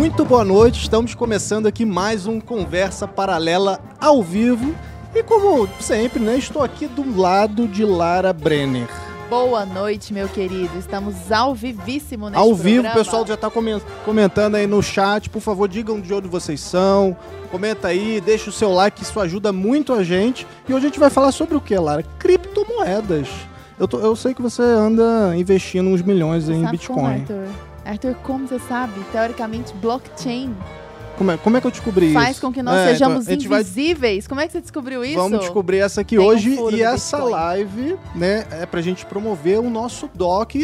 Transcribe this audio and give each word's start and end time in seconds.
Muito 0.00 0.24
boa 0.24 0.42
noite, 0.46 0.80
estamos 0.80 1.14
começando 1.14 1.66
aqui 1.66 1.84
mais 1.84 2.26
um 2.26 2.40
Conversa 2.40 3.06
Paralela 3.06 3.78
ao 4.00 4.22
vivo. 4.22 4.74
E 5.14 5.22
como 5.22 5.68
sempre, 5.78 6.18
né, 6.22 6.38
estou 6.38 6.62
aqui 6.62 6.86
do 6.86 7.20
lado 7.20 7.68
de 7.68 7.84
Lara 7.84 8.32
Brenner. 8.32 8.88
Boa 9.28 9.66
noite, 9.66 10.14
meu 10.14 10.26
querido. 10.26 10.70
Estamos 10.78 11.30
ao 11.30 11.54
vivíssimo 11.54 12.30
neste 12.30 12.38
Ao 12.42 12.54
vivo, 12.54 12.82
programa. 12.82 12.94
o 12.94 13.04
pessoal 13.04 13.26
já 13.26 13.34
está 13.34 13.50
comentando 14.02 14.54
aí 14.54 14.66
no 14.66 14.82
chat. 14.82 15.28
Por 15.28 15.42
favor, 15.42 15.68
digam 15.68 16.00
de 16.00 16.14
onde 16.14 16.28
vocês 16.28 16.62
são. 16.62 17.14
Comenta 17.50 17.88
aí, 17.88 18.22
deixa 18.24 18.48
o 18.48 18.52
seu 18.54 18.72
like, 18.72 19.02
isso 19.02 19.20
ajuda 19.20 19.52
muito 19.52 19.92
a 19.92 20.02
gente. 20.02 20.46
E 20.66 20.72
hoje 20.72 20.86
a 20.86 20.88
gente 20.88 20.98
vai 20.98 21.10
falar 21.10 21.30
sobre 21.30 21.56
o 21.56 21.60
que, 21.60 21.76
Lara? 21.76 22.02
Criptomoedas. 22.18 23.28
Eu, 23.78 23.86
tô- 23.86 24.00
eu 24.00 24.16
sei 24.16 24.32
que 24.32 24.40
você 24.40 24.62
anda 24.62 25.36
investindo 25.36 25.90
uns 25.90 26.00
milhões 26.00 26.48
em 26.48 26.62
sabe 26.62 26.72
Bitcoin. 26.78 27.24
Como, 27.26 27.44
Arthur? 27.84 28.14
Como 28.22 28.46
você 28.46 28.58
sabe, 28.58 29.00
teoricamente, 29.12 29.72
blockchain 29.74 30.54
Como 31.18 31.30
é, 31.32 31.36
como 31.36 31.56
é 31.56 31.60
que 31.60 31.66
eu 31.66 31.70
descobri 31.70 32.12
faz 32.14 32.32
isso? 32.32 32.40
com 32.40 32.52
que 32.52 32.62
nós 32.62 32.76
É, 32.76 32.92
sejamos 32.92 33.22
então, 33.24 33.32
a 33.32 33.36
gente 33.36 33.48
vai- 33.48 33.60
invisíveis. 33.60 34.26
Como 34.26 34.40
é 34.40 34.46
que 34.46 34.52
você 34.52 34.60
descobriu 34.60 35.04
isso? 35.04 35.16
Vamos 35.16 35.40
descobrir 35.40 35.78
essa 35.78 36.00
aqui 36.00 36.16
Tem 36.16 36.24
um 36.24 36.28
hoje 36.28 36.56
furo 36.56 36.76
e 36.76 36.82
essa 36.82 37.16
Bitcoin. 37.18 37.32
live, 37.32 37.98
né, 38.14 38.46
é 38.52 38.64
pra 38.66 38.80
gente 38.80 39.04
promover 39.04 39.58
o 39.60 39.68
nosso 39.68 40.08
doc 40.14 40.54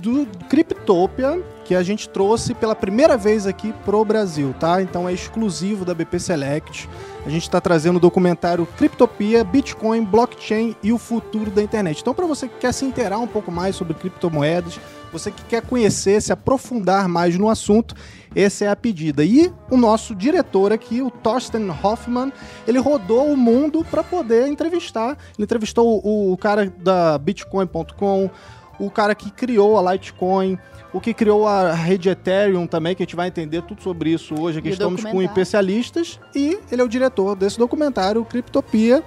do 0.00 0.26
Cryptopia, 0.48 1.42
que 1.64 1.74
a 1.74 1.82
gente 1.82 2.08
trouxe 2.08 2.54
pela 2.54 2.74
primeira 2.76 3.16
vez 3.16 3.46
aqui 3.46 3.74
pro 3.84 4.04
Brasil, 4.04 4.54
tá? 4.60 4.80
Então 4.80 5.08
é 5.08 5.12
exclusivo 5.12 5.84
da 5.84 5.92
BP 5.94 6.20
Select. 6.20 6.88
A 7.26 7.30
gente 7.30 7.42
está 7.42 7.60
trazendo 7.60 7.96
o 7.96 8.00
documentário 8.00 8.66
Cryptopia, 8.78 9.42
Bitcoin, 9.42 10.04
Blockchain 10.04 10.76
e 10.82 10.92
o 10.92 10.98
futuro 10.98 11.50
da 11.50 11.62
internet. 11.62 12.00
Então, 12.00 12.14
para 12.14 12.26
você 12.26 12.46
que 12.48 12.58
quer 12.58 12.72
se 12.72 12.84
inteirar 12.84 13.18
um 13.18 13.26
pouco 13.26 13.50
mais 13.50 13.74
sobre 13.76 13.92
criptomoedas, 13.94 14.78
você 15.12 15.30
que 15.30 15.42
quer 15.44 15.62
conhecer, 15.62 16.20
se 16.20 16.32
aprofundar 16.32 17.08
mais 17.08 17.36
no 17.36 17.48
assunto, 17.48 17.94
essa 18.34 18.64
é 18.64 18.68
a 18.68 18.76
pedida. 18.76 19.24
E 19.24 19.52
o 19.70 19.76
nosso 19.76 20.14
diretor 20.14 20.72
aqui, 20.72 21.00
o 21.02 21.10
Thorsten 21.10 21.68
Hoffman, 21.82 22.32
ele 22.66 22.78
rodou 22.78 23.32
o 23.32 23.36
mundo 23.36 23.84
para 23.90 24.04
poder 24.04 24.46
entrevistar. 24.48 25.16
Ele 25.36 25.44
entrevistou 25.44 26.00
o, 26.04 26.32
o 26.32 26.36
cara 26.36 26.72
da 26.78 27.18
Bitcoin.com, 27.18 28.30
o 28.78 28.90
cara 28.90 29.14
que 29.14 29.30
criou 29.30 29.78
a 29.78 29.92
Litecoin, 29.92 30.58
o 30.92 31.00
que 31.00 31.12
criou 31.12 31.46
a 31.46 31.72
rede 31.72 32.08
Ethereum 32.08 32.66
também, 32.66 32.94
que 32.94 33.02
a 33.02 33.06
gente 33.06 33.16
vai 33.16 33.28
entender 33.28 33.62
tudo 33.62 33.82
sobre 33.82 34.10
isso 34.10 34.40
hoje. 34.40 34.58
Aqui 34.58 34.68
E 34.68 34.72
estamos 34.72 35.04
com 35.04 35.22
especialistas 35.22 36.18
e 36.34 36.58
ele 36.70 36.80
é 36.80 36.84
o 36.84 36.88
diretor 36.88 37.34
desse 37.34 37.58
documentário, 37.58 38.24
Criptopia, 38.24 39.02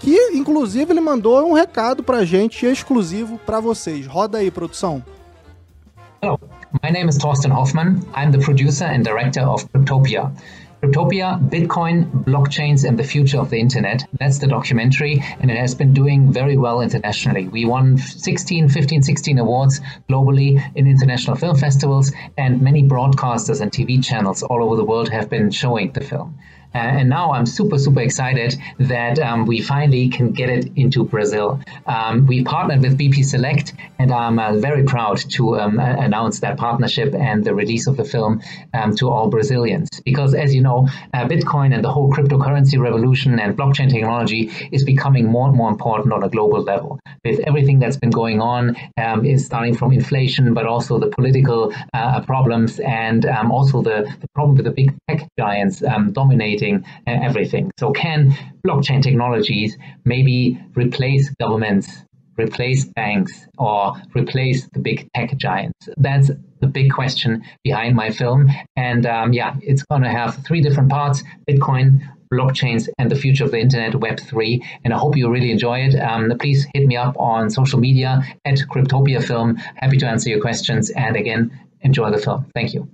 que 0.00 0.14
inclusive 0.34 0.92
ele 0.92 1.00
mandou 1.00 1.44
um 1.48 1.52
recado 1.52 2.02
pra 2.02 2.24
gente 2.24 2.66
exclusivo 2.66 3.38
pra 3.38 3.60
vocês. 3.60 4.06
Roda 4.06 4.38
aí, 4.38 4.50
produção. 4.50 5.02
Hello, 6.24 6.40
my 6.82 6.88
name 6.88 7.06
is 7.10 7.18
Thorsten 7.18 7.50
Hoffmann. 7.50 8.02
I'm 8.14 8.32
the 8.32 8.38
producer 8.38 8.86
and 8.86 9.04
director 9.04 9.42
of 9.42 9.70
Cryptopia. 9.72 10.34
Cryptopia, 10.82 11.38
Bitcoin, 11.50 12.24
blockchains, 12.24 12.88
and 12.88 12.98
the 12.98 13.04
future 13.04 13.38
of 13.38 13.50
the 13.50 13.60
internet. 13.60 14.06
That's 14.18 14.38
the 14.38 14.46
documentary, 14.46 15.22
and 15.40 15.50
it 15.50 15.58
has 15.58 15.74
been 15.74 15.92
doing 15.92 16.32
very 16.32 16.56
well 16.56 16.80
internationally. 16.80 17.48
We 17.48 17.66
won 17.66 17.98
16, 17.98 18.70
15, 18.70 19.02
16 19.02 19.38
awards 19.38 19.82
globally 20.08 20.62
in 20.74 20.86
international 20.86 21.36
film 21.36 21.58
festivals, 21.58 22.10
and 22.38 22.62
many 22.62 22.82
broadcasters 22.82 23.60
and 23.60 23.70
TV 23.70 24.02
channels 24.02 24.42
all 24.42 24.64
over 24.64 24.76
the 24.76 24.84
world 24.84 25.10
have 25.10 25.28
been 25.28 25.50
showing 25.50 25.92
the 25.92 26.00
film. 26.00 26.38
Uh, 26.74 26.78
and 26.78 27.08
now 27.08 27.32
I'm 27.32 27.46
super, 27.46 27.78
super 27.78 28.00
excited 28.00 28.56
that 28.78 29.18
um, 29.20 29.46
we 29.46 29.60
finally 29.60 30.08
can 30.08 30.32
get 30.32 30.48
it 30.48 30.72
into 30.74 31.04
Brazil. 31.04 31.60
Um, 31.86 32.26
we 32.26 32.42
partnered 32.42 32.82
with 32.82 32.98
BP 32.98 33.24
Select, 33.24 33.74
and 34.00 34.12
I'm 34.12 34.40
uh, 34.40 34.54
very 34.54 34.82
proud 34.82 35.18
to 35.30 35.60
um, 35.60 35.78
announce 35.78 36.40
that 36.40 36.56
partnership 36.56 37.14
and 37.14 37.44
the 37.44 37.54
release 37.54 37.86
of 37.86 37.96
the 37.96 38.04
film 38.04 38.42
um, 38.72 38.96
to 38.96 39.08
all 39.08 39.28
Brazilians. 39.28 39.88
Because, 40.04 40.34
as 40.34 40.52
you 40.52 40.62
know, 40.62 40.88
uh, 41.12 41.26
Bitcoin 41.26 41.72
and 41.72 41.84
the 41.84 41.92
whole 41.92 42.12
cryptocurrency 42.12 42.78
revolution 42.78 43.38
and 43.38 43.56
blockchain 43.56 43.88
technology 43.88 44.50
is 44.72 44.82
becoming 44.82 45.26
more 45.26 45.46
and 45.46 45.56
more 45.56 45.70
important 45.70 46.12
on 46.12 46.24
a 46.24 46.28
global 46.28 46.60
level. 46.60 46.98
With 47.24 47.38
everything 47.46 47.78
that's 47.78 47.96
been 47.96 48.10
going 48.10 48.40
on, 48.40 48.76
um, 48.98 49.24
is 49.24 49.46
starting 49.46 49.76
from 49.76 49.92
inflation, 49.92 50.54
but 50.54 50.66
also 50.66 50.98
the 50.98 51.08
political 51.08 51.72
uh, 51.92 52.20
problems 52.22 52.80
and 52.80 53.26
um, 53.26 53.52
also 53.52 53.80
the, 53.80 54.12
the 54.20 54.28
problem 54.34 54.56
with 54.56 54.64
the 54.64 54.72
big 54.72 54.92
tech 55.08 55.28
giants 55.38 55.82
dominating 56.12 56.63
everything. 57.06 57.70
So, 57.78 57.92
can 57.92 58.34
blockchain 58.66 59.02
technologies 59.02 59.76
maybe 60.04 60.58
replace 60.74 61.30
governments, 61.40 61.88
replace 62.38 62.84
banks, 62.84 63.46
or 63.58 63.94
replace 64.14 64.68
the 64.72 64.80
big 64.80 65.08
tech 65.14 65.36
giants? 65.36 65.88
That's 65.96 66.30
the 66.60 66.66
big 66.66 66.92
question 66.92 67.42
behind 67.62 67.94
my 67.94 68.10
film. 68.10 68.50
And 68.76 69.06
um, 69.06 69.32
yeah, 69.32 69.56
it's 69.60 69.82
going 69.82 70.02
to 70.02 70.10
have 70.10 70.44
three 70.46 70.60
different 70.60 70.90
parts 70.90 71.22
Bitcoin, 71.48 72.00
blockchains, 72.32 72.88
and 72.98 73.10
the 73.10 73.16
future 73.16 73.44
of 73.44 73.50
the 73.50 73.58
internet, 73.58 73.92
Web3. 73.92 74.62
And 74.84 74.92
I 74.94 74.98
hope 74.98 75.16
you 75.16 75.30
really 75.30 75.50
enjoy 75.50 75.80
it. 75.80 75.94
Um, 76.00 76.32
please 76.40 76.66
hit 76.74 76.86
me 76.86 76.96
up 76.96 77.16
on 77.18 77.50
social 77.50 77.78
media 77.78 78.22
at 78.44 78.58
Cryptopia 78.70 79.22
Film. 79.22 79.56
Happy 79.76 79.98
to 79.98 80.06
answer 80.06 80.30
your 80.30 80.40
questions. 80.40 80.90
And 80.90 81.16
again, 81.16 81.58
enjoy 81.80 82.10
the 82.10 82.18
film. 82.18 82.46
Thank 82.54 82.74
you. 82.74 82.88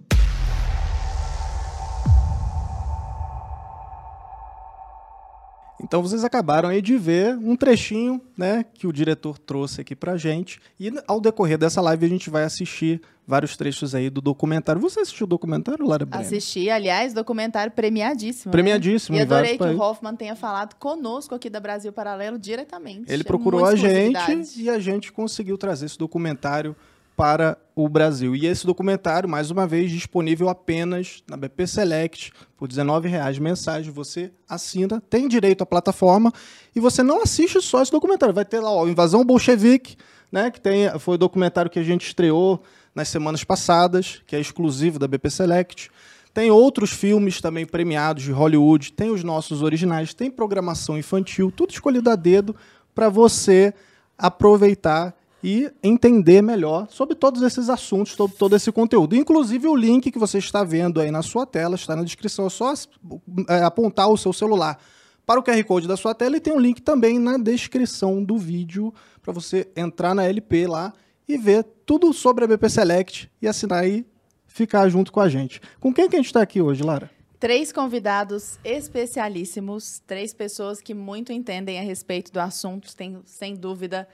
Então 5.91 6.01
vocês 6.01 6.23
acabaram 6.23 6.69
aí 6.69 6.81
de 6.81 6.97
ver 6.97 7.37
um 7.37 7.56
trechinho, 7.56 8.21
né, 8.39 8.65
que 8.75 8.87
o 8.87 8.93
diretor 8.93 9.37
trouxe 9.37 9.81
aqui 9.81 9.97
pra 9.97 10.17
gente. 10.17 10.61
E 10.78 10.89
ao 11.05 11.21
decorrer 11.21 11.59
dessa 11.59 11.81
live 11.81 12.06
a 12.06 12.09
gente 12.09 12.31
vai 12.31 12.45
assistir 12.45 13.03
vários 13.27 13.56
trechos 13.56 13.93
aí 13.93 14.09
do 14.09 14.21
documentário. 14.21 14.81
Você 14.81 15.01
assistiu 15.01 15.25
o 15.25 15.28
documentário, 15.28 15.84
Lara 15.84 16.06
Brenner? 16.06 16.25
Assisti, 16.25 16.71
aliás, 16.71 17.12
documentário 17.12 17.73
premiadíssimo. 17.73 18.51
né? 18.51 18.53
Premiadíssimo 18.53 19.17
E 19.17 19.19
em 19.19 19.23
adorei 19.23 19.59
que 19.59 19.65
o. 19.65 19.81
Hoffman 19.81 20.15
tenha 20.15 20.37
falado 20.37 20.77
conosco 20.77 21.34
aqui 21.34 21.51
da 21.51 21.59
Brasil 21.59 21.93
Paralelo 21.93 22.39
diretamente. 22.39 23.11
Ele 23.12 23.22
É 23.22 23.25
procurou 23.25 23.62
muita 23.62 23.72
a 23.72 23.77
gente 23.77 24.62
e 24.62 24.71
a 24.71 24.78
gente 24.78 25.11
conseguiu 25.11 25.59
trazer 25.59 25.87
esse 25.87 25.99
documentário 25.99 26.77
para 27.21 27.59
o 27.77 27.87
Brasil. 27.87 28.35
E 28.35 28.47
esse 28.47 28.65
documentário, 28.65 29.29
mais 29.29 29.51
uma 29.51 29.67
vez, 29.67 29.91
disponível 29.91 30.49
apenas 30.49 31.23
na 31.29 31.37
BP 31.37 31.67
Select 31.67 32.33
por 32.57 32.67
R$19,00 32.67 33.39
mensais. 33.39 33.87
Você 33.89 34.33
assina, 34.49 35.03
tem 35.03 35.29
direito 35.29 35.61
à 35.61 35.67
plataforma 35.67 36.33
e 36.75 36.81
você 36.81 37.03
não 37.03 37.21
assiste 37.21 37.61
só 37.61 37.83
esse 37.83 37.93
documentário. 37.93 38.35
Vai 38.35 38.47
ter 38.47 38.61
lá, 38.61 38.71
ó, 38.71 38.89
Invasão 38.89 39.23
Bolchevique, 39.23 39.99
né, 40.33 40.51
que 40.51 40.59
tem, 40.59 40.89
foi 40.99 41.17
o 41.17 41.19
documentário 41.19 41.71
que 41.71 41.79
a 41.79 41.83
gente 41.83 42.07
estreou 42.07 42.63
nas 42.95 43.09
semanas 43.09 43.45
passadas, 43.45 44.23
que 44.27 44.35
é 44.35 44.41
exclusivo 44.41 44.99
da 44.99 45.07
BP 45.07 45.29
Select. 45.29 45.91
Tem 46.33 46.51
outros 46.51 46.91
filmes 46.91 47.39
também 47.39 47.67
premiados 47.67 48.23
de 48.23 48.33
Hollywood, 48.33 48.95
tem 48.95 49.11
os 49.11 49.23
nossos 49.23 49.63
originais, 49.63 50.15
tem 50.15 50.31
programação 50.31 50.97
infantil, 50.97 51.53
tudo 51.55 51.69
escolhido 51.69 52.09
a 52.09 52.17
dedo 52.17 52.57
para 52.95 53.11
você 53.11 53.75
aproveitar 54.17 55.20
e 55.43 55.71
entender 55.83 56.43
melhor 56.43 56.87
sobre 56.91 57.15
todos 57.15 57.43
esses 57.43 57.69
assuntos, 57.71 58.12
sobre 58.12 58.37
todo 58.37 58.55
esse 58.55 58.71
conteúdo. 58.71 59.17
Inclusive 59.17 59.67
o 59.69 59.77
link 59.77 60.11
que 60.11 60.19
você 60.19 60.39
está 60.39 60.62
vendo 60.62 61.01
aí 61.01 61.11
na 61.11 61.23
sua 61.23 61.47
tela, 61.47 61.75
está 61.75 61.97
na 61.97 62.05
descrição, 62.05 62.47
é 62.47 62.51
só 62.51 62.73
é, 63.49 63.62
apontar 63.62 64.09
o 64.09 64.17
seu 64.17 64.33
celular 64.33 64.78
para 65.25 65.41
o 65.41 65.43
QR 65.43 65.62
Code 65.65 65.87
da 65.87 65.97
sua 65.97 66.15
tela 66.15 66.37
e 66.37 66.41
tem 66.41 66.53
um 66.53 66.59
link 66.59 66.83
também 66.83 67.19
na 67.19 67.39
descrição 67.39 68.23
do 68.23 68.37
vídeo 68.37 68.93
para 69.23 69.33
você 69.33 69.69
entrar 69.77 70.15
na 70.15 70.25
LP 70.25 70.67
lá 70.67 70.93
e 71.28 71.39
ver 71.39 71.65
tudo 71.87 72.12
sobre 72.12 72.45
a 72.45 72.49
BP 72.49 72.69
Select 72.69 73.31
e 73.41 73.47
assinar 73.47 73.84
aí, 73.84 74.05
ficar 74.47 74.89
junto 74.89 75.12
com 75.12 75.21
a 75.21 75.28
gente. 75.28 75.61
Com 75.78 75.95
quem 75.95 76.09
que 76.09 76.17
a 76.17 76.19
gente 76.19 76.27
está 76.27 76.43
aqui 76.43 76.61
hoje, 76.61 76.83
Lara? 76.83 77.11
Três 77.39 77.72
convidados 77.72 78.59
especialíssimos, 78.65 80.03
três 80.07 80.34
pessoas 80.34 80.81
que 80.81 80.93
muito 80.93 81.33
entendem 81.33 81.78
a 81.78 81.83
respeito 81.83 82.31
do 82.33 82.39
assunto, 82.39 82.95
tem, 82.95 83.19
sem 83.25 83.54
dúvida, 83.54 84.07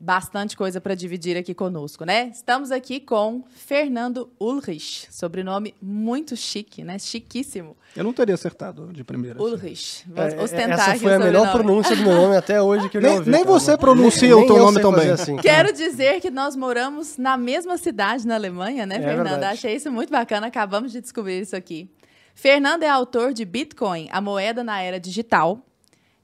bastante 0.00 0.56
coisa 0.56 0.80
para 0.80 0.94
dividir 0.94 1.36
aqui 1.36 1.52
conosco, 1.52 2.04
né? 2.04 2.28
Estamos 2.32 2.70
aqui 2.70 3.00
com 3.00 3.42
Fernando 3.48 4.30
Ulrich, 4.40 5.08
sobrenome 5.10 5.74
muito 5.82 6.36
chique, 6.36 6.84
né? 6.84 6.98
Chiquíssimo. 7.00 7.76
Eu 7.96 8.04
não 8.04 8.12
teria 8.12 8.36
acertado 8.36 8.92
de 8.92 9.02
primeira. 9.02 9.36
assim. 9.42 9.50
Ulrich. 9.50 10.04
Vou 10.08 10.24
É, 10.24 10.40
ostentar 10.40 10.78
essa 10.78 10.90
aqui 10.92 11.00
foi 11.00 11.12
o 11.12 11.16
a 11.16 11.18
melhor 11.18 11.50
pronúncia 11.50 11.96
do 11.96 12.02
meu 12.02 12.12
nome 12.14 12.36
até 12.36 12.62
hoje 12.62 12.88
que 12.88 12.96
eu 12.96 13.02
já 13.02 13.08
Nem- 13.08 13.18
ouvi. 13.18 13.30
nem 13.30 13.44
você 13.44 13.76
pronuncia 13.76 14.36
o 14.36 14.38
Nem 14.40 14.46
teu 14.46 14.56
eu 14.56 14.62
nome 14.70 14.96
bem. 14.96 15.10
Assim. 15.10 15.36
Quero 15.38 15.72
dizer 15.72 16.20
que 16.20 16.30
nós 16.30 16.54
moramos 16.54 17.16
na 17.18 17.36
mesma 17.36 17.76
cidade 17.76 18.24
na 18.24 18.36
Alemanha, 18.36 18.86
né, 18.86 18.96
É 18.96 19.00
Fernanda? 19.00 19.30
verdade. 19.30 19.52
Achei 19.54 19.74
isso 19.74 19.90
muito 19.90 20.10
bacana, 20.10 20.46
acabamos 20.46 20.92
de 20.92 21.00
descobrir 21.00 21.40
isso 21.40 21.56
aqui. 21.56 21.90
Fernando 22.36 22.84
é 22.84 22.88
autor 22.88 23.32
de 23.32 23.44
Bitcoin, 23.44 24.08
a 24.12 24.20
moeda 24.20 24.62
na 24.62 24.80
era 24.80 25.00
digital, 25.00 25.60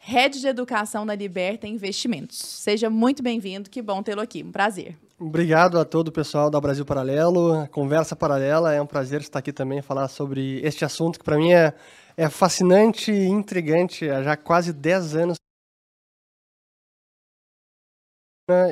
Head 0.06 0.39
de 0.39 0.47
Educação 0.47 1.03
na 1.03 1.15
Liberta 1.15 1.67
Investimentos. 1.67 2.37
Seja 2.37 2.91
muito 2.91 3.23
bem-vindo, 3.23 3.71
que 3.71 3.81
bom 3.81 4.03
tê-lo 4.03 4.21
aqui, 4.21 4.43
um 4.43 4.53
prazer. 4.53 4.99
Obrigado 5.19 5.79
a 5.79 5.85
todo 5.85 6.09
o 6.09 6.12
pessoal 6.12 6.51
da 6.51 6.61
Brasil 6.61 6.85
Paralelo, 6.85 7.67
Conversa 7.69 8.15
Paralela. 8.15 8.75
É 8.75 8.83
um 8.83 8.87
prazer 8.87 9.23
estar 9.23 9.39
aqui 9.39 9.51
também 9.51 9.81
falar 9.81 10.09
sobre 10.09 10.61
este 10.61 10.85
assunto 10.85 11.19
que 11.19 11.25
para 11.25 11.39
mim 11.39 11.55
é, 11.55 11.73
é 12.19 12.29
fascinante 12.29 13.11
e 13.11 13.25
intrigante 13.25 14.11
há 14.11 14.23
já 14.23 14.37
quase 14.37 14.75
10 14.75 15.17
anos. 15.17 15.37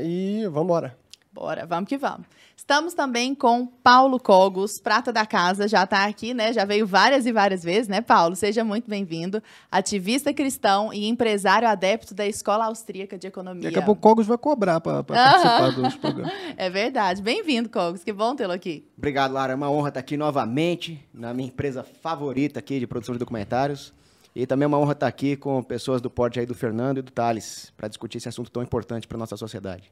E 0.05 0.43
vamos 0.49 0.65
embora. 0.65 1.02
Bora, 1.33 1.65
vamos 1.65 1.89
que 1.89 1.97
vamos. 1.97 2.27
Estamos 2.55 2.93
também 2.93 3.35
com 3.35 3.67
Paulo 3.67 4.21
Cogos, 4.21 4.79
prata 4.79 5.11
da 5.11 5.25
casa, 5.25 5.67
já 5.67 5.85
está 5.85 6.05
aqui, 6.05 6.35
né? 6.35 6.53
Já 6.53 6.67
veio 6.67 6.87
várias 6.87 7.25
e 7.25 7.33
várias 7.33 7.63
vezes, 7.65 7.89
né, 7.89 8.03
Paulo? 8.03 8.37
Seja 8.37 8.63
muito 8.63 8.89
bem-vindo. 8.89 9.43
Ativista 9.71 10.35
cristão 10.35 10.93
e 10.93 11.09
empresário 11.09 11.67
adepto 11.67 12.15
da 12.15 12.27
Escola 12.27 12.67
Austríaca 12.67 13.17
de 13.17 13.27
Economia. 13.27 13.63
Daqui 13.63 13.79
a 13.79 13.83
pouco 13.83 13.99
o 13.99 14.03
Cogos 14.03 14.27
vai 14.27 14.37
cobrar 14.37 14.79
para 14.79 15.03
participar 15.03 15.71
dos 15.71 15.97
programas. 15.97 16.35
É 16.55 16.69
verdade. 16.69 17.23
Bem-vindo, 17.23 17.71
Cogos. 17.71 18.05
Que 18.05 18.13
bom 18.13 18.37
tê-lo 18.37 18.53
aqui. 18.53 18.87
Obrigado, 18.97 19.33
Lara. 19.33 19.55
É 19.55 19.57
uma 19.57 19.71
honra 19.71 19.89
estar 19.89 20.01
aqui 20.01 20.19
novamente 20.19 21.03
na 21.15 21.33
minha 21.33 21.49
empresa 21.49 21.83
favorita 21.83 22.59
aqui 22.59 22.79
de 22.79 22.87
produção 22.87 23.15
de 23.15 23.19
documentários. 23.19 23.91
E 24.37 24.47
também 24.47 24.65
é 24.65 24.69
uma 24.69 24.79
honra 24.79 24.93
estar 24.93 25.07
aqui 25.07 25.35
com 25.35 25.63
pessoas 25.63 26.03
do 26.03 26.11
porte 26.11 26.39
aí 26.39 26.45
do 26.45 26.55
Fernando 26.55 26.99
e 26.99 27.03
do 27.03 27.11
Thales 27.11 27.73
para 27.75 27.89
discutir 27.89 28.19
esse 28.19 28.29
assunto 28.29 28.51
tão 28.51 28.63
importante 28.63 29.09
para 29.09 29.17
nossa 29.17 29.37
sociedade. 29.37 29.91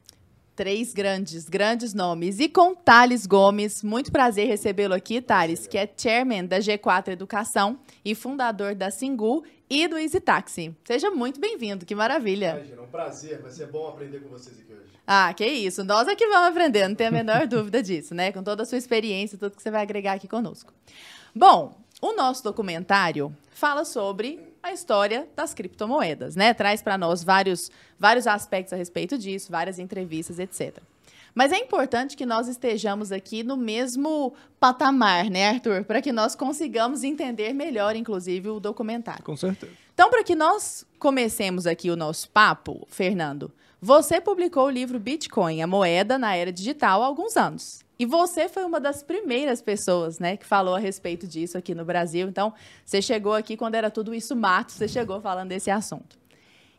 Três 0.61 0.93
grandes, 0.93 1.49
grandes 1.49 1.91
nomes. 1.91 2.39
E 2.39 2.47
com 2.47 2.75
Thales 2.75 3.25
Gomes, 3.25 3.81
muito 3.81 4.11
prazer 4.11 4.47
recebê-lo 4.47 4.93
aqui, 4.93 5.19
Thales, 5.19 5.65
que 5.65 5.75
é 5.75 5.91
chairman 5.97 6.45
da 6.45 6.59
G4 6.59 7.07
Educação 7.07 7.79
e 8.05 8.13
fundador 8.13 8.75
da 8.75 8.91
Singu 8.91 9.43
e 9.67 9.87
do 9.87 9.97
Easy 9.97 10.19
Taxi. 10.19 10.71
Seja 10.83 11.09
muito 11.09 11.39
bem-vindo, 11.39 11.83
que 11.83 11.95
maravilha. 11.95 12.57
Imagina, 12.57 12.83
um 12.83 12.85
prazer, 12.85 13.41
vai 13.41 13.49
ser 13.49 13.71
bom 13.71 13.87
aprender 13.87 14.19
com 14.19 14.29
vocês 14.29 14.55
aqui 14.59 14.71
hoje. 14.71 14.91
Ah, 15.07 15.33
que 15.33 15.47
isso, 15.47 15.83
nós 15.83 16.07
é 16.07 16.15
que 16.15 16.27
vamos 16.27 16.49
aprender, 16.49 16.87
não 16.87 16.93
tem 16.93 17.07
a 17.07 17.11
menor 17.11 17.47
dúvida 17.49 17.81
disso, 17.81 18.13
né? 18.13 18.31
Com 18.31 18.43
toda 18.43 18.61
a 18.61 18.65
sua 18.67 18.77
experiência, 18.77 19.39
tudo 19.39 19.55
que 19.55 19.63
você 19.63 19.71
vai 19.71 19.81
agregar 19.81 20.13
aqui 20.13 20.27
conosco. 20.27 20.71
Bom, 21.33 21.75
o 21.99 22.13
nosso 22.13 22.43
documentário 22.43 23.35
fala 23.49 23.83
sobre 23.83 24.50
a 24.63 24.71
história 24.71 25.27
das 25.35 25.53
criptomoedas, 25.53 26.35
né? 26.35 26.53
Traz 26.53 26.81
para 26.81 26.97
nós 26.97 27.23
vários, 27.23 27.71
vários 27.99 28.27
aspectos 28.27 28.73
a 28.73 28.75
respeito 28.75 29.17
disso, 29.17 29.51
várias 29.51 29.79
entrevistas, 29.79 30.39
etc. 30.39 30.77
Mas 31.33 31.51
é 31.51 31.57
importante 31.57 32.17
que 32.17 32.25
nós 32.25 32.47
estejamos 32.47 33.11
aqui 33.11 33.43
no 33.43 33.55
mesmo 33.55 34.33
patamar, 34.59 35.29
né, 35.29 35.49
Arthur? 35.49 35.85
Para 35.85 36.01
que 36.01 36.11
nós 36.11 36.35
consigamos 36.35 37.03
entender 37.03 37.53
melhor, 37.53 37.95
inclusive, 37.95 38.49
o 38.49 38.59
documentário. 38.59 39.23
Com 39.23 39.37
certeza. 39.37 39.71
Então, 39.93 40.09
para 40.09 40.23
que 40.23 40.35
nós 40.35 40.85
comecemos 40.99 41.65
aqui 41.65 41.89
o 41.89 41.95
nosso 41.95 42.29
papo, 42.29 42.85
Fernando, 42.89 43.51
você 43.79 44.19
publicou 44.19 44.65
o 44.67 44.69
livro 44.69 44.99
Bitcoin, 44.99 45.61
a 45.61 45.67
moeda 45.67 46.17
na 46.17 46.35
era 46.35 46.51
digital, 46.51 47.01
há 47.01 47.05
alguns 47.05 47.37
anos. 47.37 47.80
E 48.01 48.05
você 48.05 48.49
foi 48.49 48.63
uma 48.63 48.79
das 48.79 49.03
primeiras 49.03 49.61
pessoas, 49.61 50.17
né, 50.17 50.35
que 50.35 50.43
falou 50.43 50.73
a 50.73 50.79
respeito 50.79 51.27
disso 51.27 51.55
aqui 51.55 51.75
no 51.75 51.85
Brasil. 51.85 52.27
Então, 52.27 52.51
você 52.83 52.99
chegou 52.99 53.35
aqui 53.35 53.55
quando 53.55 53.75
era 53.75 53.91
tudo 53.91 54.11
isso 54.11 54.35
mato, 54.35 54.71
você 54.71 54.87
chegou 54.87 55.21
falando 55.21 55.49
desse 55.49 55.69
assunto. 55.69 56.17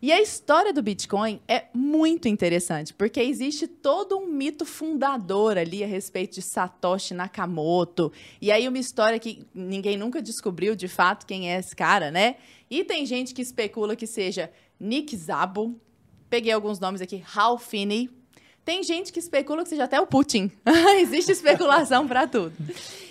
E 0.03 0.11
a 0.11 0.21
história 0.21 0.73
do 0.73 0.83
Bitcoin 0.83 1.41
é 1.47 1.67
muito 1.73 2.27
interessante, 2.27 2.93
porque 2.93 3.21
existe 3.21 3.69
todo 3.69 4.19
um 4.19 4.27
mito 4.27 4.65
fundador 4.65 5.57
ali 5.57 5.85
a 5.85 5.87
respeito 5.87 6.35
de 6.35 6.43
Satoshi 6.43 7.15
Nakamoto. 7.15 8.11
E 8.41 8.51
aí 8.51 8.67
uma 8.67 8.79
história 8.79 9.21
que 9.21 9.47
ninguém 9.55 9.97
nunca 9.97 10.21
descobriu 10.21 10.75
de 10.75 10.89
fato 10.89 11.25
quem 11.25 11.53
é 11.53 11.57
esse 11.61 11.77
cara, 11.77 12.11
né? 12.11 12.35
E 12.69 12.83
tem 12.83 13.07
gente 13.07 13.33
que 13.33 13.43
especula 13.43 13.95
que 13.95 14.09
seja 14.09 14.51
Nick 14.81 15.17
Szabo. 15.17 15.81
Peguei 16.29 16.51
alguns 16.51 16.81
nomes 16.81 17.01
aqui, 17.01 17.23
Hal 17.33 17.59
Finney, 17.59 18.11
tem 18.65 18.83
gente 18.83 19.13
que 19.13 19.19
especula 19.19 19.63
que 19.63 19.69
seja 19.69 19.85
até 19.85 20.01
o 20.01 20.07
Putin. 20.07 20.51
Existe 21.01 21.33
especulação 21.33 22.07
para 22.07 22.27
tudo. 22.27 22.53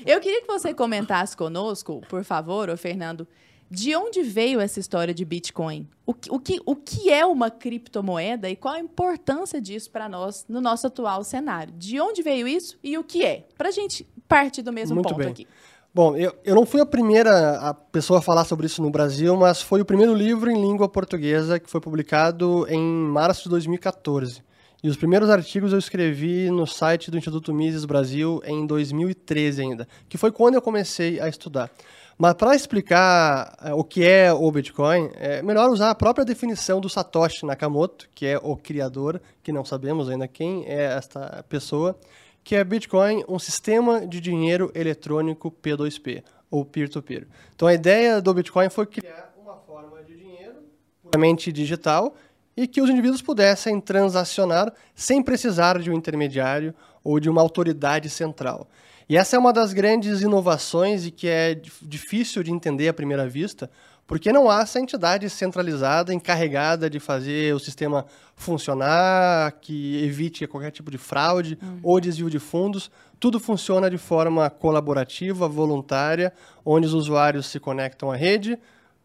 Eu 0.05 0.19
queria 0.19 0.41
que 0.41 0.47
você 0.47 0.73
comentasse 0.73 1.35
conosco, 1.35 2.01
por 2.09 2.23
favor, 2.23 2.69
ô 2.69 2.77
Fernando, 2.77 3.27
de 3.69 3.95
onde 3.95 4.21
veio 4.21 4.59
essa 4.59 4.79
história 4.79 5.13
de 5.13 5.23
Bitcoin? 5.23 5.87
O 6.05 6.13
que, 6.13 6.29
o 6.29 6.39
que, 6.39 6.59
o 6.65 6.75
que 6.75 7.09
é 7.09 7.25
uma 7.25 7.49
criptomoeda 7.49 8.49
e 8.49 8.55
qual 8.55 8.73
a 8.73 8.79
importância 8.79 9.61
disso 9.61 9.89
para 9.89 10.09
nós 10.09 10.45
no 10.49 10.59
nosso 10.59 10.87
atual 10.87 11.23
cenário? 11.23 11.73
De 11.77 11.99
onde 11.99 12.21
veio 12.21 12.47
isso 12.47 12.77
e 12.83 12.97
o 12.97 13.03
que 13.03 13.23
é? 13.23 13.45
Para 13.57 13.69
a 13.69 13.71
gente 13.71 14.05
partir 14.27 14.61
do 14.61 14.73
mesmo 14.73 14.95
Muito 14.95 15.09
ponto 15.09 15.19
bem. 15.19 15.29
aqui. 15.29 15.47
Bom, 15.93 16.15
eu, 16.15 16.33
eu 16.43 16.55
não 16.55 16.65
fui 16.65 16.79
a 16.79 16.85
primeira 16.85 17.57
a 17.59 17.73
pessoa 17.73 18.19
a 18.19 18.21
falar 18.21 18.45
sobre 18.45 18.65
isso 18.65 18.81
no 18.81 18.89
Brasil, 18.89 19.35
mas 19.35 19.61
foi 19.61 19.81
o 19.81 19.85
primeiro 19.85 20.13
livro 20.13 20.49
em 20.49 20.55
língua 20.55 20.87
portuguesa 20.87 21.59
que 21.59 21.69
foi 21.69 21.81
publicado 21.81 22.65
em 22.69 22.81
março 22.81 23.43
de 23.43 23.49
2014. 23.49 24.41
E 24.83 24.89
os 24.89 24.97
primeiros 24.97 25.29
artigos 25.29 25.73
eu 25.73 25.77
escrevi 25.77 26.49
no 26.49 26.65
site 26.65 27.11
do 27.11 27.17
Instituto 27.17 27.53
Mises 27.53 27.85
Brasil 27.85 28.41
em 28.43 28.65
2013 28.65 29.61
ainda, 29.61 29.87
que 30.09 30.17
foi 30.17 30.31
quando 30.31 30.55
eu 30.55 30.61
comecei 30.61 31.19
a 31.19 31.27
estudar. 31.29 31.69
Mas 32.17 32.33
para 32.33 32.55
explicar 32.55 33.55
eh, 33.61 33.73
o 33.75 33.83
que 33.83 34.03
é 34.03 34.33
o 34.33 34.51
Bitcoin, 34.51 35.11
é 35.15 35.43
melhor 35.43 35.69
usar 35.69 35.91
a 35.91 35.95
própria 35.95 36.25
definição 36.25 36.81
do 36.81 36.89
Satoshi 36.89 37.45
Nakamoto, 37.45 38.09
que 38.15 38.25
é 38.25 38.39
o 38.41 38.57
criador, 38.57 39.21
que 39.43 39.51
não 39.51 39.63
sabemos 39.63 40.09
ainda 40.09 40.27
quem 40.27 40.65
é 40.65 40.83
esta 40.83 41.45
pessoa, 41.47 41.95
que 42.43 42.55
é 42.55 42.63
Bitcoin, 42.63 43.23
um 43.29 43.37
sistema 43.37 44.07
de 44.07 44.19
dinheiro 44.19 44.71
eletrônico 44.73 45.51
P2P, 45.51 46.23
ou 46.49 46.65
peer-to-peer. 46.65 47.27
Então 47.55 47.67
a 47.67 47.73
ideia 47.73 48.19
do 48.19 48.33
Bitcoin 48.33 48.69
foi 48.69 48.87
criar 48.87 49.31
uma 49.39 49.57
forma 49.57 50.01
de 50.03 50.17
dinheiro 50.17 50.55
puramente 51.03 51.51
digital 51.51 52.15
e 52.61 52.67
que 52.67 52.79
os 52.79 52.91
indivíduos 52.91 53.23
pudessem 53.23 53.81
transacionar 53.81 54.71
sem 54.93 55.23
precisar 55.23 55.79
de 55.79 55.89
um 55.89 55.95
intermediário 55.95 56.75
ou 57.03 57.19
de 57.19 57.27
uma 57.27 57.41
autoridade 57.41 58.07
central. 58.07 58.69
E 59.09 59.17
essa 59.17 59.35
é 59.35 59.39
uma 59.39 59.51
das 59.51 59.73
grandes 59.73 60.21
inovações 60.21 61.07
e 61.07 61.09
que 61.09 61.27
é 61.27 61.59
difícil 61.81 62.43
de 62.43 62.51
entender 62.51 62.87
à 62.87 62.93
primeira 62.93 63.27
vista, 63.27 63.67
porque 64.05 64.31
não 64.31 64.47
há 64.47 64.61
essa 64.61 64.79
entidade 64.79 65.27
centralizada 65.27 66.13
encarregada 66.13 66.87
de 66.87 66.99
fazer 66.99 67.51
o 67.55 67.59
sistema 67.59 68.05
funcionar, 68.35 69.53
que 69.53 70.03
evite 70.05 70.45
qualquer 70.45 70.69
tipo 70.69 70.91
de 70.91 70.99
fraude 70.99 71.57
uhum. 71.59 71.79
ou 71.81 71.99
desvio 71.99 72.29
de 72.29 72.37
fundos. 72.37 72.91
Tudo 73.19 73.39
funciona 73.39 73.89
de 73.89 73.97
forma 73.97 74.51
colaborativa, 74.51 75.47
voluntária, 75.47 76.31
onde 76.63 76.85
os 76.85 76.93
usuários 76.93 77.47
se 77.47 77.59
conectam 77.59 78.11
à 78.11 78.15
rede, 78.15 78.59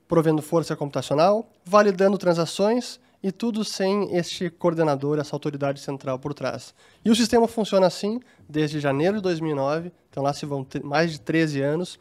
provendo 0.06 0.42
força 0.42 0.76
computacional, 0.76 1.50
validando 1.64 2.18
transações 2.18 3.00
e 3.26 3.32
tudo 3.32 3.64
sem 3.64 4.16
este 4.16 4.48
coordenador, 4.48 5.18
essa 5.18 5.34
autoridade 5.34 5.80
central 5.80 6.16
por 6.16 6.32
trás. 6.32 6.72
E 7.04 7.10
o 7.10 7.16
sistema 7.16 7.48
funciona 7.48 7.84
assim 7.84 8.20
desde 8.48 8.78
janeiro 8.78 9.16
de 9.16 9.22
2009, 9.24 9.90
então 10.08 10.22
lá 10.22 10.32
se 10.32 10.46
vão 10.46 10.64
mais 10.84 11.10
de 11.10 11.20
13 11.20 11.60
anos, 11.60 11.98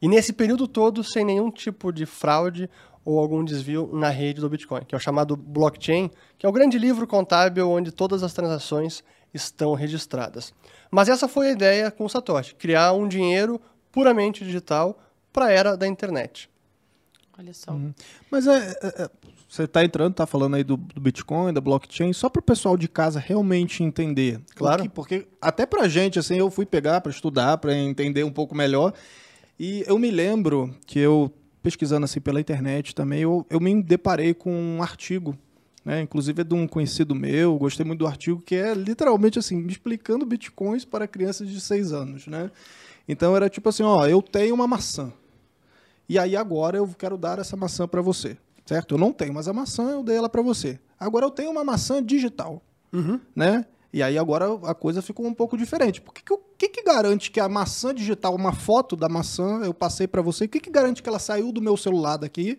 e 0.00 0.06
nesse 0.06 0.32
período 0.32 0.68
todo 0.68 1.02
sem 1.02 1.24
nenhum 1.24 1.50
tipo 1.50 1.92
de 1.92 2.06
fraude 2.06 2.70
ou 3.04 3.18
algum 3.18 3.44
desvio 3.44 3.90
na 3.92 4.08
rede 4.08 4.40
do 4.40 4.48
Bitcoin, 4.48 4.84
que 4.84 4.94
é 4.94 4.98
o 4.98 5.00
chamado 5.00 5.36
blockchain, 5.36 6.12
que 6.38 6.46
é 6.46 6.48
o 6.48 6.52
grande 6.52 6.78
livro 6.78 7.08
contábil 7.08 7.68
onde 7.68 7.90
todas 7.90 8.22
as 8.22 8.32
transações 8.32 9.02
estão 9.34 9.74
registradas. 9.74 10.54
Mas 10.92 11.08
essa 11.08 11.26
foi 11.26 11.48
a 11.48 11.52
ideia 11.52 11.90
com 11.90 12.04
o 12.04 12.08
Satoshi, 12.08 12.54
criar 12.54 12.92
um 12.92 13.08
dinheiro 13.08 13.60
puramente 13.90 14.44
digital 14.44 14.96
para 15.32 15.46
a 15.46 15.50
era 15.50 15.76
da 15.76 15.88
internet. 15.88 16.48
Olha 17.38 17.54
só. 17.54 17.70
Uhum. 17.72 17.94
Mas 18.30 18.46
é, 18.46 18.76
é, 18.82 19.02
é 19.04 19.10
você 19.48 19.62
está 19.62 19.82
entrando, 19.82 20.10
está 20.10 20.26
falando 20.26 20.56
aí 20.56 20.64
do, 20.64 20.76
do, 20.76 21.00
Bitcoin, 21.00 21.54
da 21.54 21.60
blockchain, 21.60 22.12
só 22.12 22.28
para 22.28 22.40
o 22.40 22.42
pessoal 22.42 22.76
de 22.76 22.86
casa 22.86 23.18
realmente 23.18 23.82
entender. 23.82 24.40
Claro. 24.54 24.90
Porque, 24.90 25.20
porque 25.20 25.28
até 25.40 25.64
para 25.64 25.84
a 25.84 25.88
gente, 25.88 26.18
assim, 26.18 26.36
eu 26.36 26.50
fui 26.50 26.66
pegar 26.66 27.00
para 27.00 27.10
estudar, 27.10 27.56
para 27.56 27.74
entender 27.74 28.24
um 28.24 28.30
pouco 28.30 28.54
melhor. 28.54 28.92
E 29.58 29.84
eu 29.86 29.98
me 29.98 30.10
lembro 30.10 30.74
que 30.86 30.98
eu, 30.98 31.32
pesquisando 31.62 32.04
assim 32.04 32.20
pela 32.20 32.40
internet 32.40 32.94
também, 32.94 33.20
eu, 33.20 33.46
eu 33.48 33.58
me 33.58 33.82
deparei 33.82 34.34
com 34.34 34.52
um 34.52 34.82
artigo, 34.82 35.36
né, 35.84 36.02
inclusive 36.02 36.42
é 36.42 36.44
de 36.44 36.54
um 36.54 36.68
conhecido 36.68 37.14
meu, 37.14 37.56
gostei 37.56 37.86
muito 37.86 38.00
do 38.00 38.06
artigo, 38.06 38.42
que 38.42 38.54
é 38.54 38.74
literalmente 38.74 39.38
assim, 39.38 39.66
explicando 39.66 40.26
bitcoins 40.26 40.84
para 40.84 41.08
crianças 41.08 41.48
de 41.48 41.60
6 41.60 41.92
anos. 41.92 42.26
Né? 42.26 42.50
Então 43.08 43.34
era 43.34 43.48
tipo 43.48 43.68
assim, 43.68 43.82
ó, 43.82 44.06
eu 44.06 44.20
tenho 44.20 44.54
uma 44.54 44.66
maçã. 44.66 45.12
E 46.08 46.18
aí 46.18 46.36
agora 46.36 46.78
eu 46.78 46.88
quero 46.96 47.16
dar 47.18 47.38
essa 47.38 47.56
maçã 47.56 47.86
para 47.86 48.00
você 48.00 48.36
certo? 48.68 48.94
Eu 48.94 48.98
não 48.98 49.12
tenho, 49.14 49.32
mas 49.32 49.48
a 49.48 49.52
maçã 49.54 49.92
eu 49.92 50.02
dei 50.02 50.16
ela 50.16 50.28
para 50.28 50.42
você. 50.42 50.78
Agora 51.00 51.24
eu 51.24 51.30
tenho 51.30 51.50
uma 51.50 51.64
maçã 51.64 52.04
digital, 52.04 52.62
uhum. 52.92 53.18
né? 53.34 53.64
E 53.90 54.02
aí 54.02 54.18
agora 54.18 54.44
a 54.64 54.74
coisa 54.74 55.00
ficou 55.00 55.26
um 55.26 55.32
pouco 55.32 55.56
diferente. 55.56 56.02
Por 56.02 56.12
que, 56.12 56.22
que, 56.58 56.68
que 56.68 56.82
garante 56.82 57.30
que 57.30 57.40
a 57.40 57.48
maçã 57.48 57.94
digital, 57.94 58.34
uma 58.34 58.52
foto 58.52 58.94
da 58.94 59.08
maçã, 59.08 59.60
eu 59.64 59.72
passei 59.72 60.06
para 60.06 60.20
você, 60.20 60.44
o 60.44 60.48
que, 60.48 60.60
que 60.60 60.68
garante 60.68 61.02
que 61.02 61.08
ela 61.08 61.18
saiu 61.18 61.50
do 61.50 61.62
meu 61.62 61.78
celular 61.78 62.18
daqui 62.18 62.58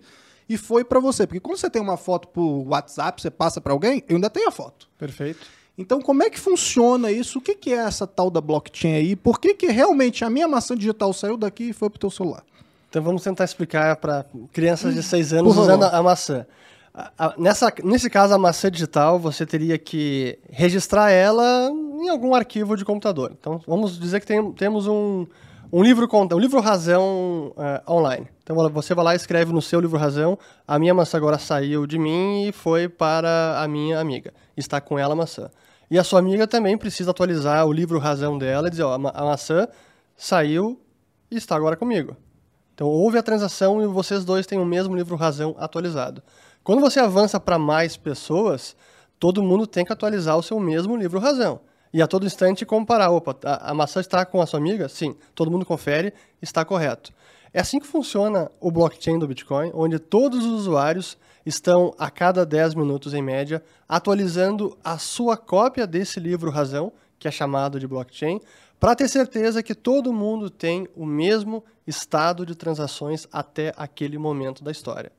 e 0.49 0.57
foi 0.57 0.83
para 0.83 0.99
você? 0.99 1.27
Porque 1.27 1.39
quando 1.39 1.57
você 1.57 1.69
tem 1.69 1.79
uma 1.79 1.95
foto 1.95 2.27
por 2.29 2.67
WhatsApp, 2.67 3.21
você 3.21 3.29
passa 3.29 3.61
para 3.61 3.71
alguém, 3.71 4.03
eu 4.09 4.15
ainda 4.15 4.31
tenho 4.31 4.47
a 4.47 4.51
foto. 4.51 4.89
Perfeito. 4.97 5.45
Então, 5.77 6.01
como 6.01 6.23
é 6.23 6.29
que 6.31 6.39
funciona 6.39 7.11
isso? 7.11 7.37
O 7.37 7.41
que, 7.41 7.53
que 7.53 7.71
é 7.71 7.77
essa 7.77 8.07
tal 8.07 8.31
da 8.31 8.41
blockchain 8.41 8.95
aí? 8.95 9.15
Por 9.15 9.39
que, 9.39 9.53
que 9.53 9.67
realmente 9.67 10.25
a 10.25 10.29
minha 10.29 10.47
maçã 10.47 10.75
digital 10.75 11.13
saiu 11.13 11.37
daqui 11.37 11.69
e 11.69 11.73
foi 11.73 11.87
para 11.87 11.97
o 11.97 11.99
teu 11.99 12.09
celular? 12.09 12.43
Então 12.89 13.03
vamos 13.03 13.23
tentar 13.23 13.43
explicar 13.43 13.95
para 13.97 14.25
crianças 14.51 14.95
de 14.95 15.03
6 15.03 15.33
anos 15.33 15.55
usando 15.55 15.83
a, 15.83 15.97
a 15.97 16.03
maçã. 16.03 16.45
A, 16.91 17.11
a, 17.17 17.33
nessa, 17.37 17.71
nesse 17.83 18.09
caso, 18.09 18.33
a 18.33 18.37
maçã 18.37 18.69
digital, 18.69 19.19
você 19.19 19.45
teria 19.45 19.77
que 19.77 20.39
registrar 20.49 21.11
ela 21.11 21.69
em 21.69 22.09
algum 22.09 22.33
arquivo 22.33 22.75
de 22.75 22.83
computador. 22.83 23.35
Então 23.39 23.61
vamos 23.67 23.99
dizer 23.99 24.19
que 24.19 24.25
tem, 24.25 24.51
temos 24.53 24.87
um, 24.87 25.27
um 25.71 25.83
livro 25.83 26.09
um 26.11 26.39
livro 26.39 26.59
razão 26.59 27.53
uh, 27.55 27.91
online. 27.91 28.27
Então 28.43 28.55
você 28.69 28.95
vai 28.95 29.05
lá 29.05 29.13
e 29.13 29.17
escreve 29.17 29.53
no 29.53 29.61
seu 29.61 29.79
livro 29.79 29.97
razão: 29.97 30.37
a 30.67 30.79
minha 30.79 30.93
maçã 30.93 31.17
agora 31.17 31.37
saiu 31.37 31.85
de 31.85 31.99
mim 31.99 32.47
e 32.47 32.51
foi 32.51 32.89
para 32.89 33.61
a 33.61 33.67
minha 33.67 33.99
amiga. 33.99 34.33
Está 34.57 34.81
com 34.81 34.97
ela 34.97 35.13
a 35.13 35.17
maçã. 35.17 35.51
E 35.91 35.97
a 35.97 36.03
sua 36.03 36.19
amiga 36.19 36.47
também 36.47 36.75
precisa 36.75 37.11
atualizar 37.11 37.65
o 37.65 37.73
livro 37.73 37.99
razão 37.99 38.37
dela 38.37 38.67
e 38.67 38.71
dizer, 38.71 38.83
ó, 38.83 38.93
a, 38.93 38.97
ma 38.97 39.11
a 39.13 39.25
maçã 39.25 39.67
saiu 40.17 40.79
e 41.29 41.37
está 41.37 41.55
agora 41.55 41.75
comigo. 41.75 42.17
Então 42.79 42.87
houve 42.87 43.17
a 43.17 43.21
transação 43.21 43.81
e 43.81 43.87
vocês 43.87 44.23
dois 44.23 44.47
têm 44.47 44.57
o 44.57 44.63
mesmo 44.63 44.95
livro 44.95 45.17
razão 45.17 45.53
atualizado. 45.59 46.23
Quando 46.63 46.79
você 46.79 46.97
avança 46.97 47.37
para 47.37 47.59
mais 47.59 47.97
pessoas, 47.97 48.73
todo 49.19 49.43
mundo 49.43 49.67
tem 49.67 49.83
que 49.83 49.91
atualizar 49.91 50.37
o 50.37 50.41
seu 50.41 50.57
mesmo 50.61 50.95
livro 50.95 51.19
razão. 51.19 51.59
E 51.91 52.01
a 52.01 52.07
todo 52.07 52.25
instante 52.25 52.65
comparar, 52.65 53.11
opa, 53.11 53.35
a, 53.43 53.71
a 53.71 53.73
maçã 53.73 53.99
está 53.99 54.25
com 54.25 54.41
a 54.41 54.45
sua 54.45 54.61
amiga? 54.61 54.87
Sim, 54.87 55.13
todo 55.35 55.51
mundo 55.51 55.65
confere, 55.65 56.13
está 56.41 56.63
correto. 56.63 57.11
É 57.53 57.59
assim 57.59 57.81
que 57.81 57.85
funciona 57.85 58.49
o 58.61 58.71
blockchain 58.71 59.19
do 59.19 59.27
Bitcoin, 59.27 59.71
onde 59.73 59.99
todos 59.99 60.45
os 60.45 60.61
usuários 60.61 61.17
estão 61.45 61.93
a 61.99 62.09
cada 62.09 62.45
10 62.45 62.75
minutos 62.75 63.13
em 63.13 63.21
média 63.21 63.61
atualizando 63.89 64.77
a 64.81 64.97
sua 64.97 65.35
cópia 65.35 65.85
desse 65.85 66.17
livro 66.17 66.49
razão, 66.49 66.93
que 67.19 67.27
é 67.27 67.31
chamado 67.31 67.77
de 67.77 67.85
blockchain, 67.85 68.39
para 68.79 68.95
ter 68.95 69.09
certeza 69.09 69.61
que 69.61 69.75
todo 69.75 70.13
mundo 70.13 70.49
tem 70.49 70.87
o 70.95 71.05
mesmo 71.05 71.63
estado 71.85 72.45
de 72.45 72.55
transações 72.55 73.27
até 73.31 73.73
aquele 73.75 74.17
momento 74.17 74.63
da 74.63 74.71
história. 74.71 75.11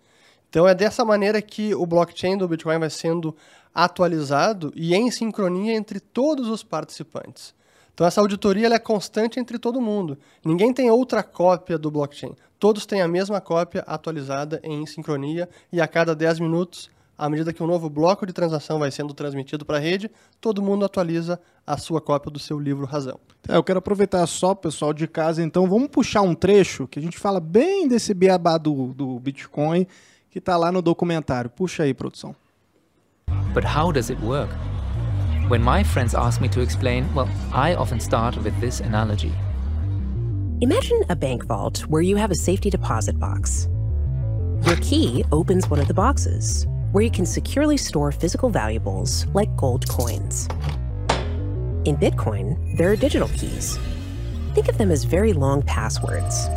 Então 0.48 0.66
é 0.66 0.74
dessa 0.74 1.04
maneira 1.04 1.40
que 1.42 1.74
o 1.74 1.86
blockchain 1.86 2.36
do 2.36 2.48
Bitcoin 2.48 2.78
vai 2.78 2.90
sendo 2.90 3.36
atualizado 3.74 4.72
e 4.74 4.94
em 4.94 5.10
sincronia 5.10 5.74
entre 5.74 6.00
todos 6.00 6.48
os 6.48 6.64
participantes. 6.64 7.54
Então 7.94 8.06
essa 8.06 8.20
auditoria 8.20 8.66
é 8.66 8.78
constante 8.78 9.38
entre 9.38 9.58
todo 9.58 9.80
mundo. 9.80 10.18
Ninguém 10.44 10.72
tem 10.72 10.90
outra 10.90 11.22
cópia 11.22 11.78
do 11.78 11.90
blockchain. 11.90 12.34
Todos 12.58 12.86
têm 12.86 13.02
a 13.02 13.08
mesma 13.08 13.40
cópia 13.40 13.84
atualizada 13.86 14.60
em 14.64 14.84
sincronia 14.86 15.48
e 15.70 15.80
a 15.80 15.86
cada 15.86 16.14
10 16.14 16.40
minutos, 16.40 16.90
à 17.20 17.28
medida 17.28 17.52
que 17.52 17.62
um 17.62 17.66
novo 17.66 17.90
bloco 17.90 18.24
de 18.24 18.32
transação 18.32 18.78
vai 18.78 18.90
sendo 18.90 19.12
transmitido 19.12 19.62
para 19.62 19.76
a 19.76 19.78
rede, 19.78 20.10
todo 20.40 20.62
mundo 20.62 20.86
atualiza 20.86 21.38
a 21.66 21.76
sua 21.76 22.00
cópia 22.00 22.30
do 22.30 22.38
seu 22.38 22.58
livro 22.58 22.86
razão. 22.86 23.20
É, 23.46 23.56
eu 23.56 23.62
quero 23.62 23.78
aproveitar 23.78 24.26
só, 24.26 24.54
pessoal 24.54 24.94
de 24.94 25.06
casa, 25.06 25.42
então 25.42 25.68
vamos 25.68 25.88
puxar 25.88 26.22
um 26.22 26.34
trecho 26.34 26.88
que 26.88 26.98
a 26.98 27.02
gente 27.02 27.18
fala 27.18 27.38
bem 27.38 27.86
desse 27.86 28.14
beabá 28.14 28.56
do, 28.56 28.94
do 28.94 29.20
Bitcoin 29.20 29.86
que 30.30 30.38
está 30.38 30.56
lá 30.56 30.72
no 30.72 30.80
documentário. 30.80 31.50
Puxa 31.50 31.82
aí, 31.82 31.92
produção. 31.92 32.34
But 33.52 33.64
how 33.64 33.92
does 33.92 34.08
it 34.08 34.18
work? 34.22 34.50
When 35.50 35.60
my 35.62 35.84
friends 35.84 36.14
ask 36.14 36.40
me 36.40 36.48
to 36.48 36.62
explain, 36.62 37.04
well, 37.14 37.28
I 37.52 37.74
often 37.74 38.00
start 38.00 38.38
with 38.38 38.58
this 38.60 38.80
analogy. 38.80 39.32
Imagine 40.62 41.04
a 41.10 41.14
bank 41.14 41.44
vault 41.44 41.86
where 41.88 42.02
you 42.02 42.16
have 42.16 42.30
a 42.30 42.34
safety 42.34 42.70
deposit 42.70 43.18
box. 43.18 43.68
Your 44.64 44.76
key 44.76 45.22
opens 45.32 45.68
one 45.68 45.80
of 45.80 45.88
the 45.88 45.94
boxes, 45.94 46.66
where 46.92 47.04
you 47.04 47.10
can 47.10 47.26
securely 47.26 47.76
store 47.76 48.12
physical 48.12 48.50
valuables 48.50 49.26
like 49.28 49.54
gold 49.56 49.88
coins. 49.88 50.48
In 51.84 51.96
Bitcoin, 51.96 52.76
there 52.76 52.90
are 52.90 52.96
digital 52.96 53.28
keys. 53.28 53.78
Think 54.54 54.68
of 54.68 54.76
them 54.76 54.90
as 54.90 55.04
very 55.04 55.32
long 55.32 55.62
passwords. 55.62 56.48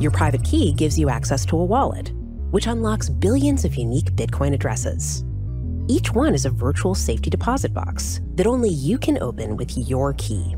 Your 0.00 0.10
private 0.10 0.44
key 0.44 0.72
gives 0.72 0.98
you 0.98 1.08
access 1.08 1.44
to 1.46 1.58
a 1.58 1.64
wallet, 1.64 2.12
which 2.50 2.66
unlocks 2.66 3.08
billions 3.08 3.64
of 3.64 3.74
unique 3.74 4.12
Bitcoin 4.12 4.54
addresses. 4.54 5.24
Each 5.88 6.12
one 6.12 6.34
is 6.34 6.44
a 6.44 6.50
virtual 6.50 6.94
safety 6.94 7.28
deposit 7.28 7.74
box 7.74 8.20
that 8.34 8.46
only 8.46 8.70
you 8.70 8.98
can 8.98 9.20
open 9.22 9.56
with 9.56 9.76
your 9.76 10.12
key. 10.14 10.54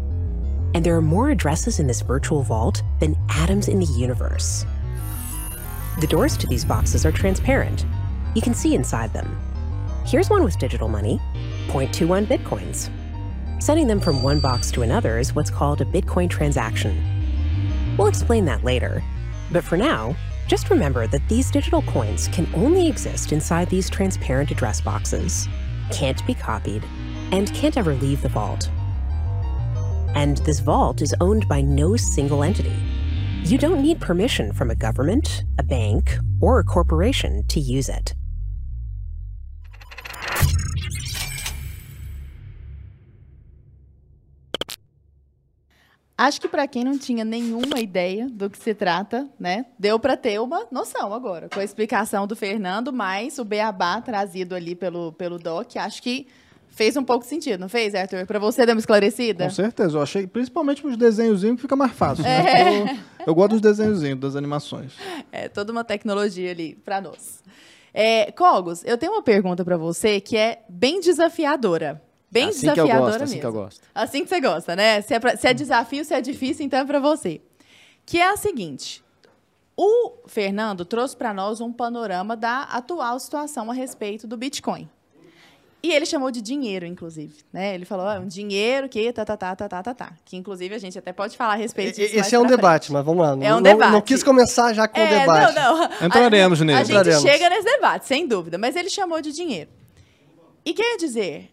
And 0.74 0.84
there 0.84 0.96
are 0.96 1.02
more 1.02 1.30
addresses 1.30 1.80
in 1.80 1.86
this 1.86 2.02
virtual 2.02 2.42
vault 2.42 2.82
than 3.00 3.16
atoms 3.28 3.68
in 3.68 3.80
the 3.80 3.86
universe. 3.86 4.66
The 6.00 6.06
doors 6.06 6.36
to 6.36 6.46
these 6.46 6.64
boxes 6.64 7.04
are 7.04 7.12
transparent. 7.12 7.84
You 8.34 8.42
can 8.42 8.54
see 8.54 8.74
inside 8.74 9.12
them. 9.12 9.38
Here's 10.04 10.30
one 10.30 10.44
with 10.44 10.58
digital 10.58 10.88
money 10.88 11.20
0.21 11.68 12.26
bitcoins. 12.26 12.90
Sending 13.62 13.86
them 13.86 14.00
from 14.00 14.22
one 14.22 14.40
box 14.40 14.70
to 14.72 14.82
another 14.82 15.18
is 15.18 15.34
what's 15.34 15.50
called 15.50 15.80
a 15.80 15.84
Bitcoin 15.84 16.30
transaction. 16.30 17.96
We'll 17.98 18.08
explain 18.08 18.44
that 18.46 18.64
later. 18.64 19.02
But 19.52 19.64
for 19.64 19.76
now, 19.76 20.16
just 20.46 20.70
remember 20.70 21.06
that 21.06 21.28
these 21.28 21.50
digital 21.50 21.82
coins 21.82 22.28
can 22.28 22.48
only 22.54 22.88
exist 22.88 23.32
inside 23.32 23.68
these 23.68 23.90
transparent 23.90 24.50
address 24.50 24.80
boxes, 24.80 25.48
can't 25.92 26.26
be 26.26 26.34
copied, 26.34 26.84
and 27.32 27.52
can't 27.54 27.76
ever 27.76 27.94
leave 27.94 28.22
the 28.22 28.28
vault. 28.28 28.70
And 30.14 30.38
this 30.38 30.60
vault 30.60 31.02
is 31.02 31.14
owned 31.20 31.46
by 31.46 31.60
no 31.60 31.96
single 31.96 32.42
entity. 32.42 32.74
You 33.44 33.58
don't 33.58 33.82
need 33.82 34.00
permission 34.00 34.52
from 34.52 34.70
a 34.70 34.74
government, 34.74 35.44
a 35.58 35.62
bank, 35.62 36.16
or 36.40 36.58
a 36.58 36.64
corporation 36.64 37.46
to 37.48 37.60
use 37.60 37.88
it. 37.88 38.14
Acho 46.20 46.38
que 46.38 46.48
para 46.48 46.68
quem 46.68 46.84
não 46.84 46.98
tinha 46.98 47.24
nenhuma 47.24 47.80
ideia 47.80 48.28
do 48.28 48.50
que 48.50 48.58
se 48.58 48.74
trata, 48.74 49.26
né, 49.40 49.64
deu 49.78 49.98
para 49.98 50.18
ter 50.18 50.38
uma 50.38 50.66
noção 50.70 51.14
agora, 51.14 51.48
com 51.48 51.58
a 51.58 51.64
explicação 51.64 52.26
do 52.26 52.36
Fernando, 52.36 52.92
mais 52.92 53.38
o 53.38 53.44
beabá 53.44 54.02
trazido 54.02 54.54
ali 54.54 54.74
pelo, 54.74 55.14
pelo 55.14 55.38
Doc. 55.38 55.76
Acho 55.76 56.02
que 56.02 56.26
fez 56.68 56.94
um 56.94 57.02
pouco 57.02 57.24
sentido, 57.24 57.58
não 57.58 57.70
fez, 57.70 57.94
Arthur? 57.94 58.26
Para 58.26 58.38
você 58.38 58.66
deu 58.66 58.74
uma 58.74 58.80
esclarecida? 58.80 59.44
Com 59.44 59.50
certeza, 59.50 59.96
eu 59.96 60.02
achei, 60.02 60.26
principalmente 60.26 60.86
os 60.86 60.94
desenhozinhos, 60.94 61.58
fica 61.58 61.74
mais 61.74 61.92
fácil. 61.92 62.22
Né? 62.22 62.30
É. 62.30 62.80
Eu, 62.82 62.98
eu, 63.28 63.34
gosto 63.34 63.52
dos 63.52 63.62
desenhozinhos, 63.62 64.20
das 64.20 64.36
animações. 64.36 64.92
É, 65.32 65.48
toda 65.48 65.72
uma 65.72 65.84
tecnologia 65.84 66.50
ali 66.50 66.74
para 66.84 67.00
nós. 67.00 67.42
É, 67.94 68.30
Cogos, 68.32 68.84
eu 68.84 68.98
tenho 68.98 69.12
uma 69.12 69.22
pergunta 69.22 69.64
para 69.64 69.78
você 69.78 70.20
que 70.20 70.36
é 70.36 70.60
bem 70.68 71.00
desafiadora. 71.00 72.02
Bem 72.30 72.48
assim 72.48 72.60
desafiadora 72.60 72.86
que 72.86 72.92
eu 72.92 73.00
gosto, 73.00 73.20
mesmo. 73.20 73.24
Assim 73.24 73.40
que 73.40 73.46
eu 73.46 73.52
gosto. 73.52 73.80
Assim 73.94 74.22
que 74.22 74.28
você 74.28 74.40
gosta, 74.40 74.76
né? 74.76 75.00
Se 75.00 75.14
é, 75.14 75.18
pra, 75.18 75.36
se 75.36 75.48
é 75.48 75.54
desafio, 75.54 76.04
se 76.04 76.14
é 76.14 76.20
difícil, 76.20 76.64
então 76.64 76.78
é 76.78 76.84
para 76.84 77.00
você. 77.00 77.40
Que 78.06 78.18
é 78.18 78.30
a 78.30 78.36
seguinte: 78.36 79.02
o 79.76 80.12
Fernando 80.26 80.84
trouxe 80.84 81.16
para 81.16 81.34
nós 81.34 81.60
um 81.60 81.72
panorama 81.72 82.36
da 82.36 82.62
atual 82.62 83.18
situação 83.18 83.70
a 83.70 83.74
respeito 83.74 84.26
do 84.26 84.36
Bitcoin. 84.36 84.88
E 85.82 85.92
ele 85.92 86.04
chamou 86.04 86.30
de 86.30 86.42
dinheiro, 86.42 86.84
inclusive. 86.84 87.34
Né? 87.50 87.74
Ele 87.74 87.86
falou, 87.86 88.06
ah, 88.06 88.20
um 88.20 88.26
dinheiro 88.26 88.86
que 88.86 89.10
tá, 89.14 89.24
tá, 89.24 89.34
tá, 89.34 89.56
tá, 89.56 89.68
tá, 89.68 89.82
tá, 89.82 89.94
tá. 89.94 90.12
Que, 90.26 90.36
inclusive, 90.36 90.74
a 90.74 90.78
gente 90.78 90.98
até 90.98 91.10
pode 91.10 91.38
falar 91.38 91.54
a 91.54 91.56
respeito 91.56 91.96
disso 91.96 92.14
Esse 92.18 92.34
é 92.34 92.38
um 92.38 92.44
debate, 92.44 92.86
frente. 92.88 92.92
mas 92.92 93.04
vamos 93.04 93.22
lá. 93.22 93.32
É 93.32 93.48
não, 93.48 93.58
um 93.58 93.62
debate. 93.62 93.92
Não 93.92 94.02
quis 94.02 94.22
começar 94.22 94.74
já 94.74 94.86
com 94.86 95.00
o 95.00 95.02
é, 95.02 95.20
debate. 95.20 95.54
Não, 95.54 95.78
não. 95.78 96.06
Entraremos 96.06 96.60
a, 96.60 96.64
nele. 96.66 96.78
A 96.78 96.84
gente 96.84 96.96
Entraremos. 96.96 97.22
chega 97.22 97.48
nesse 97.48 97.64
debate, 97.64 98.06
sem 98.06 98.26
dúvida. 98.26 98.58
Mas 98.58 98.76
ele 98.76 98.90
chamou 98.90 99.22
de 99.22 99.32
dinheiro. 99.32 99.70
E 100.66 100.74
quer 100.74 100.98
dizer, 100.98 101.50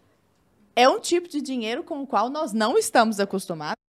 é 0.78 0.88
um 0.88 1.00
tipo 1.00 1.28
de 1.28 1.40
dinheiro 1.40 1.82
com 1.82 2.00
o 2.02 2.06
qual 2.06 2.30
nós 2.30 2.52
não 2.52 2.78
estamos 2.78 3.18
acostumados. 3.18 3.82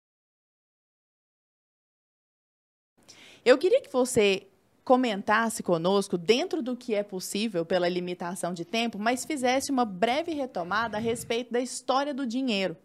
Eu 3.44 3.56
queria 3.56 3.80
que 3.80 3.92
você 3.92 4.48
comentasse 4.82 5.62
conosco, 5.62 6.18
dentro 6.18 6.60
do 6.60 6.76
que 6.76 6.96
é 6.96 7.04
possível 7.04 7.64
pela 7.64 7.88
limitação 7.88 8.52
de 8.52 8.64
tempo, 8.64 8.98
mas 8.98 9.24
fizesse 9.24 9.70
uma 9.70 9.84
breve 9.84 10.32
retomada 10.32 10.96
a 10.96 11.00
respeito 11.00 11.52
da 11.52 11.60
história 11.60 12.12
do 12.12 12.26
dinheiro. 12.26 12.76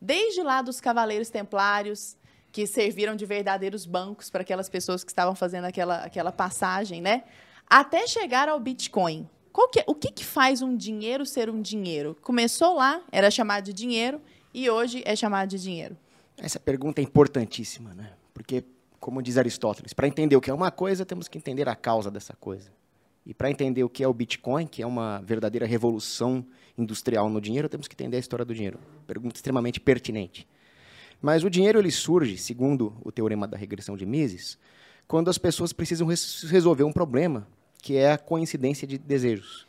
Desde 0.00 0.40
lá 0.40 0.62
dos 0.62 0.80
cavaleiros 0.80 1.28
templários, 1.28 2.16
que 2.52 2.64
serviram 2.64 3.16
de 3.16 3.26
verdadeiros 3.26 3.84
bancos 3.84 4.30
para 4.30 4.42
aquelas 4.42 4.68
pessoas 4.68 5.02
que 5.02 5.10
estavam 5.10 5.34
fazendo 5.34 5.64
aquela, 5.64 6.04
aquela 6.04 6.30
passagem, 6.30 7.02
né? 7.02 7.24
Até 7.68 8.06
chegar 8.06 8.48
ao 8.48 8.60
Bitcoin. 8.60 9.28
Que, 9.66 9.82
o 9.86 9.94
que, 9.94 10.12
que 10.12 10.24
faz 10.24 10.62
um 10.62 10.76
dinheiro 10.76 11.26
ser 11.26 11.50
um 11.50 11.60
dinheiro? 11.60 12.16
Começou 12.22 12.76
lá, 12.76 13.02
era 13.10 13.30
chamado 13.30 13.64
de 13.64 13.72
dinheiro, 13.72 14.20
e 14.54 14.70
hoje 14.70 15.02
é 15.04 15.16
chamado 15.16 15.48
de 15.48 15.58
dinheiro. 15.58 15.96
Essa 16.36 16.60
pergunta 16.60 17.00
é 17.00 17.04
importantíssima, 17.04 17.92
né? 17.94 18.12
Porque 18.32 18.64
como 19.00 19.22
diz 19.22 19.38
Aristóteles, 19.38 19.92
para 19.92 20.08
entender 20.08 20.36
o 20.36 20.40
que 20.40 20.50
é 20.50 20.54
uma 20.54 20.70
coisa, 20.70 21.04
temos 21.06 21.28
que 21.28 21.38
entender 21.38 21.68
a 21.68 21.74
causa 21.74 22.10
dessa 22.10 22.34
coisa. 22.34 22.70
E 23.24 23.34
para 23.34 23.50
entender 23.50 23.84
o 23.84 23.88
que 23.88 24.02
é 24.02 24.08
o 24.08 24.12
Bitcoin, 24.12 24.66
que 24.66 24.82
é 24.82 24.86
uma 24.86 25.20
verdadeira 25.20 25.66
revolução 25.66 26.44
industrial 26.76 27.28
no 27.28 27.40
dinheiro, 27.40 27.68
temos 27.68 27.86
que 27.86 27.94
entender 27.94 28.16
a 28.16 28.20
história 28.20 28.44
do 28.44 28.54
dinheiro. 28.54 28.78
Pergunta 29.06 29.36
extremamente 29.36 29.80
pertinente. 29.80 30.46
Mas 31.20 31.44
o 31.44 31.50
dinheiro 31.50 31.78
ele 31.78 31.90
surge, 31.90 32.38
segundo 32.38 32.96
o 33.04 33.12
teorema 33.12 33.46
da 33.46 33.56
regressão 33.56 33.96
de 33.96 34.06
Mises, 34.06 34.58
quando 35.06 35.28
as 35.28 35.38
pessoas 35.38 35.72
precisam 35.72 36.06
res 36.06 36.42
resolver 36.44 36.84
um 36.84 36.92
problema, 36.92 37.46
que 37.82 37.96
é 37.96 38.12
a 38.12 38.18
coincidência 38.18 38.86
de 38.86 38.98
desejos. 38.98 39.66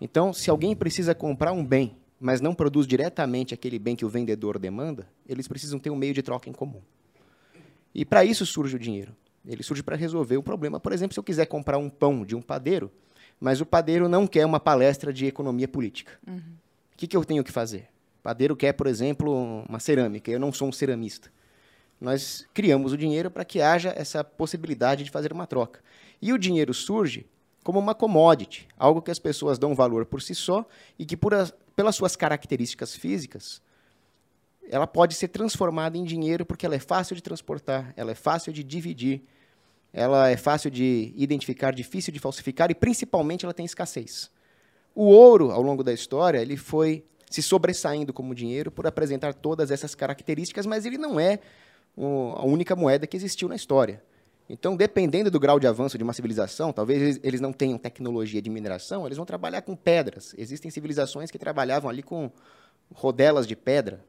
Então, 0.00 0.32
se 0.32 0.50
alguém 0.50 0.74
precisa 0.76 1.14
comprar 1.14 1.52
um 1.52 1.64
bem, 1.64 1.96
mas 2.20 2.40
não 2.40 2.54
produz 2.54 2.86
diretamente 2.86 3.54
aquele 3.54 3.78
bem 3.78 3.96
que 3.96 4.04
o 4.04 4.08
vendedor 4.08 4.58
demanda, 4.58 5.08
eles 5.28 5.48
precisam 5.48 5.78
ter 5.78 5.90
um 5.90 5.96
meio 5.96 6.14
de 6.14 6.22
troca 6.22 6.48
em 6.48 6.52
comum. 6.52 6.80
E 7.94 8.04
para 8.04 8.24
isso 8.24 8.44
surge 8.44 8.76
o 8.76 8.78
dinheiro. 8.78 9.14
Ele 9.46 9.62
surge 9.62 9.82
para 9.82 9.96
resolver 9.96 10.36
o 10.36 10.42
problema. 10.42 10.78
Por 10.78 10.92
exemplo, 10.92 11.14
se 11.14 11.20
eu 11.20 11.24
quiser 11.24 11.46
comprar 11.46 11.78
um 11.78 11.88
pão 11.88 12.24
de 12.24 12.36
um 12.36 12.42
padeiro, 12.42 12.90
mas 13.40 13.60
o 13.60 13.66
padeiro 13.66 14.08
não 14.08 14.26
quer 14.26 14.44
uma 14.44 14.60
palestra 14.60 15.12
de 15.12 15.26
economia 15.26 15.68
política. 15.68 16.12
Uhum. 16.26 16.36
O 16.36 16.96
que, 16.96 17.06
que 17.06 17.16
eu 17.16 17.24
tenho 17.24 17.44
que 17.44 17.52
fazer? 17.52 17.88
O 18.20 18.22
padeiro 18.22 18.56
quer, 18.56 18.72
por 18.72 18.86
exemplo, 18.86 19.64
uma 19.68 19.78
cerâmica. 19.78 20.30
Eu 20.30 20.40
não 20.40 20.52
sou 20.52 20.68
um 20.68 20.72
ceramista. 20.72 21.30
Nós 22.00 22.46
criamos 22.52 22.92
o 22.92 22.96
dinheiro 22.96 23.30
para 23.30 23.44
que 23.44 23.60
haja 23.60 23.92
essa 23.96 24.22
possibilidade 24.22 25.04
de 25.04 25.10
fazer 25.10 25.32
uma 25.32 25.46
troca. 25.46 25.80
E 26.20 26.32
o 26.32 26.38
dinheiro 26.38 26.74
surge 26.74 27.26
como 27.62 27.78
uma 27.78 27.94
commodity, 27.94 28.66
algo 28.76 29.02
que 29.02 29.10
as 29.10 29.18
pessoas 29.18 29.58
dão 29.58 29.74
valor 29.74 30.06
por 30.06 30.22
si 30.22 30.34
só 30.34 30.66
e 30.98 31.04
que, 31.04 31.16
por, 31.16 31.32
pelas 31.76 31.96
suas 31.96 32.16
características 32.16 32.94
físicas, 32.94 33.60
ela 34.70 34.86
pode 34.86 35.14
ser 35.14 35.28
transformada 35.28 35.96
em 35.96 36.04
dinheiro 36.04 36.44
porque 36.44 36.64
ela 36.64 36.74
é 36.74 36.78
fácil 36.78 37.14
de 37.14 37.22
transportar, 37.22 37.92
ela 37.96 38.12
é 38.12 38.14
fácil 38.14 38.52
de 38.52 38.62
dividir, 38.62 39.22
ela 39.92 40.28
é 40.28 40.36
fácil 40.36 40.70
de 40.70 41.12
identificar, 41.16 41.72
difícil 41.72 42.12
de 42.12 42.18
falsificar 42.18 42.70
e 42.70 42.74
principalmente 42.74 43.44
ela 43.44 43.54
tem 43.54 43.66
escassez. 43.66 44.30
O 44.94 45.04
ouro, 45.04 45.50
ao 45.50 45.62
longo 45.62 45.82
da 45.82 45.92
história, 45.92 46.38
ele 46.38 46.56
foi 46.56 47.04
se 47.30 47.42
sobressaindo 47.42 48.12
como 48.12 48.34
dinheiro 48.34 48.70
por 48.70 48.86
apresentar 48.86 49.34
todas 49.34 49.70
essas 49.70 49.94
características, 49.94 50.66
mas 50.66 50.86
ele 50.86 50.98
não 50.98 51.20
é 51.20 51.38
a 51.96 52.44
única 52.44 52.74
moeda 52.74 53.06
que 53.06 53.16
existiu 53.16 53.48
na 53.48 53.56
história. 53.56 54.02
Então, 54.48 54.74
dependendo 54.74 55.30
do 55.30 55.38
grau 55.38 55.60
de 55.60 55.66
avanço 55.66 55.98
de 55.98 56.04
uma 56.04 56.14
civilização, 56.14 56.72
talvez 56.72 57.20
eles, 57.22 57.40
não 57.40 57.52
tenham 57.52 57.76
tecnologia 57.76 58.40
de 58.40 58.48
mineração, 58.48 59.04
eles 59.04 59.16
vão 59.18 59.26
trabalhar 59.26 59.60
com 59.60 59.76
pedras. 59.76 60.34
Existem 60.38 60.70
civilizações 60.70 61.30
que 61.30 61.38
trabalhavam 61.38 61.90
ali 61.90 62.02
com 62.02 62.30
rodelas 62.94 63.46
de 63.46 63.54
pedra, 63.54 64.02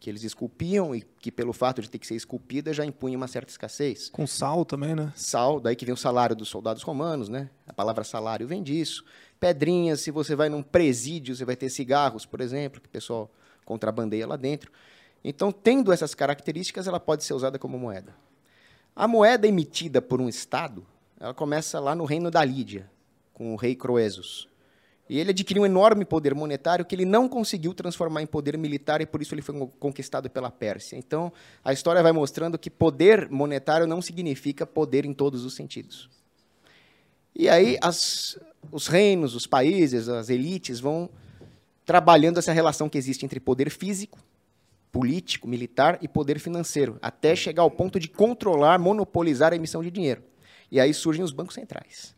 que 0.00 0.08
eles 0.08 0.24
esculpiam 0.24 0.94
e 0.94 1.02
que, 1.02 1.30
pelo 1.30 1.52
fato 1.52 1.82
de 1.82 1.90
ter 1.90 1.98
que 1.98 2.06
ser 2.06 2.16
esculpida, 2.16 2.72
já 2.72 2.84
impunha 2.84 3.16
uma 3.16 3.28
certa 3.28 3.50
escassez. 3.50 4.08
Com 4.08 4.26
sal 4.26 4.64
também, 4.64 4.96
né? 4.96 5.12
Sal, 5.14 5.60
daí 5.60 5.76
que 5.76 5.84
vem 5.84 5.94
o 5.94 5.96
salário 5.96 6.34
dos 6.34 6.48
soldados 6.48 6.82
romanos, 6.82 7.28
né? 7.28 7.50
A 7.66 7.72
palavra 7.72 8.02
salário 8.02 8.48
vem 8.48 8.62
disso. 8.62 9.04
Pedrinhas, 9.38 10.00
se 10.00 10.10
você 10.10 10.34
vai 10.34 10.48
num 10.48 10.62
presídio, 10.62 11.36
você 11.36 11.44
vai 11.44 11.54
ter 11.54 11.68
cigarros, 11.68 12.24
por 12.24 12.40
exemplo, 12.40 12.80
que 12.80 12.88
o 12.88 12.90
pessoal 12.90 13.30
contrabandeia 13.64 14.26
lá 14.26 14.36
dentro. 14.36 14.72
Então, 15.22 15.52
tendo 15.52 15.92
essas 15.92 16.14
características, 16.14 16.88
ela 16.88 16.98
pode 16.98 17.22
ser 17.22 17.34
usada 17.34 17.58
como 17.58 17.78
moeda. 17.78 18.12
A 18.94 19.08
moeda 19.08 19.48
emitida 19.48 20.02
por 20.02 20.20
um 20.20 20.28
Estado, 20.28 20.86
ela 21.18 21.32
começa 21.32 21.80
lá 21.80 21.94
no 21.94 22.04
reino 22.04 22.30
da 22.30 22.44
Lídia, 22.44 22.90
com 23.32 23.54
o 23.54 23.56
rei 23.56 23.74
Croesus. 23.74 24.48
E 25.08 25.18
ele 25.18 25.30
adquiriu 25.30 25.62
um 25.62 25.66
enorme 25.66 26.04
poder 26.04 26.34
monetário 26.34 26.84
que 26.84 26.94
ele 26.94 27.04
não 27.04 27.28
conseguiu 27.28 27.74
transformar 27.74 28.22
em 28.22 28.26
poder 28.26 28.56
militar 28.56 29.00
e 29.00 29.06
por 29.06 29.20
isso 29.22 29.34
ele 29.34 29.42
foi 29.42 29.54
conquistado 29.78 30.28
pela 30.28 30.50
Pérsia. 30.50 30.96
Então, 30.96 31.32
a 31.64 31.72
história 31.72 32.02
vai 32.02 32.12
mostrando 32.12 32.58
que 32.58 32.70
poder 32.70 33.30
monetário 33.30 33.86
não 33.86 34.02
significa 34.02 34.66
poder 34.66 35.04
em 35.04 35.12
todos 35.12 35.44
os 35.44 35.54
sentidos. 35.54 36.08
E 37.34 37.48
aí 37.48 37.78
as, 37.80 38.38
os 38.70 38.86
reinos, 38.86 39.34
os 39.34 39.46
países, 39.46 40.08
as 40.08 40.28
elites 40.28 40.80
vão 40.80 41.08
trabalhando 41.84 42.38
essa 42.38 42.52
relação 42.52 42.88
que 42.88 42.98
existe 42.98 43.24
entre 43.24 43.40
poder 43.40 43.70
físico 43.70 44.18
político, 44.92 45.48
militar 45.48 45.98
e 46.02 46.06
poder 46.06 46.38
financeiro, 46.38 46.98
até 47.00 47.34
chegar 47.34 47.62
ao 47.62 47.70
ponto 47.70 47.98
de 47.98 48.08
controlar, 48.08 48.78
monopolizar 48.78 49.52
a 49.52 49.56
emissão 49.56 49.82
de 49.82 49.90
dinheiro. 49.90 50.22
E 50.70 50.78
aí 50.78 50.92
surgem 50.92 51.24
os 51.24 51.32
bancos 51.32 51.54
centrais. 51.54 52.14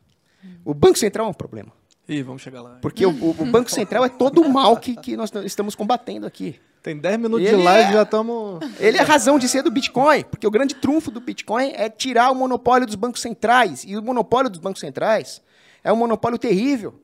O 0.64 0.74
Banco 0.74 0.98
Central 0.98 1.26
é 1.26 1.30
um 1.30 1.34
problema. 1.34 1.72
Ih, 2.06 2.22
vamos 2.22 2.42
chegar 2.42 2.60
lá. 2.60 2.78
Porque 2.82 3.06
o, 3.06 3.10
o 3.10 3.46
Banco 3.46 3.70
Central 3.70 4.04
é 4.04 4.08
todo 4.10 4.42
o 4.42 4.48
mal 4.52 4.76
que, 4.76 4.94
que 4.96 5.16
nós 5.16 5.32
estamos 5.44 5.74
combatendo 5.74 6.26
aqui. 6.26 6.60
Tem 6.82 6.98
10 6.98 7.18
minutos 7.18 7.46
Ele 7.46 7.56
de 7.56 7.62
live 7.62 7.88
é- 7.88 7.92
já 7.94 8.02
estamos. 8.02 8.60
Ele 8.78 8.98
é 8.98 9.00
a 9.00 9.04
razão 9.04 9.38
de 9.38 9.48
ser 9.48 9.62
do 9.62 9.70
Bitcoin, 9.70 10.22
porque 10.24 10.46
o 10.46 10.50
grande 10.50 10.74
trunfo 10.74 11.10
do 11.10 11.18
Bitcoin 11.18 11.72
é 11.74 11.88
tirar 11.88 12.30
o 12.30 12.34
monopólio 12.34 12.86
dos 12.86 12.94
bancos 12.94 13.22
centrais. 13.22 13.84
E 13.84 13.96
o 13.96 14.02
monopólio 14.02 14.50
dos 14.50 14.60
bancos 14.60 14.80
centrais 14.80 15.40
é 15.82 15.90
um 15.90 15.96
monopólio 15.96 16.38
terrível, 16.38 16.94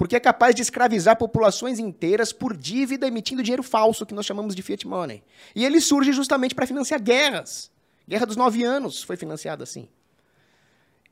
porque 0.00 0.16
é 0.16 0.20
capaz 0.20 0.54
de 0.54 0.62
escravizar 0.62 1.18
populações 1.18 1.78
inteiras 1.78 2.32
por 2.32 2.56
dívida 2.56 3.06
emitindo 3.06 3.42
dinheiro 3.42 3.62
falso, 3.62 4.06
que 4.06 4.14
nós 4.14 4.24
chamamos 4.24 4.54
de 4.54 4.62
fiat 4.62 4.88
money. 4.88 5.22
E 5.54 5.62
ele 5.62 5.78
surge 5.78 6.10
justamente 6.10 6.54
para 6.54 6.66
financiar 6.66 7.02
guerras. 7.02 7.70
Guerra 8.08 8.24
dos 8.24 8.34
Nove 8.34 8.64
Anos 8.64 9.02
foi 9.02 9.18
financiada 9.18 9.62
assim. 9.62 9.90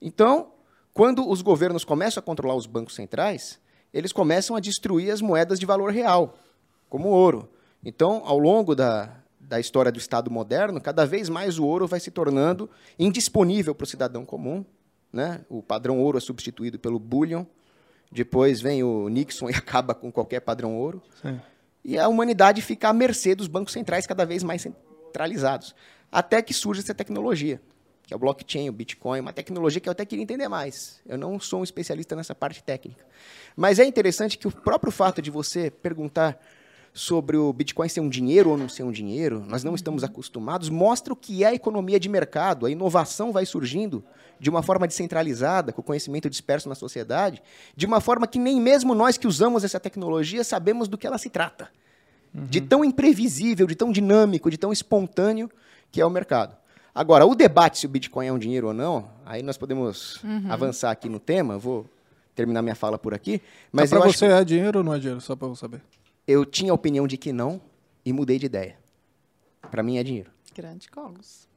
Então, 0.01 0.53
quando 0.95 1.29
os 1.29 1.43
governos 1.43 1.85
começam 1.85 2.19
a 2.19 2.25
controlar 2.25 2.55
os 2.55 2.65
bancos 2.65 2.95
centrais, 2.95 3.61
eles 3.93 4.11
começam 4.11 4.57
a 4.57 4.59
destruir 4.59 5.11
as 5.11 5.21
moedas 5.21 5.61
de 5.61 5.67
valor 5.67 5.93
real, 5.93 6.39
como 6.89 7.11
o 7.11 7.13
ouro. 7.13 7.47
Então, 7.85 8.23
ao 8.25 8.39
longo 8.39 8.75
da, 8.75 9.15
da 9.39 9.61
história 9.61 9.93
do 9.93 9.99
Estado 9.99 10.31
moderno, 10.31 10.81
cada 10.81 11.05
vez 11.05 11.29
mais 11.29 11.59
o 11.59 11.67
ouro 11.67 11.87
vai 11.87 12.01
se 12.01 12.11
tornando 12.11 12.71
indisponível 12.99 13.75
para 13.75 13.85
o 13.85 13.87
cidadão 13.87 14.25
comum. 14.25 14.65
Né? 15.13 15.45
O 15.47 15.63
padrão 15.63 16.01
ouro 16.01 16.17
é 16.17 16.23
substituído 16.23 16.79
pelo 16.79 16.99
bullion. 16.99 17.45
Depois 18.11 18.61
vem 18.61 18.83
o 18.83 19.09
Nixon 19.09 19.49
e 19.51 19.55
acaba 19.55 19.95
com 19.95 20.11
qualquer 20.11 20.41
padrão 20.41 20.77
ouro. 20.77 21.03
Sim. 21.21 21.41
E 21.85 21.99
a 21.99 22.09
humanidade 22.09 22.61
fica 22.61 22.89
à 22.89 22.93
mercê 22.93 23.35
dos 23.35 23.47
bancos 23.47 23.73
centrais 23.73 24.07
cada 24.07 24.25
vez 24.27 24.43
mais 24.43 24.63
centralizados. 24.63 25.75
Até 26.11 26.43
que 26.43 26.53
surge 26.53 26.81
essa 26.81 26.95
tecnologia, 26.95 27.61
que 28.07 28.13
é 28.13 28.17
o 28.17 28.19
blockchain, 28.19 28.69
o 28.69 28.73
Bitcoin, 28.73 29.21
uma 29.21 29.33
tecnologia 29.33 29.81
que 29.81 29.89
eu 29.89 29.93
até 29.93 30.05
queria 30.05 30.23
entender 30.23 30.49
mais. 30.49 31.01
Eu 31.07 31.17
não 31.17 31.39
sou 31.39 31.61
um 31.61 31.65
especialista 31.65 32.17
nessa 32.17 32.35
parte 32.35 32.63
técnica. 32.63 33.05
Mas 33.57 33.79
é 33.79 33.85
interessante 33.85 34.37
que 34.37 34.49
o 34.49 34.51
próprio 34.51 34.91
fato 34.91 35.23
de 35.23 35.31
você 35.31 35.71
perguntar 35.71 36.39
sobre 36.93 37.37
o 37.37 37.53
Bitcoin 37.53 37.89
ser 37.89 38.01
um 38.01 38.09
dinheiro 38.09 38.51
ou 38.51 38.57
não 38.57 38.69
ser 38.69 38.83
um 38.83 38.91
dinheiro, 38.91 39.45
nós 39.47 39.63
não 39.63 39.75
estamos 39.75 40.03
acostumados, 40.03 40.69
mostra 40.69 41.13
o 41.13 41.17
que 41.17 41.45
é 41.45 41.49
a 41.49 41.55
economia 41.55 42.01
de 42.01 42.09
mercado. 42.09 42.67
A 42.67 42.71
inovação 42.71 43.33
vai 43.33 43.47
surgindo 43.47 44.05
de 44.39 44.49
uma 44.51 44.63
forma 44.63 44.87
descentralizada, 44.87 45.73
com 45.73 45.81
o 45.81 45.85
conhecimento 45.85 46.29
disperso 46.31 46.69
na 46.69 46.75
sociedade, 46.75 47.43
de 47.77 47.87
uma 47.87 48.01
forma 48.01 48.27
que 48.27 48.39
nem 48.39 48.61
mesmo 48.61 48.95
nós 48.95 49.17
que 49.19 49.27
usamos 49.27 49.65
essa 49.65 49.81
tecnologia 49.81 50.45
sabemos 50.45 50.89
do 50.89 50.97
que 50.97 51.07
ela 51.07 51.19
se 51.19 51.31
trata. 51.31 51.71
De 52.33 52.61
tão 52.61 52.85
imprevisível, 52.85 53.67
de 53.67 53.75
tão 53.75 53.91
dinâmico, 53.91 54.51
de 54.51 54.59
tão 54.59 54.71
espontâneo 54.73 55.51
que 55.91 56.01
é 56.01 56.07
o 56.07 56.11
mercado. 56.11 56.57
Agora, 56.95 57.25
o 57.25 57.35
debate 57.35 57.79
se 57.79 57.87
o 57.87 57.89
Bitcoin 57.89 58.27
é 58.27 58.33
um 58.33 58.39
dinheiro 58.39 58.69
ou 58.69 58.75
não, 58.75 59.09
aí 59.25 59.43
nós 59.43 59.57
podemos 59.57 60.21
avançar 60.49 60.91
aqui 60.91 61.09
no 61.09 61.19
tema, 61.19 61.55
eu 61.55 61.61
vou 61.61 61.87
terminar 62.35 62.61
minha 62.63 62.75
fala 62.75 62.99
por 62.99 63.15
aqui, 63.15 63.41
mas 63.73 63.93
acho 63.93 64.19
você 64.19 64.27
é 64.27 64.45
dinheiro 64.45 64.79
ou 64.79 64.85
não 64.85 64.95
é 64.95 64.99
dinheiro? 64.99 65.21
Só 65.21 65.35
pra 65.35 65.49
eu 65.49 65.57
saber. 65.57 65.81
eu 66.27 66.45
tinha 66.45 66.71
a 66.71 66.75
opinião 66.75 67.07
de 67.07 67.17
que 67.17 67.33
não 67.33 67.61
e 68.05 68.13
mudei 68.13 68.39
de 68.39 68.47
ideia. 68.47 68.77
Para 69.71 69.83
mim 69.83 69.99
é 69.99 70.03
dinheiro. 70.05 70.31
Grande 70.55 70.89
Cogos. 70.91 71.49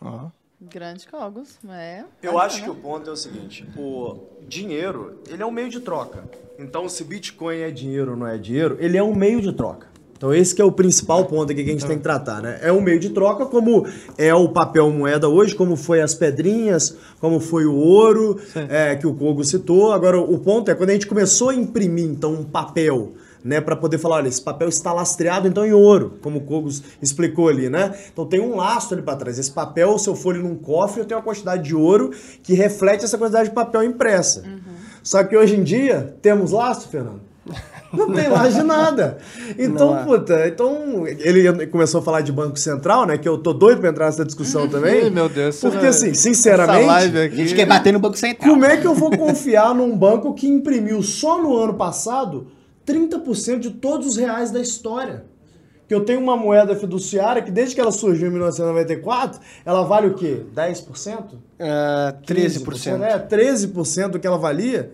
Ó. 0.00 0.30
Grande 0.60 1.06
Cogos. 1.06 1.58
É. 1.68 2.04
Eu 2.22 2.38
acho 2.38 2.62
que 2.62 2.70
o 2.70 2.74
ponto 2.74 3.08
é 3.08 3.12
o 3.12 3.16
seguinte: 3.16 3.66
o 3.76 4.16
dinheiro, 4.46 5.18
ele 5.28 5.42
é 5.42 5.46
um 5.46 5.50
meio 5.50 5.68
de 5.68 5.80
troca. 5.80 6.24
Então, 6.58 6.88
se 6.88 7.02
Bitcoin 7.04 7.58
é 7.58 7.70
dinheiro 7.70 8.12
ou 8.12 8.16
não 8.16 8.26
é 8.26 8.38
dinheiro, 8.38 8.76
ele 8.78 8.96
é 8.96 9.02
um 9.02 9.14
meio 9.14 9.40
de 9.40 9.52
troca. 9.52 9.88
Então, 10.16 10.32
esse 10.32 10.54
que 10.54 10.62
é 10.62 10.64
o 10.64 10.72
principal 10.72 11.26
ponto 11.26 11.52
aqui 11.52 11.64
que 11.64 11.70
a 11.70 11.72
gente 11.72 11.86
tem 11.86 11.96
que 11.98 12.02
tratar, 12.02 12.40
né? 12.40 12.58
É 12.62 12.72
um 12.72 12.80
meio 12.80 12.98
de 13.00 13.10
troca, 13.10 13.44
como 13.46 13.86
é 14.16 14.32
o 14.32 14.48
papel 14.48 14.88
moeda 14.90 15.28
hoje, 15.28 15.54
como 15.54 15.76
foi 15.76 16.00
as 16.00 16.14
pedrinhas, 16.14 16.96
como 17.20 17.40
foi 17.40 17.66
o 17.66 17.74
ouro, 17.74 18.40
é, 18.68 18.94
que 18.94 19.06
o 19.06 19.14
Kogo 19.14 19.44
citou. 19.44 19.92
Agora, 19.92 20.18
o 20.18 20.38
ponto 20.38 20.70
é 20.70 20.74
quando 20.74 20.90
a 20.90 20.92
gente 20.92 21.06
começou 21.06 21.50
a 21.50 21.54
imprimir, 21.54 22.06
então, 22.06 22.32
um 22.32 22.44
papel 22.44 23.12
né, 23.44 23.60
para 23.60 23.76
poder 23.76 23.98
falar, 23.98 24.16
olha, 24.16 24.28
esse 24.28 24.40
papel 24.40 24.68
está 24.70 24.90
lastreado 24.92 25.46
então 25.46 25.66
em 25.66 25.72
ouro, 25.72 26.14
como 26.22 26.38
o 26.38 26.40
Kogos 26.40 26.82
explicou 27.02 27.48
ali, 27.48 27.68
né? 27.68 27.92
Então 28.10 28.24
tem 28.24 28.40
um 28.40 28.56
lastro 28.56 28.96
ali 28.96 29.04
para 29.04 29.16
trás. 29.16 29.38
Esse 29.38 29.52
papel, 29.52 29.98
se 29.98 30.08
eu 30.08 30.16
for 30.16 30.34
ele 30.34 30.42
num 30.42 30.54
cofre, 30.56 31.00
eu 31.02 31.04
tenho 31.04 31.18
uma 31.20 31.24
quantidade 31.24 31.62
de 31.62 31.74
ouro 31.74 32.10
que 32.42 32.54
reflete 32.54 33.04
essa 33.04 33.18
quantidade 33.18 33.50
de 33.50 33.54
papel 33.54 33.82
impressa. 33.84 34.42
Só 35.02 35.22
que 35.22 35.36
hoje 35.36 35.56
em 35.56 35.62
dia 35.62 36.16
temos 36.22 36.52
lastro, 36.52 36.88
Fernando. 36.88 37.20
Não 37.92 38.10
tem 38.12 38.26
lastro 38.28 38.62
de 38.62 38.66
nada. 38.66 39.18
Então, 39.58 40.04
puta, 40.04 40.48
então 40.48 41.06
ele 41.06 41.66
começou 41.66 42.00
a 42.00 42.02
falar 42.02 42.22
de 42.22 42.32
Banco 42.32 42.58
Central, 42.58 43.06
né? 43.06 43.18
Que 43.18 43.28
eu 43.28 43.38
tô 43.38 43.52
doido 43.52 43.80
pra 43.80 43.90
entrar 43.90 44.06
nessa 44.06 44.24
discussão 44.24 44.66
também. 44.66 45.06
Ih, 45.06 45.10
meu 45.10 45.28
Deus, 45.28 45.60
Porque 45.60 45.84
é- 45.84 45.90
assim, 45.90 46.10
Essa 46.10 46.22
sinceramente, 46.22 46.86
live 46.86 47.18
A 47.18 47.24
aqui. 47.24 47.36
gente 47.36 47.54
quer 47.54 47.66
bater 47.66 47.92
no 47.92 47.98
Banco 48.00 48.16
Central. 48.16 48.50
como 48.50 48.64
é 48.64 48.76
que 48.78 48.86
eu 48.86 48.94
vou 48.94 49.10
confiar 49.16 49.74
num 49.74 49.96
banco 49.96 50.32
que 50.34 50.48
imprimiu 50.48 51.02
só 51.02 51.40
no 51.40 51.54
ano 51.56 51.74
passado 51.74 52.48
30% 52.86 53.58
de 53.58 53.70
todos 53.70 54.06
os 54.06 54.16
reais 54.16 54.50
da 54.50 54.60
história? 54.60 55.24
Que 55.86 55.94
eu 55.94 56.04
tenho 56.04 56.20
uma 56.20 56.36
moeda 56.36 56.74
fiduciária 56.74 57.42
que 57.42 57.50
desde 57.50 57.74
que 57.74 57.80
ela 57.80 57.92
surgiu 57.92 58.28
em 58.28 58.30
1994, 58.30 59.40
ela 59.64 59.82
vale 59.82 60.08
o 60.08 60.14
quê? 60.14 60.42
10%? 60.54 61.34
Ah, 61.60 62.14
13%. 62.26 63.02
É, 63.02 63.18
13% 63.18 64.08
do 64.08 64.18
que 64.18 64.26
ela 64.26 64.38
valia. 64.38 64.92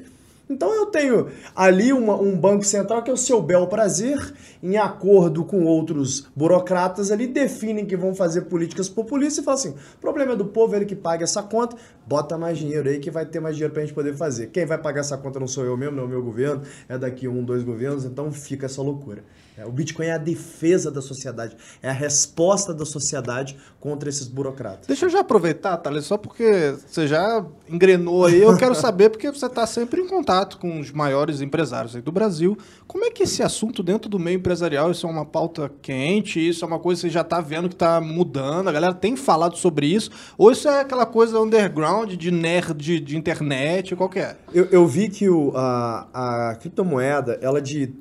Então 0.51 0.75
eu 0.75 0.87
tenho 0.87 1.29
ali 1.55 1.93
uma- 1.93 2.21
um 2.21 2.37
banco 2.37 2.65
central 2.65 3.03
que 3.03 3.11
é 3.11 3.15
o 3.15 3.17
seu 3.17 3.41
bel 3.41 3.69
prazer, 3.69 4.35
em 4.63 4.77
acordo 4.77 5.45
com 5.45 5.65
outros 5.65 6.27
burocratas 6.35 7.11
ali, 7.13 7.27
definem 7.29 7.87
que 7.87 7.97
vão 7.97 8.15
fazer 8.15 8.43
políticas 8.43 8.89
populistas 8.89 9.39
e 9.43 9.45
falam 9.45 9.61
assim: 9.61 9.71
o 9.71 10.01
problema 10.01 10.33
é 10.33 10.37
do 10.37 10.45
povo, 10.47 10.75
ele 10.75 10.85
que 10.85 10.97
paga 10.97 11.23
essa 11.25 11.43
conta, 11.43 11.77
bota 12.07 12.37
mais 12.37 12.59
dinheiro 12.59 12.89
aí 12.89 12.99
que 12.99 13.11
vai 13.11 13.25
ter 13.25 13.39
mais 13.39 13.55
dinheiro 13.55 13.73
pra 13.73 13.83
gente 13.83 13.95
poder 13.95 14.15
fazer. 14.15 14.49
Quem 14.49 14.67
vai 14.67 14.77
pagar 14.77 15.01
essa 15.01 15.17
conta 15.17 15.39
não 15.39 15.47
sou 15.47 15.65
eu 15.65 15.77
mesmo, 15.77 15.95
não 15.97 16.03
é 16.03 16.07
o 16.07 16.09
meu 16.09 16.23
governo, 16.23 16.63
é 16.89 16.99
daqui 16.99 17.29
um, 17.29 17.45
dois 17.45 17.63
governos, 17.63 18.05
então 18.05 18.33
fica 18.33 18.67
essa 18.67 18.83
loucura. 18.83 19.23
É, 19.57 19.67
o 19.67 19.71
Bitcoin 19.71 20.07
é 20.07 20.13
a 20.13 20.19
defesa 20.19 20.91
da 20.91 21.03
sociedade, 21.03 21.57
é 21.83 21.89
a 21.89 21.93
resposta 21.93 22.73
da 22.73 22.85
sociedade 22.85 23.57
contra 23.79 24.09
esses 24.09 24.27
burocratas. 24.27 24.87
Deixa 24.87 25.07
eu 25.07 25.11
já 25.11 25.21
aproveitar, 25.21 25.77
Thales, 25.77 26.05
só 26.05 26.17
porque 26.17 26.75
você 26.87 27.07
já 27.07 27.45
engrenou 27.69 28.27
aí, 28.27 28.41
eu 28.41 28.57
quero 28.57 28.75
saber, 28.77 29.11
porque 29.11 29.31
você 29.31 29.47
está 29.47 29.67
sempre 29.67 30.01
em 30.01 30.07
contato 30.07 30.59
com 30.59 30.81
os 30.81 30.91
maiores 30.93 31.41
empresários 31.41 31.97
aí 31.97 32.03
do 32.03 32.13
Brasil. 32.13 32.57
Como 32.87 33.05
é 33.05 33.11
que 33.11 33.25
esse 33.25 33.43
assunto 33.43 33.83
dentro 33.83 34.09
do 34.09 34.19
meio 34.19 34.37
empresarial, 34.37 34.91
isso 34.91 35.07
é 35.07 35.11
uma 35.11 35.25
pauta 35.25 35.71
quente, 35.83 36.41
isso 36.41 36.65
é 36.65 36.69
uma 36.69 36.79
coisa 36.79 37.01
que 37.01 37.09
você 37.09 37.13
já 37.13 37.21
está 37.23 37.41
vendo 37.41 37.69
que 37.69 37.75
está 37.75 38.01
mudando, 38.01 38.69
a 38.69 38.73
galera 38.73 38.95
tem 38.95 39.17
falado 39.17 39.57
sobre 39.57 39.87
isso, 39.87 40.11
ou 40.39 40.51
isso 40.51 40.69
é 40.69 40.81
aquela 40.81 41.07
coisa 41.07 41.39
underground 41.39 42.13
de 42.15 42.31
nerd 42.31 43.01
de 43.01 43.17
internet, 43.17 43.95
qual 43.95 44.09
que 44.09 44.19
é? 44.19 44.37
Eu, 44.53 44.67
eu 44.67 44.87
vi 44.87 45.09
que 45.09 45.29
o, 45.29 45.53
a, 45.55 46.51
a 46.51 46.55
criptomoeda, 46.57 47.39
ela 47.43 47.61
de 47.61 47.93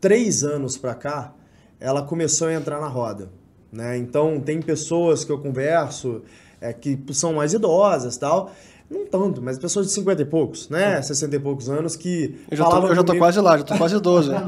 três 0.00 0.44
anos 0.44 0.76
pra 0.76 0.94
cá, 0.94 1.32
ela 1.80 2.02
começou 2.02 2.48
a 2.48 2.54
entrar 2.54 2.80
na 2.80 2.88
roda. 2.88 3.30
Né? 3.72 3.98
Então, 3.98 4.40
tem 4.40 4.60
pessoas 4.62 5.24
que 5.24 5.30
eu 5.32 5.38
converso 5.38 6.22
é, 6.60 6.72
que 6.72 6.98
são 7.12 7.34
mais 7.34 7.52
idosas 7.52 8.16
tal. 8.16 8.52
Não 8.90 9.04
tanto, 9.04 9.42
mas 9.42 9.58
pessoas 9.58 9.86
de 9.86 9.92
50 9.92 10.22
e 10.22 10.24
poucos, 10.24 10.70
né? 10.70 11.02
60 11.02 11.36
e 11.36 11.38
poucos 11.38 11.68
anos 11.68 11.94
que. 11.94 12.38
Eu 12.50 12.56
já, 12.56 12.64
tô, 12.64 12.86
eu 12.86 12.94
já 12.94 13.02
tô 13.02 13.08
comigo- 13.08 13.18
quase 13.18 13.38
lá, 13.38 13.58
já 13.58 13.64
tô 13.64 13.76
quase 13.76 14.00
12. 14.00 14.30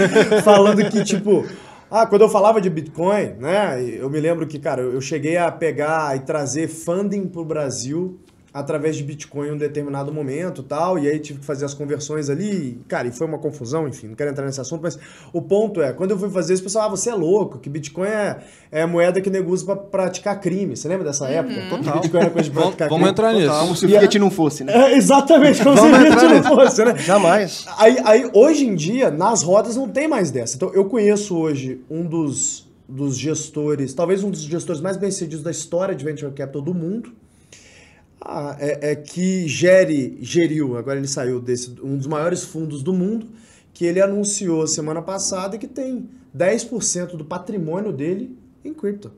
falando 0.42 0.88
que, 0.90 1.04
tipo, 1.04 1.44
ah, 1.90 2.06
quando 2.06 2.22
eu 2.22 2.28
falava 2.28 2.58
de 2.58 2.70
Bitcoin, 2.70 3.34
né, 3.38 3.82
eu 3.82 4.08
me 4.08 4.18
lembro 4.18 4.46
que, 4.46 4.58
cara, 4.58 4.80
eu 4.80 5.00
cheguei 5.00 5.36
a 5.36 5.50
pegar 5.52 6.16
e 6.16 6.20
trazer 6.20 6.68
funding 6.68 7.26
pro 7.26 7.44
Brasil 7.44 8.18
através 8.52 8.96
de 8.96 9.04
Bitcoin 9.04 9.48
em 9.48 9.52
um 9.52 9.56
determinado 9.56 10.12
momento 10.12 10.62
tal, 10.62 10.98
e 10.98 11.08
aí 11.08 11.18
tive 11.18 11.40
que 11.40 11.46
fazer 11.46 11.64
as 11.64 11.74
conversões 11.74 12.28
ali, 12.28 12.80
cara, 12.88 13.08
e 13.08 13.12
foi 13.12 13.26
uma 13.26 13.38
confusão, 13.38 13.86
enfim, 13.86 14.08
não 14.08 14.14
quero 14.14 14.30
entrar 14.30 14.44
nesse 14.44 14.60
assunto, 14.60 14.82
mas 14.82 14.98
o 15.32 15.40
ponto 15.40 15.80
é, 15.80 15.92
quando 15.92 16.10
eu 16.10 16.18
fui 16.18 16.28
fazer 16.30 16.54
isso, 16.54 16.62
o 16.62 16.64
pessoal, 16.64 16.86
ah, 16.86 16.88
você 16.88 17.10
é 17.10 17.14
louco, 17.14 17.58
que 17.58 17.68
Bitcoin 17.68 18.08
é, 18.08 18.38
é 18.72 18.86
moeda 18.86 19.20
que 19.20 19.30
nego 19.30 19.52
usa 19.52 19.64
pra 19.64 19.76
praticar 19.76 20.40
crime, 20.40 20.76
você 20.76 20.88
lembra 20.88 21.06
dessa 21.06 21.28
época? 21.28 21.54
Que 21.54 21.90
Bitcoin 21.90 22.20
era 22.20 22.30
coisa 22.30 22.48
de 22.48 22.54
praticar 22.54 22.88
Vamos 22.88 23.02
crime? 23.02 23.10
entrar 23.10 23.32
nisso. 23.32 23.60
Como 23.60 23.76
se 23.76 23.86
o 23.86 23.88
Fiat 23.88 24.18
não 24.18 24.30
fosse, 24.30 24.64
né? 24.64 24.70
É, 24.80 24.96
exatamente, 24.96 25.62
como 25.62 25.76
se 25.76 25.82
Vamos 25.82 25.98
gente 25.98 26.12
entrar 26.12 26.34
não 26.34 26.42
fosse, 26.42 26.84
né? 26.84 26.96
Jamais. 26.96 27.66
Aí, 27.76 27.98
aí, 28.04 28.30
hoje 28.32 28.66
em 28.66 28.74
dia, 28.74 29.10
nas 29.10 29.42
rodas 29.42 29.76
não 29.76 29.88
tem 29.88 30.08
mais 30.08 30.30
dessa. 30.30 30.56
Então, 30.56 30.72
eu 30.72 30.86
conheço 30.86 31.36
hoje 31.36 31.80
um 31.90 32.02
dos, 32.02 32.66
dos 32.88 33.16
gestores, 33.16 33.92
talvez 33.92 34.24
um 34.24 34.30
dos 34.30 34.40
gestores 34.42 34.80
mais 34.80 34.96
bem-sucedidos 34.96 35.44
da 35.44 35.50
história 35.50 35.94
de 35.94 36.04
Venture 36.04 36.32
Capital 36.32 36.62
do 36.62 36.74
mundo, 36.74 37.12
ah, 38.20 38.56
é, 38.58 38.90
é 38.92 38.96
que 38.96 39.48
gere, 39.48 40.18
geriu, 40.20 40.76
agora 40.76 40.98
ele 40.98 41.08
saiu 41.08 41.40
desse, 41.40 41.74
um 41.82 41.96
dos 41.96 42.06
maiores 42.06 42.44
fundos 42.44 42.82
do 42.82 42.92
mundo, 42.92 43.28
que 43.72 43.84
ele 43.84 44.00
anunciou 44.00 44.66
semana 44.66 45.00
passada 45.00 45.56
que 45.56 45.66
tem 45.66 46.08
10% 46.36 47.16
do 47.16 47.24
patrimônio 47.24 47.92
dele 47.92 48.36
em 48.64 48.74
cripto. 48.74 49.10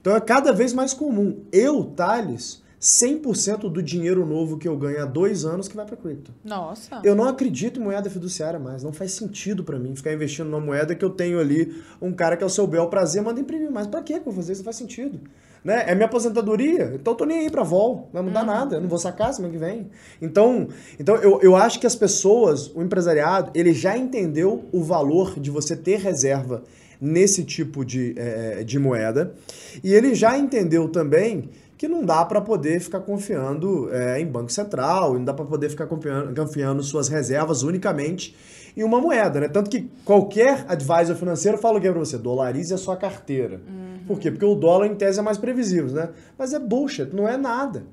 Então 0.00 0.16
é 0.16 0.20
cada 0.20 0.52
vez 0.52 0.72
mais 0.72 0.92
comum. 0.92 1.44
Eu, 1.52 1.84
Thales, 1.84 2.62
100% 2.80 3.70
do 3.70 3.80
dinheiro 3.80 4.26
novo 4.26 4.58
que 4.58 4.66
eu 4.66 4.76
ganho 4.76 5.00
há 5.00 5.04
dois 5.04 5.44
anos 5.44 5.68
que 5.68 5.76
vai 5.76 5.86
para 5.86 5.96
cripto. 5.96 6.34
Nossa. 6.44 7.00
Eu 7.04 7.14
não 7.14 7.28
acredito 7.28 7.78
em 7.78 7.84
moeda 7.84 8.10
fiduciária 8.10 8.58
mais. 8.58 8.82
Não 8.82 8.92
faz 8.92 9.12
sentido 9.12 9.62
pra 9.62 9.78
mim 9.78 9.94
ficar 9.94 10.12
investindo 10.12 10.48
numa 10.48 10.60
moeda 10.60 10.92
que 10.96 11.04
eu 11.04 11.10
tenho 11.10 11.38
ali 11.38 11.80
um 12.00 12.12
cara 12.12 12.36
que 12.36 12.42
é 12.42 12.46
o 12.46 12.50
seu 12.50 12.66
bel 12.66 12.88
prazer, 12.88 13.22
manda 13.22 13.38
imprimir 13.38 13.70
mais. 13.70 13.86
Pra 13.86 14.02
quê 14.02 14.14
que 14.14 14.20
eu 14.20 14.24
vou 14.24 14.34
fazer 14.34 14.54
isso? 14.54 14.62
Não 14.62 14.64
faz 14.64 14.76
sentido. 14.76 15.20
Né? 15.64 15.84
É 15.86 15.94
minha 15.94 16.06
aposentadoria, 16.06 16.92
então 16.94 17.12
eu 17.12 17.16
tô 17.16 17.24
nem 17.24 17.40
aí 17.40 17.50
pra 17.50 17.62
vol. 17.62 18.08
Não 18.12 18.20
vai 18.20 18.22
mudar 18.22 18.44
nada. 18.44 18.76
Eu 18.76 18.80
não 18.80 18.88
vou 18.88 18.98
sacar 18.98 19.32
semana 19.32 19.52
que 19.52 19.58
vem. 19.58 19.88
Então, 20.20 20.68
então 20.98 21.14
eu, 21.16 21.40
eu 21.40 21.54
acho 21.54 21.78
que 21.78 21.86
as 21.86 21.94
pessoas, 21.94 22.68
o 22.74 22.82
empresariado, 22.82 23.50
ele 23.54 23.72
já 23.72 23.96
entendeu 23.96 24.64
o 24.72 24.82
valor 24.82 25.38
de 25.38 25.50
você 25.50 25.76
ter 25.76 26.00
reserva 26.00 26.64
nesse 27.00 27.44
tipo 27.44 27.84
de, 27.84 28.14
eh, 28.16 28.62
de 28.64 28.78
moeda. 28.78 29.34
E 29.82 29.92
ele 29.92 30.14
já 30.14 30.38
entendeu 30.38 30.88
também 30.88 31.48
que 31.76 31.88
não 31.88 32.04
dá 32.04 32.24
para 32.24 32.40
poder 32.40 32.78
ficar 32.78 33.00
confiando 33.00 33.88
eh, 33.92 34.20
em 34.20 34.26
Banco 34.26 34.52
Central, 34.52 35.14
não 35.14 35.24
dá 35.24 35.34
para 35.34 35.44
poder 35.44 35.68
ficar 35.68 35.86
confiando, 35.86 36.32
confiando 36.32 36.80
suas 36.80 37.08
reservas 37.08 37.64
unicamente 37.64 38.36
em 38.76 38.82
uma 38.82 39.00
moeda, 39.00 39.40
né? 39.40 39.48
Tanto 39.48 39.70
que 39.70 39.90
qualquer 40.04 40.64
advisor 40.68 41.14
financeiro 41.16 41.58
fala 41.58 41.78
o 41.78 41.80
que 41.80 41.86
é 41.86 41.90
para 41.90 42.00
você? 42.00 42.16
Dolarize 42.18 42.72
a 42.72 42.78
sua 42.78 42.96
carteira. 42.96 43.60
Por 44.06 44.18
quê? 44.18 44.30
Porque 44.30 44.44
o 44.44 44.54
dólar, 44.54 44.86
em 44.86 44.94
tese, 44.94 45.18
é 45.18 45.22
mais 45.22 45.38
previsível, 45.38 45.92
né? 45.92 46.08
Mas 46.36 46.52
é 46.52 46.58
bullshit, 46.58 47.14
não 47.14 47.28
é 47.28 47.36
nada. 47.36 47.84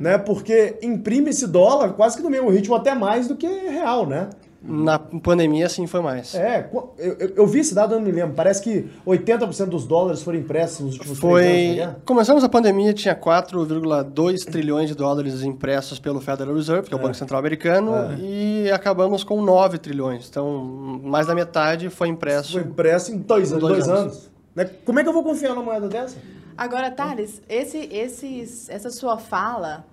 Né? 0.00 0.18
Porque 0.18 0.76
imprime 0.82 1.30
esse 1.30 1.46
dólar 1.46 1.92
quase 1.92 2.16
que 2.16 2.22
no 2.22 2.30
mesmo 2.30 2.50
ritmo, 2.50 2.74
até 2.74 2.94
mais 2.94 3.28
do 3.28 3.36
que 3.36 3.46
real, 3.46 4.06
né? 4.06 4.30
Na 4.64 4.96
pandemia, 4.98 5.68
sim, 5.68 5.86
foi 5.88 6.00
mais. 6.00 6.34
É, 6.36 6.70
eu, 6.72 7.16
eu- 7.18 7.32
eu 7.36 7.46
vi 7.46 7.58
esse 7.60 7.74
dado, 7.74 7.94
eu 7.94 7.98
não 7.98 8.06
me 8.06 8.12
lembro. 8.12 8.34
Parece 8.34 8.62
que 8.62 8.88
80% 9.04 9.66
dos 9.70 9.86
dólares 9.86 10.22
foram 10.22 10.38
impressos 10.38 10.80
nos 10.80 10.94
últimos 10.94 11.18
três 11.18 11.32
anos. 11.34 11.46
Foi. 11.50 11.76
não 11.76 11.84
é? 11.92 11.96
Começamos 12.04 12.44
a 12.44 12.48
pandemia, 12.48 12.92
tinha 12.94 13.14
4,2 13.14 14.44
trilhões 14.44 14.88
de 14.88 14.94
dólares 14.94 15.42
impressos 15.42 15.98
pelo 15.98 16.20
Federal 16.20 16.54
Reserve, 16.54 16.86
que 16.88 16.94
é 16.94 16.96
o 16.96 17.00
Banco 17.00 17.14
Central 17.14 17.40
Americano, 17.40 17.92
e 18.20 18.70
acabamos 18.70 19.24
com 19.24 19.42
9 19.42 19.78
trilhões. 19.78 20.28
Então, 20.28 21.00
mais 21.02 21.26
da 21.26 21.34
metade 21.34 21.90
foi 21.90 22.08
impresso. 22.08 22.52
Foi 22.52 22.62
impresso 22.62 23.12
em 23.12 23.18
dois, 23.18 23.50
Em 23.52 23.58
dois, 23.58 23.74
dois 23.74 23.88
anos. 23.88 24.00
anos. 24.14 24.30
Né? 24.54 24.70
Como 24.84 24.98
é 25.00 25.02
que 25.02 25.08
eu 25.08 25.12
vou 25.12 25.24
confiar 25.24 25.50
numa 25.54 25.62
moeda 25.64 25.88
dessa? 25.88 26.16
Agora, 26.56 26.90
Thales, 26.90 27.40
esse, 27.48 27.78
esses, 27.90 28.68
essa 28.68 28.90
sua 28.90 29.16
fala, 29.18 29.84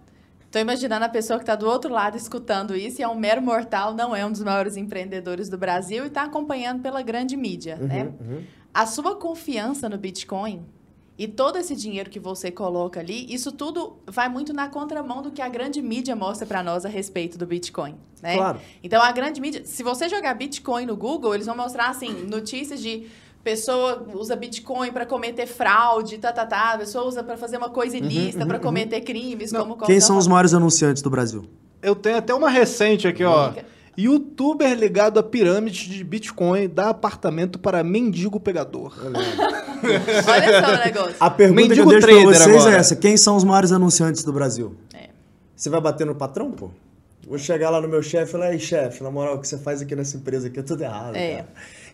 tô 0.52 0.60
imaginando 0.60 1.06
a 1.06 1.10
pessoa 1.10 1.38
que 1.38 1.44
está 1.44 1.56
do 1.56 1.68
outro 1.68 1.92
lado 1.92 2.18
escutando 2.18 2.76
isso 2.76 3.02
e 3.02 3.04
é 3.04 3.08
um 3.08 3.16
mero 3.16 3.42
mortal, 3.42 3.94
não 3.94 4.16
é 4.16 4.26
um 4.26 4.32
dos 4.32 4.44
maiores 4.44 4.78
empreendedores 4.78 5.50
do 5.50 5.58
Brasil 5.58 6.04
e 6.04 6.08
está 6.08 6.24
acompanhando 6.24 6.82
pela 6.82 7.02
grande 7.02 7.36
mídia, 7.38 7.76
né? 7.78 8.12
A 8.74 8.86
sua 8.86 9.16
confiança 9.16 9.90
no 9.90 9.98
Bitcoin 9.98 10.66
e 11.20 11.28
todo 11.28 11.58
esse 11.58 11.76
dinheiro 11.76 12.10
que 12.10 12.18
você 12.18 12.50
coloca 12.50 13.02
ali, 13.02 13.32
isso 13.34 13.52
tudo 13.52 13.98
vai 14.08 14.30
muito 14.30 14.54
na 14.54 14.70
contramão 14.70 15.22
do 15.22 15.32
que 15.32 15.42
a 15.42 15.50
grande 15.50 15.82
mídia 15.82 16.16
mostra 16.16 16.48
para 16.48 16.64
nós 16.64 16.86
a 16.86 16.90
respeito 16.90 17.38
do 17.38 17.46
Bitcoin, 17.46 17.98
né? 18.22 18.38
Claro. 18.38 18.62
Então, 18.82 19.02
a 19.02 19.12
grande 19.12 19.42
mídia, 19.42 19.66
se 19.66 19.84
você 19.84 20.08
jogar 20.08 20.34
Bitcoin 20.36 20.86
no 20.86 20.96
Google, 20.96 21.36
eles 21.36 21.46
vão 21.46 21.58
mostrar, 21.58 21.90
assim, 21.90 22.26
notícias 22.26 22.80
de 22.82 23.10
pessoa 23.50 24.06
usa 24.14 24.36
Bitcoin 24.36 24.92
para 24.92 25.06
cometer 25.06 25.46
fraude, 25.46 26.18
tá, 26.18 26.32
tá, 26.32 26.46
tá. 26.46 26.74
A 26.74 26.78
pessoa 26.78 27.06
usa 27.06 27.24
para 27.24 27.38
fazer 27.38 27.58
uma 27.58 27.70
coisa 27.70 27.98
ilícita, 27.98 28.46
para 28.46 28.60
cometer 28.60 29.02
crimes, 29.02 29.52
como 29.52 29.70
Quem 29.70 29.78
qualquer 29.78 30.02
são 30.02 30.18
os 30.18 30.28
maiores 30.28 30.54
anunciantes 30.54 31.02
do 31.02 31.10
Brasil? 31.10 31.46
Eu 31.82 31.96
tenho 31.96 32.18
até 32.18 32.34
uma 32.34 32.50
recente 32.50 33.08
aqui, 33.08 33.24
ó. 33.24 33.50
Diga. 33.50 33.66
Youtuber 33.98 34.74
ligado 34.78 35.20
a 35.20 35.24
pirâmide 35.24 35.90
de 35.90 36.04
Bitcoin 36.06 36.70
dá 36.70 36.90
apartamento 36.90 37.60
para 37.60 37.84
mendigo 37.84 38.40
pegador. 38.40 38.94
Olha 39.04 40.62
só 40.66 40.74
o 40.74 40.86
negócio. 40.86 41.16
A 41.20 41.30
pergunta 41.30 41.62
Mendigo 41.62 41.90
que 41.90 41.96
eu 41.96 42.00
deixo 42.00 42.08
pra 42.08 42.16
trader 42.16 42.40
vocês 42.40 42.62
agora. 42.62 42.76
é 42.76 42.80
essa: 42.80 42.96
quem 42.96 43.18
são 43.18 43.36
os 43.36 43.44
maiores 43.44 43.74
anunciantes 43.74 44.24
do 44.24 44.32
Brasil? 44.32 44.74
É. 44.94 45.10
Você 45.54 45.70
vai 45.70 45.82
bater 45.82 46.06
no 46.08 46.16
patrão, 46.16 46.52
pô? 46.52 46.70
Vou 47.28 47.38
chegar 47.38 47.70
lá 47.70 47.82
no 47.82 47.90
meu 47.90 48.02
chefe 48.02 48.30
e 48.30 48.32
falar, 48.32 48.54
ei, 48.54 48.60
chefe, 48.60 49.04
na 49.04 49.12
moral, 49.12 49.36
o 49.36 49.40
que 49.40 49.48
você 49.48 49.58
faz 49.58 49.82
aqui 49.82 49.96
nessa 49.96 50.16
empresa 50.16 50.48
aqui 50.48 50.60
é 50.60 50.64
tudo 50.64 50.82
errado. 50.82 51.16
É. 51.16 51.36
cara." 51.36 51.48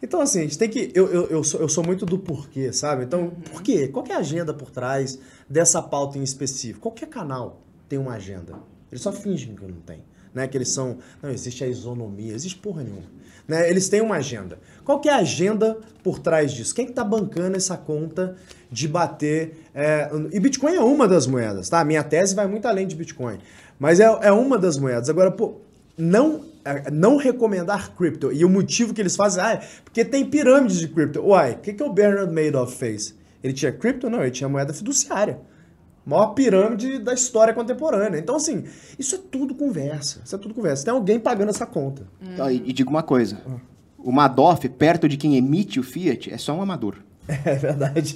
Então, 0.05 0.21
assim, 0.21 0.39
a 0.39 0.41
gente 0.43 0.57
tem 0.59 0.69
que. 0.69 0.91
Eu, 0.93 1.07
eu, 1.07 1.27
eu, 1.29 1.43
sou, 1.43 1.59
eu 1.59 1.67
sou 1.67 1.83
muito 1.83 2.05
do 2.05 2.19
porquê, 2.19 2.71
sabe? 2.71 3.03
Então, 3.03 3.31
por 3.51 3.63
quê? 3.63 3.87
Qual 3.87 4.05
que 4.05 4.11
é 4.11 4.15
a 4.15 4.19
agenda 4.19 4.53
por 4.53 4.69
trás 4.69 5.17
dessa 5.49 5.81
pauta 5.81 6.19
em 6.19 6.23
específico? 6.23 6.81
Qualquer 6.81 7.07
canal 7.07 7.63
tem 7.89 7.97
uma 7.97 8.13
agenda. 8.13 8.53
Eles 8.91 9.01
só 9.01 9.11
fingem 9.11 9.55
que 9.55 9.65
não 9.65 9.79
tem. 9.81 10.03
Né? 10.31 10.47
Que 10.47 10.59
eles 10.59 10.69
são. 10.69 10.99
Não, 11.23 11.31
existe 11.31 11.63
a 11.63 11.67
isonomia, 11.67 12.33
existe 12.35 12.59
porra 12.59 12.83
nenhuma. 12.83 13.09
Né? 13.47 13.67
Eles 13.67 13.89
têm 13.89 13.99
uma 13.99 14.17
agenda. 14.17 14.59
Qual 14.83 14.99
que 14.99 15.09
é 15.09 15.11
a 15.11 15.17
agenda 15.17 15.79
por 16.03 16.19
trás 16.19 16.53
disso? 16.53 16.75
Quem 16.75 16.85
que 16.85 16.93
tá 16.93 17.03
bancando 17.03 17.57
essa 17.57 17.75
conta 17.75 18.35
de 18.71 18.87
bater. 18.87 19.57
é, 19.73 20.11
E 20.31 20.39
Bitcoin 20.39 20.75
é 20.75 20.81
uma 20.81 21.07
das 21.07 21.25
moedas, 21.25 21.67
tá? 21.67 21.79
A 21.79 21.85
minha 21.85 22.03
tese 22.03 22.35
vai 22.35 22.45
muito 22.45 22.67
além 22.67 22.85
de 22.85 22.95
Bitcoin. 22.95 23.39
Mas 23.79 23.99
é, 23.99 24.03
é 24.21 24.31
uma 24.31 24.59
das 24.59 24.77
moedas. 24.77 25.09
Agora, 25.09 25.31
pô, 25.31 25.61
não, 25.97 26.43
é, 26.43 26.54
não 26.91 27.17
recomendar 27.17 27.91
cripto. 27.95 28.31
E 28.33 28.43
o 28.45 28.49
motivo 28.49 28.93
que 28.93 29.01
eles 29.01 29.15
fazem, 29.15 29.43
ah, 29.43 29.53
é 29.53 29.67
porque 29.83 30.03
tem 30.05 30.25
pirâmides 30.25 30.79
de 30.79 30.87
cripto. 30.87 31.21
Uai, 31.21 31.53
o 31.53 31.57
que, 31.57 31.73
que 31.73 31.83
o 31.83 31.91
Bernard 31.91 32.33
Madoff 32.33 32.75
fez? 32.77 33.15
Ele 33.43 33.53
tinha 33.53 33.71
cripto? 33.71 34.09
Não, 34.09 34.21
ele 34.21 34.31
tinha 34.31 34.49
moeda 34.49 34.73
fiduciária. 34.73 35.39
Maior 36.05 36.27
pirâmide 36.33 36.99
da 36.99 37.13
história 37.13 37.53
contemporânea. 37.53 38.19
Então, 38.19 38.35
assim, 38.35 38.63
isso 38.97 39.15
é 39.15 39.19
tudo 39.31 39.55
conversa. 39.55 40.21
Isso 40.23 40.35
é 40.35 40.37
tudo 40.37 40.53
conversa. 40.53 40.85
Tem 40.85 40.93
alguém 40.93 41.19
pagando 41.19 41.49
essa 41.49 41.65
conta. 41.65 42.07
Ó, 42.39 42.49
E, 42.49 42.61
e 42.65 42.73
digo 42.73 42.89
uma 42.91 43.01
coisa. 43.03 43.39
O 43.97 44.11
Madoff, 44.11 44.67
perto 44.69 45.09
de 45.09 45.17
quem 45.17 45.35
emite 45.35 45.79
o 45.79 45.83
Fiat, 45.83 46.31
é 46.31 46.37
só 46.37 46.53
um 46.53 46.61
amador. 46.61 46.95
É 47.43 47.55
verdade. 47.55 48.13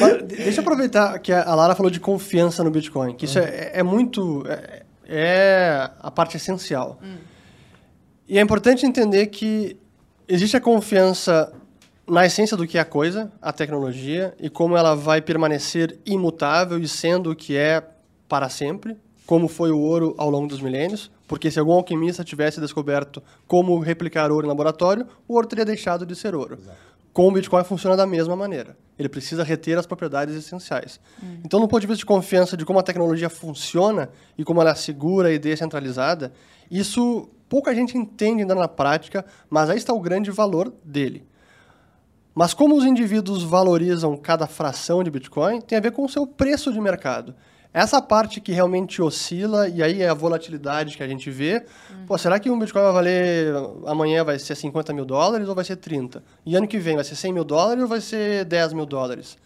Mas 0.00 0.18
de- 0.18 0.36
deixa 0.36 0.60
eu 0.60 0.62
aproveitar 0.62 1.18
que 1.18 1.30
a 1.32 1.54
Lara 1.54 1.74
falou 1.74 1.90
de 1.90 2.00
confiança 2.00 2.64
no 2.64 2.70
Bitcoin, 2.70 3.14
que 3.14 3.26
isso 3.26 3.38
é, 3.38 3.72
é 3.74 3.82
muito. 3.82 4.42
É, 4.48 4.83
é 5.08 5.90
a 6.00 6.10
parte 6.10 6.36
essencial. 6.36 6.98
E 8.28 8.38
é 8.38 8.40
importante 8.40 8.86
entender 8.86 9.26
que 9.26 9.76
existe 10.26 10.56
a 10.56 10.60
confiança 10.60 11.52
na 12.06 12.26
essência 12.26 12.56
do 12.56 12.66
que 12.66 12.76
é 12.76 12.80
a 12.80 12.84
coisa, 12.84 13.30
a 13.40 13.52
tecnologia, 13.52 14.34
e 14.38 14.50
como 14.50 14.76
ela 14.76 14.94
vai 14.94 15.22
permanecer 15.22 15.98
imutável 16.04 16.78
e 16.78 16.86
sendo 16.86 17.30
o 17.30 17.36
que 17.36 17.56
é 17.56 17.82
para 18.28 18.48
sempre, 18.48 18.96
como 19.26 19.48
foi 19.48 19.70
o 19.70 19.78
ouro 19.78 20.14
ao 20.18 20.28
longo 20.28 20.46
dos 20.46 20.60
milênios, 20.60 21.10
porque 21.26 21.50
se 21.50 21.58
algum 21.58 21.72
alquimista 21.72 22.22
tivesse 22.22 22.60
descoberto 22.60 23.22
como 23.46 23.78
replicar 23.78 24.30
ouro 24.30 24.46
em 24.46 24.48
laboratório, 24.48 25.06
o 25.26 25.34
ouro 25.34 25.46
teria 25.46 25.64
deixado 25.64 26.04
de 26.04 26.14
ser 26.14 26.34
ouro. 26.34 26.58
Com 27.14 27.28
o 27.28 27.32
Bitcoin 27.32 27.62
funciona 27.62 27.96
da 27.96 28.06
mesma 28.06 28.34
maneira. 28.34 28.76
Ele 28.98 29.08
precisa 29.08 29.44
reter 29.44 29.78
as 29.78 29.86
propriedades 29.86 30.34
essenciais. 30.34 30.98
Então, 31.44 31.60
no 31.60 31.68
ponto 31.68 31.80
de 31.80 31.86
vista 31.86 32.00
de 32.00 32.06
confiança 32.06 32.56
de 32.56 32.64
como 32.64 32.80
a 32.80 32.82
tecnologia 32.82 33.30
funciona 33.30 34.10
e 34.36 34.42
como 34.42 34.60
ela 34.60 34.70
é 34.70 34.74
segura 34.74 35.32
e 35.32 35.38
descentralizada, 35.38 36.32
isso 36.68 37.30
pouca 37.48 37.72
gente 37.72 37.96
entende 37.96 38.42
ainda 38.42 38.54
na 38.56 38.66
prática, 38.66 39.24
mas 39.48 39.70
aí 39.70 39.76
está 39.76 39.92
o 39.92 40.00
grande 40.00 40.32
valor 40.32 40.74
dele. 40.84 41.24
Mas 42.34 42.52
como 42.52 42.76
os 42.76 42.84
indivíduos 42.84 43.44
valorizam 43.44 44.16
cada 44.16 44.48
fração 44.48 45.04
de 45.04 45.10
Bitcoin, 45.10 45.60
tem 45.60 45.78
a 45.78 45.80
ver 45.80 45.92
com 45.92 46.04
o 46.04 46.08
seu 46.08 46.26
preço 46.26 46.72
de 46.72 46.80
mercado. 46.80 47.32
Essa 47.74 48.00
parte 48.00 48.40
que 48.40 48.52
realmente 48.52 49.02
oscila, 49.02 49.68
e 49.68 49.82
aí 49.82 50.00
é 50.00 50.08
a 50.08 50.14
volatilidade 50.14 50.96
que 50.96 51.02
a 51.02 51.08
gente 51.08 51.28
vê. 51.28 51.66
Pô, 52.06 52.16
será 52.16 52.38
que 52.38 52.48
um 52.48 52.56
Bitcoin 52.56 52.84
vai 52.84 52.92
valer 52.92 53.52
amanhã 53.84 54.22
vai 54.22 54.38
ser 54.38 54.54
50 54.54 54.92
mil 54.92 55.04
dólares 55.04 55.48
ou 55.48 55.56
vai 55.56 55.64
ser 55.64 55.74
30? 55.74 56.22
E 56.46 56.54
ano 56.54 56.68
que 56.68 56.78
vem 56.78 56.94
vai 56.94 57.02
ser 57.02 57.16
100 57.16 57.32
mil 57.32 57.42
dólares 57.42 57.82
ou 57.82 57.88
vai 57.88 58.00
ser 58.00 58.44
10 58.44 58.74
mil 58.74 58.86
dólares? 58.86 59.36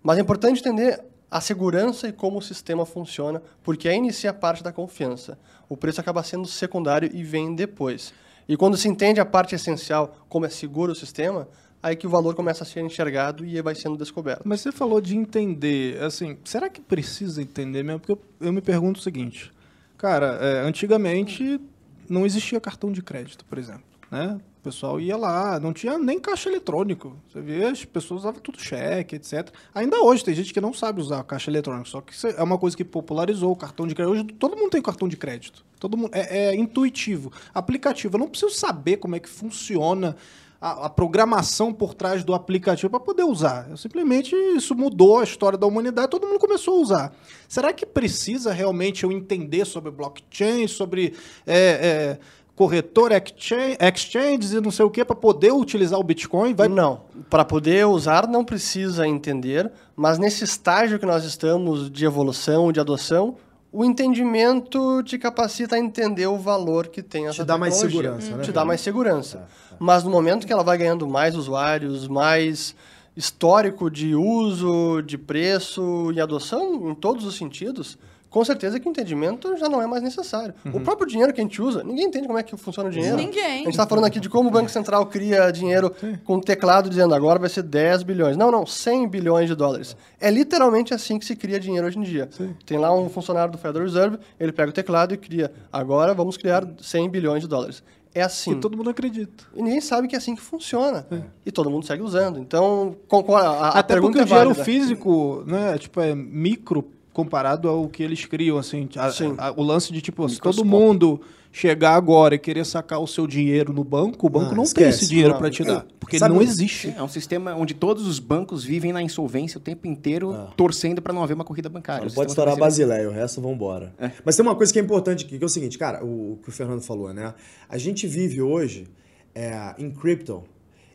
Mas 0.00 0.16
é 0.16 0.20
importante 0.20 0.60
entender 0.60 1.02
a 1.28 1.40
segurança 1.40 2.06
e 2.06 2.12
como 2.12 2.38
o 2.38 2.42
sistema 2.42 2.86
funciona, 2.86 3.42
porque 3.64 3.88
aí 3.88 3.96
inicia 3.96 4.30
a 4.30 4.34
parte 4.34 4.62
da 4.62 4.70
confiança. 4.70 5.36
O 5.68 5.76
preço 5.76 6.00
acaba 6.00 6.22
sendo 6.22 6.46
secundário 6.46 7.10
e 7.12 7.24
vem 7.24 7.52
depois. 7.52 8.14
E 8.48 8.56
quando 8.56 8.76
se 8.76 8.86
entende 8.86 9.20
a 9.20 9.24
parte 9.24 9.56
essencial, 9.56 10.18
como 10.28 10.46
é 10.46 10.48
seguro 10.48 10.92
o 10.92 10.94
sistema, 10.94 11.48
aí 11.82 11.96
que 11.96 12.06
o 12.06 12.10
valor 12.10 12.34
começa 12.34 12.62
a 12.62 12.66
ser 12.66 12.80
enxergado 12.80 13.44
e 13.44 13.60
vai 13.60 13.74
sendo 13.74 13.96
descoberto. 13.96 14.42
Mas 14.44 14.60
você 14.60 14.70
falou 14.70 15.00
de 15.00 15.16
entender, 15.16 16.00
assim, 16.02 16.38
será 16.44 16.68
que 16.68 16.80
precisa 16.80 17.42
entender 17.42 17.82
mesmo? 17.82 18.00
Porque 18.00 18.12
eu, 18.12 18.46
eu 18.46 18.52
me 18.52 18.60
pergunto 18.60 19.00
o 19.00 19.02
seguinte, 19.02 19.50
cara, 19.98 20.38
é, 20.40 20.60
antigamente 20.60 21.60
não 22.08 22.24
existia 22.24 22.60
cartão 22.60 22.92
de 22.92 23.02
crédito, 23.02 23.44
por 23.44 23.58
exemplo, 23.58 23.84
né? 24.10 24.38
O 24.60 24.62
pessoal 24.62 25.00
ia 25.00 25.16
lá, 25.16 25.58
não 25.58 25.72
tinha 25.72 25.98
nem 25.98 26.20
caixa 26.20 26.48
eletrônico. 26.48 27.16
Você 27.28 27.40
vê, 27.40 27.64
as 27.64 27.84
pessoas 27.84 28.20
usavam 28.20 28.40
tudo 28.40 28.60
cheque, 28.60 29.16
etc. 29.16 29.50
Ainda 29.74 30.00
hoje 30.00 30.24
tem 30.24 30.32
gente 30.32 30.54
que 30.54 30.60
não 30.60 30.72
sabe 30.72 31.00
usar 31.00 31.24
caixa 31.24 31.50
eletrônica, 31.50 31.90
só 31.90 32.00
que 32.00 32.14
é 32.28 32.40
uma 32.40 32.56
coisa 32.56 32.76
que 32.76 32.84
popularizou 32.84 33.50
o 33.50 33.56
cartão 33.56 33.88
de 33.88 33.94
crédito. 33.96 34.12
Hoje 34.12 34.24
todo 34.38 34.56
mundo 34.56 34.70
tem 34.70 34.80
cartão 34.80 35.08
de 35.08 35.16
crédito. 35.16 35.64
Todo 35.80 35.96
mundo 35.96 36.10
é, 36.14 36.50
é 36.50 36.54
intuitivo, 36.54 37.32
aplicativo. 37.52 38.14
Eu 38.14 38.20
não 38.20 38.28
preciso 38.28 38.54
saber 38.54 38.98
como 38.98 39.16
é 39.16 39.18
que 39.18 39.28
funciona 39.28 40.14
a, 40.62 40.86
a 40.86 40.88
programação 40.88 41.72
por 41.72 41.92
trás 41.92 42.22
do 42.22 42.32
aplicativo 42.32 42.88
para 42.88 43.00
poder 43.00 43.24
usar. 43.24 43.66
Eu 43.68 43.76
simplesmente 43.76 44.32
isso 44.56 44.76
mudou 44.76 45.18
a 45.18 45.24
história 45.24 45.58
da 45.58 45.66
humanidade, 45.66 46.08
todo 46.08 46.28
mundo 46.28 46.38
começou 46.38 46.78
a 46.78 46.80
usar. 46.80 47.12
Será 47.48 47.72
que 47.72 47.84
precisa 47.84 48.52
realmente 48.52 49.02
eu 49.02 49.10
entender 49.10 49.64
sobre 49.64 49.90
blockchain, 49.90 50.68
sobre 50.68 51.14
é, 51.44 51.56
é, 51.56 52.18
corretor, 52.54 53.10
exchange, 53.10 53.76
exchanges 53.80 54.52
e 54.52 54.60
não 54.60 54.70
sei 54.70 54.84
o 54.84 54.90
que 54.90 55.04
para 55.04 55.16
poder 55.16 55.52
utilizar 55.52 55.98
o 55.98 56.04
Bitcoin? 56.04 56.54
Vai... 56.54 56.68
Não, 56.68 57.00
para 57.28 57.44
poder 57.44 57.84
usar 57.88 58.28
não 58.28 58.44
precisa 58.44 59.04
entender, 59.04 59.68
mas 59.96 60.16
nesse 60.16 60.44
estágio 60.44 60.96
que 60.96 61.06
nós 61.06 61.24
estamos 61.24 61.90
de 61.90 62.04
evolução, 62.04 62.70
de 62.70 62.78
adoção, 62.78 63.36
o 63.72 63.84
entendimento 63.84 65.02
te 65.02 65.16
capacita 65.18 65.76
a 65.76 65.78
entender 65.78 66.26
o 66.26 66.36
valor 66.36 66.88
que 66.88 67.02
tem 67.02 67.26
essa 67.26 67.42
Te 67.42 67.46
dá 67.46 67.56
mais 67.56 67.74
segurança, 67.76 68.36
né? 68.36 68.44
Te 68.44 68.52
dá 68.52 68.64
mais 68.66 68.80
segurança. 68.82 69.48
Mas 69.78 70.04
no 70.04 70.10
momento 70.10 70.46
que 70.46 70.52
ela 70.52 70.62
vai 70.62 70.76
ganhando 70.76 71.08
mais 71.08 71.34
usuários, 71.34 72.06
mais 72.06 72.76
histórico 73.16 73.90
de 73.90 74.14
uso, 74.14 75.00
de 75.02 75.16
preço 75.16 76.12
e 76.14 76.20
adoção 76.20 76.90
em 76.90 76.94
todos 76.94 77.24
os 77.24 77.34
sentidos, 77.34 77.98
com 78.32 78.42
certeza 78.46 78.80
que 78.80 78.88
o 78.88 78.90
entendimento 78.90 79.54
já 79.58 79.68
não 79.68 79.82
é 79.82 79.86
mais 79.86 80.02
necessário. 80.02 80.54
O 80.72 80.80
próprio 80.80 81.06
dinheiro 81.06 81.34
que 81.34 81.40
a 81.40 81.44
gente 81.44 81.60
usa, 81.60 81.84
ninguém 81.84 82.06
entende 82.06 82.26
como 82.26 82.38
é 82.38 82.42
que 82.42 82.56
funciona 82.56 82.88
o 82.88 82.92
dinheiro. 82.92 83.14
Ninguém. 83.14 83.42
A 83.44 83.56
gente 83.58 83.68
está 83.68 83.86
falando 83.86 84.06
aqui 84.06 84.18
de 84.18 84.30
como 84.30 84.48
o 84.48 84.50
Banco 84.50 84.70
Central 84.70 85.04
cria 85.04 85.50
dinheiro 85.50 85.94
com 86.24 86.36
um 86.36 86.40
teclado 86.40 86.88
dizendo 86.88 87.14
agora 87.14 87.38
vai 87.38 87.50
ser 87.50 87.62
10 87.62 88.02
bilhões. 88.04 88.34
Não, 88.34 88.50
não, 88.50 88.64
100 88.64 89.06
bilhões 89.06 89.48
de 89.50 89.54
dólares. 89.54 89.94
É 90.18 90.30
literalmente 90.30 90.94
assim 90.94 91.18
que 91.18 91.26
se 91.26 91.36
cria 91.36 91.60
dinheiro 91.60 91.86
hoje 91.86 91.98
em 91.98 92.02
dia. 92.02 92.30
Tem 92.64 92.78
lá 92.78 92.90
um 92.96 93.10
funcionário 93.10 93.52
do 93.52 93.58
Federal 93.58 93.86
Reserve, 93.86 94.18
ele 94.40 94.50
pega 94.50 94.70
o 94.70 94.72
teclado 94.72 95.12
e 95.12 95.18
cria. 95.18 95.52
Agora 95.70 96.14
vamos 96.14 96.38
criar 96.38 96.66
100 96.80 97.10
bilhões 97.10 97.42
de 97.42 97.48
dólares. 97.48 97.82
É 98.14 98.22
assim. 98.22 98.54
Que 98.54 98.60
todo 98.60 98.78
mundo 98.78 98.88
acredita. 98.88 99.44
E 99.54 99.62
ninguém 99.62 99.80
sabe 99.82 100.08
que 100.08 100.14
é 100.14 100.18
assim 100.18 100.34
que 100.34 100.40
funciona. 100.40 101.06
E 101.44 101.52
todo 101.52 101.70
mundo 101.70 101.84
segue 101.84 102.02
usando. 102.02 102.38
Então, 102.38 102.96
concorda, 103.08 103.48
a, 103.50 103.68
a 103.68 103.78
Até 103.78 103.94
pergunta 103.94 104.18
porque 104.18 104.20
o 104.20 104.22
é 104.22 104.24
dinheiro 104.24 104.54
válida. 104.54 104.64
físico, 104.64 105.44
né, 105.46 105.76
tipo, 105.76 106.00
é 106.00 106.14
micro 106.14 106.90
comparado 107.12 107.68
ao 107.68 107.88
que 107.88 108.02
eles 108.02 108.24
criam, 108.24 108.56
assim. 108.58 108.88
A- 108.96 109.48
a- 109.48 109.52
o 109.56 109.62
lance 109.62 109.92
de, 109.92 110.00
tipo, 110.00 110.28
se 110.28 110.40
todo 110.40 110.64
mundo 110.64 111.20
chegar 111.54 111.94
agora 111.96 112.34
e 112.34 112.38
querer 112.38 112.64
sacar 112.64 112.98
o 112.98 113.06
seu 113.06 113.26
dinheiro 113.26 113.74
no 113.74 113.84
banco, 113.84 114.26
o 114.26 114.30
banco 114.30 114.46
Ah, 114.52 114.54
não 114.54 114.62
tem 114.64 114.84
esquece. 114.84 115.00
esse 115.04 115.08
dinheiro 115.10 115.32
Não. 115.32 115.38
para 115.38 115.50
te 115.50 115.62
dar. 115.62 115.86
Porque 116.00 116.18
Sabe 116.18 116.34
não 116.34 116.40
existe. 116.40 116.94
É 116.96 117.02
um 117.02 117.08
sistema 117.08 117.54
onde 117.54 117.74
todos 117.74 118.06
os 118.06 118.18
bancos 118.18 118.64
vivem 118.64 118.90
na 118.90 119.02
insolvência 119.02 119.58
o 119.58 119.60
tempo 119.60 119.86
inteiro, 119.86 120.48
torcendo 120.56 121.02
para 121.02 121.12
não 121.12 121.22
haver 121.22 121.34
uma 121.34 121.44
corrida 121.44 121.68
bancária. 121.68 122.04
Não 122.06 122.10
O 122.10 122.14
pode 122.14 122.30
estourar 122.30 122.56
Basileia, 122.56 123.06
o 123.08 123.12
resto 123.12 123.40
vambora. 123.42 123.92
Mas 124.24 124.34
tem 124.34 124.42
uma 124.44 124.54
coisa 124.56 124.72
que 124.72 124.78
é 124.78 124.82
importante 124.82 125.26
aqui, 125.26 125.36
que 125.36 125.44
é 125.44 125.46
o 125.46 125.50
seguinte, 125.50 125.76
cara, 125.76 126.02
o, 126.02 126.32
o 126.32 126.38
que 126.42 126.48
o 126.48 126.52
Fernando 126.52 126.80
falou, 126.80 127.12
né? 127.12 127.34
A 127.68 127.76
gente 127.76 128.06
vive 128.06 128.40
hoje 128.40 128.86
é, 129.34 129.74
em 129.78 129.90
crypto 129.90 130.42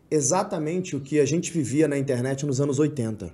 exatamente 0.09 0.95
o 0.95 0.99
que 1.01 1.19
a 1.19 1.25
gente 1.25 1.51
vivia 1.51 1.87
na 1.87 1.97
internet 1.97 2.45
nos 2.45 2.59
anos 2.61 2.79
80. 2.79 3.29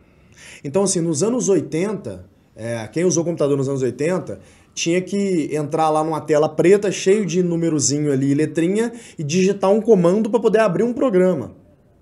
Então, 0.63 0.83
assim, 0.83 0.99
nos 0.99 1.23
anos 1.23 1.47
80, 1.47 2.25
é, 2.55 2.87
quem 2.87 3.03
usou 3.03 3.23
computador 3.23 3.57
nos 3.57 3.67
anos 3.67 3.81
80 3.81 4.39
tinha 4.73 5.01
que 5.01 5.49
entrar 5.55 5.89
lá 5.89 6.03
numa 6.03 6.21
tela 6.21 6.49
preta, 6.49 6.91
cheio 6.91 7.25
de 7.25 7.43
númerozinho 7.43 8.11
ali, 8.11 8.33
letrinha, 8.33 8.91
e 9.17 9.23
digitar 9.23 9.71
um 9.71 9.81
comando 9.81 10.29
para 10.29 10.39
poder 10.39 10.59
abrir 10.59 10.83
um 10.83 10.93
programa. 10.93 11.51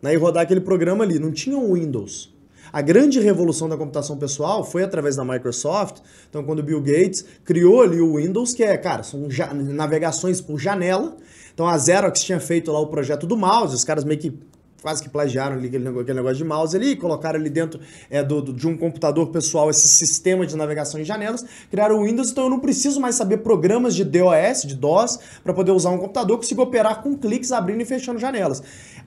Né, 0.02 0.14
e 0.14 0.18
rodar 0.18 0.44
aquele 0.44 0.62
programa 0.62 1.04
ali. 1.04 1.20
Não 1.20 1.32
tinha 1.32 1.58
um 1.58 1.74
Windows. 1.74 2.34
A 2.74 2.82
grande 2.82 3.20
revolução 3.20 3.68
da 3.68 3.76
computação 3.76 4.18
pessoal 4.18 4.64
foi 4.64 4.84
através 4.84 5.18
da 5.18 5.26
Microsoft. 5.26 5.98
Então, 6.30 6.44
quando 6.44 6.60
o 6.60 6.64
Bill 6.64 6.82
Gates 6.82 7.26
criou 7.44 7.82
ali 7.82 8.00
o 8.00 8.16
Windows, 8.16 8.54
que 8.54 8.64
é, 8.64 8.78
cara, 8.78 9.04
são 9.04 9.28
navegações 9.54 10.40
por 10.40 10.58
janela. 10.58 11.18
Então, 11.54 11.68
a 11.68 11.78
Xerox 11.78 12.24
tinha 12.24 12.40
feito 12.40 12.72
lá 12.72 12.80
o 12.80 12.88
projeto 12.88 13.28
do 13.28 13.36
mouse, 13.36 13.76
os 13.76 13.84
caras 13.84 14.06
meio 14.06 14.20
que 14.20 14.34
quase 14.82 15.04
que 15.04 15.10
plagiaram 15.10 15.56
ali 15.56 15.68
aquele 15.68 15.84
negócio, 15.84 16.36
de 16.38 16.44
mouse 16.44 16.76
ali, 16.76 16.96
colocaram 16.96 17.40
ali 17.40 17.50
dentro 17.50 17.80
é, 18.10 18.24
do, 18.24 18.42
do- 18.42 18.54
de 18.54 18.68
um 18.68 18.76
computador 18.76 19.28
pessoal 19.28 19.70
esse 19.70 19.88
sistema 19.88 20.46
de 20.46 20.56
navegação 20.58 21.00
em 21.00 21.04
janelas, 21.06 21.46
criaram 21.70 22.00
o 22.00 22.04
Windows, 22.06 22.32
então 22.32 22.46
eu 22.46 22.50
não 22.50 22.60
preciso 22.60 23.00
mais 23.00 23.16
saber 23.16 23.38
programas 23.38 23.96
de 23.96 24.04
DOS, 24.04 24.64
de 24.66 24.76
DOS, 24.76 25.20
para 25.44 25.54
poder 25.54 25.72
usar 25.72 25.92
um 25.92 25.98
computador, 25.98 26.38
consigo 26.38 26.62
operar 26.64 27.04
com 27.04 27.16
cliques 27.16 27.52
abrindo 27.52 27.82
e 27.82 27.86
fechando 27.86 28.20
janelas. 28.20 28.64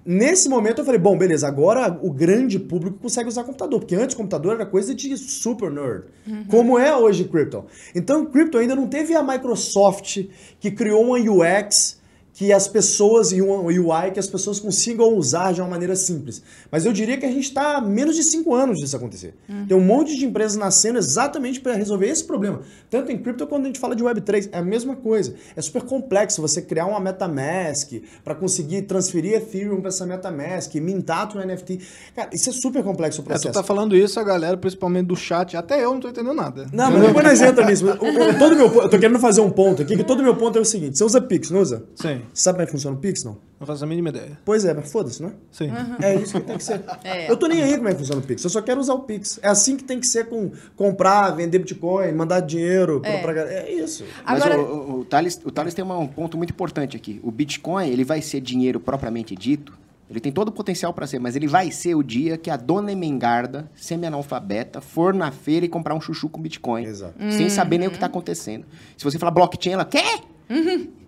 Nesse 0.07 0.49
momento 0.51 0.81
eu 0.81 0.85
falei, 0.85 1.01
bom, 1.01 1.17
beleza, 1.17 1.49
agora 1.49 1.99
o 2.03 2.11
grande 2.13 2.59
público 2.59 2.99
consegue 2.99 3.29
usar 3.29 3.43
computador, 3.43 3.81
porque 3.81 3.95
antes 3.97 4.15
o 4.15 4.19
computador 4.19 4.55
era 4.55 4.67
coisa 4.67 4.95
de 4.95 5.17
super 5.17 5.71
nerd, 5.71 6.05
como 6.49 6.79
é 6.79 6.95
hoje 6.95 7.25
Crypto. 7.25 7.65
Então 7.95 8.27
Crypto 8.27 8.59
ainda 8.59 8.77
não 8.77 8.87
teve 8.87 9.15
a 9.15 9.23
Microsoft 9.23 10.27
que 10.61 10.71
criou 10.71 11.03
uma 11.05 11.19
UX 11.19 11.99
que 12.37 12.53
as 12.53 12.67
pessoas 12.69 13.31
e 13.31 13.41
um 13.41 13.65
UI 13.67 14.11
que 14.13 14.19
as 14.19 14.27
pessoas 14.27 14.59
consigam 14.59 15.15
usar 15.17 15.53
de 15.53 15.61
uma 15.61 15.71
maneira 15.71 15.95
simples. 15.95 16.43
Mas 16.71 16.85
eu 16.85 16.93
diria 16.93 17.17
que 17.17 17.25
a 17.25 17.31
gente 17.31 17.45
está 17.45 17.77
há 17.77 17.81
menos 17.81 18.17
de 18.17 18.25
cinco 18.25 18.55
anos 18.55 18.81
disso 18.81 18.97
acontecer. 18.97 19.35
Tem 19.69 19.77
um 19.77 19.81
monte 19.81 20.17
de 20.19 20.25
empresas 20.27 20.57
nascendo 20.57 20.99
exatamente 20.99 21.61
para 21.61 21.75
resolver 21.75 22.09
esse 22.09 22.25
problema. 22.25 22.63
Tanto 22.91 23.13
em 23.13 23.17
cripto 23.19 23.47
quando 23.47 23.63
a 23.63 23.67
gente 23.67 23.79
fala 23.79 23.95
de 23.95 24.03
Web3, 24.03 24.49
é 24.51 24.59
a 24.59 24.63
mesma 24.63 24.97
coisa. 24.97 25.35
É 25.55 25.63
super 25.63 25.83
complexo 25.83 26.43
você 26.43 26.61
criar 26.61 26.87
uma 26.87 26.99
MetaMask 26.99 27.93
para 28.25 28.35
conseguir 28.35 28.83
transferir 28.83 29.35
Ethereum 29.35 29.81
para 29.81 29.89
essa 29.89 30.05
MetaMask, 30.05 30.75
mintar 30.77 31.29
um 31.37 31.41
NFT. 31.41 31.79
Cara, 32.17 32.31
isso 32.33 32.51
é 32.51 32.53
super 32.53 32.83
complexo 32.83 33.21
o 33.21 33.23
É, 33.23 33.25
tu 33.25 33.29
processo. 33.29 33.55
tá 33.55 33.63
falando 33.63 33.97
isso, 33.97 34.19
a 34.19 34.25
galera, 34.25 34.57
principalmente 34.57 35.07
do 35.07 35.17
chat, 35.17 35.57
até 35.57 35.85
eu 35.85 35.93
não 35.95 36.01
tô 36.01 36.09
entendendo 36.09 36.35
nada. 36.35 36.67
Não, 36.73 36.91
mas 36.91 37.03
depois 37.07 37.25
nós 37.25 37.41
entramos 37.41 37.71
nisso. 37.81 37.87
O- 37.87 37.91
o- 37.93 38.39
todo 38.39 38.57
meu, 38.57 38.67
eu 38.83 38.89
tô 38.89 38.99
querendo 38.99 39.19
fazer 39.21 39.41
um 39.41 39.51
ponto 39.51 39.83
aqui, 39.83 39.97
que 39.97 40.03
todo 40.05 40.23
meu 40.23 40.35
ponto 40.37 40.59
é 40.59 40.61
o 40.61 40.65
seguinte: 40.65 40.99
você 40.99 41.05
usa 41.05 41.21
Pix, 41.21 41.51
não 41.51 41.61
usa? 41.61 41.85
Sim, 41.95 42.23
Sabe 42.33 42.57
como 42.57 42.63
é 42.63 42.67
que 42.67 42.73
funciona 42.73 42.97
o 42.97 43.01
Pix, 43.01 43.25
não? 43.25 43.37
não 43.61 43.67
faço 43.67 43.83
a 43.85 43.87
mínima 43.87 44.11
ideia. 44.11 44.39
Pois 44.45 44.65
é, 44.65 44.75
mas 44.75 44.91
foda-se, 44.93 45.23
né? 45.23 45.33
Sim. 45.51 45.71
É 46.03 46.15
isso 46.17 46.35
que 46.41 46.47
tem 46.47 46.57
que 46.59 46.65
ser. 46.65 46.83
É. 47.05 47.31
Eu 47.31 47.37
tô 47.37 47.47
nem 47.47 47.63
aí 47.63 47.77
como 47.77 47.89
é 47.89 47.93
que 47.93 47.99
funciona 47.99 48.21
o 48.21 48.25
Pix. 48.25 48.43
Eu 48.45 48.51
só 48.51 48.61
quero 48.61 48.81
usar 48.81 48.95
o 48.95 49.01
Pix. 49.01 49.39
É 49.43 49.49
assim 49.49 49.77
que 49.77 49.85
tem 49.85 49.99
que 50.01 50.07
ser 50.07 50.29
com 50.29 50.51
comprar, 50.77 51.31
vender 51.31 51.59
Bitcoin, 51.59 52.13
mandar 52.13 52.41
dinheiro 52.41 53.01
É. 53.05 53.21
pra. 53.23 53.33
É 53.41 53.71
isso. 53.73 54.05
Mas 54.25 54.43
Agora- 54.43 54.61
o, 54.61 54.65
o, 54.65 54.99
o 55.01 55.05
Thales, 55.05 55.41
o 55.45 55.51
Thales 55.51 55.73
tem 55.75 55.85
uma- 55.85 55.99
um 55.99 56.07
ponto 56.07 56.37
muito 56.37 56.51
importante 56.51 56.97
aqui. 56.97 57.21
O 57.23 57.31
Bitcoin, 57.31 57.89
ele 57.89 58.05
vai 58.05 58.21
ser 58.21 58.41
dinheiro 58.41 58.79
propriamente 58.81 59.35
dito. 59.35 59.73
Ele 60.11 60.21
tem 60.21 60.31
todo 60.31 60.49
o 60.49 60.53
potencial 60.53 60.93
para 60.93 61.07
ser, 61.07 61.19
mas 61.19 61.35
ele 61.35 61.47
vai 61.49 61.71
ser 61.71 61.95
o 61.95 62.03
dia 62.03 62.37
que 62.37 62.51
a 62.51 62.57
dona 62.59 62.93
Emengarda, 62.93 63.71
semi-analfabeta, 63.75 64.81
for 64.83 65.15
na 65.15 65.31
feira 65.31 65.65
e 65.65 65.69
comprar 65.69 65.95
um 65.95 66.01
chuchu 66.01 66.29
com 66.29 66.41
Bitcoin. 66.41 66.85
Exato. 66.85 67.15
Sem 67.31 67.49
saber 67.49 67.79
nem 67.79 67.89
o 67.89 67.91
que 67.91 67.97
está 67.97 68.07
acontecendo. 68.07 68.67
Se 68.99 69.03
você 69.05 69.19
falar 69.19 69.31
blockchain, 69.33 69.73
ela 69.73 69.85
quer, 69.87 70.21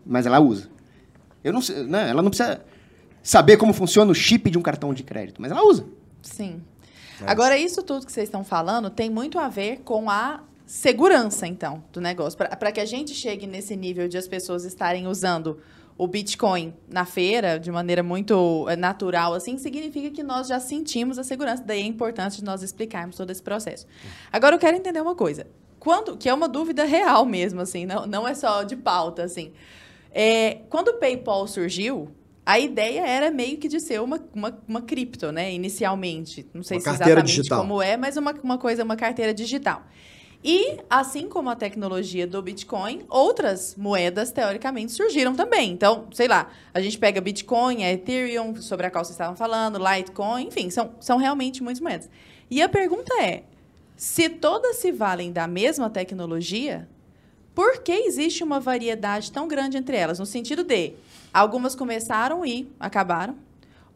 mas 0.05 0.25
ela 0.27 0.41
usa. 0.41 0.69
Eu 1.47 1.53
não 1.53 1.63
sei, 1.63 1.85
né? 1.85 2.11
Ela 2.11 2.23
não 2.23 2.31
precisa 2.31 2.61
saber 3.23 3.57
como 3.57 3.73
funciona 3.73 4.11
o 4.11 4.15
chip 4.15 4.51
de 4.51 4.59
um 4.59 4.63
cartão 4.63 4.93
de 4.93 5.03
crédito, 5.03 5.41
mas 5.41 5.51
ela 5.51 5.65
usa. 5.65 5.87
Sim. 6.23 6.61
Agora, 7.25 7.57
isso 7.57 7.83
tudo 7.83 8.05
que 8.05 8.13
vocês 8.13 8.29
estão 8.29 8.45
falando 8.45 8.91
tem 8.91 9.09
muito 9.09 9.39
a 9.39 9.49
ver 9.49 9.79
com 9.85 10.11
a 10.11 10.41
segurança, 10.67 11.47
então, 11.47 11.83
do 11.93 12.01
negócio. 12.01 12.37
Para 12.37 12.73
que 12.73 12.81
a 12.81 12.85
gente 12.85 13.15
chegue 13.15 13.47
nesse 13.47 13.77
nível 13.77 14.09
de 14.09 14.19
as 14.19 14.27
pessoas 14.27 14.65
estarem 14.65 15.07
usando 15.07 15.59
o 15.97 16.07
Bitcoin 16.07 16.75
na 16.89 17.07
feira 17.07 17.59
de 17.59 17.71
maneira 17.71 18.03
muito 18.03 18.67
eh, 18.69 18.77
natural, 18.77 19.33
assim, 19.33 19.57
significa 19.57 20.11
que 20.11 20.23
nós 20.23 20.47
já 20.47 20.61
sentimos 20.61 21.19
a 21.19 21.25
segurança. 21.25 21.63
Daí 21.65 21.81
é 21.81 21.87
importante 21.87 22.45
nós 22.45 22.63
explicarmos 22.63 23.17
todo 23.17 23.31
esse 23.31 23.43
processo. 23.43 23.87
Agora, 24.31 24.57
eu 24.57 24.59
quero 24.59 24.77
entender 24.77 25.01
uma 25.01 25.15
coisa. 25.15 25.47
Quando, 25.79 26.17
que 26.17 26.29
é 26.29 26.35
uma 26.35 26.49
dúvida 26.49 26.85
real 26.85 27.25
mesmo, 27.25 27.61
assim, 27.61 27.87
não, 27.87 28.07
não 28.07 28.29
é 28.29 28.35
só 28.35 28.63
de 28.63 28.77
pauta, 28.77 29.23
assim. 29.23 29.53
É, 30.19 30.63
quando 30.71 30.89
o 30.89 30.95
PayPal 30.95 31.47
surgiu, 31.47 32.09
a 32.47 32.59
ideia 32.59 33.07
era 33.07 33.31
meio 33.31 33.59
que 33.59 33.69
de 33.69 33.79
ser 33.79 34.01
uma, 34.01 34.19
uma, 34.35 34.59
uma 34.67 34.81
cripto, 34.81 35.31
né? 35.31 35.53
Inicialmente. 35.53 36.47
Não 36.55 36.63
sei 36.63 36.79
Uma 36.79 36.83
se 36.85 36.89
exatamente 36.89 37.27
digital. 37.27 37.61
como 37.61 37.83
é, 37.83 37.99
mas 37.99 38.17
uma, 38.17 38.33
uma 38.43 38.57
coisa, 38.57 38.83
uma 38.83 38.97
carteira 38.97 39.35
digital. 39.35 39.83
E, 40.43 40.79
assim 40.89 41.29
como 41.29 41.51
a 41.51 41.55
tecnologia 41.55 42.27
do 42.27 42.41
Bitcoin, 42.41 43.05
outras 43.11 43.77
moedas, 43.77 44.33
teoricamente, 44.33 44.93
surgiram 44.93 45.35
também. 45.35 45.73
Então, 45.73 46.07
sei 46.15 46.29
lá, 46.29 46.51
a 46.73 46.81
gente 46.81 46.99
pega 46.99 47.21
Bitcoin, 47.21 47.85
a 47.85 47.93
Ethereum, 47.93 48.57
sobre 48.57 48.87
a 48.87 48.91
qual 48.91 49.05
vocês 49.05 49.17
estavam 49.17 49.37
falando, 49.37 49.79
Litecoin, 49.79 50.47
enfim, 50.47 50.71
são, 50.71 50.93
são 50.99 51.19
realmente 51.19 51.63
muitas 51.63 51.81
moedas. 51.83 52.09
E 52.51 52.63
a 52.63 52.71
pergunta 52.71 53.13
é, 53.23 53.43
se 53.99 54.31
todas 54.31 54.77
se 54.77 54.91
valem 54.93 55.31
da 55.31 55.47
mesma 55.47 55.91
tecnologia, 55.91 56.89
por 57.57 57.79
que 57.79 57.91
existe 57.91 58.45
uma 58.45 58.61
variedade 58.61 59.33
tão 59.33 59.49
grande 59.49 59.79
entre 59.79 59.97
elas? 59.97 60.19
No 60.19 60.27
sentido 60.27 60.63
de, 60.63 60.93
algumas 61.33 61.75
começaram 61.75 62.45
e 62.45 62.71
acabaram, 62.79 63.35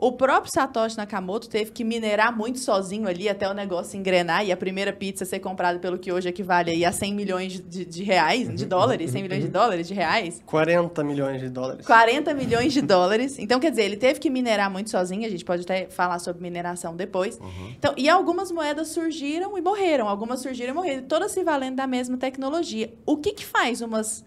o 0.00 0.12
próprio 0.12 0.50
Satoshi 0.50 0.96
Nakamoto 0.96 1.48
teve 1.48 1.70
que 1.72 1.84
minerar 1.84 2.34
muito 2.34 2.58
sozinho 2.58 3.06
ali 3.06 3.28
até 3.28 3.48
o 3.48 3.52
negócio 3.52 3.98
engrenar 3.98 4.44
e 4.44 4.50
a 4.50 4.56
primeira 4.56 4.94
pizza 4.94 5.26
ser 5.26 5.40
comprada 5.40 5.78
pelo 5.78 5.98
que 5.98 6.10
hoje 6.10 6.26
equivale 6.26 6.70
aí 6.70 6.84
a 6.86 6.90
100 6.90 7.14
milhões 7.14 7.52
de, 7.60 7.84
de 7.84 8.02
reais, 8.02 8.48
de 8.54 8.64
dólares, 8.64 9.10
100 9.10 9.22
milhões 9.22 9.42
de 9.42 9.48
dólares, 9.48 9.86
de 9.86 9.92
reais. 9.92 10.42
40 10.46 11.04
milhões 11.04 11.40
de 11.40 11.50
dólares. 11.50 11.86
40 11.86 12.32
milhões 12.32 12.72
de 12.72 12.80
dólares. 12.80 13.38
Então, 13.38 13.60
quer 13.60 13.70
dizer, 13.70 13.82
ele 13.82 13.96
teve 13.96 14.18
que 14.18 14.30
minerar 14.30 14.70
muito 14.70 14.88
sozinho. 14.88 15.26
A 15.26 15.30
gente 15.30 15.44
pode 15.44 15.62
até 15.62 15.86
falar 15.90 16.18
sobre 16.18 16.40
mineração 16.40 16.96
depois. 16.96 17.38
Então, 17.76 17.92
e 17.96 18.08
algumas 18.08 18.50
moedas 18.50 18.88
surgiram 18.88 19.58
e 19.58 19.60
morreram. 19.60 20.08
Algumas 20.08 20.40
surgiram 20.40 20.72
e 20.72 20.74
morreram. 20.74 21.02
Todas 21.02 21.30
se 21.32 21.44
valendo 21.44 21.76
da 21.76 21.86
mesma 21.86 22.16
tecnologia. 22.16 22.90
O 23.04 23.18
que, 23.18 23.32
que 23.32 23.44
faz 23.44 23.82
umas 23.82 24.24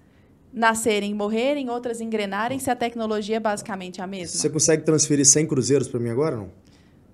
nascerem 0.54 1.12
e 1.12 1.14
morrerem, 1.14 1.70
outras 1.70 2.00
engrenarem, 2.00 2.60
se 2.60 2.70
a 2.70 2.76
tecnologia 2.76 3.38
é 3.38 3.40
basicamente 3.40 4.02
a 4.02 4.08
mesma? 4.08 4.40
Você 4.40 4.50
consegue 4.50 4.84
transferir 4.84 5.26
100 5.26 5.48
cruzeiros 5.48 5.88
para 5.88 6.00
mim 6.00 6.10
agora, 6.10 6.38
não? 6.38 6.64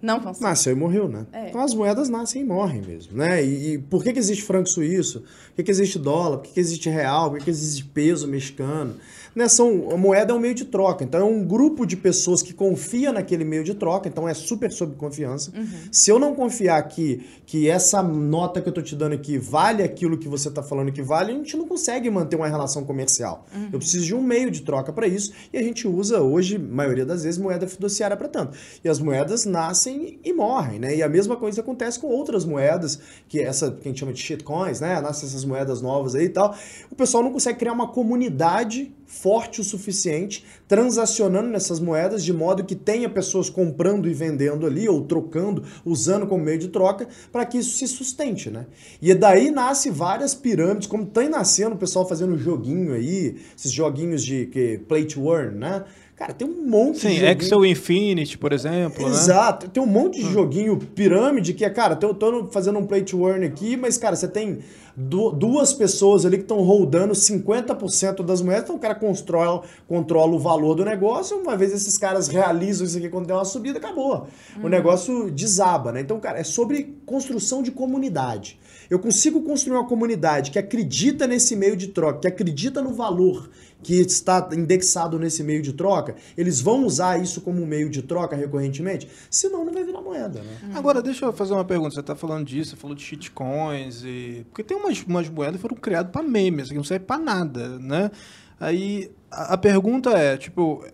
Não 0.02 0.20
consigo. 0.20 0.46
Nasceu 0.46 0.74
e 0.74 0.76
morreu, 0.76 1.10
né? 1.10 1.26
É. 1.32 1.50
Então 1.50 1.62
as 1.62 1.74
moedas 1.74 2.08
nascem 2.08 2.42
e 2.42 2.46
morrem 2.46 2.82
mesmo, 2.82 3.18
né? 3.18 3.44
E, 3.44 3.74
e 3.74 3.78
por 3.78 4.02
que, 4.02 4.14
que 4.14 4.20
existe 4.20 4.44
franco 4.44 4.70
suíço? 4.70 5.22
Por 5.22 5.56
que, 5.58 5.64
que 5.64 5.72
existe 5.72 6.00
dólar? 6.00 6.38
Por 6.38 6.48
que, 6.48 6.54
que 6.54 6.60
existe 6.60 6.90
real? 6.90 7.30
Por 7.30 7.40
que, 7.40 7.46
que 7.46 7.50
existe 7.50 7.84
peso 7.84 8.28
mexicano? 8.28 8.96
Né? 9.40 9.48
São, 9.48 9.90
a 9.90 9.96
moeda 9.96 10.34
é 10.34 10.36
um 10.36 10.40
meio 10.40 10.54
de 10.54 10.66
troca. 10.66 11.02
Então 11.02 11.22
é 11.22 11.24
um 11.24 11.46
grupo 11.46 11.86
de 11.86 11.96
pessoas 11.96 12.42
que 12.42 12.54
confia 12.54 13.14
naquele 13.14 13.46
meio 13.46 13.64
de 13.64 13.74
troca, 13.74 14.10
então 14.10 14.28
é 14.28 14.34
super 14.34 14.70
sob 14.70 14.98
confiança. 14.98 15.54
Se 15.90 16.12
eu 16.12 16.20
não 16.20 16.36
confiar 16.36 16.86
que, 16.90 17.26
que 17.46 17.70
essa 17.70 18.04
nota 18.04 18.62
que 18.62 18.68
eu 18.68 18.74
tô 18.74 18.82
te 18.82 18.98
dando 18.98 19.14
aqui 19.14 19.38
vale 19.38 19.82
aquilo 19.82 20.18
que 20.18 20.28
você 20.28 20.52
tá 20.52 20.62
falando 20.62 20.92
que 20.92 21.02
vale, 21.02 21.32
a 21.32 21.36
gente 21.36 21.56
não 21.56 21.66
consegue 21.66 22.10
manter 22.10 22.36
uma 22.36 22.50
relação 22.50 22.84
comercial. 22.84 23.46
Eu 23.72 23.80
preciso 23.80 24.06
de 24.06 24.14
um 24.14 24.22
meio 24.22 24.52
de 24.52 24.62
troca 24.62 24.92
para 24.92 25.08
isso 25.08 25.32
e 25.54 25.58
a 25.58 25.64
gente 25.64 25.88
usa 25.88 26.20
hoje, 26.20 26.58
maioria 26.58 27.06
das 27.06 27.24
vezes, 27.24 27.40
moeda 27.40 27.66
fiduciária 27.66 28.18
para 28.18 28.28
tanto. 28.28 28.58
E 28.84 28.90
as 28.90 29.00
moedas 29.00 29.46
nascem 29.46 30.20
e 30.22 30.34
morrem, 30.34 30.80
né? 30.80 30.98
E 30.98 31.02
a 31.02 31.08
mesma 31.08 31.38
coisa 31.38 31.62
acontece 31.62 31.98
com 31.98 32.08
outras 32.08 32.44
moedas, 32.44 33.00
que 33.30 33.40
essa 33.40 33.72
que 33.72 33.88
a 33.88 33.90
gente 33.90 34.02
chama 34.02 34.12
de 34.12 34.20
shitcoins, 34.20 34.82
né? 34.82 35.00
Nascem 35.00 35.30
essas 35.30 35.46
moedas 35.46 35.82
novas 35.82 36.14
aí 36.14 36.26
e 36.26 36.30
tal. 36.30 36.54
O 36.92 36.96
pessoal 36.96 37.24
não 37.24 37.32
consegue 37.32 37.58
criar 37.58 37.72
uma 37.72 37.88
comunidade 37.88 38.92
forte 39.10 39.60
o 39.60 39.64
suficiente, 39.64 40.46
transacionando 40.68 41.50
nessas 41.50 41.80
moedas 41.80 42.24
de 42.24 42.32
modo 42.32 42.64
que 42.64 42.76
tenha 42.76 43.10
pessoas 43.10 43.50
comprando 43.50 44.08
e 44.08 44.14
vendendo 44.14 44.68
ali, 44.68 44.88
ou 44.88 45.02
trocando, 45.02 45.64
usando 45.84 46.28
como 46.28 46.44
meio 46.44 46.60
de 46.60 46.68
troca, 46.68 47.08
para 47.32 47.44
que 47.44 47.58
isso 47.58 47.76
se 47.76 47.88
sustente, 47.88 48.52
né? 48.52 48.68
E 49.02 49.14
daí 49.16 49.50
nasce 49.50 49.90
várias 49.90 50.36
pirâmides, 50.36 50.88
como 50.88 51.08
tem 51.08 51.28
nascendo 51.28 51.74
o 51.74 51.78
pessoal 51.78 52.08
fazendo 52.08 52.38
joguinho 52.38 52.94
aí, 52.94 53.36
esses 53.58 53.72
joguinhos 53.72 54.24
de 54.24 54.46
que, 54.46 54.78
play 54.88 55.06
to 55.06 55.34
earn, 55.34 55.58
né? 55.58 55.84
Cara, 56.20 56.34
tem 56.34 56.46
um 56.46 56.68
monte 56.68 56.96
de 56.96 57.00
Sim, 57.00 57.10
joguinho. 57.16 57.32
Excel 57.32 57.66
Infinity, 57.66 58.38
por 58.38 58.52
exemplo. 58.52 59.04
né? 59.08 59.10
Exato. 59.10 59.70
Tem 59.70 59.82
um 59.82 59.86
monte 59.86 60.22
de 60.22 60.30
joguinho 60.30 60.76
pirâmide 60.78 61.54
que 61.54 61.64
é, 61.64 61.70
cara, 61.70 61.98
eu 62.02 62.14
tô 62.14 62.46
fazendo 62.52 62.78
um 62.78 62.86
play 62.86 63.04
to 63.04 63.26
earn 63.26 63.46
aqui, 63.46 63.78
mas, 63.78 63.98
cara, 63.98 64.18
você 64.18 64.28
tem 64.28 64.60
du- 64.98 65.32
duas 65.32 65.72
pessoas 65.74 66.26
ali 66.26 66.36
que 66.36 66.44
estão 66.44 66.60
rodando 66.62 67.16
50% 67.16 68.22
das 68.22 68.42
moedas, 68.42 68.64
então 68.66 68.76
o 68.76 68.80
cara 68.80 68.96
controla, 68.96 69.64
controla 69.88 70.34
o 70.36 70.40
valor 70.40 70.76
do 70.76 70.84
negócio, 70.84 71.38
uma 71.38 71.56
vez 71.56 71.72
esses 71.72 71.98
caras 71.98 72.28
realizam 72.28 72.86
isso 72.86 72.98
aqui 72.98 73.08
quando 73.08 73.26
tem 73.26 73.34
uma 73.36 73.46
subida, 73.46 73.80
acabou. 73.80 74.28
O 74.62 74.68
negócio 74.68 75.32
desaba, 75.32 75.94
né? 75.94 76.02
Então, 76.02 76.20
cara, 76.20 76.38
é 76.38 76.44
sobre 76.44 76.98
construção 77.06 77.64
de 77.64 77.72
comunidade. 77.72 78.60
Eu 78.90 79.00
consigo 79.00 79.42
construir 79.44 79.78
uma 79.78 79.88
comunidade 79.88 80.50
que 80.50 80.58
acredita 80.58 81.28
nesse 81.28 81.56
meio 81.56 81.76
de 81.78 81.88
troca, 81.88 82.20
que 82.20 82.28
acredita 82.28 82.82
no 82.82 82.94
valor 82.94 83.50
que 83.82 83.94
está 83.94 84.50
indexado 84.54 85.18
nesse 85.18 85.44
meio 85.44 85.62
de 85.62 85.74
troca, 85.74 86.16
eles 86.36 86.60
vão 86.60 86.86
usar 86.86 87.22
isso 87.22 87.40
como 87.40 87.66
meio 87.66 87.90
de 87.90 88.02
troca 88.02 88.36
recorrentemente? 88.36 89.08
Senão 89.30 89.64
não 89.64 89.74
vai 89.74 89.84
virar 89.84 90.02
moeda, 90.02 90.42
né? 90.42 90.72
Agora, 90.74 91.02
deixa 91.02 91.26
eu 91.26 91.32
fazer 91.32 91.54
uma 91.54 91.64
pergunta. 91.64 91.94
Você 91.94 92.02
está 92.02 92.16
falando 92.16 92.46
disso, 92.46 92.72
você 92.72 92.76
falou 92.76 92.96
de 92.96 93.04
shitcoins 93.04 94.04
e... 94.04 94.46
Porque 94.50 94.64
tem 94.64 94.76
umas, 94.76 95.02
umas 95.04 95.30
moedas 95.30 95.56
que 95.56 95.62
foram 95.62 95.78
criadas 95.78 96.12
para 96.12 96.24
memes, 96.24 96.70
que 96.70 96.76
não 96.76 96.84
serve 96.84 97.06
para 97.06 97.22
nada, 97.22 97.80
né? 97.80 98.12
Aí, 98.60 99.10
a, 99.32 99.54
a 99.54 99.58
pergunta 99.58 100.10
é, 100.12 100.36
tipo... 100.36 100.86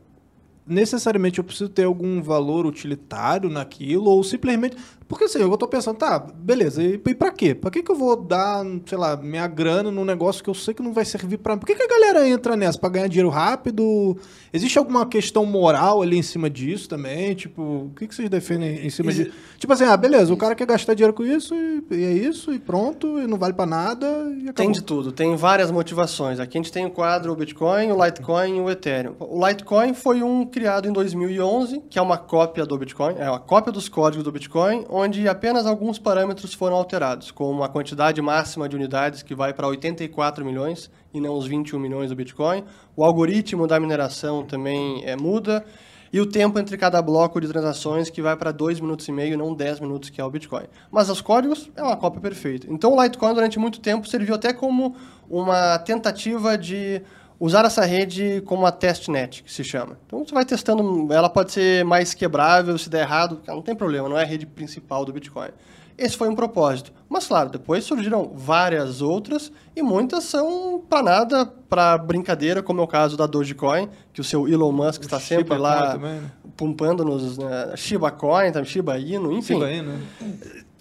Necessariamente 0.68 1.38
eu 1.38 1.44
preciso 1.44 1.70
ter 1.70 1.84
algum 1.84 2.24
valor 2.24 2.66
utilitário 2.66 3.50
naquilo 3.50 4.10
ou 4.10 4.24
simplesmente... 4.24 4.76
Porque 5.08 5.26
assim, 5.26 5.40
eu 5.40 5.58
tô 5.58 5.68
pensando, 5.68 5.98
tá, 5.98 6.20
beleza, 6.20 6.82
e, 6.82 6.94
e 6.94 7.16
pra 7.16 7.32
quê? 7.32 7.54
Pra 7.54 7.70
que 7.70 7.84
que 7.84 7.92
eu 7.92 7.96
vou 7.96 8.16
dar, 8.16 8.64
sei 8.86 8.98
lá, 8.98 9.16
minha 9.16 9.48
grana 9.48 9.92
num 9.92 10.04
negócio 10.06 10.44
que 10.44 10.50
eu 10.50 10.54
sei 10.54 10.74
que 10.74 10.82
não 10.82 10.94
vai 10.94 11.06
servir 11.06 11.38
pra... 11.38 11.56
Por 11.56 11.66
que 11.66 11.76
que 11.76 11.84
a 11.84 11.88
galera 11.88 12.28
entra 12.28 12.56
nessa? 12.56 12.80
Pra 12.80 12.90
ganhar 12.90 13.08
dinheiro 13.08 13.30
rápido? 13.30 14.18
Existe 14.52 14.78
alguma 14.78 15.06
questão 15.06 15.46
moral 15.46 16.02
ali 16.02 16.18
em 16.18 16.24
cima 16.24 16.50
disso 16.50 16.90
também? 16.90 17.36
Tipo, 17.36 17.62
o 17.62 17.92
que 17.96 18.08
que 18.08 18.16
vocês 18.16 18.30
defendem 18.30 18.86
em 18.86 18.90
cima 18.90 19.14
disso? 19.14 19.32
Tipo 19.60 19.74
assim, 19.74 19.84
ah, 19.84 19.96
beleza, 19.96 20.34
o 20.34 20.38
cara 20.38 20.56
quer 20.56 20.66
gastar 20.66 20.94
dinheiro 20.94 21.14
com 21.14 21.24
isso 21.24 21.54
e, 21.54 21.84
e 21.92 22.04
é 22.04 22.12
isso, 22.12 22.54
e 22.54 22.60
pronto, 22.60 23.20
e 23.20 23.28
não 23.28 23.38
vale 23.38 23.54
pra 23.54 23.66
nada, 23.66 24.06
e 24.38 24.50
acabou. 24.50 24.54
Tem 24.54 24.72
de 24.72 24.82
tudo, 24.82 25.12
tem 25.12 25.36
várias 25.36 25.70
motivações. 25.72 26.40
Aqui 26.40 26.58
a 26.58 26.62
gente 26.62 26.72
tem 26.72 26.86
o 26.86 26.92
quadro 26.92 27.32
o 27.32 27.36
Bitcoin, 27.36 27.92
o 27.92 28.06
Litecoin 28.06 28.58
e 28.58 28.62
o 28.62 28.70
Ethereum. 28.70 29.16
O 29.20 29.46
Litecoin 29.46 29.94
foi 29.94 30.24
um 30.24 30.46
criado 30.46 30.88
em 30.88 30.94
2011, 30.94 31.84
que 31.90 32.00
é 32.00 32.02
uma 32.02 32.18
cópia 32.18 32.66
do 32.66 32.78
Bitcoin, 32.78 33.16
é 33.18 33.30
uma 33.30 33.40
cópia 33.40 33.72
dos 33.72 33.88
códigos 33.88 34.24
do 34.24 34.32
Bitcoin, 34.32 34.86
onde 34.98 35.28
apenas 35.28 35.66
alguns 35.66 36.00
parâmetros 36.00 36.54
foram 36.54 36.78
alterados, 36.78 37.30
como 37.30 37.64
a 37.64 37.68
quantidade 37.68 38.22
máxima 38.22 38.70
de 38.70 38.78
unidades 38.78 39.22
que 39.22 39.36
vai 39.36 39.54
para 39.54 39.68
84 39.68 40.46
milhões 40.46 40.90
e 41.14 41.20
não 41.20 41.38
os 41.38 41.46
21 41.46 41.78
milhões 41.78 42.12
do 42.12 42.16
Bitcoin. 42.16 42.64
O 42.96 43.04
algoritmo 43.04 43.68
da 43.68 43.78
mineração 43.78 44.46
também 44.46 45.04
é, 45.06 45.18
muda. 45.18 45.66
E 46.14 46.22
o 46.22 46.26
tempo 46.26 46.58
entre 46.58 46.78
cada 46.78 47.02
bloco 47.02 47.42
de 47.42 47.48
transações 47.50 48.10
que 48.10 48.22
vai 48.22 48.38
para 48.38 48.54
2 48.54 48.80
minutos 48.80 49.06
e 49.10 49.12
meio, 49.12 49.38
não 49.38 49.54
10 49.54 49.82
minutos, 49.82 50.10
que 50.10 50.22
é 50.22 50.24
o 50.24 50.30
Bitcoin. 50.32 50.64
Mas 50.90 51.10
os 51.10 51.20
códigos 51.20 51.70
é 51.76 51.84
uma 51.84 51.98
cópia 51.98 52.22
perfeita. 52.22 52.68
Então 52.70 52.94
o 52.94 53.04
Litecoin 53.04 53.34
durante 53.34 53.60
muito 53.60 53.82
tempo 53.82 54.08
serviu 54.08 54.34
até 54.34 54.54
como 54.54 54.96
uma 55.30 55.78
tentativa 55.80 56.58
de 56.58 57.02
usar 57.40 57.66
essa 57.66 57.86
rede 57.86 58.42
como 58.46 58.64
uma 58.64 58.72
testnet, 58.72 59.44
que 59.44 59.52
se 59.52 59.64
chama. 59.64 59.98
Então 60.06 60.26
você 60.26 60.34
vai 60.34 60.46
testando, 60.46 61.12
ela 61.12 61.30
pode 61.30 61.52
ser 61.52 61.84
mais 61.86 62.14
quebrável, 62.14 62.78
se 62.78 62.90
der 62.90 63.02
errado, 63.02 63.42
não 63.48 63.62
tem 63.62 63.76
problema, 63.76 64.10
não 64.10 64.18
é 64.18 64.24
a 64.24 64.26
rede 64.26 64.46
principal 64.46 65.06
do 65.06 65.14
Bitcoin. 65.14 65.50
Esse 65.98 66.18
foi 66.18 66.28
um 66.28 66.36
propósito. 66.36 66.92
Mas, 67.08 67.28
claro, 67.28 67.50
depois 67.50 67.86
surgiram 67.86 68.34
várias 68.36 69.02
outras 69.02 69.52
e 69.74 69.82
muitas 69.82 70.26
são 70.26 70.84
para 70.90 71.02
nada, 71.02 71.46
para 71.70 71.98
brincadeira, 71.98 72.62
como 72.62 72.82
é 72.82 72.84
o 72.84 72.88
caso 72.88 73.16
da 73.16 73.26
Dogecoin, 73.26 73.88
que 74.12 74.20
o 74.20 74.24
seu 74.24 74.48
Elon 74.48 74.74
Musk 74.74 75.04
está 75.04 75.20
Shiba 75.20 75.42
sempre 75.42 75.58
lá 75.58 75.94
também, 75.94 76.16
né? 76.16 76.32
pumpando 76.58 77.06
nos 77.06 77.38
né, 77.38 77.74
Shiba 77.78 78.12
Coin, 78.12 78.52
Shiba 78.66 79.00
Inu, 79.00 79.32
enfim. 79.32 79.54
Shiba 79.54 79.72
Inu, 79.72 79.92
né? 79.94 80.02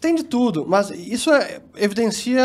Tem 0.05 0.15
de 0.15 0.23
tudo, 0.23 0.67
mas 0.69 0.91
isso 0.91 1.33
é- 1.33 1.63
evidencia 1.79 2.45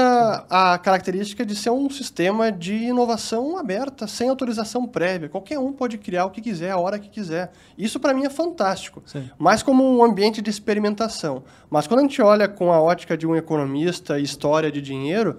a 0.49 0.77
característica 0.77 1.45
de 1.45 1.53
ser 1.57 1.71
um 1.71 1.89
sistema 1.89 2.53
de 2.53 2.73
inovação 2.73 3.57
aberta, 3.57 4.07
sem 4.07 4.29
autorização 4.29 4.87
prévia. 4.87 5.27
Qualquer 5.27 5.59
um 5.59 5.73
pode 5.73 5.97
criar 5.97 6.23
o 6.23 6.29
que 6.29 6.39
quiser, 6.39 6.71
a 6.71 6.77
hora 6.77 6.97
que 6.97 7.09
quiser. 7.09 7.51
Isso 7.77 7.99
para 7.99 8.13
mim 8.13 8.23
é 8.23 8.29
fantástico. 8.29 9.03
Sim. 9.05 9.29
Mais 9.37 9.61
como 9.61 9.83
um 9.83 10.01
ambiente 10.01 10.41
de 10.41 10.49
experimentação. 10.49 11.43
Mas 11.69 11.85
quando 11.85 11.99
a 11.99 12.03
gente 12.03 12.21
olha 12.21 12.47
com 12.47 12.71
a 12.71 12.79
ótica 12.79 13.17
de 13.17 13.27
um 13.27 13.35
economista 13.35 14.17
e 14.17 14.23
história 14.23 14.71
de 14.71 14.81
dinheiro, 14.81 15.35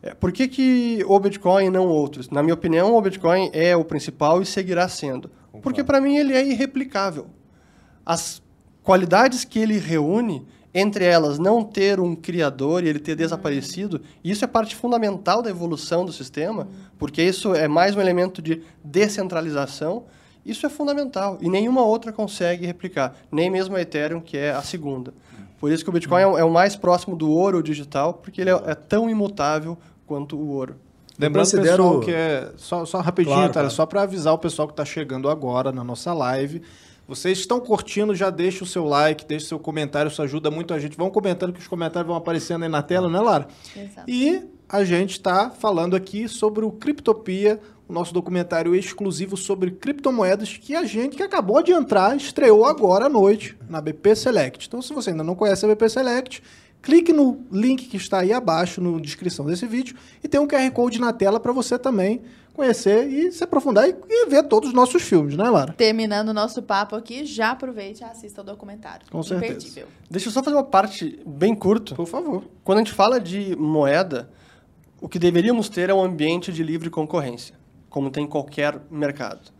é, 0.00 0.14
por 0.14 0.30
que, 0.30 0.46
que 0.46 1.04
o 1.08 1.18
Bitcoin 1.18 1.64
e 1.64 1.70
não 1.70 1.88
outros? 1.88 2.30
Na 2.30 2.40
minha 2.40 2.54
opinião, 2.54 2.94
o 2.94 3.02
Bitcoin 3.02 3.50
é 3.52 3.74
o 3.74 3.84
principal 3.84 4.40
e 4.40 4.46
seguirá 4.46 4.86
sendo. 4.86 5.28
Porque 5.60 5.82
para 5.82 6.00
mim 6.00 6.18
ele 6.18 6.34
é 6.34 6.46
irreplicável 6.46 7.26
as 8.06 8.40
qualidades 8.84 9.44
que 9.44 9.58
ele 9.58 9.78
reúne, 9.78 10.46
entre 10.74 11.04
elas 11.04 11.38
não 11.38 11.62
ter 11.62 12.00
um 12.00 12.16
criador 12.16 12.82
e 12.82 12.88
ele 12.88 12.98
ter 12.98 13.14
desaparecido, 13.14 14.00
isso 14.24 14.44
é 14.44 14.48
parte 14.48 14.74
fundamental 14.74 15.40
da 15.40 15.48
evolução 15.48 16.04
do 16.04 16.12
sistema, 16.12 16.66
porque 16.98 17.22
isso 17.22 17.54
é 17.54 17.68
mais 17.68 17.94
um 17.94 18.00
elemento 18.00 18.42
de 18.42 18.60
descentralização. 18.82 20.04
Isso 20.44 20.66
é 20.66 20.68
fundamental 20.68 21.38
e 21.40 21.48
nenhuma 21.48 21.82
outra 21.82 22.12
consegue 22.12 22.66
replicar, 22.66 23.16
nem 23.32 23.48
mesmo 23.50 23.76
a 23.76 23.80
Ethereum, 23.80 24.20
que 24.20 24.36
é 24.36 24.50
a 24.50 24.60
segunda. 24.62 25.14
Por 25.58 25.72
isso 25.72 25.82
que 25.82 25.88
o 25.88 25.92
Bitcoin 25.92 26.20
é 26.20 26.26
o- 26.26 26.38
é 26.38 26.44
o 26.44 26.50
mais 26.50 26.76
próximo 26.76 27.16
do 27.16 27.30
ouro 27.30 27.62
digital, 27.62 28.12
porque 28.14 28.42
ele 28.42 28.50
é, 28.50 28.62
é 28.66 28.74
tão 28.74 29.08
imutável 29.08 29.78
quanto 30.06 30.36
o 30.36 30.48
ouro. 30.50 30.74
Lembrando, 31.18 31.44
considero- 31.44 31.70
pessoal, 31.84 32.00
que 32.00 32.10
é. 32.12 32.52
Só, 32.56 32.84
só 32.84 33.00
rapidinho, 33.00 33.36
Claro, 33.36 33.52
tá? 33.52 33.70
Só 33.70 33.86
para 33.86 34.02
avisar 34.02 34.34
o 34.34 34.38
pessoal 34.38 34.66
que 34.68 34.72
está 34.72 34.84
chegando 34.84 35.30
agora 35.30 35.70
na 35.72 35.82
nossa 35.84 36.12
live. 36.12 36.60
Vocês 37.06 37.38
estão 37.38 37.60
curtindo, 37.60 38.14
já 38.14 38.30
deixa 38.30 38.64
o 38.64 38.66
seu 38.66 38.84
like, 38.84 39.26
deixa 39.26 39.44
o 39.46 39.48
seu 39.48 39.58
comentário, 39.58 40.08
isso 40.08 40.22
ajuda 40.22 40.50
muito 40.50 40.72
a 40.72 40.78
gente. 40.78 40.96
Vão 40.96 41.10
comentando 41.10 41.52
que 41.52 41.60
os 41.60 41.68
comentários 41.68 42.06
vão 42.06 42.16
aparecendo 42.16 42.62
aí 42.62 42.68
na 42.68 42.82
tela, 42.82 43.10
né, 43.10 43.20
Lara? 43.20 43.46
Exato. 43.76 44.10
E 44.10 44.42
a 44.68 44.84
gente 44.84 45.12
está 45.12 45.50
falando 45.50 45.94
aqui 45.94 46.28
sobre 46.28 46.64
o 46.64 46.72
Criptopia, 46.72 47.60
o 47.86 47.92
nosso 47.92 48.14
documentário 48.14 48.74
exclusivo 48.74 49.36
sobre 49.36 49.70
criptomoedas 49.70 50.56
que 50.56 50.74
a 50.74 50.84
gente 50.84 51.16
que 51.16 51.22
acabou 51.22 51.62
de 51.62 51.70
entrar 51.70 52.16
estreou 52.16 52.64
agora 52.64 53.06
à 53.06 53.08
noite 53.10 53.56
na 53.68 53.80
BP 53.80 54.16
Select. 54.16 54.66
Então, 54.66 54.80
se 54.80 54.94
você 54.94 55.10
ainda 55.10 55.22
não 55.22 55.34
conhece 55.34 55.66
a 55.66 55.68
BP 55.68 55.88
Select, 55.90 56.42
clique 56.84 57.14
no 57.14 57.40
link 57.50 57.86
que 57.86 57.96
está 57.96 58.20
aí 58.20 58.30
abaixo 58.30 58.78
na 58.78 59.00
descrição 59.00 59.46
desse 59.46 59.66
vídeo 59.66 59.96
e 60.22 60.28
tem 60.28 60.38
um 60.38 60.46
QR 60.46 60.70
Code 60.70 61.00
na 61.00 61.14
tela 61.14 61.40
para 61.40 61.50
você 61.50 61.78
também 61.78 62.20
conhecer 62.52 63.08
e 63.08 63.32
se 63.32 63.42
aprofundar 63.42 63.88
e, 63.88 63.96
e, 64.06 64.26
ver 64.26 64.44
todos 64.44 64.68
os 64.68 64.74
nossos 64.74 65.02
filmes, 65.02 65.34
né, 65.34 65.48
Lara? 65.48 65.72
Terminando 65.72 66.28
o 66.28 66.34
nosso 66.34 66.62
papo 66.62 66.94
aqui, 66.94 67.24
já 67.24 67.50
aproveite 67.50 68.02
e 68.02 68.04
assista 68.04 68.42
o 68.42 68.44
documentário. 68.44 69.06
Com 69.10 69.22
certeza. 69.22 69.52
Imperdível. 69.54 69.88
Deixa 70.10 70.28
eu 70.28 70.32
só 70.32 70.42
fazer 70.42 70.56
uma 70.56 70.62
parte 70.62 71.18
bem 71.26 71.54
curta. 71.54 71.94
Por 71.94 72.06
favor. 72.06 72.44
Quando 72.62 72.78
a 72.78 72.80
gente 72.82 72.92
fala 72.92 73.18
de 73.18 73.56
moeda, 73.56 74.30
o 75.00 75.08
que 75.08 75.18
deveríamos 75.18 75.68
ter 75.70 75.88
é 75.88 75.94
um 75.94 76.02
ambiente 76.02 76.52
de 76.52 76.62
livre 76.62 76.90
concorrência, 76.90 77.56
como 77.88 78.10
tem 78.10 78.24
em 78.24 78.28
qualquer 78.28 78.78
mercado. 78.90 79.50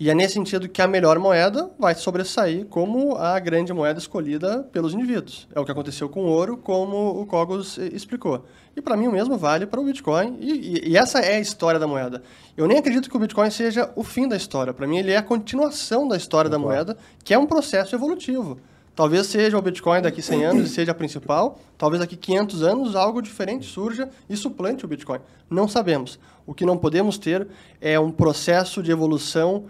E 0.00 0.08
é 0.08 0.14
nesse 0.14 0.32
sentido 0.32 0.66
que 0.66 0.80
a 0.80 0.88
melhor 0.88 1.18
moeda 1.18 1.70
vai 1.78 1.94
sobressair 1.94 2.64
como 2.64 3.16
a 3.16 3.38
grande 3.38 3.70
moeda 3.70 3.98
escolhida 3.98 4.66
pelos 4.72 4.94
indivíduos. 4.94 5.46
É 5.54 5.60
o 5.60 5.64
que 5.66 5.70
aconteceu 5.70 6.08
com 6.08 6.22
o 6.22 6.26
ouro, 6.26 6.56
como 6.56 7.20
o 7.20 7.26
Cogos 7.26 7.76
explicou. 7.76 8.46
E 8.74 8.80
para 8.80 8.96
mim 8.96 9.08
o 9.08 9.12
mesmo 9.12 9.36
vale 9.36 9.66
para 9.66 9.78
o 9.78 9.84
Bitcoin. 9.84 10.38
E, 10.40 10.52
e, 10.52 10.88
e, 10.92 10.96
essa 10.96 11.18
é 11.18 11.36
a 11.36 11.40
história 11.40 11.78
da 11.78 11.86
moeda. 11.86 12.22
Eu 12.56 12.66
nem 12.66 12.78
acredito 12.78 13.10
que 13.10 13.16
o 13.18 13.20
Bitcoin 13.20 13.50
seja 13.50 13.92
o 13.94 14.02
fim 14.02 14.26
da 14.26 14.38
história. 14.38 14.72
Para 14.72 14.86
mim 14.86 14.96
ele 14.96 15.12
é 15.12 15.18
a 15.18 15.22
continuação 15.22 16.08
da 16.08 16.16
história 16.16 16.48
da 16.48 16.58
moeda, 16.58 16.96
que 17.22 17.34
é 17.34 17.38
um 17.38 17.44
processo 17.44 17.94
evolutivo. 17.94 18.58
Talvez 18.96 19.26
seja 19.26 19.58
o 19.58 19.62
Bitcoin 19.62 20.00
daqui 20.00 20.22
100 20.22 20.44
anos 20.46 20.70
e 20.70 20.72
seja 20.72 20.92
a 20.92 20.94
principal. 20.94 21.58
Talvez 21.76 22.00
daqui 22.00 22.16
500 22.16 22.62
anos 22.62 22.96
algo 22.96 23.20
diferente 23.20 23.66
surja 23.66 24.08
e 24.30 24.36
suplante 24.36 24.82
o 24.82 24.88
Bitcoin. 24.88 25.20
Não 25.50 25.68
sabemos. 25.68 26.18
O 26.46 26.54
que 26.54 26.64
não 26.64 26.78
podemos 26.78 27.18
ter 27.18 27.46
é 27.82 28.00
um 28.00 28.10
processo 28.10 28.82
de 28.82 28.90
evolução 28.90 29.66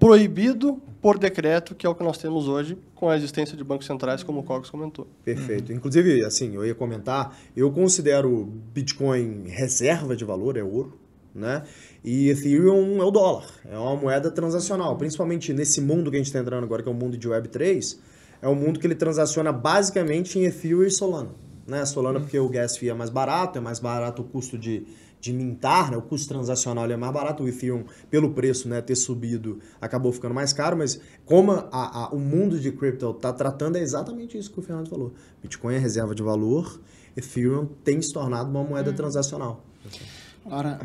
proibido 0.00 0.82
por 1.00 1.18
decreto, 1.18 1.74
que 1.74 1.86
é 1.86 1.88
o 1.88 1.94
que 1.94 2.02
nós 2.02 2.18
temos 2.18 2.48
hoje 2.48 2.76
com 2.94 3.08
a 3.08 3.16
existência 3.16 3.56
de 3.56 3.62
bancos 3.62 3.86
centrais, 3.86 4.22
como 4.22 4.40
o 4.40 4.42
Cogos 4.42 4.68
comentou. 4.68 5.06
Perfeito. 5.24 5.72
Inclusive, 5.72 6.24
assim, 6.24 6.54
eu 6.54 6.64
ia 6.64 6.74
comentar, 6.74 7.38
eu 7.56 7.70
considero 7.70 8.50
Bitcoin 8.74 9.44
reserva 9.46 10.16
de 10.16 10.24
valor, 10.24 10.56
é 10.56 10.62
ouro, 10.62 10.98
né? 11.34 11.62
E 12.02 12.28
Ethereum 12.28 13.00
é 13.00 13.04
o 13.04 13.10
dólar, 13.10 13.46
é 13.64 13.78
uma 13.78 13.96
moeda 13.96 14.30
transacional, 14.30 14.96
principalmente 14.96 15.52
nesse 15.52 15.80
mundo 15.80 16.10
que 16.10 16.16
a 16.16 16.18
gente 16.18 16.26
está 16.26 16.40
entrando 16.40 16.64
agora, 16.64 16.82
que 16.82 16.88
é 16.88 16.92
o 16.92 16.94
mundo 16.94 17.16
de 17.16 17.28
Web3, 17.28 17.98
é 18.42 18.48
um 18.48 18.54
mundo 18.54 18.80
que 18.80 18.86
ele 18.86 18.94
transaciona 18.94 19.52
basicamente 19.52 20.38
em 20.38 20.44
Ethereum 20.44 20.82
e 20.82 20.90
Solana. 20.90 21.30
Né? 21.66 21.84
Solana 21.86 22.20
porque 22.20 22.38
o 22.38 22.48
gas 22.48 22.76
fee 22.76 22.88
é 22.88 22.94
mais 22.94 23.10
barato, 23.10 23.58
é 23.58 23.60
mais 23.60 23.78
barato 23.78 24.22
o 24.22 24.24
custo 24.24 24.58
de, 24.58 24.86
de 25.20 25.32
mintar, 25.32 25.90
né? 25.90 25.96
o 25.96 26.02
custo 26.02 26.28
transacional 26.28 26.90
é 26.90 26.96
mais 26.96 27.12
barato, 27.12 27.42
o 27.42 27.48
Ethereum, 27.48 27.84
pelo 28.08 28.30
preço 28.30 28.68
né, 28.68 28.80
ter 28.80 28.96
subido, 28.96 29.58
acabou 29.80 30.12
ficando 30.12 30.34
mais 30.34 30.52
caro, 30.52 30.76
mas 30.76 31.00
como 31.24 31.52
a, 31.52 31.68
a, 31.72 32.08
o 32.08 32.18
mundo 32.18 32.58
de 32.58 32.72
cripto 32.72 33.10
está 33.10 33.32
tratando, 33.32 33.76
é 33.76 33.80
exatamente 33.80 34.38
isso 34.38 34.50
que 34.50 34.58
o 34.58 34.62
Fernando 34.62 34.88
falou. 34.88 35.12
Bitcoin 35.42 35.74
é 35.74 35.78
reserva 35.78 36.14
de 36.14 36.22
valor, 36.22 36.80
Ethereum 37.16 37.66
tem 37.84 38.00
se 38.00 38.12
tornado 38.12 38.48
uma 38.48 38.64
moeda 38.64 38.90
hum. 38.90 38.94
transacional. 38.94 39.64
Ora, 40.44 40.80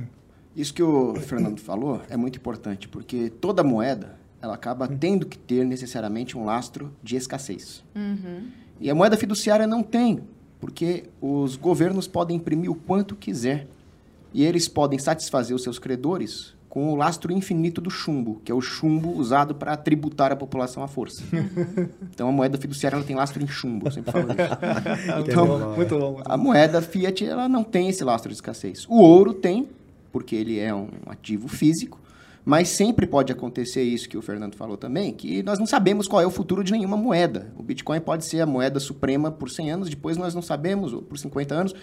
isso 0.56 0.74
que 0.74 0.84
o 0.84 1.16
Fernando 1.16 1.60
falou 1.60 2.02
é 2.10 2.18
muito 2.18 2.38
importante, 2.38 2.88
porque 2.88 3.30
toda 3.30 3.64
moeda 3.64 4.18
ela 4.42 4.54
acaba 4.54 4.88
tendo 4.88 5.26
que 5.26 5.38
ter 5.38 5.66
necessariamente 5.66 6.38
um 6.38 6.46
lastro 6.46 6.92
de 7.02 7.16
escassez. 7.16 7.84
Uhum. 7.96 8.50
E 8.80 8.90
a 8.90 8.96
moeda 8.96 9.18
fiduciária 9.18 9.66
não 9.66 9.82
tem, 9.82 10.22
porque 10.60 11.06
os 11.22 11.56
governos 11.56 12.08
podem 12.08 12.38
imprimir 12.38 12.70
o 12.70 12.76
quanto 12.76 13.16
quiser 13.16 13.68
e 14.36 14.44
eles 14.44 14.68
podem 14.68 15.00
satisfazer 15.00 15.56
os 15.56 15.64
seus 15.64 15.80
credores 15.80 16.54
com 16.68 16.92
o 16.92 16.96
lastro 16.98 17.32
infinito 17.32 17.80
do 17.80 17.90
chumbo, 17.90 18.42
que 18.44 18.52
é 18.52 18.56
o 18.56 18.60
chumbo 18.60 19.18
usado 19.18 19.56
para 19.56 19.78
tributar 19.78 20.30
a 20.30 20.36
população 20.36 20.84
à 20.84 20.90
força. 20.90 21.24
Então 22.14 22.28
a 22.30 22.32
moeda 22.32 22.58
fiduciária 22.58 22.98
ela 22.98 23.06
tem 23.06 23.16
lastro 23.16 23.42
em 23.42 23.48
chumbo, 23.48 23.88
eu 23.88 23.92
sempre 23.92 24.12
falo 24.12 24.28
isso. 24.30 25.30
então, 25.32 25.76
muito 25.76 25.98
bom, 25.98 26.12
muito 26.12 26.24
a 26.26 26.38
moeda 26.38 26.82
fiat 26.82 27.26
ela 27.26 27.48
não 27.48 27.64
tem 27.64 27.88
esse 27.88 28.04
lastro 28.04 28.30
de 28.30 28.36
escassez. 28.36 28.86
O 28.90 29.02
ouro 29.02 29.34
tem, 29.34 29.70
porque 30.12 30.36
ele 30.36 30.60
é 30.60 30.74
um 30.74 30.90
ativo 31.08 31.48
físico, 31.48 31.98
mas 32.44 32.68
sempre 32.70 33.08
pode 33.08 33.32
acontecer 33.32 33.84
isso 33.84 34.10
que 34.10 34.18
o 34.18 34.22
Fernando 34.22 34.56
falou 34.56 34.76
também, 34.76 35.14
que 35.14 35.44
nós 35.44 35.60
não 35.60 35.66
sabemos 35.66 36.10
qual 36.10 36.22
é 36.22 36.26
o 36.26 36.32
futuro 36.32 36.62
de 36.62 36.74
nenhuma 36.74 36.98
moeda. 36.98 37.54
O 37.58 37.64
Bitcoin 37.64 38.02
pode 38.02 38.26
ser 38.26 38.42
a 38.42 38.46
moeda 38.46 38.82
suprema 38.82 39.32
por 39.32 39.50
100 39.50 39.72
anos, 39.72 39.90
depois 39.90 40.18
nós 40.18 40.36
não 40.36 40.42
sabemos, 40.42 40.94
ou 40.94 41.02
por 41.02 41.18
50 41.18 41.56
anos. 41.56 41.76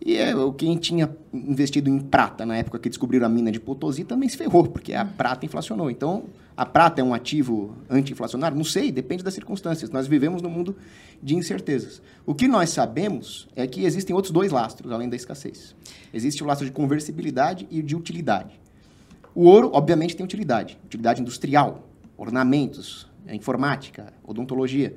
E 0.00 0.16
é, 0.16 0.32
quem 0.56 0.76
tinha 0.76 1.14
investido 1.32 1.88
em 1.88 1.98
prata 1.98 2.44
na 2.44 2.56
época 2.56 2.78
que 2.78 2.88
descobriram 2.88 3.26
a 3.26 3.28
mina 3.28 3.50
de 3.50 3.58
Potosí 3.58 4.04
também 4.04 4.28
se 4.28 4.36
ferrou, 4.36 4.66
porque 4.66 4.92
a 4.92 5.04
prata 5.04 5.46
inflacionou. 5.46 5.90
Então, 5.90 6.24
a 6.56 6.64
prata 6.64 7.00
é 7.00 7.04
um 7.04 7.12
ativo 7.12 7.76
anti-inflacionário? 7.88 8.56
Não 8.56 8.64
sei, 8.64 8.92
depende 8.92 9.22
das 9.22 9.34
circunstâncias. 9.34 9.90
Nós 9.90 10.06
vivemos 10.06 10.42
num 10.42 10.50
mundo 10.50 10.76
de 11.22 11.34
incertezas. 11.34 12.00
O 12.24 12.34
que 12.34 12.46
nós 12.46 12.70
sabemos 12.70 13.48
é 13.56 13.66
que 13.66 13.84
existem 13.84 14.14
outros 14.14 14.32
dois 14.32 14.52
lastros, 14.52 14.92
além 14.92 15.08
da 15.08 15.16
escassez. 15.16 15.74
Existe 16.12 16.42
o 16.42 16.46
lastro 16.46 16.66
de 16.66 16.72
conversibilidade 16.72 17.66
e 17.70 17.82
de 17.82 17.96
utilidade. 17.96 18.60
O 19.34 19.44
ouro, 19.44 19.70
obviamente, 19.74 20.16
tem 20.16 20.24
utilidade. 20.24 20.78
Utilidade 20.84 21.20
industrial, 21.20 21.86
ornamentos, 22.16 23.06
informática, 23.30 24.12
odontologia. 24.24 24.96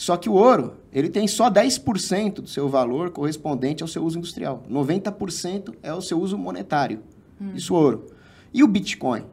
Só 0.00 0.16
que 0.16 0.30
o 0.30 0.32
ouro, 0.32 0.78
ele 0.90 1.10
tem 1.10 1.28
só 1.28 1.50
10% 1.50 2.36
do 2.36 2.48
seu 2.48 2.70
valor 2.70 3.10
correspondente 3.10 3.82
ao 3.82 3.86
seu 3.86 4.02
uso 4.02 4.16
industrial. 4.16 4.64
90% 4.66 5.74
é 5.82 5.92
o 5.92 6.00
seu 6.00 6.18
uso 6.18 6.38
monetário. 6.38 7.00
Hum. 7.38 7.50
Isso 7.54 7.74
ouro. 7.74 8.06
E 8.50 8.64
o 8.64 8.66
Bitcoin? 8.66 9.26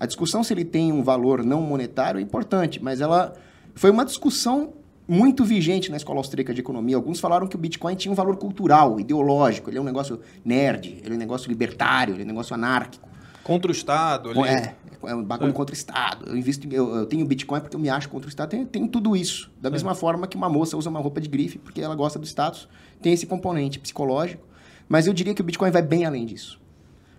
A 0.00 0.06
discussão 0.06 0.42
se 0.42 0.54
ele 0.54 0.64
tem 0.64 0.90
um 0.90 1.02
valor 1.02 1.44
não 1.44 1.60
monetário 1.60 2.18
é 2.18 2.22
importante, 2.22 2.82
mas 2.82 3.02
ela 3.02 3.34
foi 3.74 3.90
uma 3.90 4.02
discussão 4.02 4.72
muito 5.06 5.44
vigente 5.44 5.90
na 5.90 5.98
escola 5.98 6.20
austríaca 6.20 6.54
de 6.54 6.60
economia. 6.62 6.96
Alguns 6.96 7.20
falaram 7.20 7.46
que 7.46 7.56
o 7.56 7.58
Bitcoin 7.58 7.94
tinha 7.94 8.10
um 8.10 8.14
valor 8.14 8.38
cultural, 8.38 8.98
ideológico. 8.98 9.68
Ele 9.68 9.76
é 9.76 9.80
um 9.82 9.84
negócio 9.84 10.20
nerd, 10.42 11.02
ele 11.04 11.12
é 11.12 11.16
um 11.16 11.20
negócio 11.20 11.50
libertário, 11.50 12.14
ele 12.14 12.22
é 12.22 12.24
um 12.24 12.28
negócio 12.28 12.54
anárquico. 12.54 13.10
Contra 13.44 13.70
o 13.70 13.72
Estado. 13.72 14.30
Ali. 14.30 14.40
É, 14.48 14.74
é 15.04 15.14
um 15.14 15.22
bagulho 15.22 15.50
é. 15.50 15.52
contra 15.52 15.72
o 15.72 15.76
Estado. 15.76 16.26
Eu, 16.28 16.36
invisto, 16.36 16.66
eu, 16.72 16.94
eu, 16.96 17.06
tenho 17.06 17.24
Bitcoin 17.26 17.60
porque 17.60 17.76
eu 17.76 17.80
me 17.80 17.90
acho 17.90 18.08
contra 18.08 18.26
o 18.26 18.28
Estado. 18.28 18.50
Tem, 18.50 18.66
tem 18.66 18.88
tudo 18.88 19.14
isso. 19.14 19.50
Da 19.60 19.70
mesma 19.70 19.92
é. 19.92 19.94
forma 19.94 20.26
que 20.26 20.36
uma 20.36 20.48
moça 20.48 20.76
usa 20.76 20.90
uma 20.90 21.00
roupa 21.00 21.20
de 21.20 21.28
grife 21.28 21.58
porque 21.58 21.80
ela 21.80 21.94
gosta 21.94 22.18
do 22.18 22.26
status. 22.26 22.68
Tem 23.00 23.12
esse 23.12 23.26
componente 23.26 23.78
psicológico. 23.78 24.44
Mas 24.88 25.06
eu 25.06 25.12
diria 25.12 25.34
que 25.34 25.40
o 25.40 25.44
Bitcoin 25.44 25.70
vai 25.70 25.82
bem 25.82 26.04
além 26.04 26.26
disso. 26.26 26.60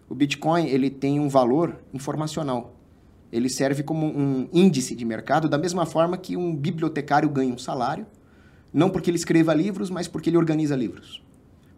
O 0.09 0.15
Bitcoin 0.15 0.67
ele 0.67 0.89
tem 0.89 1.19
um 1.19 1.30
valor 1.30 1.80
informacional. 1.93 2.76
Ele 3.32 3.49
serve 3.49 3.84
como 3.84 4.05
um 4.05 4.47
índice 4.53 4.95
de 4.95 5.03
mercado, 5.03 5.49
da 5.49 5.57
mesma 5.57 5.86
forma 5.86 6.17
que 6.17 6.38
um 6.38 6.55
bibliotecário 6.55 7.28
ganha 7.28 7.53
um 7.53 7.57
salário, 7.57 8.05
não 8.71 8.89
porque 8.89 9.09
ele 9.09 9.17
escreva 9.17 9.53
livros, 9.53 9.89
mas 9.89 10.07
porque 10.07 10.30
ele 10.30 10.38
organiza 10.38 10.76
livros. 10.76 11.24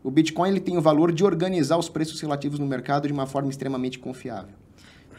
O 0.08 0.10
Bitcoin 0.10 0.52
ele 0.52 0.62
tem 0.62 0.78
o 0.78 0.82
valor 0.82 1.12
de 1.12 1.22
organizar 1.26 1.78
os 1.78 1.90
preços 1.90 2.22
relativos 2.22 2.58
no 2.60 2.66
mercado 2.66 3.08
de 3.08 3.14
uma 3.14 3.26
forma 3.26 3.50
extremamente 3.50 4.00
confiável. 4.00 4.56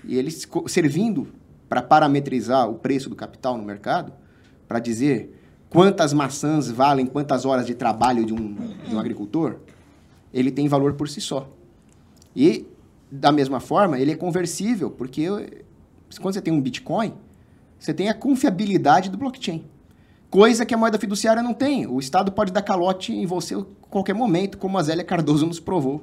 E 0.03 0.16
ele 0.16 0.30
servindo 0.66 1.28
para 1.68 1.82
parametrizar 1.82 2.70
o 2.70 2.76
preço 2.76 3.11
do 3.11 3.14
capital 3.14 3.59
no 3.59 3.62
mercado, 3.62 4.14
para 4.66 4.78
dizer 4.78 5.39
quantas 5.68 6.14
maçãs 6.14 6.70
valem 6.70 7.05
quantas 7.05 7.45
horas 7.45 7.66
de 7.66 7.74
trabalho 7.74 8.24
de 8.24 8.32
um, 8.32 8.55
de 8.55 8.95
um 8.95 8.99
agricultor, 8.99 9.57
ele 10.32 10.51
tem 10.51 10.66
valor 10.68 10.95
por 10.95 11.07
si 11.07 11.20
só. 11.20 11.47
E, 12.34 12.66
da 13.12 13.30
mesma 13.30 13.61
forma, 13.61 13.99
ele 13.99 14.12
é 14.12 14.16
conversível, 14.16 14.91
porque 14.91 15.26
quando 16.18 16.32
você 16.32 16.41
tem 16.41 16.55
um 16.55 16.62
Bitcoin, 16.62 17.12
você 17.78 17.93
tem 17.93 18.09
a 18.09 18.14
confiabilidade 18.14 19.11
do 19.11 19.18
blockchain. 19.18 19.66
Coisa 20.31 20.66
que 20.66 20.74
a 20.74 20.76
moeda 20.76 20.99
fiduciária 20.99 21.43
não 21.43 21.55
tem. 21.55 21.87
O 21.87 21.99
Estado 21.99 22.31
pode 22.31 22.53
dar 22.53 22.62
calote 22.62 23.12
em 23.12 23.24
você 23.24 23.55
a 23.55 23.64
qualquer 23.89 24.14
momento, 24.14 24.59
como 24.59 24.76
a 24.76 24.83
Zélia 24.83 25.05
Cardoso 25.05 25.47
nos 25.47 25.59
provou. 25.59 26.03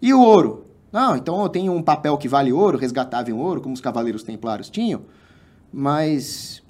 E 0.00 0.12
o 0.12 0.20
ouro? 0.20 0.66
Não, 0.90 1.16
então 1.16 1.42
eu 1.42 1.48
tenho 1.48 1.72
um 1.72 1.82
papel 1.82 2.16
que 2.16 2.28
vale 2.28 2.52
ouro, 2.52 2.78
resgatável 2.78 3.36
em 3.36 3.38
ouro, 3.38 3.60
como 3.60 3.74
os 3.74 3.80
cavaleiros 3.80 4.22
templários 4.22 4.70
tinham, 4.70 5.02
mas 5.72 6.62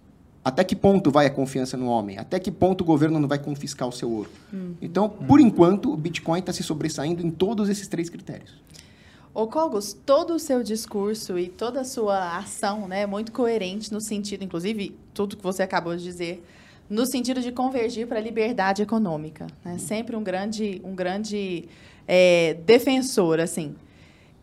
até 0.45 0.65
que 0.65 0.75
ponto 0.75 1.11
vai 1.11 1.27
a 1.27 1.31
confiança 1.31 1.77
no 1.77 1.87
homem? 1.87 2.19
Até 2.19 2.39
que 2.39 2.51
ponto 2.51 2.81
o 2.83 2.85
governo 2.85 3.19
não 3.19 3.29
vai 3.29 3.39
confiscar 3.39 3.89
o 3.89 3.93
seu 3.93 4.11
ouro? 4.11 4.31
Uhum. 4.53 4.75
Então, 4.81 5.09
por 5.09 5.41
enquanto, 5.41 5.93
o 5.93 5.97
Bitcoin 5.97 6.41
está 6.41 6.53
se 6.53 6.63
sobressaindo 6.63 7.27
em 7.27 7.31
todos 7.31 7.69
esses 7.69 7.87
três 7.87 8.09
critérios. 8.09 8.55
Ô 9.33 9.47
Cogos, 9.47 9.93
todo 9.93 10.35
o 10.35 10.39
seu 10.39 10.63
discurso 10.63 11.39
e 11.39 11.49
toda 11.49 11.81
a 11.81 11.85
sua 11.85 12.37
ação 12.39 12.87
né, 12.87 13.03
é 13.03 13.07
muito 13.07 13.33
coerente 13.33 13.93
no 13.93 14.01
sentido, 14.01 14.45
inclusive, 14.45 14.97
tudo 15.13 15.37
que 15.37 15.43
você 15.43 15.63
acabou 15.63 15.97
de 15.97 16.03
dizer, 16.03 16.45
no 16.89 17.07
sentido 17.07 17.41
de 17.41 17.51
convergir 17.51 18.07
para 18.07 18.19
a 18.19 18.23
liberdade 18.23 18.83
econômica. 18.83 19.47
Né? 19.65 19.79
Sempre 19.79 20.17
um 20.17 20.23
grande, 20.23 20.81
um 20.85 20.95
grande 20.95 21.69
é, 22.07 22.55
defensor, 22.65 23.41
assim. 23.41 23.75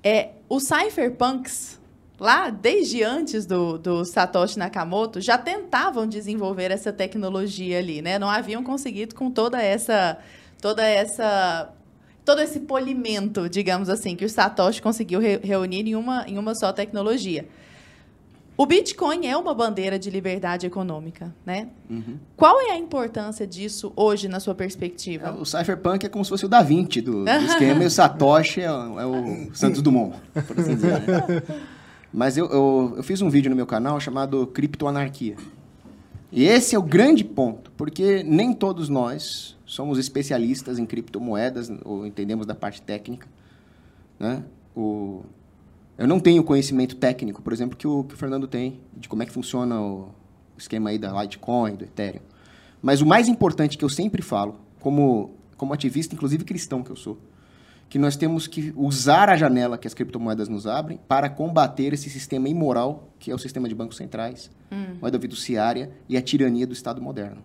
É, 0.04 0.30
os 0.50 0.64
cypherpunks, 0.64 1.80
lá 2.20 2.50
desde 2.50 3.04
antes 3.04 3.46
do, 3.46 3.78
do 3.78 4.04
Satoshi 4.04 4.58
Nakamoto, 4.58 5.22
já 5.22 5.38
tentavam 5.38 6.08
desenvolver 6.08 6.72
essa 6.72 6.92
tecnologia 6.92 7.78
ali, 7.78 8.02
né? 8.02 8.18
Não 8.18 8.30
haviam 8.30 8.64
conseguido 8.64 9.14
com 9.14 9.30
toda 9.30 9.62
essa, 9.62 10.18
toda 10.60 10.84
essa 10.84 11.72
todo 12.24 12.40
esse 12.40 12.60
polimento, 12.62 13.50
digamos 13.50 13.90
assim, 13.90 14.16
que 14.16 14.24
o 14.24 14.30
Satoshi 14.30 14.82
conseguiu 14.82 15.20
re 15.20 15.38
reunir 15.38 15.88
em 15.88 15.96
uma, 15.96 16.24
em 16.28 16.38
uma 16.38 16.54
só 16.54 16.72
tecnologia. 16.72 17.48
O 18.58 18.66
Bitcoin 18.66 19.26
é 19.26 19.36
uma 19.36 19.54
bandeira 19.56 19.98
de 19.98 20.10
liberdade 20.12 20.68
econômica, 20.68 21.34
né? 21.46 21.70
Uhum. 21.90 22.18
Qual 22.38 22.62
é 22.62 22.72
a 22.72 22.78
importância 22.78 23.48
disso 23.48 23.92
hoje 23.96 24.28
na 24.28 24.40
sua 24.40 24.54
perspectiva? 24.54 25.32
O 25.34 25.46
Cypherpunk 25.46 26.06
é 26.06 26.10
como 26.10 26.24
se 26.24 26.30
fosse 26.30 26.46
o 26.46 26.50
Da 26.50 26.62
Vinci 26.62 27.02
do, 27.02 27.24
do 27.26 27.30
esquema 27.46 27.84
e 27.84 27.88
o 27.88 27.90
Satoshi 27.90 28.62
é, 28.62 28.72
o- 28.72 29.00
é 29.00 29.06
o 29.06 29.50
Santos 29.56 29.82
Dumont, 29.82 30.16
por 30.46 30.60
assim 30.60 30.76
dizer. 30.76 31.02
né? 31.02 31.42
Mas 32.14 32.38
eu, 32.38 32.46
eu, 32.52 32.94
eu 32.98 33.04
fiz 33.04 33.22
um 33.22 33.30
vídeo 33.30 33.50
no 33.50 33.56
meu 33.56 33.66
canal 33.66 34.00
chamado 34.00 34.46
Criptoanarquia. 34.48 35.38
E 36.32 36.44
esse 36.44 36.76
é 36.76 36.80
o 36.80 36.84
grande 36.84 37.24
ponto, 37.24 37.72
porque 37.78 38.22
nem 38.24 38.54
todos 38.54 38.90
nós 38.90 39.58
somos 39.66 39.98
especialistas 39.98 40.78
em 40.78 40.86
criptomoedas 40.86 41.72
ou 41.86 42.06
entendemos 42.06 42.46
da 42.46 42.54
parte 42.54 42.82
técnica. 42.82 43.28
Né? 44.20 44.44
O, 44.76 45.24
eu 45.98 46.08
não 46.08 46.20
tenho 46.20 46.44
conhecimento 46.44 46.96
técnico, 46.96 47.42
por 47.42 47.54
exemplo, 47.54 47.78
que 47.78 47.88
o, 47.88 48.04
que 48.04 48.14
o 48.14 48.18
Fernando 48.18 48.48
tem, 48.48 48.80
de 48.96 49.08
como 49.08 49.24
é 49.24 49.26
que 49.26 49.32
funciona 49.32 49.80
o 49.80 50.10
esquema 50.58 50.90
aí 50.90 50.98
da 50.98 51.22
Litecoin, 51.22 51.76
do 51.76 51.84
Ethereum. 51.84 52.22
Mas 52.82 53.02
o 53.02 53.06
mais 53.06 53.28
importante 53.28 53.78
que 53.78 53.86
eu 53.86 53.90
sempre 53.90 54.22
falo, 54.22 54.56
como, 54.80 55.36
como 55.58 55.74
ativista, 55.74 56.16
inclusive 56.16 56.44
cristão 56.44 56.82
que 56.82 56.90
eu 56.90 56.96
sou, 56.96 57.20
que 57.88 58.00
nós 58.00 58.16
temos 58.16 58.48
que 58.48 58.72
usar 58.76 59.30
a 59.30 59.36
janela 59.36 59.78
que 59.78 59.86
as 59.86 59.94
criptomoedas 59.94 60.48
nos 60.48 60.66
abrem 60.66 60.98
para 61.08 61.30
combater 61.30 61.94
esse 61.94 62.10
sistema 62.10 62.48
imoral 62.48 63.12
que 63.20 63.30
é 63.30 63.36
o 63.36 63.38
sistema 63.38 63.70
de 63.70 63.76
bancos 63.76 63.98
centrais, 63.98 64.50
moeda 65.00 65.20
fiduciária 65.20 65.92
e 66.10 66.18
a 66.18 66.22
tirania 66.22 66.66
do 66.66 66.74
Estado 66.74 67.02
moderno. 67.02 67.44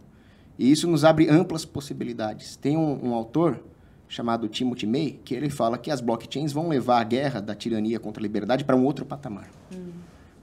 E 0.58 0.70
isso 0.70 0.88
nos 0.88 1.04
abre 1.04 1.28
amplas 1.28 1.64
possibilidades. 1.64 2.56
Tem 2.56 2.76
um, 2.76 3.08
um 3.08 3.14
autor 3.14 3.62
chamado 4.08 4.48
Timothy 4.48 4.86
May 4.86 5.18
que 5.24 5.34
ele 5.34 5.50
fala 5.50 5.78
que 5.78 5.90
as 5.90 6.00
blockchains 6.00 6.52
vão 6.52 6.68
levar 6.68 7.00
a 7.00 7.04
guerra 7.04 7.40
da 7.40 7.54
tirania 7.54 7.98
contra 7.98 8.20
a 8.20 8.24
liberdade 8.24 8.64
para 8.64 8.76
um 8.76 8.84
outro 8.84 9.04
patamar. 9.04 9.50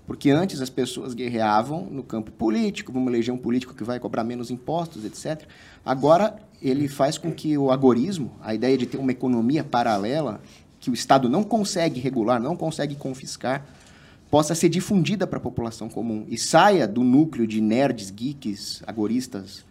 Porque 0.06 0.30
antes 0.30 0.60
as 0.60 0.70
pessoas 0.70 1.14
guerreavam 1.14 1.86
no 1.86 2.04
campo 2.04 2.32
político, 2.32 2.92
vamos 2.92 3.12
eleger 3.12 3.34
um 3.34 3.38
político 3.38 3.74
que 3.74 3.84
vai 3.84 4.00
cobrar 4.00 4.24
menos 4.24 4.52
impostos, 4.52 5.06
etc. 5.06 5.48
Agora, 5.86 6.38
ele 6.62 6.90
faz 6.90 7.18
com 7.18 7.32
que 7.32 7.58
o 7.58 7.72
agorismo, 7.72 8.34
a 8.42 8.54
ideia 8.54 8.78
de 8.78 8.86
ter 8.86 8.98
uma 8.98 9.12
economia 9.12 9.64
paralela, 9.64 10.42
que 10.80 10.90
o 10.90 10.94
Estado 10.94 11.30
não 11.30 11.44
consegue 11.44 12.02
regular, 12.02 12.42
não 12.42 12.58
consegue 12.58 12.96
confiscar, 12.96 13.66
possa 14.30 14.54
ser 14.54 14.68
difundida 14.68 15.26
para 15.26 15.38
a 15.38 15.42
população 15.42 15.88
comum 15.88 16.26
e 16.28 16.38
saia 16.38 16.86
do 16.86 17.04
núcleo 17.04 17.48
de 17.48 17.62
nerds, 17.62 18.10
geeks, 18.10 18.84
agoristas 18.86 19.64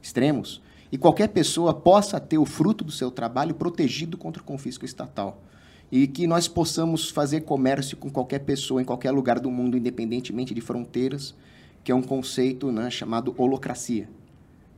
extremos, 0.00 0.60
e 0.92 0.98
qualquer 0.98 1.28
pessoa 1.28 1.72
possa 1.72 2.18
ter 2.18 2.38
o 2.38 2.44
fruto 2.44 2.84
do 2.84 2.90
seu 2.90 3.10
trabalho 3.10 3.54
protegido 3.54 4.16
contra 4.16 4.42
o 4.42 4.44
confisco 4.44 4.84
estatal. 4.84 5.42
E 5.90 6.06
que 6.06 6.26
nós 6.26 6.48
possamos 6.48 7.10
fazer 7.10 7.42
comércio 7.42 7.96
com 7.96 8.10
qualquer 8.10 8.40
pessoa 8.40 8.80
em 8.80 8.84
qualquer 8.84 9.10
lugar 9.10 9.40
do 9.40 9.50
mundo, 9.50 9.76
independentemente 9.76 10.54
de 10.54 10.60
fronteiras, 10.60 11.34
que 11.82 11.90
é 11.90 11.94
um 11.94 12.02
conceito 12.02 12.70
né, 12.70 12.90
chamado 12.90 13.34
holocracia, 13.36 14.08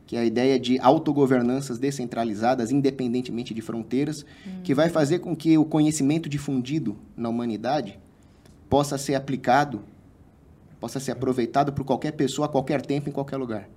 que 0.06 0.16
é 0.16 0.20
a 0.20 0.24
ideia 0.24 0.58
de 0.58 0.78
autogovernanças 0.78 1.78
descentralizadas, 1.78 2.70
independentemente 2.70 3.52
de 3.52 3.60
fronteiras, 3.60 4.24
que 4.62 4.74
vai 4.74 4.88
fazer 4.88 5.18
com 5.18 5.34
que 5.34 5.56
o 5.58 5.64
conhecimento 5.64 6.28
difundido 6.28 6.96
na 7.16 7.28
humanidade 7.28 7.98
possa 8.68 8.96
ser 8.96 9.14
aplicado, 9.14 9.82
possa 10.80 10.98
ser 10.98 11.12
aproveitado 11.12 11.72
por 11.72 11.84
qualquer 11.84 12.12
pessoa, 12.12 12.46
a 12.46 12.48
qualquer 12.48 12.80
tempo, 12.80 13.08
em 13.08 13.12
qualquer 13.12 13.36
lugar. 13.36 13.68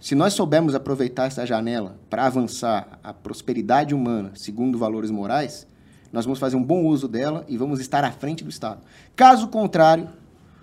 Se 0.00 0.14
nós 0.14 0.32
soubermos 0.32 0.74
aproveitar 0.74 1.26
essa 1.26 1.44
janela 1.44 1.96
para 2.08 2.24
avançar 2.26 2.98
a 3.02 3.12
prosperidade 3.12 3.94
humana 3.94 4.30
segundo 4.34 4.78
valores 4.78 5.10
morais, 5.10 5.66
nós 6.12 6.24
vamos 6.24 6.38
fazer 6.38 6.56
um 6.56 6.62
bom 6.62 6.84
uso 6.84 7.08
dela 7.08 7.44
e 7.48 7.56
vamos 7.56 7.80
estar 7.80 8.04
à 8.04 8.12
frente 8.12 8.44
do 8.44 8.50
Estado. 8.50 8.80
Caso 9.16 9.48
contrário, 9.48 10.08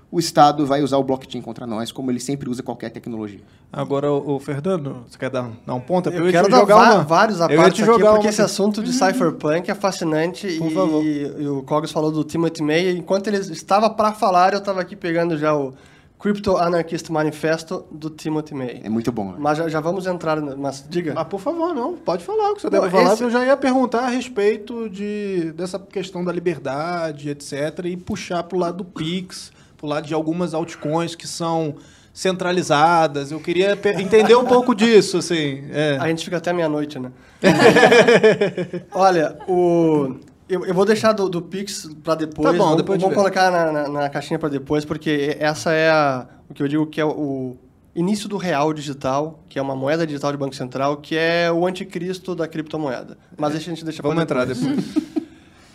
o 0.10 0.20
Estado 0.20 0.66
vai 0.66 0.82
usar 0.82 0.98
o 0.98 1.04
blockchain 1.04 1.42
contra 1.42 1.68
nós, 1.68 1.92
como 1.92 2.10
ele 2.10 2.22
sempre 2.22 2.50
usa 2.50 2.64
qualquer 2.64 2.90
tecnologia. 2.90 3.42
Agora, 3.74 4.10
o, 4.10 4.40
Fernando, 4.40 5.04
você 5.06 5.18
quer 5.18 5.30
dar, 5.30 5.52
dar 5.66 5.74
um 5.74 5.82
ponto? 5.82 6.10
Eu, 6.10 6.26
ia 6.28 6.32
quero 6.32 6.48
dar 6.50 6.64
uma- 6.64 7.04
vários 7.04 7.40
eu 7.42 7.48
te 7.48 7.82
aqui, 7.82 7.86
jogar 7.86 8.12
porque 8.12 8.28
uma 8.28 8.30
esse 8.30 8.42
assunto 8.42 8.82
de 8.82 8.94
cypherpunk 8.94 9.70
é 9.70 9.76
fascinante 9.76 10.48
Por 10.58 10.72
e, 10.72 10.74
favor. 10.74 11.04
e 11.04 11.48
o 11.48 11.62
Cogos 11.64 11.92
falou 11.92 12.12
do 12.12 12.24
Timothy 12.24 12.64
May. 12.64 12.92
Enquanto 12.92 13.28
ele 13.28 13.38
estava 13.38 13.90
para 13.90 14.14
falar, 14.14 14.54
eu 14.54 14.60
estava 14.60 14.80
aqui 14.80 14.96
pegando 14.96 15.38
já 15.38 15.54
o 15.54 15.74
Crypto 16.20 16.58
Anarchist 16.58 17.10
Manifesto 17.12 17.86
do 17.92 18.10
Timothy 18.10 18.56
May. 18.56 18.82
É 18.84 18.90
muito 18.90 19.12
bom. 19.12 19.32
Né? 19.34 19.36
Mas 19.38 19.58
já, 19.58 19.68
já 19.68 19.80
vamos 19.80 20.08
entrar, 20.08 20.40
mas 20.42 20.84
diga. 20.90 21.14
Ah, 21.16 21.26
por 21.26 21.40
favor, 21.40 21.74
não. 21.74 21.96
Pode 21.98 22.24
falar 22.24 22.52
o 22.52 22.56
que 22.56 22.62
você 22.62 22.70
Não, 22.70 22.80
deve 22.80 22.90
falar. 22.92 23.14
esse- 23.14 23.24
Eu 23.24 23.30
já 23.30 23.46
ia 23.46 23.56
perguntar 23.58 24.00
a 24.06 24.08
respeito 24.10 24.90
de, 24.90 25.52
dessa 25.56 25.78
questão 25.78 26.24
da 26.24 26.32
liberdade, 26.32 27.30
etc. 27.30 27.54
E 27.86 27.98
puxar 27.98 28.44
pro 28.44 28.58
lado 28.58 28.78
do 28.78 28.86
Pix, 28.86 29.52
pro 29.78 29.88
lado 29.88 30.08
de 30.08 30.14
algumas 30.14 30.54
altcoins 30.54 31.16
que 31.16 31.28
são 31.28 31.76
centralizadas. 32.14 33.30
Eu 33.32 33.42
queria 33.42 33.78
entender 34.00 34.36
um 34.36 34.46
pouco 34.46 34.74
disso, 34.74 35.18
assim. 35.18 35.66
É. 35.70 35.98
A 36.00 36.08
gente 36.08 36.24
fica 36.24 36.38
até 36.38 36.54
meia-noite, 36.54 36.98
né? 36.98 37.12
Olha, 38.94 39.38
o... 39.48 40.16
Eu, 40.48 40.66
eu 40.66 40.74
vou 40.74 40.86
deixar 40.86 41.12
do, 41.12 41.28
do 41.28 41.42
Pix 41.42 41.90
para 42.04 42.16
depois. 42.16 42.52
Tá 42.52 42.58
bom, 42.58 42.64
vamos, 42.66 42.78
depois 42.78 43.02
vamos 43.02 43.16
colocar 43.16 43.50
na, 43.52 43.72
na, 43.72 43.88
na 43.88 44.10
caixinha 44.10 44.38
para 44.38 44.50
depois, 44.50 44.86
porque 44.86 45.36
essa 45.40 45.72
é 45.72 45.90
a, 45.90 46.28
o 46.50 46.54
que 46.54 46.62
eu 46.62 46.68
digo 46.68 46.86
que 46.86 47.02
é 47.02 47.06
o 47.06 47.58
início 47.96 48.30
do 48.30 48.38
real 48.38 48.74
digital, 48.74 49.40
que 49.50 49.58
é 49.58 49.62
uma 49.62 49.76
moeda 49.76 50.06
digital 50.06 50.32
de 50.32 50.38
Banco 50.38 50.54
Central, 50.54 50.98
que 50.98 51.18
é 51.18 51.52
o 51.52 51.66
anticristo 51.66 52.36
da 52.36 52.48
criptomoeda. 52.48 53.18
Mas 53.38 53.54
deixa 53.54 53.72
a 53.72 53.74
gente 53.74 53.86
deixa 53.86 54.02
pra 54.02 54.10
Vamos 54.10 54.24
entrar 54.24 54.46
depois. 54.46 55.16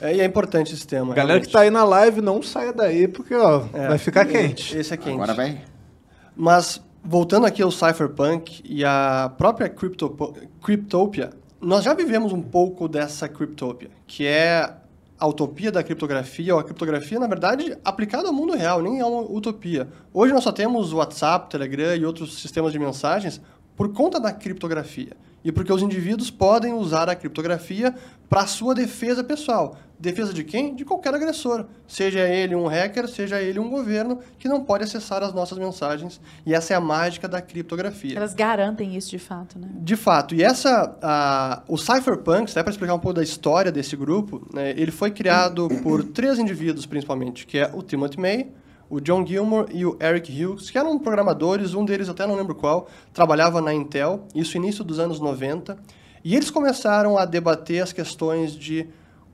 É, 0.03 0.17
e 0.17 0.21
é 0.23 0.25
importante 0.25 0.73
esse 0.73 0.87
tema. 0.87 1.15
Galera 1.15 1.41
que 1.41 1.47
realmente. 1.47 1.53
tá 1.53 1.61
aí 1.61 1.71
na 1.71 1.85
live, 1.85 2.23
não 2.23 2.43
saia 2.43 2.73
daí, 2.73 3.07
porque 3.07 3.35
ó, 3.35 3.65
É, 3.75 3.89
vai 3.89 3.99
ficar 3.99 4.25
quente. 4.25 4.75
Esse 4.75 4.95
é 4.95 4.97
quente. 4.97 5.13
Agora 5.13 5.35
vai. 5.35 5.61
Mas, 6.35 6.81
voltando 7.05 7.45
aqui 7.45 7.61
ao 7.61 7.71
Cypherpunk 7.71 8.63
e 8.65 8.83
a 8.83 9.31
própria 9.37 9.69
Crypto, 9.69 10.09
Cryptopia, 10.63 11.29
nós 11.61 11.85
já 11.85 11.93
vivemos 11.93 12.33
um 12.33 12.41
pouco 12.41 12.89
dessa 12.89 13.29
Cryptopia, 13.29 13.91
que 14.07 14.27
é 14.27 14.75
a 15.19 15.27
utopia 15.27 15.71
da 15.71 15.83
criptografia, 15.83 16.55
ou 16.55 16.61
a 16.61 16.65
criptografia, 16.65 17.21
na 17.21 17.27
verdade, 17.27 17.77
aplicada 17.85 18.29
ao 18.29 18.33
mundo 18.33 18.55
real, 18.55 18.81
nem 18.81 19.01
é 19.01 19.05
uma 19.05 19.21
utopia. 19.21 19.87
Hoje 20.15 20.33
nós 20.33 20.43
só 20.43 20.51
temos 20.51 20.95
WhatsApp, 20.95 21.51
Telegram 21.51 21.95
e 21.95 22.07
outros 22.07 22.41
sistemas 22.41 22.73
de 22.73 22.79
mensagens 22.79 23.41
por 23.77 23.93
conta 23.93 24.19
da 24.19 24.33
criptografia. 24.33 25.15
E 25.45 25.51
porque 25.51 25.73
os 25.73 25.83
indivíduos 25.83 26.31
podem 26.31 26.73
usar 26.73 27.09
a 27.09 27.15
criptografia 27.15 27.95
para 28.29 28.47
sua 28.47 28.75
defesa 28.75 29.25
pessoal. 29.25 29.77
Defesa 29.99 30.33
de 30.33 30.45
quem? 30.45 30.75
De 30.75 30.83
qualquer 30.83 31.15
agressor. 31.15 31.67
Seja 31.87 32.21
ele 32.21 32.55
um 32.55 32.67
hacker, 32.67 33.07
seja 33.07 33.43
ele 33.43 33.59
um 33.59 33.69
governo 33.69 34.21
que 34.39 34.49
não 34.49 34.65
pode 34.65 34.85
acessar 34.85 35.23
as 35.23 35.35
nossas 35.35 35.59
mensagens. 35.59 36.21
E 36.47 36.55
essa 36.55 36.73
é 36.73 36.77
a 36.77 36.81
mágica 36.81 37.29
da 37.29 37.43
criptografia. 37.43 38.17
Elas 38.17 38.33
garantem 38.33 38.97
isso 38.97 39.11
de 39.11 39.19
fato, 39.19 39.59
né? 39.59 39.69
De 39.75 39.97
fato, 39.97 40.35
e 40.35 40.43
essa, 40.43 40.97
a, 41.03 41.63
o 41.69 41.77
Cypherpunks, 41.77 42.53
até 42.53 42.63
para 42.63 42.71
explicar 42.71 42.95
um 42.95 42.99
pouco 42.99 43.17
da 43.17 43.23
história 43.23 43.71
desse 43.71 43.95
grupo, 43.95 44.47
né, 44.55 44.71
ele 44.71 44.91
foi 44.91 45.11
criado 45.11 45.69
por 45.83 46.03
três 46.03 46.39
indivíduos 46.39 46.87
principalmente, 46.87 47.47
que 47.47 47.59
é 47.59 47.71
o 47.75 47.83
Timothy 47.83 48.19
May, 48.19 48.49
o 48.91 49.01
John 49.01 49.25
Gilmore 49.25 49.69
e 49.73 49.87
o 49.87 49.97
Eric 50.03 50.45
Hughes, 50.45 50.69
que 50.69 50.77
eram 50.77 50.99
programadores, 50.99 51.75
um 51.75 51.85
deles 51.85 52.09
até 52.09 52.27
não 52.27 52.35
lembro 52.35 52.57
qual, 52.57 52.89
trabalhava 53.13 53.61
na 53.61 53.73
Intel, 53.73 54.27
isso 54.35 54.57
início 54.57 54.83
dos 54.83 54.99
anos 54.99 55.21
90, 55.21 55.79
e 56.25 56.35
eles 56.35 56.51
começaram 56.51 57.17
a 57.17 57.25
debater 57.25 57.83
as 57.83 57.93
questões 57.93 58.53
de 58.53 58.89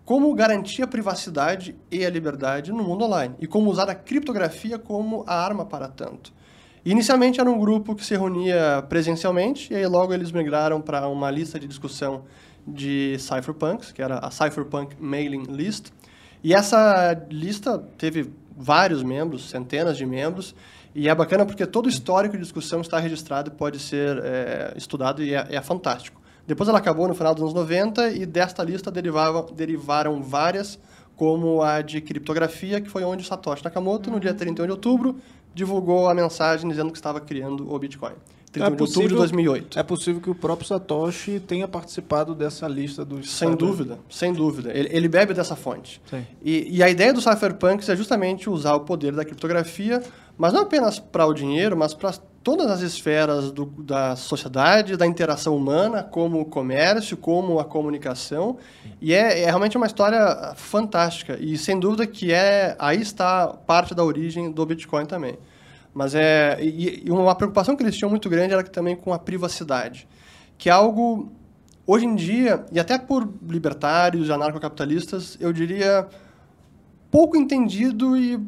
como 0.04 0.32
garantir 0.34 0.82
a 0.82 0.86
privacidade 0.86 1.74
e 1.90 2.04
a 2.04 2.10
liberdade 2.10 2.70
no 2.70 2.84
mundo 2.84 3.06
online, 3.06 3.34
e 3.40 3.46
como 3.46 3.70
usar 3.70 3.88
a 3.88 3.94
criptografia 3.94 4.78
como 4.78 5.24
a 5.26 5.34
arma 5.34 5.64
para 5.64 5.88
tanto. 5.88 6.32
Inicialmente 6.84 7.40
era 7.40 7.50
um 7.50 7.58
grupo 7.58 7.96
que 7.96 8.04
se 8.04 8.14
reunia 8.14 8.84
presencialmente, 8.88 9.72
e 9.72 9.76
aí 9.76 9.86
logo 9.86 10.12
eles 10.12 10.30
migraram 10.30 10.80
para 10.80 11.08
uma 11.08 11.30
lista 11.30 11.58
de 11.58 11.66
discussão 11.66 12.22
de 12.64 13.16
cypherpunks, 13.18 13.90
que 13.90 14.02
era 14.02 14.18
a 14.18 14.30
Cypherpunk 14.30 14.96
Mailing 15.00 15.44
List. 15.44 15.90
E 16.44 16.54
essa 16.54 17.26
lista 17.28 17.78
teve 17.98 18.30
vários 18.56 19.02
membros, 19.02 19.50
centenas 19.50 19.96
de 19.96 20.06
membros, 20.06 20.54
e 20.94 21.08
é 21.08 21.14
bacana 21.14 21.44
porque 21.44 21.66
todo 21.66 21.86
o 21.86 21.88
histórico 21.88 22.36
de 22.36 22.42
discussão 22.42 22.80
está 22.80 22.98
registrado 22.98 23.50
e 23.50 23.52
pode 23.52 23.78
ser 23.78 24.18
é, 24.24 24.72
estudado 24.76 25.22
e 25.22 25.34
é, 25.34 25.46
é 25.50 25.60
fantástico. 25.60 26.20
Depois 26.46 26.68
ela 26.68 26.78
acabou 26.78 27.06
no 27.06 27.14
final 27.14 27.34
dos 27.34 27.42
anos 27.42 27.54
90 27.54 28.10
e 28.12 28.24
desta 28.24 28.62
lista 28.62 28.90
derivava, 28.90 29.46
derivaram 29.52 30.22
várias, 30.22 30.78
como 31.16 31.62
a 31.62 31.82
de 31.82 32.00
criptografia, 32.00 32.80
que 32.80 32.88
foi 32.88 33.04
onde 33.04 33.22
o 33.22 33.26
Satoshi 33.26 33.64
Nakamoto, 33.64 34.10
no 34.10 34.20
dia 34.20 34.32
31 34.32 34.64
de 34.66 34.70
outubro, 34.70 35.16
divulgou 35.54 36.08
a 36.08 36.14
mensagem 36.14 36.68
dizendo 36.68 36.92
que 36.92 36.98
estava 36.98 37.20
criando 37.20 37.70
o 37.72 37.78
Bitcoin. 37.78 38.14
31 38.52 38.76
de 38.76 38.82
outubro 38.82 39.08
de 39.08 39.14
2008. 39.14 39.78
É 39.78 39.82
possível 39.82 40.20
que 40.20 40.30
o 40.30 40.34
próprio 40.34 40.66
Satoshi 40.66 41.40
tenha 41.40 41.68
participado 41.68 42.34
dessa 42.34 42.66
lista 42.66 43.04
dos. 43.04 43.30
Sem 43.30 43.54
dúvida, 43.54 43.98
sem 44.08 44.32
dúvida. 44.32 44.70
Ele, 44.76 44.88
ele 44.90 45.08
bebe 45.08 45.34
dessa 45.34 45.56
fonte. 45.56 46.00
E, 46.42 46.76
e 46.76 46.82
a 46.82 46.88
ideia 46.88 47.12
do 47.12 47.20
cypherpunks 47.20 47.88
é 47.88 47.96
justamente 47.96 48.48
usar 48.48 48.74
o 48.74 48.80
poder 48.80 49.12
da 49.12 49.24
criptografia, 49.24 50.02
mas 50.38 50.52
não 50.52 50.62
apenas 50.62 50.98
para 50.98 51.26
o 51.26 51.34
dinheiro, 51.34 51.76
mas 51.76 51.94
para 51.94 52.12
todas 52.46 52.70
as 52.70 52.80
esferas 52.80 53.50
do, 53.50 53.66
da 53.66 54.14
sociedade, 54.14 54.96
da 54.96 55.04
interação 55.04 55.56
humana, 55.56 56.04
como 56.04 56.40
o 56.40 56.44
comércio, 56.44 57.16
como 57.16 57.58
a 57.58 57.64
comunicação. 57.64 58.58
E 59.00 59.12
é, 59.12 59.40
é, 59.40 59.46
realmente 59.46 59.76
uma 59.76 59.86
história 59.86 60.52
fantástica. 60.54 61.36
E 61.40 61.58
sem 61.58 61.80
dúvida 61.80 62.06
que 62.06 62.32
é 62.32 62.76
aí 62.78 63.00
está 63.00 63.48
parte 63.48 63.96
da 63.96 64.04
origem 64.04 64.52
do 64.52 64.64
Bitcoin 64.64 65.06
também. 65.06 65.36
Mas 65.96 66.14
é 66.14 66.58
e, 66.62 67.06
e 67.06 67.10
uma 67.10 67.34
preocupação 67.34 67.74
que 67.74 67.82
eles 67.82 67.96
tinham 67.96 68.10
muito 68.10 68.28
grande 68.28 68.52
era 68.52 68.62
também 68.62 68.94
com 68.94 69.14
a 69.14 69.18
privacidade, 69.18 70.06
que 70.58 70.68
é 70.68 70.72
algo 70.72 71.32
hoje 71.86 72.04
em 72.04 72.14
dia 72.14 72.66
e 72.70 72.78
até 72.78 72.98
por 72.98 73.26
libertários 73.48 74.28
anarcocapitalistas, 74.28 75.38
eu 75.40 75.54
diria 75.54 76.06
pouco 77.10 77.34
entendido 77.34 78.14
e 78.14 78.38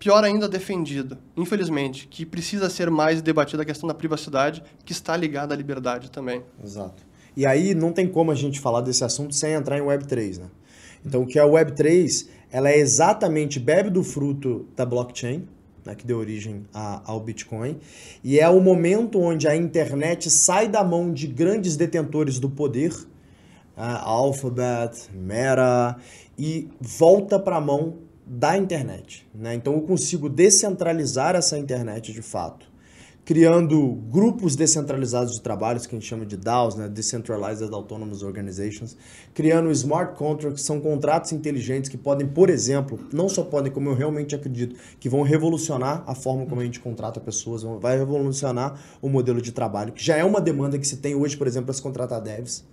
pior 0.00 0.24
ainda, 0.24 0.48
defendido, 0.48 1.16
infelizmente, 1.36 2.08
que 2.08 2.26
precisa 2.26 2.68
ser 2.68 2.90
mais 2.90 3.22
debatida 3.22 3.62
a 3.62 3.64
questão 3.64 3.86
da 3.86 3.94
privacidade, 3.94 4.60
que 4.84 4.90
está 4.90 5.16
ligada 5.16 5.54
à 5.54 5.56
liberdade 5.56 6.10
também. 6.10 6.42
Exato. 6.60 7.06
E 7.36 7.46
aí 7.46 7.72
não 7.72 7.92
tem 7.92 8.08
como 8.08 8.32
a 8.32 8.34
gente 8.34 8.58
falar 8.58 8.80
desse 8.80 9.04
assunto 9.04 9.32
sem 9.32 9.52
entrar 9.52 9.78
em 9.78 9.82
Web3, 9.82 10.40
né? 10.40 10.46
Então, 11.06 11.22
o 11.22 11.26
que 11.26 11.38
é 11.38 11.42
a 11.42 11.46
Web3? 11.46 12.26
Ela 12.50 12.70
é 12.70 12.78
exatamente, 12.78 13.60
bebe 13.60 13.90
do 13.90 14.02
fruto 14.02 14.66
da 14.74 14.84
blockchain, 14.84 15.46
né, 15.84 15.94
que 15.94 16.06
deu 16.06 16.18
origem 16.18 16.64
a, 16.72 17.02
ao 17.04 17.20
Bitcoin, 17.20 17.78
e 18.22 18.38
é 18.38 18.48
o 18.48 18.60
momento 18.60 19.20
onde 19.20 19.46
a 19.46 19.56
internet 19.56 20.30
sai 20.30 20.68
da 20.68 20.82
mão 20.82 21.12
de 21.12 21.26
grandes 21.26 21.76
detentores 21.76 22.38
do 22.38 22.48
poder, 22.48 22.94
a 23.76 24.00
Alphabet, 24.00 25.08
Meta, 25.12 25.96
e 26.38 26.68
volta 26.80 27.38
para 27.38 27.56
a 27.56 27.60
mão 27.60 27.98
da 28.26 28.56
internet. 28.56 29.26
Né? 29.34 29.54
Então 29.54 29.74
eu 29.74 29.82
consigo 29.82 30.28
descentralizar 30.28 31.34
essa 31.34 31.58
internet 31.58 32.12
de 32.12 32.22
fato, 32.22 32.66
criando 33.24 33.92
grupos 34.10 34.54
descentralizados 34.54 35.34
de 35.34 35.40
trabalhos, 35.40 35.86
que 35.86 35.96
a 35.96 35.98
gente 35.98 36.08
chama 36.08 36.26
de 36.26 36.36
DAOs, 36.36 36.74
né? 36.74 36.88
Decentralized 36.88 37.72
Autonomous 37.72 38.22
Organizations, 38.22 38.96
criando 39.32 39.70
smart 39.70 40.14
contracts, 40.16 40.62
são 40.62 40.80
contratos 40.80 41.32
inteligentes 41.32 41.88
que 41.88 41.96
podem, 41.96 42.26
por 42.26 42.50
exemplo, 42.50 42.98
não 43.12 43.28
só 43.28 43.42
podem, 43.42 43.72
como 43.72 43.88
eu 43.88 43.94
realmente 43.94 44.34
acredito, 44.34 44.76
que 45.00 45.08
vão 45.08 45.22
revolucionar 45.22 46.04
a 46.06 46.14
forma 46.14 46.44
como 46.46 46.60
a 46.60 46.64
gente 46.64 46.80
contrata 46.80 47.18
pessoas, 47.20 47.62
vai 47.80 47.96
revolucionar 47.96 48.78
o 49.00 49.08
modelo 49.08 49.40
de 49.40 49.52
trabalho, 49.52 49.92
que 49.92 50.04
já 50.04 50.16
é 50.16 50.24
uma 50.24 50.40
demanda 50.40 50.78
que 50.78 50.86
se 50.86 50.98
tem 50.98 51.14
hoje, 51.14 51.36
por 51.36 51.46
exemplo, 51.46 51.66
para 51.66 51.74
se 51.74 51.82
contratar 51.82 52.20
devs. 52.20 52.64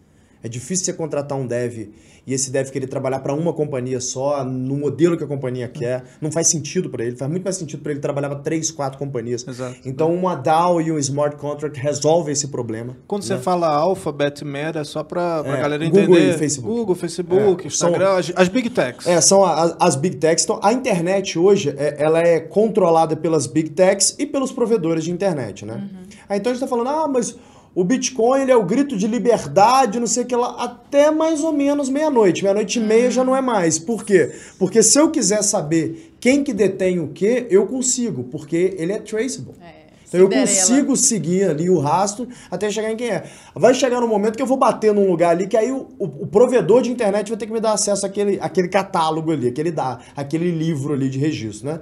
É 0.43 0.47
difícil 0.49 0.85
você 0.85 0.93
contratar 0.93 1.37
um 1.37 1.45
dev 1.45 1.89
e 2.25 2.33
esse 2.35 2.51
dev 2.51 2.69
querer 2.69 2.85
trabalhar 2.87 3.19
para 3.19 3.33
uma 3.33 3.51
companhia 3.51 3.99
só, 3.99 4.43
no 4.43 4.75
modelo 4.77 5.17
que 5.17 5.23
a 5.23 5.27
companhia 5.27 5.67
quer. 5.67 6.03
Não 6.21 6.31
faz 6.31 6.47
sentido 6.47 6.87
para 6.89 7.03
ele. 7.03 7.15
Faz 7.15 7.29
muito 7.31 7.43
mais 7.43 7.55
sentido 7.55 7.81
para 7.81 7.91
ele 7.93 7.99
trabalhar 7.99 8.29
para 8.29 8.39
três, 8.39 8.69
quatro 8.69 8.99
companhias. 8.99 9.45
Exato. 9.47 9.75
Então, 9.85 10.13
uma 10.13 10.35
DAO 10.35 10.79
e 10.79 10.91
um 10.91 10.99
smart 10.99 11.35
contract 11.37 11.79
resolve 11.79 12.31
esse 12.31 12.47
problema. 12.49 12.95
Quando 13.07 13.23
né? 13.23 13.27
você 13.27 13.37
fala 13.39 13.67
Alphabet, 13.67 14.45
Meta, 14.45 14.79
é 14.79 14.83
só 14.83 15.03
para 15.03 15.41
a 15.41 15.47
É, 15.57 15.61
galera 15.61 15.83
Google 15.85 16.01
entender. 16.03 16.35
e 16.35 16.37
Facebook. 16.37 16.75
Google, 16.75 16.95
Facebook, 16.95 17.67
É, 17.67 17.69
são- 17.71 17.89
Instagram, 17.89 18.11
as, 18.17 18.31
as 18.35 18.47
Big 18.49 18.69
Techs. 18.69 19.07
É, 19.07 19.19
são 19.19 19.43
a- 19.43 19.75
as 19.79 19.95
big 19.95 20.17
techs. 20.17 20.43
Então, 20.43 20.59
a 20.61 20.71
internet 20.73 21.39
hoje, 21.39 21.73
é- 21.75 21.95
ela 21.97 22.19
é 22.21 22.39
controlada 22.39 23.15
pelas 23.15 23.47
big 23.47 23.71
techs 23.71 24.15
e 24.19 24.25
pelos 24.27 24.51
provedores 24.51 25.03
de 25.03 25.11
internet, 25.11 25.65
né? 25.65 25.89
Aí, 26.29 26.37
então 26.37 26.51
a 26.51 26.53
gente 26.53 26.61
tá 26.61 26.67
falando, 26.67 26.87
ah, 26.89 27.07
mas 27.07 27.35
o 27.73 27.83
Bitcoin 27.83 28.41
ele 28.41 28.51
é 28.51 28.55
o 28.55 28.63
grito 28.65 28.97
de 28.97 29.07
liberdade, 29.07 29.99
não 29.99 30.07
sei 30.07 30.23
o 30.23 30.25
que 30.25 30.35
lá, 30.35 30.55
até 30.63 31.09
mais 31.11 31.43
ou 31.43 31.53
menos 31.53 31.89
meia-noite. 31.89 32.43
Meia-noite 32.43 32.79
e 32.79 32.81
meia 32.81 33.09
já 33.09 33.23
não 33.23 33.35
é 33.35 33.41
mais. 33.41 33.79
Por 33.79 34.03
quê? 34.03 34.31
Porque 34.59 34.83
se 34.83 34.99
eu 34.99 35.09
quiser 35.09 35.41
saber 35.41 36.13
quem 36.19 36.43
que 36.43 36.53
detém 36.53 36.99
o 36.99 37.07
quê, 37.09 37.47
eu 37.49 37.65
consigo, 37.65 38.23
porque 38.25 38.75
ele 38.77 38.91
é 38.91 38.99
traceable. 38.99 39.53
É, 39.61 39.81
Então 40.07 40.19
eu 40.19 40.27
consigo 40.41 40.97
seguir 40.97 41.49
ali 41.49 41.69
o 41.69 41.79
rastro 41.79 42.27
até 42.49 42.69
chegar 42.69 42.91
em 42.91 42.97
quem 42.97 43.07
é. 43.09 43.23
Vai 43.55 43.73
chegar 43.73 44.01
no 44.01 44.07
momento 44.09 44.35
que 44.35 44.41
eu 44.41 44.45
vou 44.45 44.57
bater 44.57 44.93
num 44.93 45.09
lugar 45.09 45.29
ali 45.29 45.47
que 45.47 45.55
aí 45.55 45.71
o, 45.71 45.87
o- 45.97 46.23
o 46.23 46.27
provedor 46.27 46.81
de 46.81 46.91
internet 46.91 47.29
vai 47.29 47.37
ter 47.37 47.45
que 47.45 47.53
me 47.53 47.61
dar 47.61 47.71
acesso 47.71 48.05
àquele, 48.05 48.37
àquele 48.41 48.67
catálogo 48.67 49.31
ali, 49.31 49.47
aquele, 49.47 49.71
da, 49.71 49.99
aquele 50.13 50.51
livro 50.51 50.93
ali 50.93 51.07
de 51.09 51.17
registro, 51.17 51.67
né? 51.67 51.79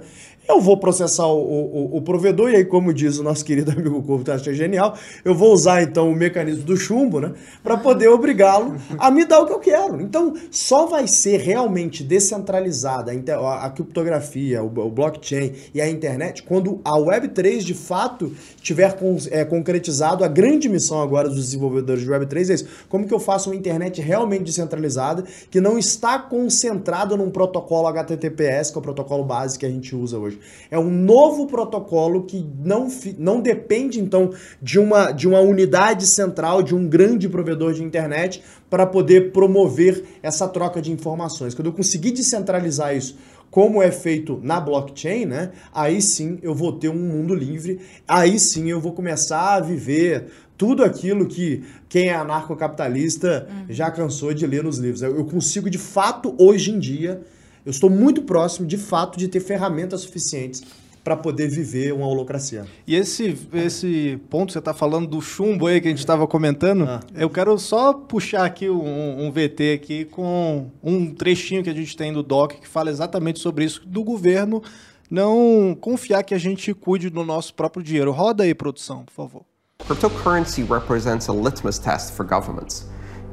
Eu 0.48 0.60
vou 0.60 0.76
processar 0.76 1.26
o, 1.28 1.38
o- 1.40 1.96
o 1.98 2.02
provedor 2.02 2.50
e 2.50 2.56
aí, 2.56 2.64
como 2.64 2.92
diz 2.92 3.18
o 3.18 3.22
nosso 3.22 3.44
querido 3.44 3.70
amigo 3.78 4.02
Corvo, 4.02 4.24
eu 4.26 4.34
achei 4.34 4.52
genial, 4.52 4.96
eu 5.24 5.32
vou 5.32 5.52
usar 5.52 5.80
então 5.82 6.10
o 6.10 6.14
mecanismo 6.14 6.64
do 6.64 6.76
chumbo, 6.76 7.20
né? 7.20 7.32
Para 7.62 7.76
poder 7.76 8.08
obrigá-lo 8.08 8.74
a 8.98 9.10
me 9.12 9.24
dar 9.24 9.40
o 9.40 9.46
que 9.46 9.52
eu 9.52 9.60
quero. 9.60 10.00
Então, 10.00 10.34
só 10.50 10.86
vai 10.86 11.06
ser 11.06 11.38
realmente 11.38 12.02
descentralizada 12.02 13.12
a- 13.12 13.66
a 13.66 13.70
criptografia, 13.70 14.60
o, 14.62 14.66
o 14.66 14.90
blockchain 14.90 15.52
e 15.72 15.80
a 15.80 15.88
internet 15.88 16.42
quando 16.42 16.80
a 16.84 16.98
Web3 16.98 17.58
de 17.60 17.74
fato 17.74 18.32
tiver 18.60 18.96
con- 18.98 19.18
é, 19.30 19.44
concretizado 19.44 20.24
a 20.24 20.28
grande 20.28 20.68
missão 20.68 21.00
agora 21.00 21.28
dos 21.28 21.44
desenvolvedores 21.44 22.02
de 22.02 22.08
Web3 22.10 22.50
é 22.50 22.54
isso. 22.54 22.66
Como 22.88 23.06
que 23.06 23.14
eu 23.14 23.20
faço 23.20 23.50
uma 23.50 23.56
internet 23.56 24.00
realmente 24.00 24.42
descentralizada 24.44 25.22
que 25.48 25.60
não 25.60 25.78
está 25.78 26.18
concentrada 26.18 27.16
num 27.16 27.30
protocolo 27.30 27.86
HTTPS, 27.86 28.72
que 28.72 28.78
é 28.78 28.80
o 28.80 28.82
protocolo 28.82 29.22
base 29.22 29.56
que 29.56 29.64
a 29.66 29.70
gente 29.70 29.94
usa 29.94 30.18
hoje. 30.18 30.29
É 30.70 30.78
um 30.78 30.90
novo 30.90 31.46
protocolo 31.46 32.24
que 32.24 32.46
não, 32.64 32.88
não 33.18 33.40
depende, 33.40 34.00
então, 34.00 34.32
de 34.60 34.78
uma, 34.78 35.12
de 35.12 35.26
uma 35.26 35.40
unidade 35.40 36.06
central, 36.06 36.62
de 36.62 36.74
um 36.74 36.88
grande 36.88 37.28
provedor 37.28 37.72
de 37.72 37.82
internet 37.82 38.42
para 38.68 38.86
poder 38.86 39.32
promover 39.32 40.04
essa 40.22 40.46
troca 40.48 40.80
de 40.80 40.92
informações. 40.92 41.54
Quando 41.54 41.66
eu 41.66 41.72
conseguir 41.72 42.12
descentralizar 42.12 42.96
isso 42.96 43.16
como 43.50 43.82
é 43.82 43.90
feito 43.90 44.38
na 44.42 44.60
blockchain, 44.60 45.26
né? 45.26 45.50
Aí 45.74 46.00
sim 46.00 46.38
eu 46.40 46.54
vou 46.54 46.72
ter 46.72 46.88
um 46.88 46.94
mundo 46.94 47.34
livre, 47.34 47.80
aí 48.06 48.38
sim 48.38 48.70
eu 48.70 48.80
vou 48.80 48.92
começar 48.92 49.56
a 49.56 49.60
viver 49.60 50.26
tudo 50.56 50.84
aquilo 50.84 51.26
que 51.26 51.64
quem 51.88 52.10
é 52.10 52.14
anarcocapitalista 52.14 53.48
já 53.68 53.90
cansou 53.90 54.32
de 54.32 54.46
ler 54.46 54.62
nos 54.62 54.78
livros. 54.78 55.02
Eu 55.02 55.24
consigo 55.24 55.68
de 55.68 55.78
fato 55.78 56.34
hoje 56.38 56.70
em 56.70 56.78
dia, 56.78 57.22
eu 57.64 57.70
estou 57.70 57.90
muito 57.90 58.22
próximo 58.22 58.66
de 58.66 58.76
fato 58.76 59.18
de 59.18 59.28
ter 59.28 59.40
ferramentas 59.40 60.02
suficientes 60.02 60.62
para 61.02 61.16
poder 61.16 61.48
viver 61.48 61.92
uma 61.94 62.06
holocracia. 62.06 62.66
E 62.86 62.94
esse, 62.94 63.36
esse 63.54 64.20
ponto 64.28 64.48
que 64.48 64.52
você 64.52 64.58
está 64.58 64.74
falando 64.74 65.06
do 65.06 65.20
chumbo 65.22 65.66
aí 65.66 65.80
que 65.80 65.88
a 65.88 65.90
gente 65.90 66.00
estava 66.00 66.26
comentando, 66.26 66.84
Ah. 66.84 67.00
eu 67.14 67.30
quero 67.30 67.58
só 67.58 67.94
puxar 67.94 68.44
aqui 68.44 68.68
um, 68.68 69.26
um 69.26 69.30
VT 69.32 69.72
aqui 69.74 70.04
com 70.04 70.70
um 70.82 71.14
trechinho 71.14 71.62
que 71.62 71.70
a 71.70 71.74
gente 71.74 71.96
tem 71.96 72.12
do 72.12 72.22
DOC 72.22 72.60
que 72.60 72.68
fala 72.68 72.90
exatamente 72.90 73.38
sobre 73.38 73.64
isso, 73.64 73.82
do 73.86 74.04
governo 74.04 74.62
não 75.10 75.76
confiar 75.80 76.22
que 76.22 76.34
a 76.34 76.38
gente 76.38 76.72
cuide 76.74 77.08
do 77.10 77.24
nosso 77.24 77.54
próprio 77.54 77.82
dinheiro. 77.82 78.12
Roda 78.12 78.44
aí, 78.44 78.54
produção, 78.54 79.04
por 79.04 79.12
favor. 79.12 79.42
Cryptocurrency 79.86 80.62
represents 80.62 81.28
a 81.28 81.32
litmus 81.32 81.78
test 81.78 82.12
for 82.12 82.24
governments. 82.24 82.86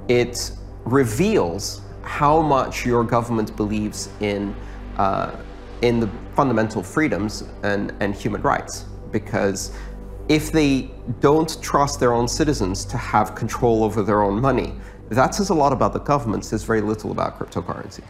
It 0.09 0.53
reveals 0.89 1.82
how 2.08 2.41
much 2.41 2.86
your 2.86 3.03
government 3.03 3.55
believes 3.58 4.10
in, 4.22 4.55
uh, 4.97 5.36
in 5.82 5.99
the 5.99 6.10
fundamental 6.36 6.82
freedoms 6.82 7.43
and, 7.64 7.93
and 7.99 8.16
human 8.16 8.41
rights. 8.41 8.86
Because 9.12 9.72
if 10.30 10.51
they 10.51 10.89
don't 11.20 11.62
trust 11.62 11.99
their 11.99 12.14
own 12.14 12.28
citizens 12.28 12.86
to 12.86 12.97
have 12.97 13.36
control 13.36 13.84
over 13.84 14.01
their 14.03 14.24
own 14.24 14.39
money, 14.39 14.74
that 15.10 15.36
says 15.36 15.49
a 15.49 15.53
lot 15.53 15.74
about 15.74 15.93
the 15.93 15.99
government, 15.99 16.45
says 16.45 16.64
very 16.64 16.82
little 16.82 17.12
about 17.12 17.39
cryptocurrency. 17.39 18.03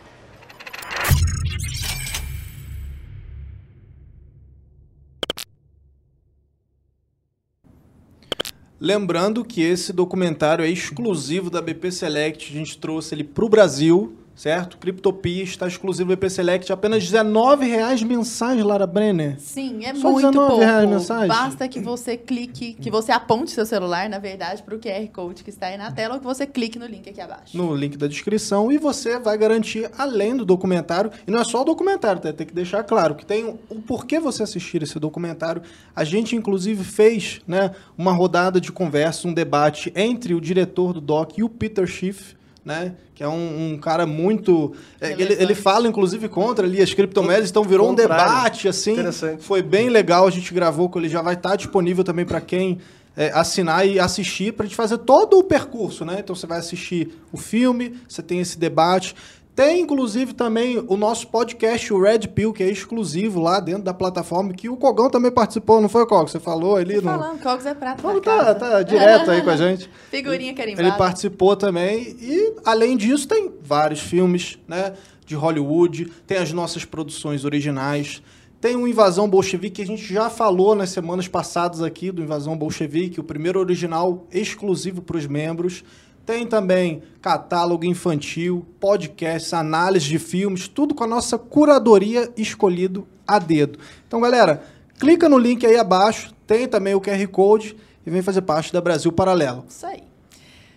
Lembrando 8.79 9.43
que 9.43 9.61
esse 9.61 9.91
documentário 9.91 10.63
é 10.63 10.69
exclusivo 10.69 11.49
da 11.49 11.61
BP 11.61 11.91
Select, 11.91 12.51
a 12.53 12.57
gente 12.57 12.77
trouxe 12.77 13.15
ele 13.15 13.23
para 13.23 13.43
o 13.43 13.49
Brasil, 13.49 14.15
certo? 14.37 14.77
Cryptopia 14.77 15.43
está 15.43 15.67
exclusivo 15.67 16.09
BP 16.09 16.29
Select, 16.29 16.71
apenas 16.71 17.09
R$19,00 17.11 18.05
mensais, 18.05 18.63
Lara 18.63 18.85
Brenner. 18.85 19.35
Sim, 19.39 19.83
é 19.83 19.95
Só 19.95 20.11
muito 20.11 20.27
19 20.27 20.47
pouco. 20.47 20.63
reais 20.63 20.89
mensagem? 20.89 21.27
Basta 21.27 21.67
que 21.67 21.79
você 21.79 22.15
clique, 22.15 22.73
que 22.73 22.91
você 22.91 23.11
aponte 23.11 23.51
seu 23.51 23.65
celular, 23.65 24.07
na 24.07 24.19
verdade, 24.19 24.61
para 24.61 24.75
o 24.75 24.79
QR 24.79 25.07
Code 25.11 25.43
que 25.43 25.49
está 25.49 25.67
aí 25.67 25.77
na 25.77 25.91
tela 25.91 26.13
ou 26.13 26.19
que 26.19 26.25
você 26.25 26.45
clique 26.45 26.77
no 26.77 26.85
link 26.85 27.09
aqui 27.09 27.19
abaixo. 27.19 27.57
no 27.57 27.75
link 27.75 27.97
da 27.97 28.07
descrição 28.07 28.71
e 28.71 28.77
você 28.77 29.17
vai 29.17 29.37
garantir 29.37 29.89
além 29.97 30.37
do 30.37 30.45
documentário. 30.45 31.11
E 31.25 31.31
não 31.31 31.39
é 31.39 31.43
só 31.43 31.61
o 31.61 31.65
documentário, 31.65 32.21
tá? 32.21 32.31
tem 32.31 32.45
que 32.45 32.53
deixar 32.53 32.83
claro 32.83 33.15
que 33.15 33.25
tem 33.25 33.59
o 33.69 33.81
porquê 33.81 34.19
você 34.19 34.43
assistir 34.43 34.83
esse 34.83 34.99
documentário. 34.99 35.63
A 35.95 36.03
gente, 36.03 36.35
inclusive, 36.35 36.83
fez 36.83 37.41
né, 37.47 37.71
uma 37.97 38.11
rodada 38.11 38.61
de 38.61 38.71
conversa, 38.71 39.27
um 39.27 39.33
debate 39.33 39.91
entre 39.95 40.35
o 40.35 40.39
diretor 40.39 40.93
do 40.93 41.01
DOC 41.01 41.39
e 41.39 41.43
o 41.43 41.49
Peter 41.49 41.87
Schiff, 41.87 42.36
né? 42.67 42.95
Que 43.15 43.23
é 43.23 43.27
um, 43.27 43.71
um 43.71 43.77
cara 43.77 44.05
muito. 44.05 44.73
é, 44.99 45.13
ele, 45.13 45.37
ele 45.39 45.55
fala, 45.55 45.87
inclusive, 45.87 46.27
contra 46.27 46.67
ali 46.67 46.81
as 46.81 46.93
criptomoedas, 46.93 47.49
então 47.49 47.63
virou 47.63 47.87
um 47.87 47.95
Contrário. 47.95 48.25
debate, 48.25 48.67
assim. 48.67 48.93
Foi 49.39 49.61
bem 49.61 49.87
legal, 49.89 50.27
a 50.27 50.29
gente 50.29 50.53
gravou 50.53 50.89
com 50.89 50.99
ele, 50.99 51.07
já 51.07 51.21
vai 51.21 51.35
estar 51.35 51.55
disponível 51.55 52.03
também 52.03 52.25
para 52.25 52.41
quem 52.41 52.79
é, 53.15 53.31
assinar 53.33 53.87
e 53.87 54.01
assistir, 54.01 54.51
para 54.51 54.65
a 54.65 54.67
gente 54.67 54.75
fazer 54.75 54.97
todo 54.97 55.39
o 55.39 55.43
percurso, 55.43 56.03
né? 56.03 56.17
Então 56.19 56.35
você 56.35 56.45
vai 56.45 56.59
assistir 56.59 57.17
o 57.31 57.37
filme, 57.37 57.93
você 58.07 58.21
tem 58.21 58.41
esse 58.41 58.59
debate. 58.59 59.15
Tem, 59.57 59.81
inclusive, 59.81 60.35
também 60.35 60.85
o 60.87 60.95
nosso 60.95 61.29
podcast, 61.29 61.91
o 61.91 61.99
Red 61.99 62.27
Pill, 62.27 62.53
que 62.53 62.61
é 62.61 62.69
exclusivo 62.69 63.41
lá 63.41 63.59
dentro 63.59 63.81
da 63.81 63.91
plataforma, 63.91 64.53
que 64.53 64.69
o 64.69 64.77
Cogão 64.77 65.09
também 65.09 65.31
participou, 65.31 65.81
não 65.81 65.89
foi, 65.89 66.05
Cogão? 66.05 66.27
Você 66.27 66.39
falou 66.39 66.75
ali 66.75 66.97
no... 66.97 67.01
Falando, 67.01 67.41
Cogs 67.41 67.65
é 67.65 67.73
prato 67.73 68.03
da 68.03 68.21
tá, 68.21 68.53
tá 68.53 68.83
direto 68.83 69.31
aí 69.31 69.41
com 69.41 69.49
a 69.49 69.57
gente. 69.57 69.89
Figurinha 70.11 70.53
carimbada. 70.53 70.87
Ele 70.87 70.95
participou 70.95 71.55
também. 71.55 72.15
E, 72.21 72.53
além 72.63 72.95
disso, 72.95 73.27
tem 73.27 73.51
vários 73.59 73.99
filmes 73.99 74.59
né, 74.67 74.93
de 75.25 75.33
Hollywood, 75.33 76.05
tem 76.27 76.37
as 76.37 76.53
nossas 76.53 76.85
produções 76.85 77.43
originais. 77.43 78.21
Tem 78.61 78.75
o 78.75 78.87
Invasão 78.87 79.27
Bolchevique, 79.27 79.77
que 79.77 79.81
a 79.81 79.87
gente 79.87 80.13
já 80.13 80.29
falou 80.29 80.75
nas 80.75 80.91
semanas 80.91 81.27
passadas 81.27 81.81
aqui 81.81 82.11
do 82.11 82.21
Invasão 82.21 82.55
Bolchevique, 82.55 83.19
o 83.19 83.23
primeiro 83.23 83.59
original 83.59 84.27
exclusivo 84.31 85.01
para 85.01 85.17
os 85.17 85.25
membros. 85.25 85.83
Tem 86.27 86.45
também 86.45 87.01
catálogo 87.21 87.85
infantil, 87.85 88.67
podcasts, 88.81 89.53
análise 89.53 90.05
de 90.05 90.19
filmes, 90.19 90.67
tudo 90.67 90.93
com 90.93 91.05
a 91.05 91.07
nossa 91.07 91.37
curadoria 91.37 92.29
escolhido 92.35 93.07
a 93.25 93.39
dedo. 93.39 93.79
Então, 94.05 94.19
galera, 94.19 94.61
clica 94.99 95.29
no 95.29 95.37
link 95.37 95.65
aí 95.65 95.77
abaixo, 95.77 96.35
tem 96.45 96.67
também 96.67 96.93
o 96.93 96.99
QR 96.99 97.25
Code 97.29 97.77
e 98.05 98.09
vem 98.09 98.21
fazer 98.21 98.41
parte 98.41 98.73
da 98.73 98.81
Brasil 98.81 99.09
Paralelo. 99.09 99.63
Isso 99.69 99.85
aí. 99.85 100.03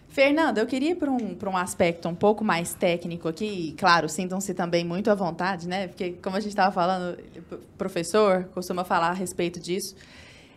Fernanda, 0.09 0.61
eu 0.61 0.67
queria 0.69 0.93
ir 0.93 0.95
para 0.95 1.11
um, 1.11 1.37
um 1.45 1.57
aspecto 1.57 2.09
um 2.09 2.15
pouco 2.15 2.45
mais 2.45 2.73
técnico 2.73 3.27
aqui. 3.27 3.75
Claro, 3.77 4.09
sintam-se 4.09 4.55
também 4.55 4.85
muito 4.85 5.11
à 5.11 5.17
vontade, 5.17 5.67
né? 5.67 5.89
Porque, 5.89 6.13
como 6.23 6.37
a 6.37 6.41
gente 6.41 6.51
estava 6.51 6.71
falando, 6.71 7.19
o 7.51 7.57
professor 7.77 8.45
costuma 8.55 8.85
falar 8.85 9.09
a 9.09 9.15
respeito 9.15 9.59
disso. 9.59 9.97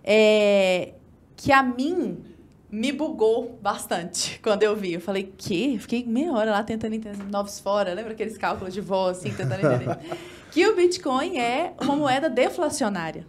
É, 0.03 0.93
que 1.35 1.51
a 1.51 1.63
mim 1.63 2.32
me 2.73 2.91
bugou 2.91 3.59
bastante 3.61 4.39
quando 4.41 4.63
eu 4.63 4.75
vi. 4.75 4.93
Eu 4.93 5.01
falei, 5.01 5.31
quê? 5.37 5.77
Fiquei 5.79 6.03
meia 6.03 6.31
hora 6.31 6.49
lá 6.49 6.63
tentando 6.63 6.95
entender 6.95 7.23
novos 7.25 7.59
fora. 7.59 7.93
Lembra 7.93 8.13
aqueles 8.13 8.35
cálculos 8.35 8.73
de 8.73 8.81
voz, 8.81 9.19
assim, 9.19 9.31
tentando 9.31 9.63
entender? 9.63 9.95
que 10.51 10.65
o 10.65 10.75
Bitcoin 10.75 11.37
é 11.37 11.73
uma 11.79 11.95
moeda 11.95 12.27
deflacionária. 12.27 13.27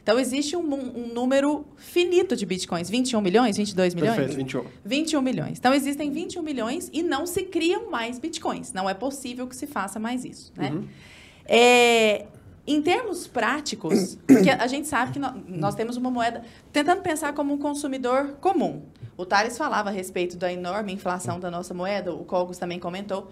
Então, 0.00 0.18
existe 0.18 0.54
um, 0.54 0.60
um 0.60 1.08
número 1.12 1.66
finito 1.76 2.36
de 2.36 2.44
bitcoins. 2.44 2.90
21 2.90 3.22
milhões? 3.22 3.56
22 3.56 3.94
milhões? 3.94 4.16
Perfeito, 4.16 4.36
21. 4.36 4.64
21 4.84 5.22
milhões. 5.22 5.58
Então, 5.58 5.72
existem 5.72 6.10
21 6.10 6.42
milhões 6.42 6.90
e 6.92 7.02
não 7.02 7.26
se 7.26 7.44
criam 7.44 7.90
mais 7.90 8.18
bitcoins. 8.18 8.72
Não 8.74 8.88
é 8.88 8.92
possível 8.92 9.46
que 9.46 9.56
se 9.56 9.66
faça 9.66 9.98
mais 9.98 10.24
isso. 10.26 10.52
Né? 10.54 10.70
Uhum. 10.70 10.86
É, 11.46 12.26
em 12.66 12.80
termos 12.80 13.26
práticos, 13.26 14.16
porque 14.26 14.50
a 14.50 14.66
gente 14.66 14.88
sabe 14.88 15.12
que 15.12 15.18
nó- 15.18 15.34
nós 15.46 15.74
temos 15.74 15.96
uma 15.96 16.10
moeda... 16.10 16.42
Tentando 16.72 17.02
pensar 17.02 17.32
como 17.34 17.52
um 17.52 17.58
consumidor 17.58 18.36
comum. 18.40 18.82
O 19.16 19.24
Thales 19.24 19.56
falava 19.56 19.90
a 19.90 19.92
respeito 19.92 20.36
da 20.36 20.52
enorme 20.52 20.92
inflação 20.92 21.38
da 21.38 21.50
nossa 21.50 21.72
moeda, 21.72 22.12
o 22.12 22.24
Cogos 22.24 22.58
também 22.58 22.80
comentou. 22.80 23.30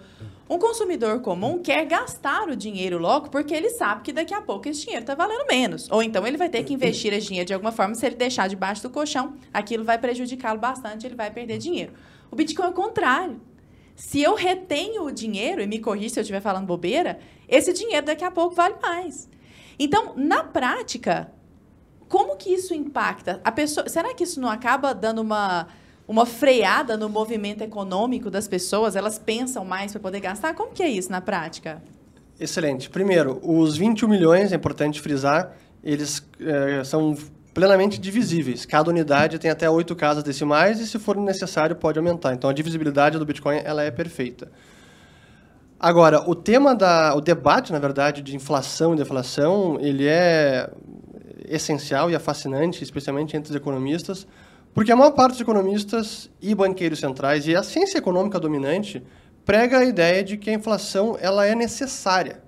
Um 0.49 0.57
consumidor 0.57 1.19
comum 1.21 1.59
quer 1.59 1.85
gastar 1.85 2.47
o 2.47 2.55
dinheiro 2.55 2.97
logo 2.97 3.29
porque 3.29 3.53
ele 3.53 3.69
sabe 3.69 4.01
que 4.01 4.13
daqui 4.13 4.33
a 4.33 4.41
pouco 4.41 4.69
esse 4.69 4.81
dinheiro 4.81 5.03
está 5.03 5.15
valendo 5.15 5.45
menos. 5.47 5.89
Ou 5.91 6.01
então 6.01 6.25
ele 6.25 6.37
vai 6.37 6.47
ter 6.47 6.63
que 6.63 6.73
investir 6.73 7.11
esse 7.11 7.27
dinheiro 7.27 7.47
de 7.47 7.53
alguma 7.53 7.71
forma. 7.71 7.95
Se 7.95 8.05
ele 8.05 8.15
deixar 8.15 8.47
debaixo 8.47 8.81
do 8.83 8.89
colchão, 8.89 9.33
aquilo 9.53 9.83
vai 9.83 9.97
prejudicá-lo 9.97 10.59
bastante, 10.59 11.05
ele 11.05 11.15
vai 11.15 11.31
perder 11.31 11.57
dinheiro. 11.57 11.91
O 12.31 12.35
Bitcoin 12.35 12.67
é 12.67 12.69
o 12.69 12.73
contrário. 12.73 13.41
Se 13.95 14.21
eu 14.21 14.35
retenho 14.35 15.03
o 15.03 15.11
dinheiro, 15.11 15.61
e 15.61 15.67
me 15.67 15.79
corrija 15.79 16.09
se 16.15 16.19
eu 16.19 16.21
estiver 16.21 16.41
falando 16.41 16.65
bobeira, 16.65 17.19
esse 17.55 17.71
dinheiro 17.71 18.05
daqui 18.05 18.23
a 18.23 18.31
pouco 18.31 18.55
vale 18.55 18.75
mais. 18.81 19.29
Então, 19.77 20.13
na 20.15 20.43
prática, 20.43 21.31
como 22.07 22.35
que 22.35 22.49
isso 22.49 22.73
impacta? 22.73 23.39
A 23.43 23.51
pessoa, 23.51 23.87
será 23.87 24.13
que 24.13 24.23
isso 24.23 24.39
não 24.39 24.49
acaba 24.49 24.93
dando 24.93 25.21
uma, 25.21 25.67
uma 26.07 26.25
freada 26.25 26.97
no 26.97 27.09
movimento 27.09 27.61
econômico 27.61 28.29
das 28.29 28.47
pessoas? 28.47 28.95
Elas 28.95 29.17
pensam 29.19 29.63
mais 29.63 29.91
para 29.91 30.01
poder 30.01 30.19
gastar? 30.19 30.53
Como 30.53 30.71
que 30.71 30.83
é 30.83 30.89
isso 30.89 31.11
na 31.11 31.21
prática? 31.21 31.81
Excelente. 32.39 32.89
Primeiro, 32.89 33.39
os 33.43 33.77
21 33.77 34.07
milhões, 34.07 34.51
é 34.51 34.55
importante 34.55 34.99
frisar, 34.99 35.55
eles 35.83 36.25
eh, 36.39 36.83
são 36.83 37.15
plenamente 37.53 37.99
divisíveis. 37.99 38.65
Cada 38.65 38.89
unidade 38.89 39.37
tem 39.37 39.51
até 39.51 39.69
oito 39.69 39.95
casas 39.95 40.23
decimais 40.23 40.79
e, 40.79 40.87
se 40.87 40.97
for 40.97 41.15
necessário, 41.15 41.75
pode 41.75 41.99
aumentar. 41.99 42.33
Então, 42.33 42.49
a 42.49 42.53
divisibilidade 42.53 43.19
do 43.19 43.25
Bitcoin 43.25 43.61
ela 43.63 43.83
é 43.83 43.91
perfeita. 43.91 44.51
Agora, 45.83 46.23
o 46.29 46.33
tema 46.33 46.73
da, 46.73 47.13
o 47.13 47.19
debate, 47.19 47.73
na 47.73 47.77
verdade, 47.77 48.21
de 48.21 48.33
inflação 48.37 48.93
e 48.93 48.97
deflação, 48.97 49.77
ele 49.81 50.07
é 50.07 50.71
essencial 51.45 52.09
e 52.09 52.15
é 52.15 52.19
fascinante, 52.19 52.81
especialmente 52.81 53.35
entre 53.35 53.49
os 53.49 53.55
economistas, 53.57 54.25
porque 54.73 54.93
a 54.93 54.95
maior 54.95 55.11
parte 55.11 55.31
dos 55.31 55.41
economistas 55.41 56.29
e 56.41 56.55
banqueiros 56.55 56.99
centrais 56.99 57.45
e 57.47 57.53
a 57.53 57.61
ciência 57.61 57.97
econômica 57.97 58.39
dominante 58.39 59.03
prega 59.43 59.79
a 59.79 59.83
ideia 59.83 60.23
de 60.23 60.37
que 60.37 60.49
a 60.49 60.53
inflação 60.53 61.17
ela 61.19 61.45
é 61.45 61.53
necessária, 61.53 62.41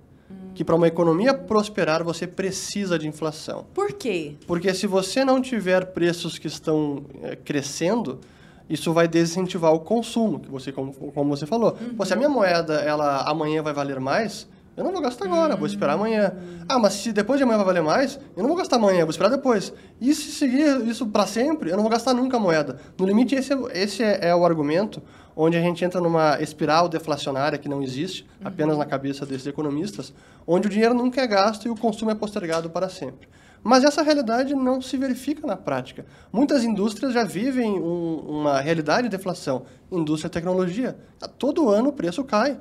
que 0.54 0.64
para 0.64 0.74
uma 0.78 0.88
economia 0.88 1.34
prosperar 1.34 2.06
você 2.06 2.26
precisa 2.26 2.98
de 2.98 3.06
inflação. 3.06 3.66
Por 3.74 3.92
quê? 3.92 4.36
Porque 4.48 4.74
se 4.74 4.88
você 4.88 5.26
não 5.26 5.42
tiver 5.42 5.88
preços 5.88 6.40
que 6.40 6.48
estão 6.48 7.04
eh, 7.22 7.36
crescendo, 7.36 8.22
isso 8.70 8.92
vai 8.94 9.08
desincentivar 9.08 9.74
o 9.74 9.80
consumo, 9.80 10.40
que 10.40 10.50
você 10.50 10.72
como, 10.72 10.94
como 10.94 11.36
você 11.36 11.46
falou. 11.46 11.78
Pô, 11.98 12.06
se 12.06 12.14
a 12.14 12.16
minha 12.16 12.30
moeda 12.30 12.76
ela 12.82 13.22
amanhã 13.30 13.62
vai 13.62 13.74
valer 13.74 14.00
mais, 14.00 14.48
eu 14.76 14.84
não 14.84 14.92
vou 14.92 15.02
gastar 15.02 15.26
agora, 15.26 15.56
vou 15.56 15.68
esperar 15.68 15.94
amanhã. 15.94 16.34
Ah, 16.68 16.78
mas 16.78 16.94
se 16.96 17.14
depois 17.14 17.38
de 17.38 17.44
amanhã 17.44 17.58
vai 17.58 17.66
valer 17.68 17.84
mais, 17.84 18.20
eu 18.36 18.42
não 18.42 18.50
vou 18.50 18.58
gastar 18.58 18.76
amanhã, 18.76 19.02
vou 19.02 19.10
esperar 19.12 19.30
depois. 19.30 19.72
E 20.02 20.14
se 20.14 20.32
seguir 20.32 20.86
isso 20.88 21.06
para 21.08 21.26
sempre, 21.26 21.70
eu 21.70 21.76
não 21.78 21.84
vou 21.84 21.92
gastar 21.92 22.14
nunca 22.14 22.36
a 22.38 22.40
moeda. 22.40 22.78
No 22.98 23.06
limite, 23.06 23.36
esse, 23.36 23.54
é- 23.54 23.58
esse 23.84 24.04
é, 24.04 24.30
é 24.30 24.36
o 24.36 24.44
argumento 24.46 25.02
onde 25.38 25.56
a 25.58 25.62
gente 25.62 25.84
entra 25.86 26.02
numa 26.02 26.42
espiral 26.42 26.88
deflacionária 26.90 27.58
que 27.58 27.68
não 27.70 27.82
existe, 27.84 28.26
apenas 28.44 28.78
na 28.78 28.86
cabeça 28.86 29.26
desses 29.26 29.46
economistas, 29.48 30.14
onde 30.48 30.68
o 30.68 30.70
dinheiro 30.70 30.94
nunca 30.94 31.22
é 31.22 31.28
gasto 31.28 31.66
e 31.68 31.70
o 31.70 31.76
consumo 31.76 32.10
é 32.12 32.16
postergado 32.16 32.70
para 32.70 32.88
sempre. 32.90 33.28
Mas 33.68 33.84
essa 33.84 34.04
realidade 34.04 34.54
não 34.54 34.80
se 34.80 34.96
verifica 34.96 35.48
na 35.48 35.58
prática. 35.58 36.06
Muitas 36.32 36.64
indústrias 36.64 37.12
já 37.12 37.24
vivem 37.24 37.80
um- 37.80 38.20
uma 38.40 38.62
realidade 38.62 39.10
de 39.10 39.18
deflação. 39.18 39.64
Indústria 39.92 40.28
e 40.28 40.32
tecnologia. 40.32 40.96
Todo 41.40 41.68
ano 41.68 41.90
o 41.90 41.92
preço 41.92 42.24
cai. 42.24 42.60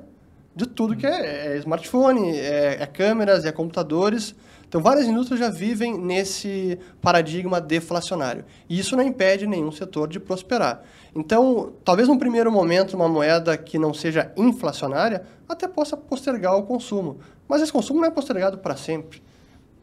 De 0.55 0.65
tudo 0.65 0.95
que 0.95 1.05
é, 1.05 1.53
é 1.53 1.57
smartphone, 1.57 2.35
é, 2.35 2.77
é 2.81 2.87
câmeras, 2.87 3.45
é 3.45 3.51
computadores. 3.51 4.33
Então, 4.67 4.81
várias 4.81 5.05
indústrias 5.05 5.39
já 5.39 5.47
vivem 5.49 5.95
nesse 5.95 6.79
paradigma 6.99 7.61
deflacionário. 7.61 8.43
E 8.67 8.79
isso 8.79 8.95
não 8.95 9.03
impede 9.03 9.45
nenhum 9.45 9.71
setor 9.71 10.07
de 10.07 10.19
prosperar. 10.19 10.81
Então, 11.15 11.73
talvez 11.83 12.07
num 12.07 12.17
primeiro 12.17 12.51
momento, 12.51 12.95
uma 12.95 13.07
moeda 13.07 13.55
que 13.55 13.77
não 13.77 13.93
seja 13.93 14.31
inflacionária 14.35 15.21
até 15.47 15.67
possa 15.67 15.95
postergar 15.95 16.57
o 16.57 16.63
consumo. 16.63 17.19
Mas 17.47 17.61
esse 17.61 17.71
consumo 17.71 17.99
não 18.01 18.07
é 18.07 18.11
postergado 18.11 18.57
para 18.57 18.75
sempre. 18.75 19.21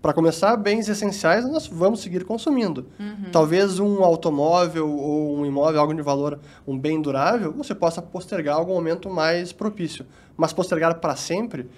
Para 0.02 0.12
começar, 0.12 0.56
bens 0.56 0.88
essenciais 0.88 1.48
nós 1.48 1.68
vamos 1.68 2.00
seguir 2.00 2.24
consumindo. 2.24 2.86
Talvez 3.30 3.78
um 3.78 4.02
automóvel 4.02 4.90
ou 4.90 5.38
um 5.38 5.46
imóvel, 5.46 5.80
algo 5.80 5.94
de 5.94 6.02
valor, 6.02 6.40
um 6.66 6.76
bem 6.76 7.00
durável, 7.00 7.52
você 7.52 7.72
possa 7.72 8.02
postergar 8.02 8.56
algum 8.56 8.74
momento 8.74 9.08
mais 9.08 9.52
propício. 9.52 10.04
Mas 10.36 10.52
postergar 10.52 10.98
para 10.98 11.14
sempre, 11.14 11.70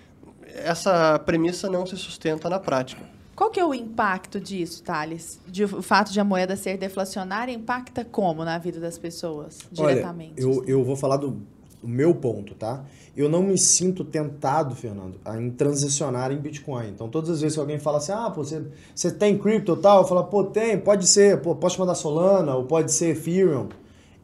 essa 0.55 1.19
premissa 1.19 1.69
não 1.69 1.85
se 1.85 1.99
sustenta 1.99 2.49
na 2.49 2.59
prática. 2.59 3.03
Qual 3.37 3.51
que 3.51 3.61
é 3.61 3.65
o 3.65 3.75
impacto 3.75 4.41
disso, 4.41 4.83
Thales? 4.83 5.39
De, 5.47 5.65
o 5.65 5.83
fato 5.83 6.11
de 6.11 6.19
a 6.19 6.25
moeda 6.25 6.57
ser 6.57 6.79
deflacionária 6.79 7.53
impacta 7.53 8.07
como 8.07 8.43
na 8.43 8.57
vida 8.57 8.81
das 8.81 8.97
pessoas, 8.97 9.59
diretamente? 9.71 10.43
Olha, 10.43 10.55
eu, 10.55 10.65
eu 10.67 10.85
vou 10.85 10.97
falar 10.97 11.19
do, 11.19 11.43
do 11.83 11.89
meu 11.89 12.15
ponto, 12.15 12.55
tá? 12.55 12.85
Eu 13.17 13.29
não 13.29 13.43
me 13.45 13.57
sinto 13.57 14.05
tentado, 14.05 14.75
Fernando, 14.75 15.21
a 15.25 15.41
em 15.41 15.49
transicionar 15.49 16.33
em 16.33 16.39
Bitcoin. 16.39 16.89
Então, 16.89 17.09
todas 17.09 17.31
as 17.31 17.41
vezes 17.41 17.55
que 17.55 17.61
alguém 17.61 17.79
fala 17.79 17.99
assim, 17.99 18.11
ah, 18.11 18.29
pô, 18.29 18.43
você, 18.43 18.65
você 18.93 19.11
tem 19.11 19.39
cripto 19.39 19.75
e 19.75 19.77
tal, 19.77 20.03
eu 20.03 20.09
falo, 20.09 20.25
pô, 20.25 20.43
tem, 20.43 20.79
pode 20.79 21.07
ser, 21.07 21.41
pô, 21.41 21.55
posso 21.55 21.79
mandar 21.79 21.95
Solana, 21.95 22.57
ou 22.57 22.65
pode 22.65 22.91
ser 22.91 23.17
Ethereum. 23.17 23.69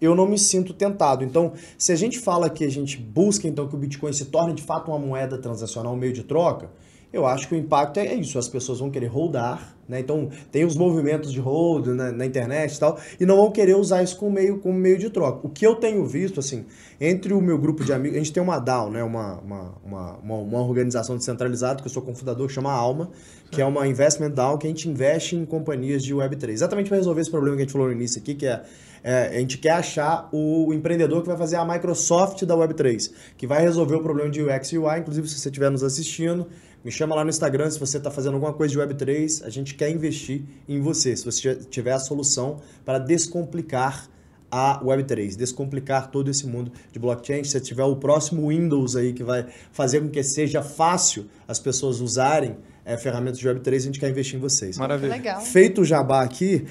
Eu 0.01 0.15
não 0.15 0.27
me 0.27 0.39
sinto 0.39 0.73
tentado. 0.73 1.23
Então, 1.23 1.53
se 1.79 1.93
a 1.93 1.97
gente 1.97 2.19
fala 2.19 2.51
que 2.51 2.65
a 2.65 2.71
gente 2.71 2.97
busca, 2.97 3.47
então, 3.47 3.69
que 3.69 3.75
o 3.77 3.79
Bitcoin 3.79 4.13
se 4.13 4.25
torne 4.25 4.55
de 4.55 4.63
fato 4.63 4.91
uma 4.91 4.99
moeda 4.99 5.39
transacional, 5.39 5.93
um 5.93 5.97
meio 5.97 6.13
de 6.13 6.25
troca, 6.25 6.71
eu 7.13 7.27
acho 7.27 7.49
que 7.49 7.55
o 7.55 7.59
impacto 7.59 7.99
é 7.99 8.15
isso, 8.15 8.39
as 8.39 8.49
pessoas 8.49 8.79
vão 8.79 8.91
querer 8.91 9.09
holdar, 9.09 9.77
né? 9.89 9.99
Então 9.99 10.31
tem 10.53 10.65
os 10.65 10.77
movimentos 10.77 11.33
de 11.33 11.41
hold 11.41 11.89
na, 11.89 12.13
na 12.13 12.25
internet 12.25 12.75
e 12.75 12.79
tal, 12.79 12.99
e 13.19 13.27
não 13.27 13.37
vão 13.37 13.51
querer 13.51 13.75
usar 13.77 14.03
isso 14.03 14.17
como 14.17 14.33
meio, 14.33 14.59
como 14.59 14.79
meio 14.79 14.97
de 14.97 15.11
troca. 15.11 15.47
O 15.47 15.51
que 15.51 15.67
eu 15.67 15.75
tenho 15.75 16.07
visto, 16.07 16.39
assim, 16.39 16.65
entre 17.01 17.35
o 17.35 17.41
meu 17.41 17.59
grupo 17.59 17.85
de 17.85 17.93
amigos, 17.93 18.17
a 18.17 18.21
gente 18.21 18.33
tem 18.33 18.43
uma 18.43 18.61
DAO, 18.61 18.91
né? 18.91 19.03
Uma, 19.03 19.41
uma, 19.41 19.75
uma, 19.85 20.37
uma, 20.37 20.61
organização 20.61 21.17
descentralizada, 21.17 21.81
que 21.81 21.89
eu 21.89 21.93
sou 21.93 22.03
cofundador, 22.03 22.47
que 22.47 22.53
chama 22.53 22.73
Alma, 22.73 23.11
que 23.51 23.61
é 23.61 23.67
uma 23.67 23.89
investment 23.89 24.31
DAO 24.31 24.57
que 24.57 24.67
a 24.69 24.71
gente 24.71 24.89
investe 24.89 25.35
em 25.35 25.45
companhias 25.45 26.05
de 26.05 26.15
Web3. 26.15 26.51
Exatamente 26.51 26.89
para 26.89 26.99
resolver 26.99 27.23
esse 27.23 27.31
problema 27.31 27.57
que 27.57 27.63
a 27.63 27.65
gente 27.65 27.73
falou 27.73 27.89
no 27.89 27.93
início 27.93 28.21
aqui, 28.21 28.35
que 28.35 28.47
é 28.47 28.63
é, 29.03 29.29
a 29.29 29.39
gente 29.39 29.59
quer 29.59 29.73
achar 29.73 30.29
o 30.33 30.73
empreendedor 30.75 31.23
que 31.23 31.29
vai 31.29 31.37
fazer 31.37 31.57
a 31.57 31.65
Microsoft 31.65 32.45
da 32.45 32.55
Web3, 32.55 33.11
que 33.37 33.47
vai 33.47 33.63
resolver 33.63 33.95
o 33.95 34.03
problema 34.03 34.31
de 34.31 34.43
UX 34.43 34.73
e 34.73 34.79
UI. 34.79 34.99
Inclusive, 34.99 35.29
se 35.29 35.39
você 35.39 35.49
estiver 35.49 35.71
nos 35.71 35.83
assistindo, 35.83 36.47
me 36.83 36.91
chama 36.91 37.15
lá 37.15 37.23
no 37.23 37.31
Instagram 37.31 37.71
se 37.71 37.79
você 37.79 37.99
está 37.99 38.11
fazendo 38.11 38.35
alguma 38.35 38.55
coisa 38.55 38.73
de 38.73 38.81
Web3. 38.81 39.45
A 39.45 39.51
gente 39.51 39.75
quer 39.75 39.91
investir 39.91 40.43
em 40.67 40.81
você, 40.81 41.15
se 41.15 41.25
você 41.25 41.55
tiver 41.57 41.93
a 41.93 41.99
solução 41.99 42.61
para 42.85 42.99
descomplicar 42.99 44.09
a 44.51 44.83
Web3, 44.83 45.37
descomplicar 45.37 46.11
todo 46.11 46.31
esse 46.31 46.47
mundo 46.47 46.73
de 46.91 46.99
blockchain. 46.99 47.45
Se 47.45 47.61
tiver 47.61 47.85
o 47.85 47.97
próximo 47.97 48.49
Windows 48.49 48.97
aí 48.97 49.13
que 49.13 49.23
vai 49.23 49.47
fazer 49.71 50.01
com 50.01 50.09
que 50.09 50.23
seja 50.23 50.63
fácil 50.63 51.27
as 51.47 51.59
pessoas 51.59 52.01
usarem 52.01 52.57
é, 52.85 52.97
ferramentas 52.97 53.39
de 53.39 53.49
Web3, 53.49 53.75
a 53.75 53.79
gente 53.79 54.01
quer 54.01 54.11
investir 54.11 54.37
em 54.37 54.41
vocês. 54.41 54.79
Maravilha. 54.79 55.13
Legal. 55.13 55.41
Feito 55.41 55.83
o 55.83 55.85
jabá 55.85 56.23
aqui, 56.23 56.67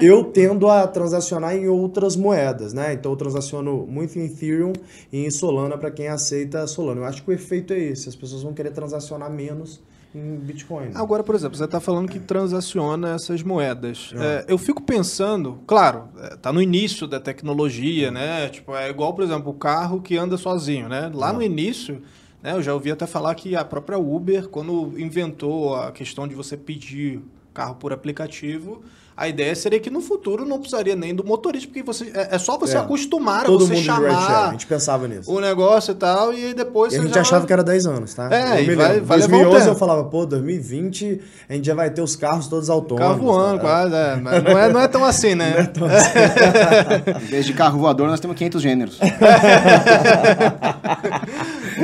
eu 0.18 0.24
tendo 0.24 0.68
a 0.68 0.86
transacionar 0.86 1.54
em 1.56 1.68
outras 1.68 2.16
moedas, 2.16 2.72
né? 2.72 2.92
Então 2.92 3.12
eu 3.12 3.16
transaciono 3.16 3.86
muito 3.86 4.18
em 4.18 4.26
Ethereum 4.26 4.72
e 5.12 5.24
em 5.24 5.30
Solana 5.30 5.76
para 5.76 5.90
quem 5.90 6.08
aceita 6.08 6.66
Solana. 6.66 7.02
Eu 7.02 7.04
acho 7.04 7.22
que 7.22 7.30
o 7.30 7.32
efeito 7.32 7.72
é 7.72 7.78
esse, 7.78 8.08
as 8.08 8.16
pessoas 8.16 8.42
vão 8.42 8.52
querer 8.52 8.70
transacionar 8.70 9.30
menos 9.30 9.80
em 10.14 10.36
Bitcoin. 10.36 10.86
né? 10.86 10.92
Agora, 10.94 11.22
por 11.22 11.34
exemplo, 11.34 11.56
você 11.56 11.64
está 11.64 11.80
falando 11.80 12.08
que 12.08 12.18
transaciona 12.18 13.14
essas 13.14 13.42
moedas. 13.42 14.12
Ah. 14.16 14.24
É, 14.24 14.44
eu 14.48 14.58
fico 14.58 14.82
pensando, 14.82 15.60
claro, 15.66 16.08
está 16.32 16.52
no 16.52 16.60
início 16.60 17.06
da 17.06 17.20
tecnologia, 17.20 18.10
né? 18.10 18.48
Tipo, 18.48 18.74
é 18.74 18.90
igual, 18.90 19.14
por 19.14 19.22
exemplo, 19.22 19.50
o 19.50 19.54
carro 19.54 20.00
que 20.00 20.16
anda 20.16 20.36
sozinho, 20.36 20.88
né? 20.88 21.10
Lá 21.14 21.32
no 21.32 21.42
início, 21.42 22.02
né, 22.42 22.52
eu 22.52 22.62
já 22.62 22.72
ouvi 22.74 22.90
até 22.90 23.06
falar 23.06 23.34
que 23.34 23.54
a 23.56 23.64
própria 23.64 23.98
Uber, 23.98 24.48
quando 24.48 24.94
inventou 24.98 25.74
a 25.76 25.92
questão 25.92 26.26
de 26.28 26.34
você 26.34 26.56
pedir 26.56 27.20
carro 27.52 27.74
por 27.74 27.92
aplicativo, 27.92 28.80
a 29.16 29.28
ideia 29.28 29.54
seria 29.54 29.78
que 29.78 29.90
no 29.90 30.00
futuro 30.00 30.46
não 30.46 30.58
precisaria 30.58 30.96
nem 30.96 31.14
do 31.14 31.22
motorista, 31.22 31.68
porque 31.68 31.82
você 31.82 32.10
é, 32.14 32.36
é 32.36 32.38
só 32.38 32.56
você 32.56 32.76
É. 32.78 32.80
acostumar 32.80 33.44
Todo 33.44 33.64
a 33.64 33.66
você 33.66 33.74
rideshare, 33.74 34.06
a 34.06 34.10
chamar 34.12 34.50
gente 34.52 34.66
pensava 34.66 35.06
nisso. 35.06 35.30
o 35.30 35.38
negócio 35.40 35.92
e 35.92 35.94
tal, 35.94 36.32
e 36.32 36.46
aí 36.46 36.54
depois 36.54 36.94
E 36.94 36.96
a 36.96 37.02
gente 37.02 37.12
já... 37.12 37.20
achava 37.20 37.46
que 37.46 37.52
era 37.52 37.62
10 37.62 37.84
anos, 37.86 38.14
tá? 38.14 38.30
É, 38.32 38.60
Eu 38.60 38.72
e 38.72 38.74
vai- 38.76 39.00
vai 39.00 39.18
levar 39.18 39.36
um 39.36 39.40
2011 39.42 39.68
eu 39.68 39.74
falava, 39.74 40.04
pô, 40.04 40.24
2020 40.24 41.20
a 41.50 41.52
gente 41.52 41.66
já 41.66 41.74
vai 41.74 41.90
ter 41.90 42.00
os 42.00 42.16
carros 42.16 42.46
todos 42.46 42.70
autônomos. 42.70 43.16
Carro 43.16 43.22
voando, 43.22 43.56
tá? 43.56 43.60
quase, 43.60 43.94
é. 43.94 44.16
Mas 44.16 44.42
não, 44.42 44.58
é, 44.58 44.72
não 44.72 44.80
é 44.80 44.88
tão 44.88 45.04
assim, 45.04 45.34
né? 45.34 45.68
Em 47.22 47.26
vez 47.26 47.44
de 47.44 47.52
carro 47.52 47.78
voador, 47.78 48.08
nós 48.08 48.20
temos 48.20 48.34
500 48.38 48.62
gêneros. 48.62 48.98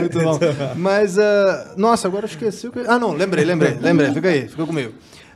Muito 0.00 0.20
bom. 0.20 0.38
Mas, 0.76 1.18
ah, 1.18 1.74
nossa, 1.76 2.06
agora 2.08 2.24
eu 2.24 2.28
esqueci 2.28 2.68
o 2.68 2.72
que. 2.72 2.80
Ah, 2.80 2.98
não, 2.98 3.12
lembrei, 3.12 3.44
lembrei, 3.44 3.74
lembrei. 3.80 4.12
Fica 4.12 4.28
aí, 4.28 4.48
fica 4.48 4.66
comigo. 4.66 4.92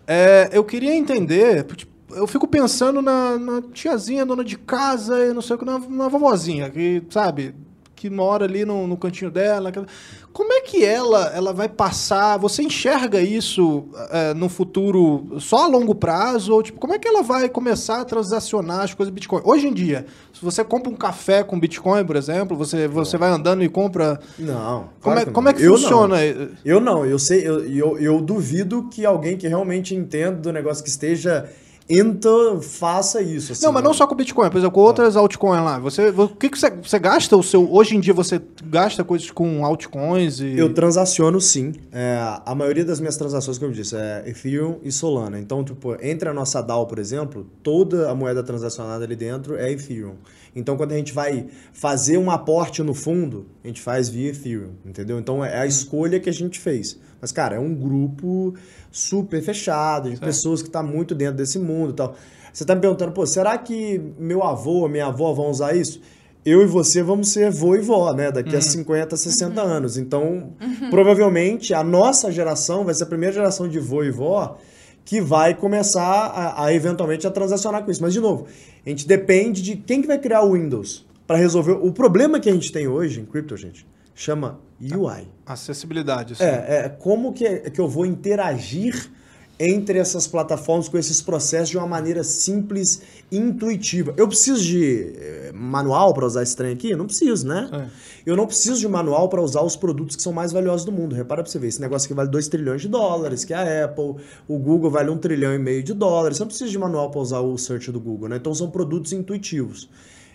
É, 0.06 0.48
eu 0.52 0.64
queria 0.64 0.94
entender. 0.94 1.64
tipo, 1.64 1.90
Eu 2.14 2.26
fico 2.26 2.46
pensando 2.48 3.00
na, 3.00 3.38
na 3.38 3.62
tiazinha, 3.72 4.26
dona 4.26 4.42
de 4.44 4.58
casa, 4.58 5.18
e 5.26 5.32
não 5.32 5.40
sei 5.42 5.56
o 5.56 5.58
que, 5.58 5.64
na, 5.64 5.78
na 5.78 6.08
vovozinha, 6.08 6.68
que, 6.68 7.02
sabe, 7.10 7.54
que 7.94 8.10
mora 8.10 8.44
ali 8.44 8.64
no, 8.64 8.86
no 8.86 8.96
cantinho 8.96 9.30
dela. 9.30 9.68
aquela- 9.68 9.86
Como 10.32 10.52
é 10.52 10.60
que 10.60 10.84
ela, 10.84 11.32
ela 11.34 11.52
vai 11.52 11.68
passar? 11.68 12.36
Você 12.38 12.62
enxerga 12.62 13.20
isso 13.20 13.88
é, 14.10 14.32
no 14.32 14.48
futuro 14.48 15.26
só 15.40 15.64
a 15.64 15.66
longo 15.66 15.94
prazo? 15.94 16.52
Ou, 16.54 16.62
tipo, 16.62 16.78
como 16.78 16.94
é 16.94 16.98
que 16.98 17.08
ela 17.08 17.22
vai 17.22 17.48
começar 17.48 18.00
a 18.00 18.04
transacionar 18.04 18.80
as 18.80 18.94
coisas 18.94 19.12
Bitcoin? 19.12 19.42
Hoje 19.44 19.66
em 19.66 19.74
dia, 19.74 20.06
se 20.32 20.44
você 20.44 20.62
compra 20.62 20.90
um 20.90 20.94
café 20.94 21.42
com 21.42 21.58
Bitcoin, 21.58 22.04
por 22.04 22.14
exemplo, 22.14 22.56
você, 22.56 22.86
você 22.86 23.16
vai 23.16 23.30
andando 23.30 23.64
e 23.64 23.68
compra. 23.68 24.20
Não. 24.38 24.88
Como 25.00 25.14
claro 25.14 25.20
é, 25.20 25.24
que 25.24 25.30
como 25.32 25.48
é 25.48 25.52
que 25.52 25.62
Eu 25.62 25.76
funciona? 25.76 26.16
não. 26.16 26.48
Eu 26.64 26.80
não, 26.80 27.04
eu 27.04 27.18
sei, 27.18 27.46
eu, 27.46 27.66
eu, 27.66 27.98
eu 27.98 28.20
duvido 28.20 28.88
que 28.88 29.04
alguém 29.04 29.36
que 29.36 29.48
realmente 29.48 29.94
entenda 29.96 30.36
do 30.36 30.52
negócio 30.52 30.84
que 30.84 30.90
esteja 30.90 31.48
então 31.90 32.62
faça 32.62 33.20
isso. 33.20 33.52
assim, 33.52 33.64
Não, 33.64 33.72
mas 33.72 33.82
não 33.82 33.92
só 33.92 34.06
com 34.06 34.14
Bitcoin, 34.14 34.48
por 34.48 34.58
exemplo, 34.58 34.72
com 34.72 34.80
outras 34.80 35.16
altcoins 35.16 35.64
lá. 35.64 35.78
Você, 35.80 36.10
o 36.10 36.28
que, 36.28 36.48
que 36.48 36.58
você, 36.58 36.70
você 36.70 36.98
gasta 36.98 37.36
o 37.36 37.42
seu. 37.42 37.70
Hoje 37.72 37.96
em 37.96 38.00
dia 38.00 38.14
você 38.14 38.40
gasta 38.64 39.02
coisas 39.02 39.30
com 39.30 39.64
altcoins 39.64 40.38
e. 40.38 40.56
Eu 40.56 40.72
transaciono 40.72 41.40
sim. 41.40 41.72
É, 41.90 42.18
a 42.46 42.54
maioria 42.54 42.84
das 42.84 43.00
minhas 43.00 43.16
transações, 43.16 43.58
como 43.58 43.72
eu 43.72 43.74
disse, 43.74 43.96
é 43.96 44.22
Ethereum 44.26 44.78
e 44.84 44.92
Solana. 44.92 45.40
Então, 45.40 45.64
tipo, 45.64 45.96
entre 46.00 46.28
a 46.28 46.32
nossa 46.32 46.62
DAO, 46.62 46.86
por 46.86 47.00
exemplo, 47.00 47.44
toda 47.62 48.08
a 48.08 48.14
moeda 48.14 48.42
transacionada 48.42 49.04
ali 49.04 49.16
dentro 49.16 49.56
é 49.56 49.72
Ethereum. 49.72 50.14
Então, 50.54 50.76
quando 50.76 50.92
a 50.92 50.96
gente 50.96 51.12
vai 51.12 51.46
fazer 51.72 52.18
um 52.18 52.30
aporte 52.30 52.82
no 52.82 52.94
fundo, 52.94 53.46
a 53.64 53.66
gente 53.66 53.80
faz 53.80 54.08
via 54.08 54.30
Ethereum, 54.30 54.70
entendeu? 54.84 55.18
Então, 55.18 55.44
é 55.44 55.60
a 55.60 55.66
escolha 55.66 56.18
que 56.20 56.28
a 56.28 56.32
gente 56.32 56.58
fez. 56.58 56.98
Mas, 57.20 57.32
cara, 57.32 57.56
é 57.56 57.58
um 57.58 57.74
grupo 57.74 58.54
super 58.90 59.42
fechado, 59.42 60.10
de 60.10 60.16
pessoas 60.18 60.62
que 60.62 60.68
estão 60.68 60.82
muito 60.82 61.14
dentro 61.14 61.36
desse 61.36 61.58
mundo 61.58 61.90
e 61.92 61.94
tal. 61.94 62.14
Você 62.52 62.64
tá 62.64 62.74
me 62.74 62.80
perguntando, 62.80 63.12
pô, 63.12 63.24
será 63.26 63.56
que 63.56 64.00
meu 64.18 64.42
avô, 64.42 64.88
minha 64.88 65.06
avó 65.06 65.32
vão 65.32 65.50
usar 65.50 65.76
isso? 65.76 66.00
Eu 66.44 66.62
e 66.62 66.66
você 66.66 67.02
vamos 67.02 67.28
ser 67.28 67.50
vô 67.50 67.76
e 67.76 67.80
vó, 67.80 68.12
né? 68.12 68.32
Daqui 68.32 68.56
a 68.56 68.60
50, 68.60 69.16
60 69.16 69.60
anos. 69.60 69.98
Então, 69.98 70.54
provavelmente, 70.88 71.74
a 71.74 71.84
nossa 71.84 72.32
geração 72.32 72.84
vai 72.84 72.94
ser 72.94 73.04
a 73.04 73.06
primeira 73.06 73.34
geração 73.34 73.68
de 73.68 73.78
vô 73.78 74.02
e 74.02 74.10
vó 74.10 74.56
que 75.04 75.20
vai 75.20 75.54
começar 75.54 76.02
a, 76.02 76.64
a, 76.64 76.74
eventualmente 76.74 77.26
a 77.26 77.30
transacionar 77.30 77.84
com 77.84 77.90
isso. 77.90 78.02
Mas, 78.02 78.12
de 78.12 78.20
novo, 78.20 78.46
a 78.84 78.88
gente 78.88 79.06
depende 79.06 79.60
de 79.62 79.76
quem 79.76 80.00
que 80.00 80.08
vai 80.08 80.18
criar 80.18 80.42
o 80.42 80.52
Windows 80.54 81.06
para 81.26 81.36
resolver. 81.36 81.72
O 81.72 81.92
problema 81.92 82.40
que 82.40 82.48
a 82.48 82.52
gente 82.52 82.72
tem 82.72 82.88
hoje 82.88 83.20
em 83.20 83.24
cripto, 83.24 83.56
gente, 83.56 83.86
chama 84.20 84.60
UI. 84.80 85.28
Acessibilidade. 85.46 86.34
assim. 86.34 86.44
É, 86.44 86.84
é 86.84 86.88
como 86.88 87.32
que, 87.32 87.70
que 87.70 87.80
eu 87.80 87.88
vou 87.88 88.04
interagir 88.04 89.10
entre 89.58 89.98
essas 89.98 90.26
plataformas 90.26 90.88
com 90.88 90.96
esses 90.96 91.20
processos 91.20 91.68
de 91.68 91.76
uma 91.76 91.86
maneira 91.86 92.24
simples 92.24 93.02
e 93.30 93.36
intuitiva. 93.36 94.14
Eu 94.16 94.26
preciso 94.26 94.62
de 94.62 95.12
eh, 95.16 95.52
manual 95.54 96.14
para 96.14 96.24
usar 96.24 96.42
esse 96.42 96.56
trem 96.56 96.72
aqui? 96.72 96.96
Não 96.96 97.04
preciso, 97.04 97.46
né? 97.46 97.68
É. 97.70 97.86
Eu 98.24 98.36
não 98.36 98.46
preciso 98.46 98.80
de 98.80 98.88
manual 98.88 99.28
para 99.28 99.42
usar 99.42 99.60
os 99.60 99.76
produtos 99.76 100.16
que 100.16 100.22
são 100.22 100.32
mais 100.32 100.50
valiosos 100.50 100.86
do 100.86 100.92
mundo. 100.92 101.14
Repara 101.14 101.42
para 101.42 101.50
você 101.50 101.58
ver, 101.58 101.68
esse 101.68 101.80
negócio 101.80 102.06
aqui 102.06 102.14
vale 102.14 102.30
2 102.30 102.48
trilhões 102.48 102.80
de 102.80 102.88
dólares, 102.88 103.44
que 103.44 103.52
é 103.52 103.56
a 103.56 103.84
Apple, 103.84 104.16
o 104.48 104.58
Google 104.58 104.90
vale 104.90 105.10
1 105.10 105.18
trilhão 105.18 105.54
e 105.54 105.58
meio 105.58 105.82
de 105.82 105.92
dólares. 105.92 106.38
Você 106.38 106.42
não 106.42 106.48
precisa 106.48 106.70
de 106.70 106.78
manual 106.78 107.10
para 107.10 107.20
usar 107.20 107.40
o 107.40 107.58
search 107.58 107.92
do 107.92 108.00
Google, 108.00 108.30
né? 108.30 108.36
Então 108.36 108.54
são 108.54 108.70
produtos 108.70 109.12
intuitivos. 109.12 109.90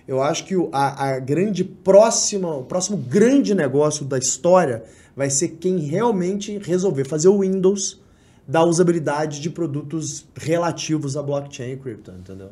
Eu 0.07 0.21
acho 0.21 0.45
que 0.45 0.55
o- 0.55 0.69
a, 0.71 1.09
a 1.15 1.19
grande 1.19 1.63
próxima, 1.63 2.55
o 2.55 2.63
próximo 2.63 2.97
grande 2.97 3.55
negócio 3.55 4.05
da 4.05 4.17
história 4.17 4.83
vai 5.15 5.29
ser 5.29 5.49
quem 5.59 5.79
realmente 5.79 6.57
resolver 6.59 7.05
fazer 7.05 7.27
o 7.29 7.39
Windows 7.39 7.99
da 8.47 8.63
usabilidade 8.63 9.41
de 9.41 9.49
produtos 9.49 10.25
relativos 10.35 11.17
a 11.17 11.23
blockchain 11.23 11.71
e 11.73 11.77
cripto, 11.77 12.11
entendeu? 12.11 12.49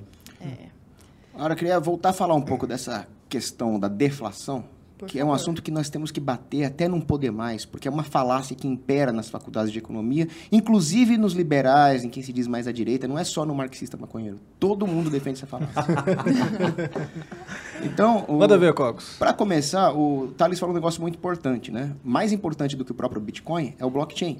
Agora, 1.34 1.54
eu 1.54 1.58
queria 1.58 1.80
voltar 1.80 2.10
a 2.10 2.14
falar 2.14 2.34
um 2.36 2.42
pouco 2.42 2.66
dessa 2.66 3.08
questão 3.30 3.80
da 3.80 3.88
deflação, 3.88 4.64
que 5.08 5.20
é 5.20 5.26
um 5.26 5.34
assunto 5.34 5.62
que 5.62 5.72
nós 5.72 5.90
temos 5.90 6.12
que 6.12 6.20
bater 6.20 6.64
até 6.64 6.88
não 6.88 7.02
poder 7.02 7.32
mais, 7.32 7.66
porque 7.66 7.88
é 7.88 7.92
uma 7.92 8.04
falácia 8.04 8.56
que 8.56 8.68
impera 8.68 9.12
nas 9.12 9.30
faculdades 9.30 9.72
de 9.72 9.78
economia, 9.80 10.28
inclusive 10.52 11.18
nos 11.18 11.34
liberais, 11.34 12.04
em 12.04 12.10
quem 12.10 12.24
se 12.24 12.32
diz 12.32 12.48
mais 12.48 12.68
à 12.68 12.72
direita, 12.72 13.08
não 13.08 13.18
é 13.20 13.24
só 13.24 13.46
no 13.46 13.54
marxista 13.54 13.98
maconheiro. 13.98 14.40
Todo 14.60 14.88
mundo 14.88 15.10
defende 15.10 15.38
essa 15.40 15.48
falácia. 15.48 15.84
então, 17.84 18.26
o- 18.28 18.40
Manda 18.40 18.58
ver, 18.58 18.74
Cogos. 18.74 19.16
para 19.18 19.34
começar, 19.34 19.92
o 19.94 20.28
Thales 20.38 20.60
falou 20.60 20.74
um 20.74 20.76
negócio 20.76 21.02
muito 21.02 21.16
importante, 21.16 21.72
né? 21.72 21.96
Mais 22.04 22.32
importante 22.32 22.76
do 22.76 22.86
que 22.86 22.92
o 22.92 22.96
próprio 22.96 23.22
Bitcoin 23.22 23.74
é 23.80 23.86
o 23.86 23.90
blockchain. 23.90 24.38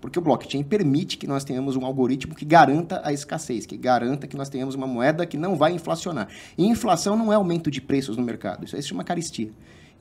Porque 0.00 0.18
o 0.18 0.22
blockchain 0.22 0.64
permite 0.64 1.16
que 1.16 1.28
nós 1.28 1.44
tenhamos 1.44 1.76
um 1.76 1.86
algoritmo 1.86 2.34
que 2.34 2.44
garanta 2.44 3.00
a 3.04 3.12
escassez, 3.12 3.64
que 3.66 3.76
garanta 3.76 4.26
que 4.26 4.36
nós 4.36 4.48
tenhamos 4.48 4.74
uma 4.74 4.86
moeda 4.86 5.24
que 5.24 5.36
não 5.36 5.54
vai 5.56 5.72
inflacionar. 5.72 6.28
E 6.58 6.66
inflação 6.66 7.16
não 7.16 7.32
é 7.32 7.36
aumento 7.36 7.70
de 7.70 7.80
preços 7.80 8.16
no 8.16 8.22
mercado, 8.24 8.64
isso 8.64 8.74
aí 8.74 8.82
se 8.82 8.88
chama 8.88 9.04
caristia. 9.04 9.50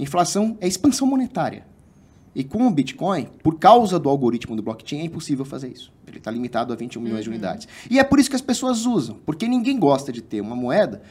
Inflação 0.02 0.58
é 0.60 0.68
expansão 0.68 1.08
monetária. 1.08 1.64
E 2.34 2.44
com 2.44 2.66
o 2.66 2.72
Bitcoin, 2.72 3.28
por 3.44 3.60
causa 3.60 4.00
do 4.00 4.10
algoritmo 4.10 4.56
do 4.56 4.64
blockchain, 4.64 5.02
é 5.02 5.04
impossível 5.04 5.46
fazer 5.46 5.68
isso. 5.68 5.94
Ele 6.08 6.18
está 6.18 6.32
limitado 6.32 6.74
a 6.74 6.76
21 6.76 7.00
milhões 7.00 7.24
de 7.24 7.30
unidades. 7.30 7.68
E 7.88 8.00
é 8.00 8.04
por 8.04 8.20
isso 8.20 8.30
que 8.30 8.36
as 8.36 8.42
pessoas 8.42 8.88
usam, 8.88 9.18
porque 9.26 9.48
ninguém 9.48 9.78
gosta 9.78 10.12
de 10.12 10.22
ter 10.22 10.42
uma 10.42 10.56
moeda 10.56 11.04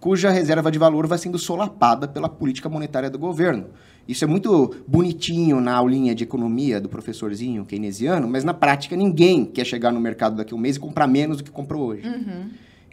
cuja 0.00 0.30
reserva 0.30 0.70
de 0.70 0.78
valor 0.78 1.06
vai 1.06 1.18
sendo 1.18 1.38
solapada 1.38 2.08
pela 2.08 2.28
política 2.28 2.68
monetária 2.70 3.10
do 3.10 3.18
governo. 3.18 3.66
Isso 4.06 4.24
é 4.24 4.26
muito 4.26 4.76
bonitinho 4.86 5.60
na 5.60 5.74
aulinha 5.74 6.14
de 6.14 6.24
economia 6.24 6.80
do 6.80 6.88
professorzinho 6.88 7.66
keynesiano, 7.66 8.26
mas 8.26 8.44
na 8.44 8.54
prática 8.54 8.96
ninguém 8.96 9.44
quer 9.44 9.66
chegar 9.66 9.92
no 9.92 10.00
mercado 10.00 10.36
daqui 10.36 10.54
a 10.54 10.56
um 10.56 10.60
mês 10.60 10.76
e 10.76 10.80
comprar 10.80 11.06
menos 11.06 11.36
do 11.36 11.44
que 11.44 11.50
comprou 11.50 11.88
hoje. 11.88 12.04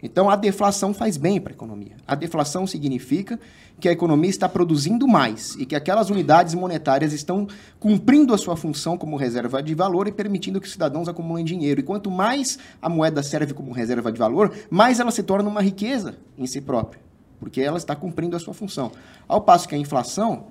Então 0.02 0.28
a 0.28 0.36
deflação 0.36 0.92
faz 0.92 1.16
bem 1.16 1.40
para 1.40 1.52
a 1.52 1.56
economia. 1.56 1.96
A 2.06 2.14
deflação 2.14 2.66
significa 2.66 3.40
que 3.78 3.88
a 3.88 3.92
economia 3.92 4.30
está 4.30 4.48
produzindo 4.48 5.06
mais 5.06 5.54
e 5.56 5.66
que 5.66 5.74
aquelas 5.74 6.08
unidades 6.08 6.54
monetárias 6.54 7.12
estão 7.12 7.46
cumprindo 7.78 8.32
a 8.32 8.38
sua 8.38 8.56
função 8.56 8.96
como 8.96 9.16
reserva 9.16 9.62
de 9.62 9.74
valor 9.74 10.08
e 10.08 10.12
permitindo 10.12 10.60
que 10.60 10.66
os 10.66 10.72
cidadãos 10.72 11.08
acumulem 11.08 11.44
dinheiro. 11.44 11.80
E 11.80 11.82
quanto 11.82 12.10
mais 12.10 12.58
a 12.80 12.88
moeda 12.88 13.22
serve 13.22 13.52
como 13.52 13.72
reserva 13.72 14.10
de 14.10 14.18
valor, 14.18 14.54
mais 14.70 14.98
ela 14.98 15.10
se 15.10 15.22
torna 15.22 15.48
uma 15.48 15.60
riqueza 15.60 16.16
em 16.38 16.46
si 16.46 16.60
própria, 16.60 17.00
porque 17.38 17.60
ela 17.60 17.76
está 17.76 17.94
cumprindo 17.94 18.34
a 18.36 18.40
sua 18.40 18.54
função. 18.54 18.92
Ao 19.28 19.40
passo 19.40 19.68
que 19.68 19.74
a 19.74 19.78
inflação 19.78 20.46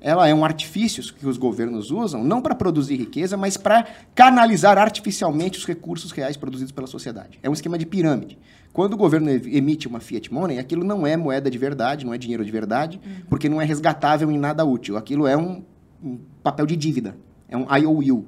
ela 0.00 0.26
é 0.26 0.34
um 0.34 0.44
artifício 0.44 1.02
que 1.12 1.26
os 1.26 1.36
governos 1.36 1.90
usam, 1.90 2.24
não 2.24 2.40
para 2.40 2.54
produzir 2.54 2.96
riqueza, 2.96 3.36
mas 3.36 3.56
para 3.56 3.86
canalizar 4.14 4.78
artificialmente 4.78 5.58
os 5.58 5.66
recursos 5.66 6.10
reais 6.10 6.36
produzidos 6.36 6.72
pela 6.72 6.86
sociedade. 6.86 7.38
É 7.42 7.50
um 7.50 7.52
esquema 7.52 7.76
de 7.76 7.84
pirâmide. 7.84 8.38
Quando 8.72 8.94
o 8.94 8.96
governo 8.96 9.28
emite 9.30 9.88
uma 9.88 9.98
fiat 10.00 10.32
money, 10.32 10.58
aquilo 10.58 10.84
não 10.84 11.06
é 11.06 11.16
moeda 11.16 11.50
de 11.50 11.58
verdade, 11.58 12.06
não 12.06 12.14
é 12.14 12.18
dinheiro 12.18 12.44
de 12.44 12.52
verdade, 12.52 13.00
porque 13.28 13.48
não 13.48 13.60
é 13.60 13.64
resgatável 13.64 14.30
em 14.30 14.38
nada 14.38 14.64
útil. 14.64 14.96
Aquilo 14.96 15.26
é 15.26 15.36
um, 15.36 15.62
um 16.02 16.18
papel 16.42 16.66
de 16.66 16.76
dívida, 16.76 17.16
é 17.48 17.56
um 17.56 17.66
IOU. 17.76 18.26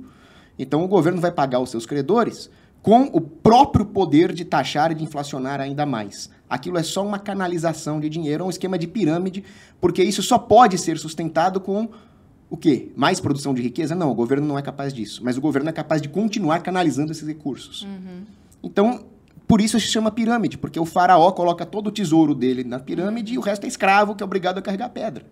Então 0.59 0.85
o 0.85 0.89
governo 0.89 1.21
vai 1.21 1.31
pagar 1.31 1.61
os 1.61 1.71
seus 1.71 1.87
credores 1.87 2.51
com 2.83 3.05
o 3.13 3.21
próprio 3.21 3.87
poder 3.87 4.33
de 4.33 4.45
taxar 4.45 4.91
e 4.91 4.95
de 4.97 5.05
inflacionar 5.05 5.61
ainda 5.61 5.87
mais. 5.87 6.29
Aquilo 6.51 6.77
é 6.77 6.83
só 6.83 7.07
uma 7.07 7.19
canalização 7.19 8.01
de 8.01 8.09
dinheiro, 8.09 8.43
é 8.43 8.47
um 8.47 8.51
esquema 8.51 8.77
de 8.77 8.89
pirâmide, 8.89 9.45
porque 9.81 10.03
isso 10.03 10.23
só 10.23 10.37
pode 10.37 10.77
ser 10.77 10.99
sustentado 10.99 11.61
com 11.61 11.89
o 12.51 12.57
quê? 12.57 12.91
Mais 12.95 13.21
produção 13.21 13.55
de 13.55 13.63
riqueza? 13.63 13.95
Não, 13.95 14.11
o 14.11 14.15
governo 14.15 14.47
não 14.47 14.59
é 14.59 14.63
capaz 14.63 14.93
disso. 14.93 15.23
Mas 15.25 15.39
o 15.39 15.41
governo 15.41 15.71
é 15.71 15.73
capaz 15.73 16.03
de 16.03 16.09
continuar 16.09 16.61
canalizando 16.61 17.13
esses 17.13 17.27
recursos. 17.27 17.87
Então, 18.63 19.07
por 19.53 19.61
isso 19.61 19.79
se 19.79 19.89
chama 19.89 20.11
pirâmide, 20.11 20.57
porque 20.57 20.81
o 20.81 20.87
faraó 20.87 21.31
coloca 21.31 21.67
todo 21.67 21.89
o 21.89 21.91
tesouro 21.91 22.35
dele 22.35 22.65
na 22.65 22.81
pirâmide 22.81 23.35
e 23.35 23.39
o 23.39 23.43
resto 23.43 23.65
é 23.65 23.69
escravo 23.69 24.15
que 24.15 24.23
é 24.23 24.25
obrigado 24.25 24.57
a 24.57 24.63
carregar 24.63 24.89
pedra. 24.89 25.27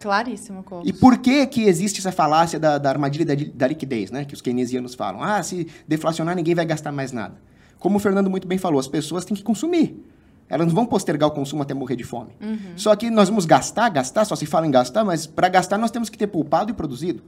Claríssimo, 0.00 0.62
Cogos. 0.62 0.88
E 0.88 0.94
por 0.94 1.18
que 1.18 1.46
que 1.46 1.64
existe 1.64 1.98
essa 1.98 2.10
falácia 2.10 2.58
da, 2.58 2.78
da 2.78 2.88
armadilha 2.88 3.26
da, 3.26 3.34
da 3.52 3.66
liquidez, 3.66 4.10
né? 4.10 4.24
Que 4.24 4.32
os 4.32 4.40
keynesianos 4.40 4.94
falam. 4.94 5.22
Ah, 5.22 5.42
se 5.42 5.66
deflacionar 5.86 6.34
ninguém 6.34 6.54
vai 6.54 6.64
gastar 6.64 6.90
mais 6.90 7.12
nada. 7.12 7.34
Como 7.78 7.98
o 7.98 8.00
Fernando 8.00 8.30
muito 8.30 8.48
bem 8.48 8.56
falou, 8.56 8.80
as 8.80 8.88
pessoas 8.88 9.26
têm 9.26 9.36
que 9.36 9.42
consumir. 9.42 10.02
Elas 10.48 10.66
não 10.66 10.74
vão 10.74 10.86
postergar 10.86 11.28
o 11.28 11.32
consumo 11.32 11.62
até 11.62 11.74
morrer 11.74 11.96
de 11.96 12.04
fome. 12.04 12.30
Só 12.76 12.96
que 12.96 13.10
nós 13.10 13.28
vamos 13.28 13.44
gastar, 13.44 13.90
gastar, 13.90 14.24
só 14.24 14.36
se 14.36 14.46
fala 14.46 14.66
em 14.66 14.70
gastar, 14.70 15.04
mas 15.04 15.26
para 15.26 15.50
gastar 15.50 15.76
nós 15.76 15.90
temos 15.90 16.08
que 16.08 16.16
ter 16.16 16.28
poupado 16.28 16.70
e 16.70 16.74
produzido. 16.74 17.22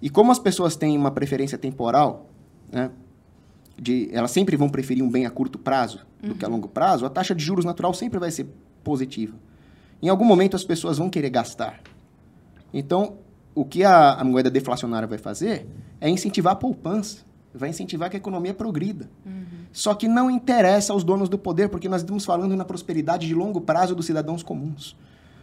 E 0.00 0.08
como 0.08 0.32
as 0.32 0.38
pessoas 0.38 0.74
têm 0.74 0.96
uma 0.96 1.10
preferência 1.10 1.58
temporal, 1.58 2.30
né? 2.72 2.90
De, 3.76 4.08
elas 4.12 4.30
sempre 4.30 4.56
vão 4.56 4.68
preferir 4.68 5.02
um 5.02 5.10
bem 5.10 5.26
a 5.26 5.30
curto 5.30 5.58
prazo 5.58 6.06
do 6.22 6.34
que 6.34 6.44
a 6.44 6.48
longo 6.48 6.68
prazo, 6.68 7.04
a 7.04 7.10
taxa 7.10 7.34
de 7.34 7.44
juros 7.44 7.64
natural 7.64 7.92
sempre 7.92 8.18
vai 8.18 8.30
ser 8.30 8.46
positiva. 8.82 9.34
Em 10.02 10.08
algum 10.08 10.24
momento 10.24 10.56
as 10.56 10.64
pessoas 10.64 10.98
vão 10.98 11.10
querer 11.10 11.30
gastar. 11.30 11.80
Então, 12.72 13.18
o 13.54 13.64
que 13.64 13.84
a, 13.84 14.14
a 14.14 14.24
moeda 14.24 14.50
deflacionária 14.50 15.06
vai 15.06 15.18
fazer 15.18 15.66
é 16.00 16.08
incentivar 16.08 16.54
a 16.54 16.56
poupança, 16.56 17.18
vai 17.54 17.70
incentivar 17.70 18.10
que 18.10 18.16
a 18.16 18.18
economia 18.18 18.52
progrida. 18.52 19.08
Só 19.72 19.94
que 19.94 20.06
não 20.06 20.30
interessa 20.30 20.92
aos 20.92 21.04
donos 21.04 21.28
do 21.28 21.38
poder, 21.38 21.68
porque 21.68 21.88
nós 21.88 22.02
estamos 22.02 22.24
falando 22.24 22.56
na 22.56 22.64
prosperidade 22.64 23.26
de 23.26 23.34
longo 23.34 23.60
prazo 23.60 23.94
dos 23.94 24.06
cidadãos 24.06 24.42
comuns. 24.42 24.96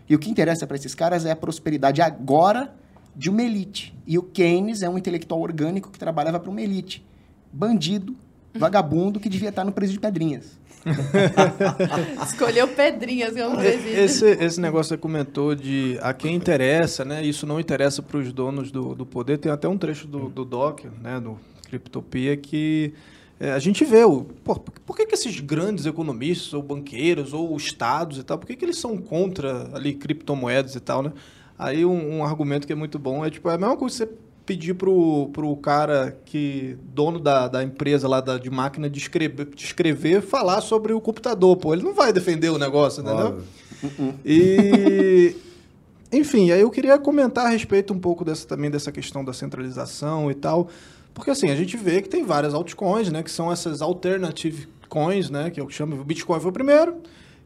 E 0.10 0.16
o 0.16 0.20
que 0.20 0.30
interessa 0.30 0.68
para 0.68 0.76
esses 0.76 0.94
caras 0.94 1.26
é 1.26 1.32
a 1.32 1.36
prosperidade 1.36 2.02
agora 2.02 2.74
de 3.16 3.30
uma 3.30 3.42
elite. 3.42 3.98
E 4.06 4.18
o 4.18 4.24
Keynes 4.24 4.82
é 4.82 4.90
um 4.90 4.98
intelectual 4.98 5.42
orgânico 5.42 5.90
que 5.90 6.00
trabalhava 6.00 6.40
para 6.40 6.50
uma 6.50 6.62
elite. 6.62 7.06
Bandido, 7.52 8.16
vagabundo, 8.54 9.20
que 9.20 9.30
devia 9.30 9.50
estar 9.50 9.64
no 9.64 9.72
presídio 9.72 10.00
de 10.00 10.08
Pedrinhas. 10.08 10.60
Escolheu 12.26 12.68
Pedrinhas 12.68 13.34
como 13.34 13.58
presídio. 13.58 14.00
Esse, 14.00 14.26
esse 14.26 14.60
negócio 14.60 14.90
que 14.90 14.96
você 14.96 15.02
comentou 15.02 15.54
de 15.54 15.98
a 16.02 16.14
quem 16.14 16.36
interessa, 16.36 17.06
né? 17.06 17.24
Isso 17.24 17.46
não 17.46 17.60
interessa 17.60 18.02
para 18.02 18.18
os 18.18 18.34
donos 18.34 18.72
do, 18.72 18.96
do 18.96 19.06
poder. 19.06 19.38
Tem 19.38 19.52
até 19.52 19.68
um 19.68 19.78
trecho 19.78 20.08
do, 20.08 20.30
do 20.30 20.44
Doc, 20.44 20.86
né? 21.02 21.20
Do 21.20 21.38
Criptopia, 21.70 22.36
que 22.36 22.94
é, 23.40 23.52
a 23.52 23.60
gente 23.60 23.84
vê 23.84 24.04
o. 24.04 24.24
Pô, 24.44 24.56
por 24.56 24.96
que, 24.96 25.06
que 25.06 25.16
esses 25.16 25.40
grandes 25.40 25.86
economistas, 25.88 26.54
ou 26.54 26.62
banqueiros, 26.62 27.34
ou 27.34 27.58
estados 27.58 28.20
e 28.20 28.24
tal, 28.24 28.38
por 28.38 28.46
que, 28.46 28.56
que 28.56 28.66
eles 28.66 28.78
são 28.78 28.98
contra 28.98 29.70
ali 29.74 29.94
criptomoedas 29.94 30.76
e 30.76 30.80
tal, 30.80 31.02
né? 31.02 31.12
Aí 31.58 31.86
um, 31.86 32.18
um 32.18 32.24
argumento 32.24 32.66
que 32.66 32.74
é 32.74 32.76
muito 32.76 32.98
bom 33.00 33.26
é 33.26 33.30
tipo, 33.30 33.50
é 33.50 33.54
a 33.54 33.58
mesma 33.58 33.78
coisa 33.78 34.06
que 34.06 34.12
você 34.12 34.18
pedir 34.46 34.74
pro, 34.74 35.30
pro 35.32 35.56
cara 35.58 36.18
que, 36.26 36.78
dono 36.84 37.20
da, 37.20 37.48
da 37.48 37.64
empresa 37.64 38.08
lá 38.08 38.20
da, 38.20 38.38
de 38.38 38.50
máquina 38.50 38.90
de 38.90 39.00
escrever, 39.00 39.46
de 39.46 39.64
escrever, 39.64 40.22
falar 40.22 40.62
sobre 40.62 40.94
o 40.94 41.02
computador, 41.02 41.56
pô. 41.58 41.74
Ele 41.74 41.84
não 41.84 41.94
vai 41.94 42.12
defender 42.12 42.50
o 42.50 42.58
negócio, 42.58 43.02
entendeu? 43.02 43.42
E. 44.26 45.36
Enfim, 46.14 46.52
aí 46.52 46.60
eu 46.60 46.70
queria 46.70 46.98
comentar 47.00 47.46
a 47.46 47.50
respeito 47.50 47.94
um 47.94 48.00
pouco 48.00 48.26
dessa, 48.26 48.46
também 48.46 48.70
dessa 48.70 48.92
questão 48.92 49.24
da 49.24 49.32
centralização 49.32 50.30
e 50.30 50.36
tal. 50.36 50.68
Porque 51.14 51.32
assim, 51.32 51.50
a 51.50 51.56
gente 51.56 51.78
vê 51.78 52.02
que 52.02 52.10
tem 52.10 52.26
várias 52.26 52.54
altcoins, 52.54 53.10
né? 53.10 53.24
Que 53.24 53.32
são 53.32 53.52
essas 53.52 53.82
alternative 53.82 54.68
coins, 54.90 55.30
né? 55.30 55.50
Que 55.50 55.62
o 55.62 55.68
que 55.68 55.74
chama. 55.74 55.96
O 55.96 56.04
Bitcoin 56.04 56.40
foi 56.40 56.50
o 56.50 56.54
primeiro. 56.54 56.98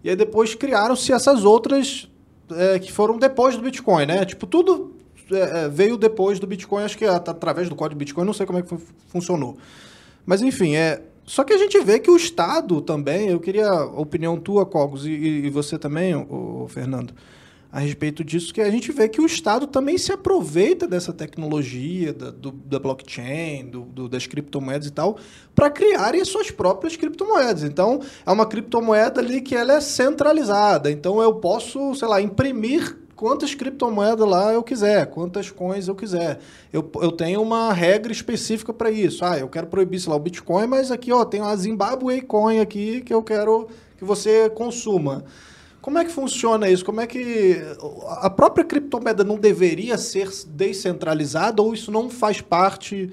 E 0.03 0.09
aí 0.09 0.15
depois 0.15 0.55
criaram-se 0.55 1.13
essas 1.13 1.45
outras 1.45 2.09
é, 2.51 2.79
que 2.79 2.91
foram 2.91 3.17
depois 3.17 3.55
do 3.55 3.61
Bitcoin, 3.61 4.07
né? 4.07 4.25
Tipo, 4.25 4.47
tudo 4.47 4.94
é, 5.31 5.65
é, 5.65 5.69
veio 5.69 5.97
depois 5.97 6.39
do 6.39 6.47
Bitcoin, 6.47 6.83
acho 6.83 6.97
que 6.97 7.05
at- 7.05 7.27
através 7.29 7.69
do 7.69 7.75
código 7.75 7.97
Bitcoin, 7.99 8.25
não 8.25 8.33
sei 8.33 8.45
como 8.45 8.59
é 8.59 8.61
que 8.61 8.69
fu- 8.69 8.81
funcionou. 9.09 9.57
Mas 10.25 10.41
enfim, 10.41 10.75
é. 10.75 11.01
Só 11.25 11.43
que 11.43 11.53
a 11.53 11.57
gente 11.57 11.79
vê 11.79 11.99
que 11.99 12.11
o 12.11 12.15
Estado 12.15 12.81
também, 12.81 13.29
eu 13.29 13.39
queria 13.39 13.67
a 13.67 13.85
opinião 13.85 14.37
tua, 14.37 14.65
Cogos, 14.65 15.05
e, 15.07 15.09
e 15.09 15.49
você 15.49 15.77
também, 15.77 16.13
o, 16.15 16.67
Fernando, 16.69 17.13
a 17.71 17.79
respeito 17.79 18.23
disso, 18.23 18.53
que 18.53 18.61
a 18.61 18.69
gente 18.69 18.91
vê 18.91 19.09
que 19.09 19.19
o 19.19 19.25
Estado 19.25 19.65
também 19.67 19.97
se 19.97 20.11
aproveita 20.11 20.87
dessa 20.87 21.11
tecnologia, 21.11 22.13
da, 22.13 22.29
do- 22.31 22.51
da 22.51 22.77
blockchain, 22.79 23.65
do, 23.65 23.81
do- 23.81 24.07
das 24.07 24.27
criptomoedas 24.27 24.87
e 24.87 24.91
tal, 24.91 25.17
para 25.55 25.69
criarem 25.71 26.21
as 26.21 26.27
suas 26.27 26.51
próprias 26.51 26.95
criptomoedas. 26.95 27.63
Então, 27.63 27.99
é 28.25 28.31
uma 28.31 28.45
criptomoeda 28.45 29.19
ali 29.19 29.41
que 29.41 29.55
ela 29.55 29.73
é 29.73 29.81
centralizada. 29.81 30.91
Então, 30.91 31.21
eu 31.21 31.33
posso, 31.35 31.93
sei 31.95 32.07
lá, 32.07 32.21
imprimir 32.21 32.97
quantas 33.15 33.55
criptomoedas 33.55 34.27
lá 34.27 34.53
eu 34.53 34.61
quiser, 34.61 35.07
quantas 35.07 35.49
coins 35.49 35.87
eu 35.87 35.95
quiser. 35.95 36.39
Eu, 36.71 36.89
eu 37.01 37.11
tenho 37.11 37.41
uma 37.41 37.71
regra 37.71 38.11
específica 38.11 38.73
para 38.73 38.91
isso. 38.91 39.23
Ah, 39.23 39.37
eu 39.37 39.47
quero 39.47 39.67
proibir, 39.67 39.99
sei 39.99 40.09
lá, 40.09 40.15
o 40.15 40.19
Bitcoin, 40.19 40.67
mas 40.67 40.91
aqui, 40.91 41.11
ó, 41.11 41.23
tem 41.23 41.41
uma 41.41 41.55
Zimbabwe 41.55 42.21
Coin 42.21 42.59
aqui 42.59 43.01
que 43.01 43.13
eu 43.13 43.23
quero 43.23 43.67
que 43.97 44.03
você 44.03 44.49
consuma. 44.49 45.23
Como 45.81 45.99
é 45.99 46.03
que 46.03 46.11
funciona 46.11 46.67
isso? 46.67 46.83
Como 46.83 46.99
é 46.99 47.05
que 47.05 47.61
a 48.17 48.29
própria 48.29 48.65
criptomoeda 48.65 49.23
não 49.23 49.37
deveria 49.37 49.97
ser 49.97 50.27
descentralizada 50.47 51.61
ou 51.61 51.73
isso 51.73 51.91
não 51.91 52.09
faz 52.09 52.41
parte 52.41 53.11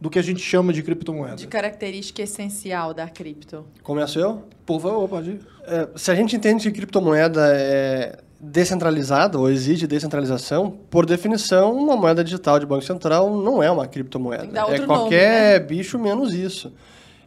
do 0.00 0.08
que 0.08 0.18
a 0.18 0.22
gente 0.22 0.40
chama 0.40 0.72
de 0.72 0.82
criptomoeda? 0.82 1.36
De 1.36 1.46
característica 1.46 2.22
essencial 2.22 2.94
da 2.94 3.06
cripto. 3.08 3.66
Começo 3.82 4.18
eu? 4.18 4.42
Por 4.64 4.80
favor, 4.80 5.06
pode 5.06 5.32
ir. 5.32 5.40
É, 5.64 5.88
se 5.96 6.10
a 6.10 6.14
gente 6.14 6.34
entende 6.34 6.62
que 6.70 6.78
criptomoeda 6.78 7.46
é 7.54 8.18
descentralizada 8.50 9.38
ou 9.38 9.50
exige 9.50 9.86
descentralização, 9.86 10.70
por 10.90 11.06
definição, 11.06 11.72
uma 11.72 11.96
moeda 11.96 12.22
digital 12.22 12.58
de 12.58 12.66
Banco 12.66 12.84
Central 12.84 13.34
não 13.36 13.62
é 13.62 13.70
uma 13.70 13.86
criptomoeda. 13.86 14.58
É 14.58 14.62
outro 14.62 14.86
nome, 14.86 14.86
qualquer 14.86 15.66
bicho 15.66 15.98
menos 15.98 16.34
isso. 16.34 16.72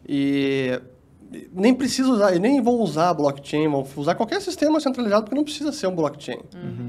E 0.07 0.79
nem 1.53 1.73
precisa 1.73 2.09
usar, 2.09 2.35
e 2.35 2.39
nem 2.39 2.61
vão 2.61 2.75
usar 2.75 3.13
blockchain, 3.13 3.67
vão 3.67 3.85
usar 3.95 4.15
qualquer 4.15 4.41
sistema 4.41 4.79
centralizado, 4.79 5.23
porque 5.23 5.35
não 5.35 5.43
precisa 5.43 5.71
ser 5.71 5.87
um 5.87 5.95
blockchain. 5.95 6.39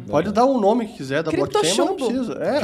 Pode 0.09 0.33
dar 0.33 0.45
o 0.45 0.61
nome 0.61 0.87
que 0.87 0.95
quiser 0.99 1.23
da 1.23 1.31
blockchain, 1.31 1.63
mas 1.67 1.77
não 1.79 1.97
precisa. 1.97 2.33
É, 2.35 2.61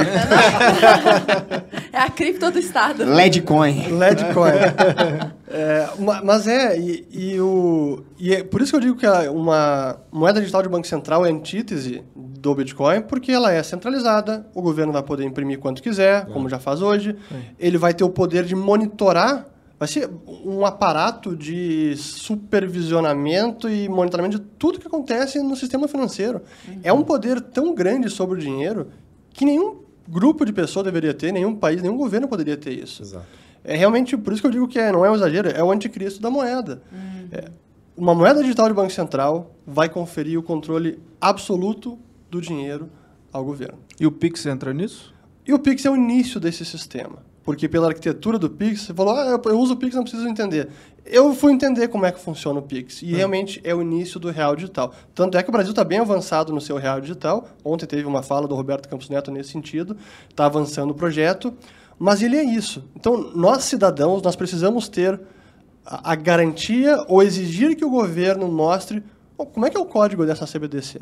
É 1.92 1.98
a 2.00 2.10
cripto 2.10 2.50
do 2.50 2.58
Estado. 2.58 3.04
Ledcoin. 3.04 3.88
Ledcoin. 3.98 4.52
É, 5.56 5.88
ma- 6.00 6.20
mas 6.24 6.48
é, 6.48 6.76
e, 6.76 7.06
e 7.12 7.40
o, 7.40 8.02
e 8.18 8.34
é 8.34 8.42
por 8.42 8.60
isso 8.60 8.72
que 8.72 8.76
eu 8.76 8.80
digo 8.80 8.96
que 8.96 9.06
uma 9.28 10.00
moeda 10.10 10.40
digital 10.40 10.60
de 10.62 10.68
Banco 10.68 10.84
Central 10.84 11.24
é 11.24 11.30
antítese 11.30 12.02
do 12.16 12.52
Bitcoin, 12.56 13.02
porque 13.02 13.30
ela 13.30 13.52
é 13.52 13.62
centralizada, 13.62 14.44
o 14.52 14.60
governo 14.60 14.92
vai 14.92 15.02
poder 15.04 15.22
imprimir 15.24 15.60
quanto 15.60 15.80
quiser, 15.80 16.26
como 16.26 16.48
já 16.48 16.58
faz 16.58 16.82
hoje, 16.82 17.14
ele 17.56 17.78
vai 17.78 17.94
ter 17.94 18.02
o 18.02 18.08
poder 18.10 18.42
de 18.44 18.56
monitorar, 18.56 19.44
vai 19.78 19.88
ser 19.88 20.10
um 20.44 20.64
aparato 20.64 21.36
de 21.36 21.94
supervisionamento 21.96 23.68
e 23.68 23.88
monitoramento 23.88 24.38
de 24.38 24.44
tudo 24.58 24.78
que 24.78 24.86
acontece 24.86 25.42
no 25.42 25.56
sistema 25.56 25.88
financeiro. 25.88 26.42
É 26.82 26.92
um 26.92 27.02
poder 27.02 27.40
tão 27.40 27.74
grande 27.74 28.08
sobre 28.08 28.38
o 28.38 28.40
dinheiro 28.40 28.88
que 29.30 29.44
nenhum 29.44 29.80
grupo 30.08 30.44
de 30.44 30.52
pessoas 30.52 30.84
deveria 30.84 31.14
ter, 31.14 31.32
nenhum 31.32 31.54
país, 31.54 31.82
nenhum 31.82 31.96
governo 31.96 32.28
poderia 32.28 32.56
ter 32.56 32.72
isso. 32.72 33.02
Exato. 33.02 33.26
É 33.64 33.74
realmente 33.76 34.16
por 34.16 34.32
isso 34.32 34.42
que 34.42 34.46
eu 34.46 34.52
digo 34.52 34.68
que 34.68 34.78
é, 34.78 34.92
não 34.92 35.04
é 35.04 35.10
um 35.10 35.14
exagero, 35.14 35.48
é 35.48 35.62
o 35.62 35.70
anticristo 35.70 36.20
da 36.20 36.30
moeda. 36.30 36.82
É, 37.32 37.50
uma 37.96 38.14
moeda 38.14 38.42
digital 38.42 38.68
de 38.68 38.74
Banco 38.74 38.92
Central 38.92 39.54
vai 39.66 39.88
conferir 39.88 40.38
o 40.38 40.42
controle 40.42 41.00
absoluto 41.20 41.98
do 42.30 42.40
dinheiro 42.40 42.90
ao 43.32 43.44
governo. 43.44 43.78
E 43.98 44.06
o 44.06 44.12
Pix 44.12 44.44
entra 44.46 44.72
nisso? 44.74 45.14
E 45.46 45.52
o 45.52 45.58
Pix 45.58 45.84
é 45.84 45.90
o 45.90 45.96
início 45.96 46.38
desse 46.38 46.64
sistema. 46.64 47.18
Porque 47.44 47.68
pela 47.68 47.88
arquitetura 47.88 48.38
do 48.38 48.48
Pix, 48.48 48.82
você 48.82 48.94
falou, 48.94 49.14
ah, 49.14 49.26
eu- 49.26 49.50
eu 49.52 49.58
uso 49.58 49.74
o 49.74 49.76
Pix, 49.76 49.94
não 49.94 50.02
preciso 50.02 50.26
entender. 50.26 50.68
Eu 51.04 51.34
fui 51.34 51.52
entender 51.52 51.88
como 51.88 52.06
é 52.06 52.10
que 52.12 52.18
funciona 52.18 52.58
o 52.58 52.62
Pix. 52.62 53.02
E 53.02 53.12
realmente 53.14 53.60
é 53.62 53.74
o 53.74 53.82
início 53.82 54.18
do 54.18 54.30
real 54.30 54.56
digital. 54.56 54.94
Tanto 55.14 55.36
é 55.36 55.42
que 55.42 55.50
o 55.50 55.52
Brasil 55.52 55.70
está 55.70 55.84
bem 55.84 55.98
avançado 55.98 56.52
no 56.54 56.60
seu 56.60 56.76
real 56.78 57.00
digital. 57.02 57.46
Ontem 57.62 57.84
teve 57.86 58.04
uma 58.06 58.22
fala 58.22 58.48
do 58.48 58.54
Roberto 58.54 58.88
Campos 58.88 59.10
Neto 59.10 59.30
nesse 59.30 59.50
sentido. 59.50 59.94
Está 60.30 60.46
avançando 60.46 60.92
o 60.92 60.94
projeto. 60.94 61.52
Mas 61.98 62.22
ele 62.22 62.36
é 62.36 62.42
isso. 62.42 62.82
Então, 62.96 63.30
nós 63.36 63.64
cidadãos, 63.64 64.22
nós 64.22 64.34
precisamos 64.34 64.88
ter 64.88 65.20
a, 65.84 66.12
a 66.12 66.14
garantia 66.14 67.04
ou 67.08 67.22
exigir 67.22 67.76
que 67.76 67.84
o 67.84 67.90
governo 67.90 68.48
mostre 68.48 69.02
"Bom, 69.36 69.44
como 69.46 69.66
é 69.66 69.70
que 69.70 69.76
é 69.76 69.80
o 69.80 69.84
código 69.84 70.24
dessa 70.24 70.46
CBDC. 70.46 71.00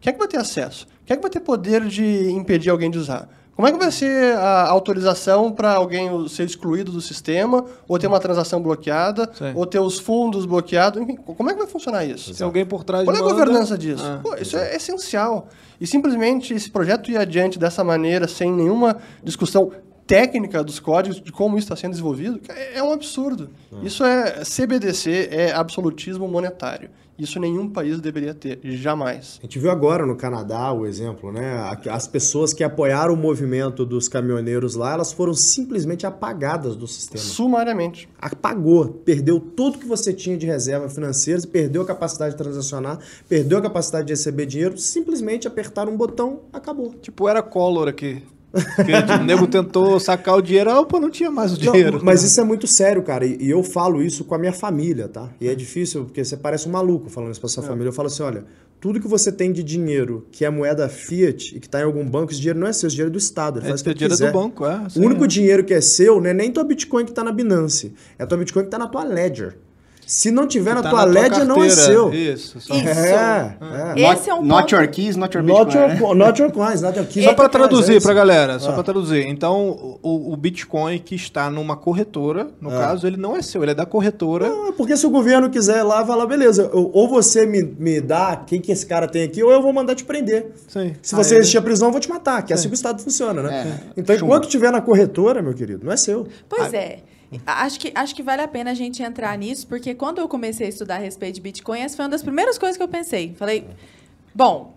Quem 0.00 0.10
é 0.10 0.12
que 0.12 0.18
vai 0.18 0.28
ter 0.28 0.38
acesso? 0.38 0.86
Quem 1.04 1.14
é 1.14 1.16
que 1.16 1.22
vai 1.22 1.30
ter 1.30 1.40
poder 1.40 1.86
de 1.86 2.30
impedir 2.30 2.70
alguém 2.70 2.90
de 2.90 2.98
usar? 2.98 3.28
Como 3.56 3.66
é 3.66 3.72
que 3.72 3.78
vai 3.78 3.90
ser 3.90 4.36
a 4.36 4.68
autorização 4.68 5.50
para 5.50 5.72
alguém 5.72 6.28
ser 6.28 6.44
excluído 6.44 6.92
do 6.92 7.00
sistema, 7.00 7.64
ou 7.88 7.98
ter 7.98 8.06
uma 8.06 8.20
transação 8.20 8.60
bloqueada, 8.60 9.30
Sim. 9.32 9.52
ou 9.54 9.64
ter 9.64 9.80
os 9.80 9.98
fundos 9.98 10.44
bloqueados? 10.44 11.00
Enfim, 11.00 11.16
como 11.16 11.48
é 11.48 11.54
que 11.54 11.58
vai 11.60 11.66
funcionar 11.66 12.04
isso? 12.04 12.34
Tem 12.34 12.44
alguém 12.44 12.66
por 12.66 12.84
trás 12.84 13.06
Qual 13.06 13.16
é 13.16 13.18
a 13.18 13.22
governança 13.22 13.78
disso? 13.78 14.04
Ah. 14.04 14.20
Pô, 14.22 14.34
isso 14.34 14.58
é 14.58 14.76
essencial. 14.76 15.48
E 15.80 15.86
simplesmente 15.86 16.52
esse 16.52 16.70
projeto 16.70 17.10
ir 17.10 17.16
adiante 17.16 17.58
dessa 17.58 17.82
maneira, 17.82 18.28
sem 18.28 18.52
nenhuma 18.52 18.98
discussão 19.24 19.72
técnica 20.06 20.62
dos 20.62 20.78
códigos, 20.78 21.20
de 21.20 21.32
como 21.32 21.56
isso 21.56 21.64
está 21.64 21.76
sendo 21.76 21.92
desenvolvido, 21.92 22.38
é 22.50 22.78
é 22.78 22.82
um 22.82 22.92
absurdo. 22.92 23.50
Isso 23.82 24.04
é 24.04 24.42
CBDC, 24.44 25.28
é 25.30 25.52
absolutismo 25.52 26.28
monetário. 26.28 26.90
Isso 27.18 27.40
nenhum 27.40 27.68
país 27.68 28.00
deveria 28.00 28.34
ter, 28.34 28.58
jamais. 28.62 29.38
A 29.40 29.46
gente 29.46 29.58
viu 29.58 29.70
agora 29.70 30.04
no 30.04 30.16
Canadá 30.16 30.72
o 30.72 30.86
exemplo, 30.86 31.32
né? 31.32 31.78
As 31.90 32.06
pessoas 32.06 32.52
que 32.52 32.62
apoiaram 32.62 33.14
o 33.14 33.16
movimento 33.16 33.86
dos 33.86 34.08
caminhoneiros 34.08 34.74
lá, 34.74 34.92
elas 34.92 35.12
foram 35.12 35.32
simplesmente 35.32 36.06
apagadas 36.06 36.76
do 36.76 36.86
sistema. 36.86 37.22
Sumariamente. 37.22 38.08
Apagou, 38.20 38.88
perdeu 38.88 39.40
tudo 39.40 39.78
que 39.78 39.86
você 39.86 40.12
tinha 40.12 40.36
de 40.36 40.46
reserva 40.46 40.88
financeira, 40.88 41.40
perdeu 41.46 41.82
a 41.82 41.86
capacidade 41.86 42.32
de 42.32 42.38
transacionar, 42.38 42.98
perdeu 43.28 43.58
a 43.58 43.62
capacidade 43.62 44.06
de 44.06 44.12
receber 44.12 44.46
dinheiro, 44.46 44.76
simplesmente 44.76 45.46
apertaram 45.48 45.92
um 45.92 45.96
botão, 45.96 46.40
acabou. 46.52 46.94
Tipo, 47.00 47.28
era 47.28 47.42
Collor 47.42 47.88
aqui. 47.88 48.22
O 49.20 49.24
nego 49.24 49.46
tentou 49.46 49.98
sacar 50.00 50.36
o 50.36 50.42
dinheiro, 50.42 50.70
ah, 50.70 50.80
opa, 50.80 50.98
não 50.98 51.10
tinha 51.10 51.30
mais 51.30 51.52
o 51.52 51.58
dinheiro. 51.58 51.98
Não, 51.98 52.04
mas 52.04 52.22
isso 52.22 52.40
é 52.40 52.44
muito 52.44 52.66
sério, 52.66 53.02
cara. 53.02 53.26
E, 53.26 53.48
eu 53.50 53.62
falo 53.62 54.02
isso 54.02 54.24
com 54.24 54.34
a 54.34 54.38
minha 54.38 54.52
família, 54.52 55.08
tá? 55.08 55.30
E 55.40 55.48
é 55.48 55.54
difícil, 55.54 56.04
porque 56.04 56.24
você 56.24 56.36
parece 56.36 56.68
um 56.68 56.72
maluco 56.72 57.08
falando 57.10 57.32
isso 57.32 57.40
pra 57.40 57.48
sua 57.48 57.62
família. 57.62 57.88
Eu 57.88 57.92
falo 57.92 58.08
assim: 58.08 58.22
olha, 58.22 58.44
tudo 58.80 59.00
que 59.00 59.08
você 59.08 59.30
tem 59.32 59.52
de 59.52 59.62
dinheiro 59.62 60.26
que 60.30 60.44
é 60.44 60.50
moeda 60.50 60.88
fiat 60.88 61.56
e 61.56 61.60
que 61.60 61.68
tá 61.68 61.80
em 61.80 61.84
algum 61.84 62.04
banco, 62.08 62.30
esse 62.32 62.40
dinheiro 62.40 62.58
não 62.58 62.66
é 62.66 62.72
seu, 62.72 62.86
esse 62.86 62.96
dinheiro 62.96 63.10
é 63.10 63.12
do 63.12 63.18
Estado. 63.18 63.58
Ele 63.58 63.66
É 63.66 63.68
faz 63.70 63.80
o 63.80 63.84
que 63.84 63.94
dinheiro 63.94 64.14
quiser. 64.14 64.30
do 64.30 64.38
banco, 64.38 64.64
é. 64.66 64.82
O 64.86 64.90
sim, 64.90 65.04
único 65.04 65.24
é. 65.24 65.26
dinheiro 65.28 65.64
que 65.64 65.74
é 65.74 65.80
seu 65.80 66.20
não 66.20 66.30
é 66.30 66.34
nem 66.34 66.50
tua 66.50 66.64
Bitcoin 66.64 67.04
que 67.04 67.12
tá 67.12 67.22
na 67.24 67.32
Binance. 67.32 67.92
É 68.18 68.24
tua 68.26 68.38
Bitcoin 68.38 68.64
que 68.64 68.70
tá 68.70 68.78
na 68.78 68.86
tua 68.86 69.04
Ledger. 69.04 69.56
Se 70.06 70.30
não 70.30 70.46
tiver 70.46 70.72
na 70.74 70.82
Tá 70.82 70.90
tua 70.90 71.02
tua 71.02 71.10
Ledger, 71.12 71.44
não 71.44 71.56
é 71.64 71.66
carteira. 71.66 71.74
seu. 71.92 72.14
Isso, 72.14 72.60
só. 72.60 72.74
Isso. 72.74 72.88
É, 72.88 73.56
é. 73.96 74.12
Esse 74.12 74.30
é 74.30 74.34
um 74.34 74.42
not 74.42 74.62
ponto... 74.62 74.76
your 74.76 74.88
keys, 74.88 75.16
not 75.16 75.36
your 75.36 75.44
Not 75.44 75.64
Bitcoin. 75.66 75.88
your, 75.90 75.98
co- 75.98 76.14
not 76.14 76.40
your 76.40 76.52
coins, 76.52 76.80
not 76.80 76.96
your 76.96 77.06
keys. 77.08 77.24
Só 77.24 77.30
not 77.32 77.36
para 77.36 77.46
é 77.46 77.48
traduzir 77.48 77.96
isso. 77.96 78.06
para 78.06 78.14
galera, 78.14 78.58
só 78.60 78.70
Ah. 78.70 78.72
para 78.74 78.82
traduzir. 78.84 79.26
Então, 79.26 79.98
o, 80.02 80.32
o 80.32 80.36
Bitcoin 80.36 80.98
que 80.98 81.16
está 81.16 81.50
numa 81.50 81.76
corretora, 81.76 82.46
no 82.60 82.70
caso, 82.70 83.04
ele 83.06 83.16
não 83.16 83.36
é 83.36 83.42
seu, 83.42 83.62
ele 83.62 83.72
é 83.72 83.74
da 83.74 83.84
corretora. 83.84 84.46
Ah, 84.46 84.72
Porque 84.76 84.96
se 84.96 85.04
o 85.06 85.10
governo 85.10 85.50
quiser 85.50 85.78
ir 85.78 85.82
lá, 85.82 86.02
vai 86.04 86.16
lá, 86.16 86.24
beleza. 86.24 86.70
eu- 86.72 86.90
Ou 86.94 87.08
você 87.08 87.44
me, 87.44 87.62
me 87.62 88.00
dá 88.00 88.36
quem 88.46 88.60
que 88.60 88.70
esse 88.70 88.86
cara 88.86 89.08
tem 89.08 89.24
aqui, 89.24 89.42
ou 89.42 89.50
eu 89.50 89.60
vou 89.60 89.72
mandar 89.72 89.96
te 89.96 90.04
prender. 90.04 90.52
Sim. 90.68 90.94
Se 91.02 91.16
você 91.16 91.34
ele- 91.34 91.40
existir 91.40 91.58
a 91.58 91.62
prisão, 91.62 91.88
eu 91.88 91.92
vou 91.92 92.00
te 92.00 92.08
matar, 92.08 92.42
que 92.42 92.52
é 92.52 92.54
assim 92.54 92.68
que 92.68 92.74
o 92.74 92.76
Estado 92.76 93.02
funciona, 93.02 93.42
né? 93.42 93.80
É. 93.96 94.00
Então, 94.00 94.14
enquanto 94.14 94.46
tiver 94.46 94.70
na 94.70 94.80
corretora, 94.80 95.42
meu 95.42 95.52
querido, 95.52 95.84
não 95.84 95.92
é 95.92 95.96
seu. 95.96 96.28
Pois 96.48 96.72
é. 96.72 96.98
Acho 97.44 97.80
que, 97.80 97.92
acho 97.94 98.14
que 98.14 98.22
vale 98.22 98.42
a 98.42 98.48
pena 98.48 98.70
a 98.70 98.74
gente 98.74 99.02
entrar 99.02 99.36
nisso, 99.36 99.66
porque 99.66 99.94
quando 99.94 100.18
eu 100.18 100.28
comecei 100.28 100.66
a 100.66 100.68
estudar 100.70 100.94
a 100.96 100.98
respeito 100.98 101.34
de 101.36 101.40
Bitcoin, 101.40 101.80
essa 101.80 101.96
foi 101.96 102.04
uma 102.04 102.10
das 102.10 102.22
primeiras 102.22 102.56
coisas 102.58 102.76
que 102.76 102.82
eu 102.82 102.88
pensei. 102.88 103.34
Falei, 103.34 103.66
bom, 104.34 104.74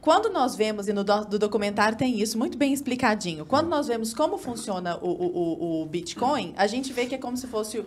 quando 0.00 0.28
nós 0.28 0.54
vemos, 0.56 0.86
e 0.88 0.92
no 0.92 1.02
do, 1.04 1.24
do 1.24 1.38
documentário 1.38 1.96
tem 1.96 2.20
isso 2.20 2.36
muito 2.36 2.58
bem 2.58 2.72
explicadinho, 2.72 3.46
quando 3.46 3.68
nós 3.68 3.86
vemos 3.86 4.12
como 4.12 4.36
funciona 4.36 4.98
o, 5.00 5.08
o, 5.08 5.82
o- 5.82 5.86
Bitcoin, 5.86 6.52
a 6.56 6.66
gente 6.66 6.92
vê 6.92 7.06
que 7.06 7.14
é 7.14 7.18
como 7.18 7.36
se 7.36 7.46
fosse 7.46 7.84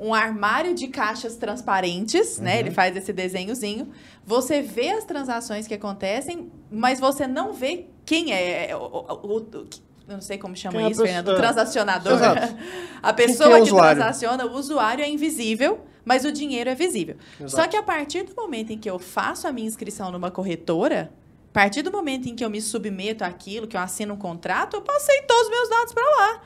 um 0.00 0.14
armário 0.14 0.74
de 0.74 0.86
caixas 0.86 1.34
transparentes, 1.36 2.38
né? 2.38 2.60
Ele 2.60 2.70
faz 2.70 2.96
esse 2.96 3.12
desenhozinho. 3.12 3.88
Você 4.24 4.62
vê 4.62 4.90
as 4.90 5.04
transações 5.04 5.66
que 5.66 5.74
acontecem, 5.74 6.50
mas 6.70 7.00
você 7.00 7.26
não 7.26 7.52
vê 7.52 7.86
quem 8.06 8.32
é 8.32 8.70
o, 8.76 8.78
o- 8.78 9.36
o- 9.38 9.64
eu 10.08 10.14
não 10.14 10.20
sei 10.22 10.38
como 10.38 10.56
chama 10.56 10.82
é 10.82 10.90
isso, 10.90 11.02
Fernando. 11.02 11.36
Transacionador. 11.36 12.14
Exato. 12.14 12.56
A 13.02 13.12
pessoa 13.12 13.56
que 13.56 13.56
é 13.56 13.64
que 13.64 13.70
transaciona, 13.70 14.46
o 14.46 14.54
usuário 14.54 15.04
é 15.04 15.08
invisível, 15.08 15.80
mas 16.04 16.24
o 16.24 16.32
dinheiro 16.32 16.70
é 16.70 16.74
visível. 16.74 17.16
Só 17.46 17.66
que 17.66 17.76
a 17.76 17.82
partir 17.82 18.22
do 18.22 18.34
momento 18.34 18.72
em 18.72 18.78
que 18.78 18.88
eu 18.88 18.98
faço 18.98 19.46
a 19.46 19.52
minha 19.52 19.68
inscrição 19.68 20.10
numa 20.10 20.30
corretora, 20.30 21.12
a 21.50 21.52
partir 21.52 21.82
do 21.82 21.90
momento 21.90 22.28
em 22.28 22.34
que 22.34 22.44
eu 22.44 22.50
me 22.50 22.60
submeto 22.60 23.24
àquilo, 23.24 23.66
que 23.66 23.76
eu 23.76 23.80
assino 23.80 24.14
um 24.14 24.16
contrato, 24.16 24.76
eu 24.76 24.82
passei 24.82 25.22
todos 25.22 25.44
os 25.44 25.50
meus 25.50 25.68
dados 25.68 25.92
para 25.92 26.04
lá. 26.04 26.42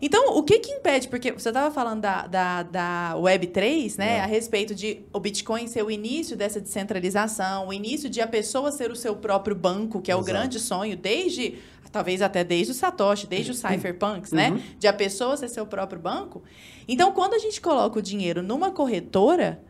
Então, 0.00 0.36
o 0.36 0.42
que 0.42 0.58
que 0.58 0.72
impede? 0.72 1.08
Porque 1.08 1.32
você 1.32 1.48
estava 1.48 1.72
falando 1.72 2.00
da, 2.00 2.26
da, 2.26 2.62
da 2.62 3.12
Web3, 3.16 3.98
né? 3.98 4.20
A 4.20 4.26
respeito 4.26 4.74
de 4.74 5.04
o 5.12 5.20
Bitcoin 5.20 5.66
ser 5.66 5.84
o 5.84 5.90
início 5.90 6.36
dessa 6.36 6.60
descentralização, 6.60 7.68
o 7.68 7.72
início 7.72 8.08
de 8.08 8.20
a 8.20 8.26
pessoa 8.26 8.72
ser 8.72 8.90
o 8.90 8.96
seu 8.96 9.14
próprio 9.16 9.54
banco, 9.54 10.00
que 10.00 10.10
é 10.10 10.16
o 10.16 10.22
grande 10.22 10.58
sonho, 10.58 10.96
desde, 10.96 11.58
talvez 11.90 12.20
até 12.22 12.44
desde 12.44 12.72
o 12.72 12.74
Satoshi, 12.74 13.26
desde 13.26 13.50
os 13.50 13.58
cypherpunks, 13.58 14.32
né? 14.32 14.60
De 14.78 14.86
a 14.86 14.92
pessoa 14.92 15.36
ser 15.36 15.48
seu 15.48 15.66
próprio 15.66 16.00
banco. 16.00 16.42
Então, 16.86 17.12
quando 17.12 17.34
a 17.34 17.38
gente 17.38 17.60
coloca 17.60 17.98
o 17.98 18.02
dinheiro 18.02 18.42
numa 18.42 18.70
corretora, 18.70 19.60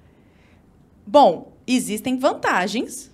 bom, 1.07 1.53
existem 1.67 2.19
vantagens, 2.19 3.11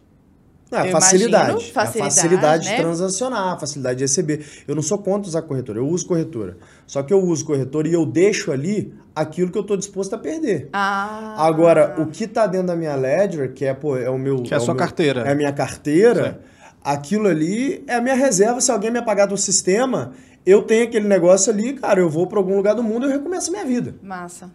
É, 0.72 0.76
a 0.78 0.90
facilidade. 0.90 1.50
imagino, 1.50 1.68
É 1.68 1.70
a 1.70 1.74
facilidade, 1.74 2.14
facilidade 2.14 2.66
né? 2.66 2.76
de 2.76 2.82
transacionar, 2.82 3.52
a 3.54 3.58
facilidade 3.58 3.98
de 3.98 4.04
receber. 4.04 4.44
Eu 4.66 4.74
não 4.74 4.82
sou 4.82 4.98
contra 4.98 5.28
usar 5.28 5.42
corretora, 5.42 5.78
eu 5.78 5.86
uso 5.86 6.06
corretora. 6.06 6.56
Só 6.86 7.02
que 7.02 7.12
eu 7.14 7.20
uso 7.22 7.44
corretora 7.44 7.86
e 7.88 7.92
eu 7.92 8.04
deixo 8.04 8.50
ali 8.50 8.92
aquilo 9.14 9.50
que 9.52 9.58
eu 9.58 9.62
estou 9.62 9.76
disposto 9.76 10.14
a 10.14 10.18
perder. 10.18 10.68
Ah. 10.72 11.34
Agora, 11.46 11.94
o 12.00 12.06
que 12.06 12.24
está 12.24 12.46
dentro 12.46 12.68
da 12.68 12.76
minha 12.76 12.96
ledger, 12.96 13.52
que 13.52 13.64
é, 13.64 13.72
pô, 13.74 13.96
é 13.96 14.10
o 14.10 14.18
meu... 14.18 14.42
Que 14.42 14.52
é 14.52 14.56
a 14.56 14.60
o 14.60 14.64
sua 14.64 14.74
meu- 14.74 14.78
carteira. 14.82 15.20
É 15.22 15.30
a 15.30 15.34
minha 15.34 15.52
carteira. 15.52 16.40
Aquilo 16.84 17.26
ali 17.28 17.82
é 17.86 17.94
a 17.94 18.00
minha 18.00 18.14
reserva. 18.14 18.60
Se 18.60 18.70
alguém 18.70 18.90
me 18.90 18.98
apagar 18.98 19.26
do 19.26 19.36
sistema, 19.38 20.12
eu 20.44 20.60
tenho 20.62 20.84
aquele 20.84 21.08
negócio 21.08 21.50
ali, 21.50 21.72
cara, 21.72 21.98
eu 21.98 22.10
vou 22.10 22.26
para 22.26 22.38
algum 22.38 22.54
lugar 22.56 22.74
do 22.74 22.82
mundo 22.82 23.06
e 23.06 23.08
eu 23.08 23.12
recomeço 23.12 23.48
a 23.48 23.52
minha 23.52 23.64
vida. 23.64 23.94
Massa. 24.02 24.50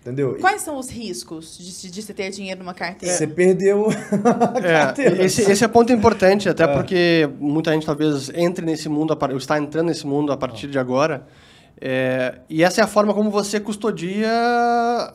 Entendeu? 0.00 0.36
Quais 0.38 0.60
são 0.60 0.76
os 0.78 0.90
riscos 0.90 1.56
de, 1.58 1.72
se- 1.72 1.90
de 1.90 2.02
se 2.02 2.12
ter 2.12 2.30
dinheiro 2.30 2.60
numa 2.60 2.74
carteira? 2.74 3.14
Você 3.16 3.26
perdeu 3.26 3.88
a 4.24 4.60
carteira. 4.60 5.22
É, 5.22 5.24
esse, 5.24 5.42
esse 5.50 5.64
é 5.64 5.68
ponto 5.68 5.90
importante, 5.94 6.46
até 6.48 6.66
porque 6.66 7.28
muita 7.40 7.72
gente 7.72 7.86
talvez 7.86 8.30
entre 8.34 8.64
nesse 8.66 8.86
mundo, 8.88 9.16
está 9.36 9.58
entrando 9.58 9.86
nesse 9.86 10.06
mundo 10.06 10.30
a 10.30 10.36
partir 10.36 10.68
de 10.68 10.78
agora. 10.78 11.26
É, 11.80 12.38
e 12.48 12.62
essa 12.62 12.80
é 12.80 12.84
a 12.84 12.86
forma 12.86 13.12
como 13.12 13.30
você 13.30 13.58
custodia 13.60 14.30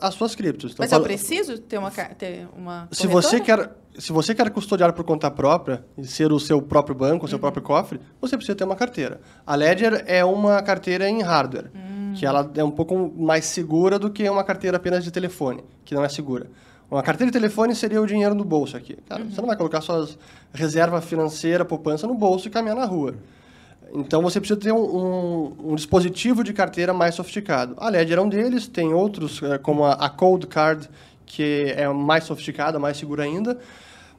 as 0.00 0.14
suas 0.14 0.34
criptos. 0.34 0.72
Então, 0.72 0.84
Mas 0.84 0.92
eu 0.92 1.00
preciso 1.02 1.58
ter 1.58 1.78
uma, 1.78 1.90
ter 1.90 2.46
uma 2.56 2.88
se 2.92 3.06
você 3.06 3.40
quer 3.40 3.70
se 3.98 4.12
você 4.12 4.34
quer 4.34 4.48
custodiar 4.50 4.92
por 4.92 5.04
conta 5.04 5.30
própria 5.30 5.84
e 5.98 6.06
ser 6.06 6.32
o 6.32 6.38
seu 6.38 6.62
próprio 6.62 6.94
banco, 6.94 7.16
o 7.16 7.26
Uhum. 7.26 7.28
seu 7.28 7.38
próprio 7.38 7.62
cofre, 7.62 8.00
você 8.20 8.36
precisa 8.36 8.56
ter 8.56 8.64
uma 8.64 8.76
carteira. 8.76 9.20
A 9.44 9.54
Ledger 9.56 10.04
é 10.06 10.24
uma 10.24 10.62
carteira 10.62 11.08
em 11.08 11.20
hardware, 11.22 11.70
Hum. 11.74 12.14
que 12.16 12.24
ela 12.24 12.48
é 12.54 12.62
um 12.64 12.70
pouco 12.70 13.12
mais 13.18 13.44
segura 13.46 13.98
do 13.98 14.08
que 14.08 14.26
uma 14.30 14.44
carteira 14.44 14.76
apenas 14.76 15.02
de 15.02 15.10
telefone, 15.10 15.64
que 15.84 15.94
não 15.94 16.04
é 16.04 16.08
segura. 16.08 16.46
Uma 16.90 17.02
carteira 17.02 17.30
de 17.30 17.38
telefone 17.38 17.74
seria 17.74 18.00
o 18.00 18.06
dinheiro 18.06 18.34
no 18.34 18.44
bolso 18.44 18.76
aqui. 18.76 18.96
Cara, 19.08 19.22
Uhum. 19.22 19.30
você 19.30 19.40
não 19.40 19.48
vai 19.48 19.56
colocar 19.56 19.80
suas 19.80 20.16
reserva 20.54 21.00
financeira, 21.00 21.64
poupança 21.64 22.06
no 22.06 22.14
bolso 22.14 22.46
e 22.46 22.50
caminhar 22.50 22.76
na 22.76 22.84
rua. 22.86 23.14
Então 23.92 24.22
você 24.22 24.38
precisa 24.40 24.58
ter 24.58 24.72
um, 24.72 24.78
um- 24.78 25.72
um 25.72 25.74
dispositivo 25.74 26.44
de 26.44 26.52
carteira 26.52 26.92
mais 26.92 27.14
sofisticado. 27.14 27.74
A 27.78 27.88
Ledger 27.88 28.18
é 28.18 28.20
um 28.20 28.28
deles, 28.28 28.66
tem 28.68 28.92
outros, 28.94 29.42
eh, 29.42 29.58
como 29.58 29.84
a, 29.84 29.92
a 29.94 30.08
Cold 30.08 30.46
Card, 30.46 30.88
que 31.26 31.72
é 31.76 31.88
mais 31.88 32.24
sofisticada, 32.24 32.78
mais 32.78 32.96
segura 32.96 33.24
ainda. 33.24 33.58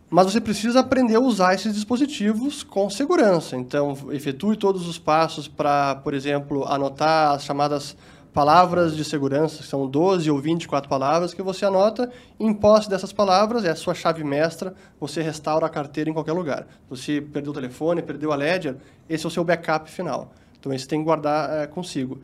Mas 0.09 0.26
você 0.32 0.41
precisa 0.41 0.82
aprender 0.82 1.15
a 1.15 1.19
usar 1.22 1.53
esses 1.53 1.74
dispositivos 1.74 2.63
com 2.63 2.89
segurança. 2.89 3.55
Então, 3.55 3.97
efetue 4.11 4.57
todos 4.57 4.86
os 4.88 4.99
passos 4.99 5.47
para, 5.47 5.95
por 5.95 6.13
exemplo, 6.13 6.65
anotar 6.67 7.32
as 7.36 7.45
chamadas 7.45 7.95
palavras 8.34 8.96
de 8.96 9.04
segurança, 9.04 9.62
são 9.64 9.88
12 9.88 10.30
ou 10.32 10.40
24 10.40 10.90
palavras, 10.90 11.34
que 11.34 11.42
você 11.42 11.66
anota. 11.66 12.10
Em 12.40 12.54
posse 12.54 12.90
dessas 12.90 13.12
palavras, 13.12 13.66
é 13.66 13.70
a 13.70 13.76
sua 13.76 13.94
chave 13.94 14.24
mestra, 14.24 14.74
você 15.00 15.22
restaura 15.22 15.66
a 15.66 15.70
carteira 15.70 16.10
em 16.10 16.14
qualquer 16.14 16.34
lugar. 16.34 16.66
Você 16.90 17.22
perdeu 17.22 17.52
o 17.52 17.56
telefone, 17.56 18.02
perdeu 18.02 18.32
a 18.32 18.36
Ledger, 18.36 18.76
esse 19.10 19.26
é 19.26 19.28
o 19.28 19.32
seu 19.32 19.44
backup 19.44 19.90
final. 19.90 20.32
Então, 20.60 20.72
esse 20.74 20.88
tem 20.88 20.99
que 20.99 21.06
guardar 21.06 21.49
eh, 21.49 21.68
consigo. 21.68 22.20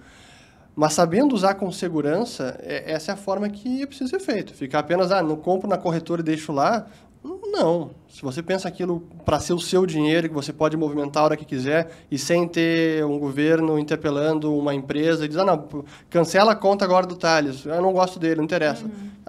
Mas 0.76 0.94
sabendo 0.94 1.34
usar 1.34 1.56
com 1.56 1.72
segurança, 1.72 2.56
é- 2.62 2.92
essa 2.92 3.12
é 3.12 3.14
a 3.14 3.18
forma 3.18 3.50
que 3.50 3.86
precisa 3.88 4.12
ser 4.12 4.20
feito. 4.20 4.54
Ficar 4.54 4.80
apenas, 4.80 5.12
ah, 5.12 5.24
não 5.24 5.36
compro 5.36 5.68
na 5.68 5.78
corretora 5.78 6.22
e 6.22 6.24
deixo 6.24 6.52
lá. 6.52 6.86
Não. 7.24 7.92
Se 8.08 8.22
você 8.22 8.42
pensa 8.44 8.68
aquilo 8.68 9.02
para 9.26 9.40
ser 9.40 9.54
o 9.54 9.60
seu 9.60 9.86
dinheiro, 9.86 10.30
que 10.30 10.34
você 10.34 10.54
pode 10.54 10.78
movimentar 10.78 11.24
a 11.24 11.26
hora 11.26 11.38
que 11.38 11.46
quiser, 11.46 11.92
e 12.10 12.18
sem 12.18 12.48
ter 12.48 13.04
um 13.06 13.18
governo 13.20 13.80
interpelando 13.80 14.56
uma 14.56 14.74
empresa 14.74 15.26
e 15.26 15.28
diz, 15.28 15.38
ah, 15.38 15.46
não, 15.46 15.68
cancela 16.10 16.52
a 16.52 16.56
conta 16.56 16.86
agora 16.86 17.06
do 17.06 17.16
Thales, 17.16 17.66
eu 17.66 17.82
não 17.82 17.92
gosto 17.94 18.20
dele, 18.20 18.36
não 18.36 18.44
interessa. 18.44 18.86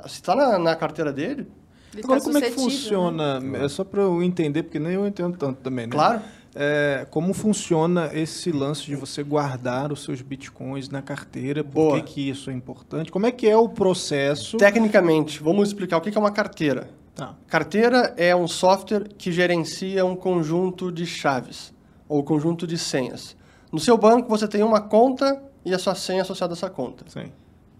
Se 0.07 0.15
está 0.15 0.35
na, 0.35 0.59
na 0.59 0.77
carteira 0.77 1.13
dele, 1.13 1.47
Ele 1.93 2.03
Agora, 2.05 2.21
tá 2.21 2.27
como 2.27 2.39
é 2.39 2.41
que 2.43 2.51
né? 2.51 2.57
funciona? 2.57 3.43
É 3.63 3.69
só 3.69 3.85
para 3.85 4.03
eu 4.03 4.23
entender, 4.23 4.63
porque 4.63 4.79
nem 4.79 4.93
eu 4.93 5.07
entendo 5.07 5.37
tanto 5.37 5.61
também, 5.61 5.87
né? 5.87 5.93
Claro. 5.93 6.21
É, 6.55 7.07
como 7.11 7.33
funciona 7.35 8.11
esse 8.13 8.51
lance 8.51 8.85
de 8.85 8.97
você 8.97 9.23
guardar 9.23 9.93
os 9.93 10.03
seus 10.03 10.23
bitcoins 10.23 10.89
na 10.89 11.01
carteira? 11.01 11.63
Por 11.63 11.73
Boa. 11.73 12.01
que, 12.01 12.15
que 12.15 12.29
isso 12.31 12.51
é 12.51 12.53
importante? 12.53 13.13
Como 13.13 13.27
é 13.27 13.31
que 13.31 13.49
é 13.49 13.57
o 13.57 13.69
processo? 13.69 14.57
tecnicamente, 14.57 15.43
vamos 15.43 15.69
explicar 15.69 15.99
o 15.99 16.01
que 16.01 16.17
é 16.17 16.21
uma 16.21 16.33
carteira. 16.33 16.89
Tá. 17.19 17.35
Carteira 17.49 18.15
é 18.17 18.35
um 18.37 18.47
software 18.47 19.09
que 19.19 19.33
gerencia 19.33 20.05
um 20.05 20.15
conjunto 20.15 20.93
de 20.93 21.05
chaves 21.05 21.75
ou 22.09 22.23
conjunto 22.23 22.65
de 22.65 22.79
senhas. 22.79 23.37
No 23.73 23.81
seu 23.81 23.99
banco, 23.99 24.29
você 24.29 24.47
tem 24.47 24.63
uma 24.63 24.81
conta 24.81 25.43
e 25.65 25.75
a 25.75 25.81
sua 25.81 25.97
senha 25.97 26.23
associada 26.23 26.53
a 26.53 26.55
essa 26.55 26.71
conta. 26.71 27.05
Sim. 27.09 27.33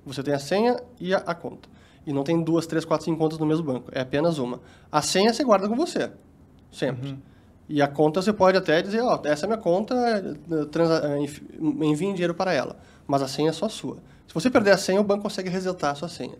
Você 0.05 0.25
tem 0.25 0.35
a 0.35 0.41
senha 0.41 0.77
e 0.99 1.15
a, 1.15 1.19
a 1.19 1.37
conta. 1.37 1.69
E 2.05 2.13
não 2.13 2.25
tem 2.25 2.43
duas, 2.43 2.67
três, 2.67 2.85
quatro, 2.85 3.05
cinco 3.05 3.17
contas 3.17 3.39
no 3.39 3.47
mesmo 3.47 3.63
banco. 3.63 3.93
É 3.95 4.01
apenas 4.01 4.39
uma. 4.39 4.61
A 4.91 5.01
senha 5.03 5.33
você 5.33 5.45
guarda 5.45 5.69
com 5.69 5.77
você. 5.77 6.11
Sempre. 6.73 7.17
E 7.69 7.81
a 7.81 7.87
conta 7.87 8.21
você 8.21 8.33
pode 8.33 8.59
até 8.59 8.83
dizer, 8.83 9.03
ó, 9.03 9.21
essa 9.23 9.47
é 9.47 9.47
minha 9.47 9.59
conta, 9.59 9.95
eh, 9.95 10.35
eh, 10.51 11.85
envie 11.85 12.13
dinheiro 12.13 12.35
para 12.35 12.53
ela. 12.53 12.77
Mas 13.07 13.23
a 13.23 13.29
senha 13.29 13.51
é 13.51 13.53
só 13.53 13.69
sua. 13.69 13.99
Se 14.27 14.35
você 14.35 14.51
perder 14.51 14.73
a 14.73 14.77
senha, 14.77 15.01
o 15.01 15.05
banco 15.05 15.23
consegue 15.23 15.49
resetar 15.49 15.93
a 15.93 15.95
sua 15.95 16.09
senha. 16.09 16.37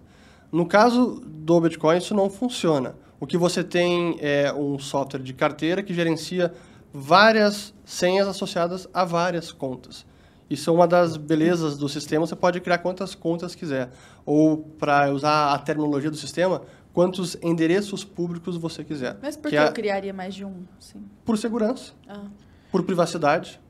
No 0.51 0.67
caso 0.67 1.21
do 1.25 1.61
Bitcoin, 1.61 1.99
isso 1.99 2.15
não 2.15 2.31
funciona. 2.31 2.95
O 3.21 3.27
que 3.27 3.37
você 3.37 3.63
tem 3.65 4.17
é 4.21 4.53
um 4.53 4.79
software 4.79 5.21
de 5.21 5.33
carteira 5.33 5.83
que 5.83 5.93
gerencia 5.93 6.53
várias 6.93 7.75
senhas 7.85 8.27
associadas 8.29 8.89
a 8.95 9.05
várias 9.05 9.53
contas. 9.53 10.07
Isso 10.49 10.71
é 10.71 10.73
uma 10.73 10.87
das 10.89 11.17
belezas 11.19 11.77
do 11.77 11.89
sistema. 11.89 12.27
Você 12.27 12.35
pode 12.37 12.61
criar 12.61 12.79
quantas 12.79 13.15
contas 13.15 13.55
quiser. 13.55 13.91
Ou, 14.25 14.57
para 14.57 15.13
usar 15.13 15.53
a 15.53 15.59
terminologia 15.59 16.11
do 16.11 16.17
sistema, 16.17 16.63
quantos 16.95 17.37
endereços 17.43 18.03
públicos 18.05 18.57
você 18.57 18.83
quiser. 18.83 19.19
Mas 19.21 19.37
por 19.37 19.51
Que 19.51 19.57
que 19.57 19.63
é 19.63 19.69
eu 19.69 19.73
criaria 19.73 20.13
mais 20.15 20.35
de 20.35 20.45
um? 20.47 20.63
Sim. 20.81 21.03
Por 21.25 21.37
segurança, 21.37 21.93
Ah. 22.09 22.23
por 22.73 22.83
privacidade. 22.83 23.61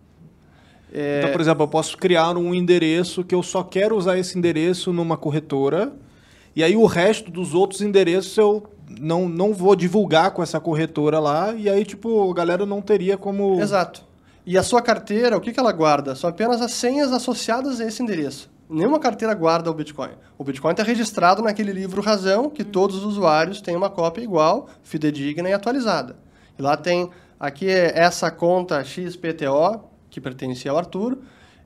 É, 0.92 1.18
Então, 1.18 1.32
por 1.32 1.40
exemplo, 1.40 1.64
eu 1.64 1.68
posso 1.68 1.96
criar 1.98 2.36
um 2.36 2.54
endereço 2.54 3.24
que 3.24 3.34
eu 3.34 3.42
só 3.42 3.62
quero 3.64 3.96
usar 3.96 4.16
esse 4.16 4.38
endereço 4.38 4.92
numa 4.92 5.16
corretora, 5.16 5.92
e 6.54 6.62
aí 6.62 6.76
o 6.76 6.86
resto 6.86 7.30
dos 7.30 7.54
outros 7.54 7.80
endereços 7.80 8.36
eu 8.36 8.64
não, 9.00 9.28
não 9.28 9.52
vou 9.52 9.76
divulgar 9.76 10.30
com 10.30 10.42
essa 10.42 10.58
corretora 10.58 11.18
lá, 11.18 11.54
e 11.54 11.68
aí, 11.68 11.84
tipo, 11.84 12.30
a 12.30 12.34
galera 12.34 12.64
não 12.64 12.80
teria 12.80 13.16
como. 13.16 13.60
Exato. 13.60 14.06
E 14.46 14.56
a 14.56 14.62
sua 14.62 14.80
carteira, 14.80 15.36
o 15.36 15.40
que, 15.40 15.52
que 15.52 15.60
ela 15.60 15.72
guarda? 15.72 16.14
São 16.14 16.30
apenas 16.30 16.62
as 16.62 16.72
senhas 16.72 17.12
associadas 17.12 17.80
a 17.80 17.84
esse 17.84 18.02
endereço. 18.02 18.50
Nenhuma 18.68 18.98
carteira 18.98 19.34
guarda 19.34 19.70
o 19.70 19.74
Bitcoin. 19.74 20.10
O 20.36 20.44
Bitcoin 20.44 20.70
está 20.70 20.82
registrado 20.82 21.42
naquele 21.42 21.72
livro 21.72 22.02
Razão, 22.02 22.48
que 22.48 22.64
todos 22.64 22.96
os 22.96 23.04
usuários 23.04 23.60
têm 23.60 23.76
uma 23.76 23.90
cópia 23.90 24.22
igual, 24.22 24.68
fidedigna 24.82 25.48
e 25.48 25.52
atualizada. 25.52 26.16
E 26.58 26.62
lá 26.62 26.76
tem, 26.76 27.10
aqui 27.38 27.68
é 27.68 27.98
essa 27.98 28.30
conta 28.30 28.82
XPTO, 28.82 29.80
que 30.10 30.20
pertencia 30.20 30.70
ao 30.70 30.78
Arthur, 30.78 31.18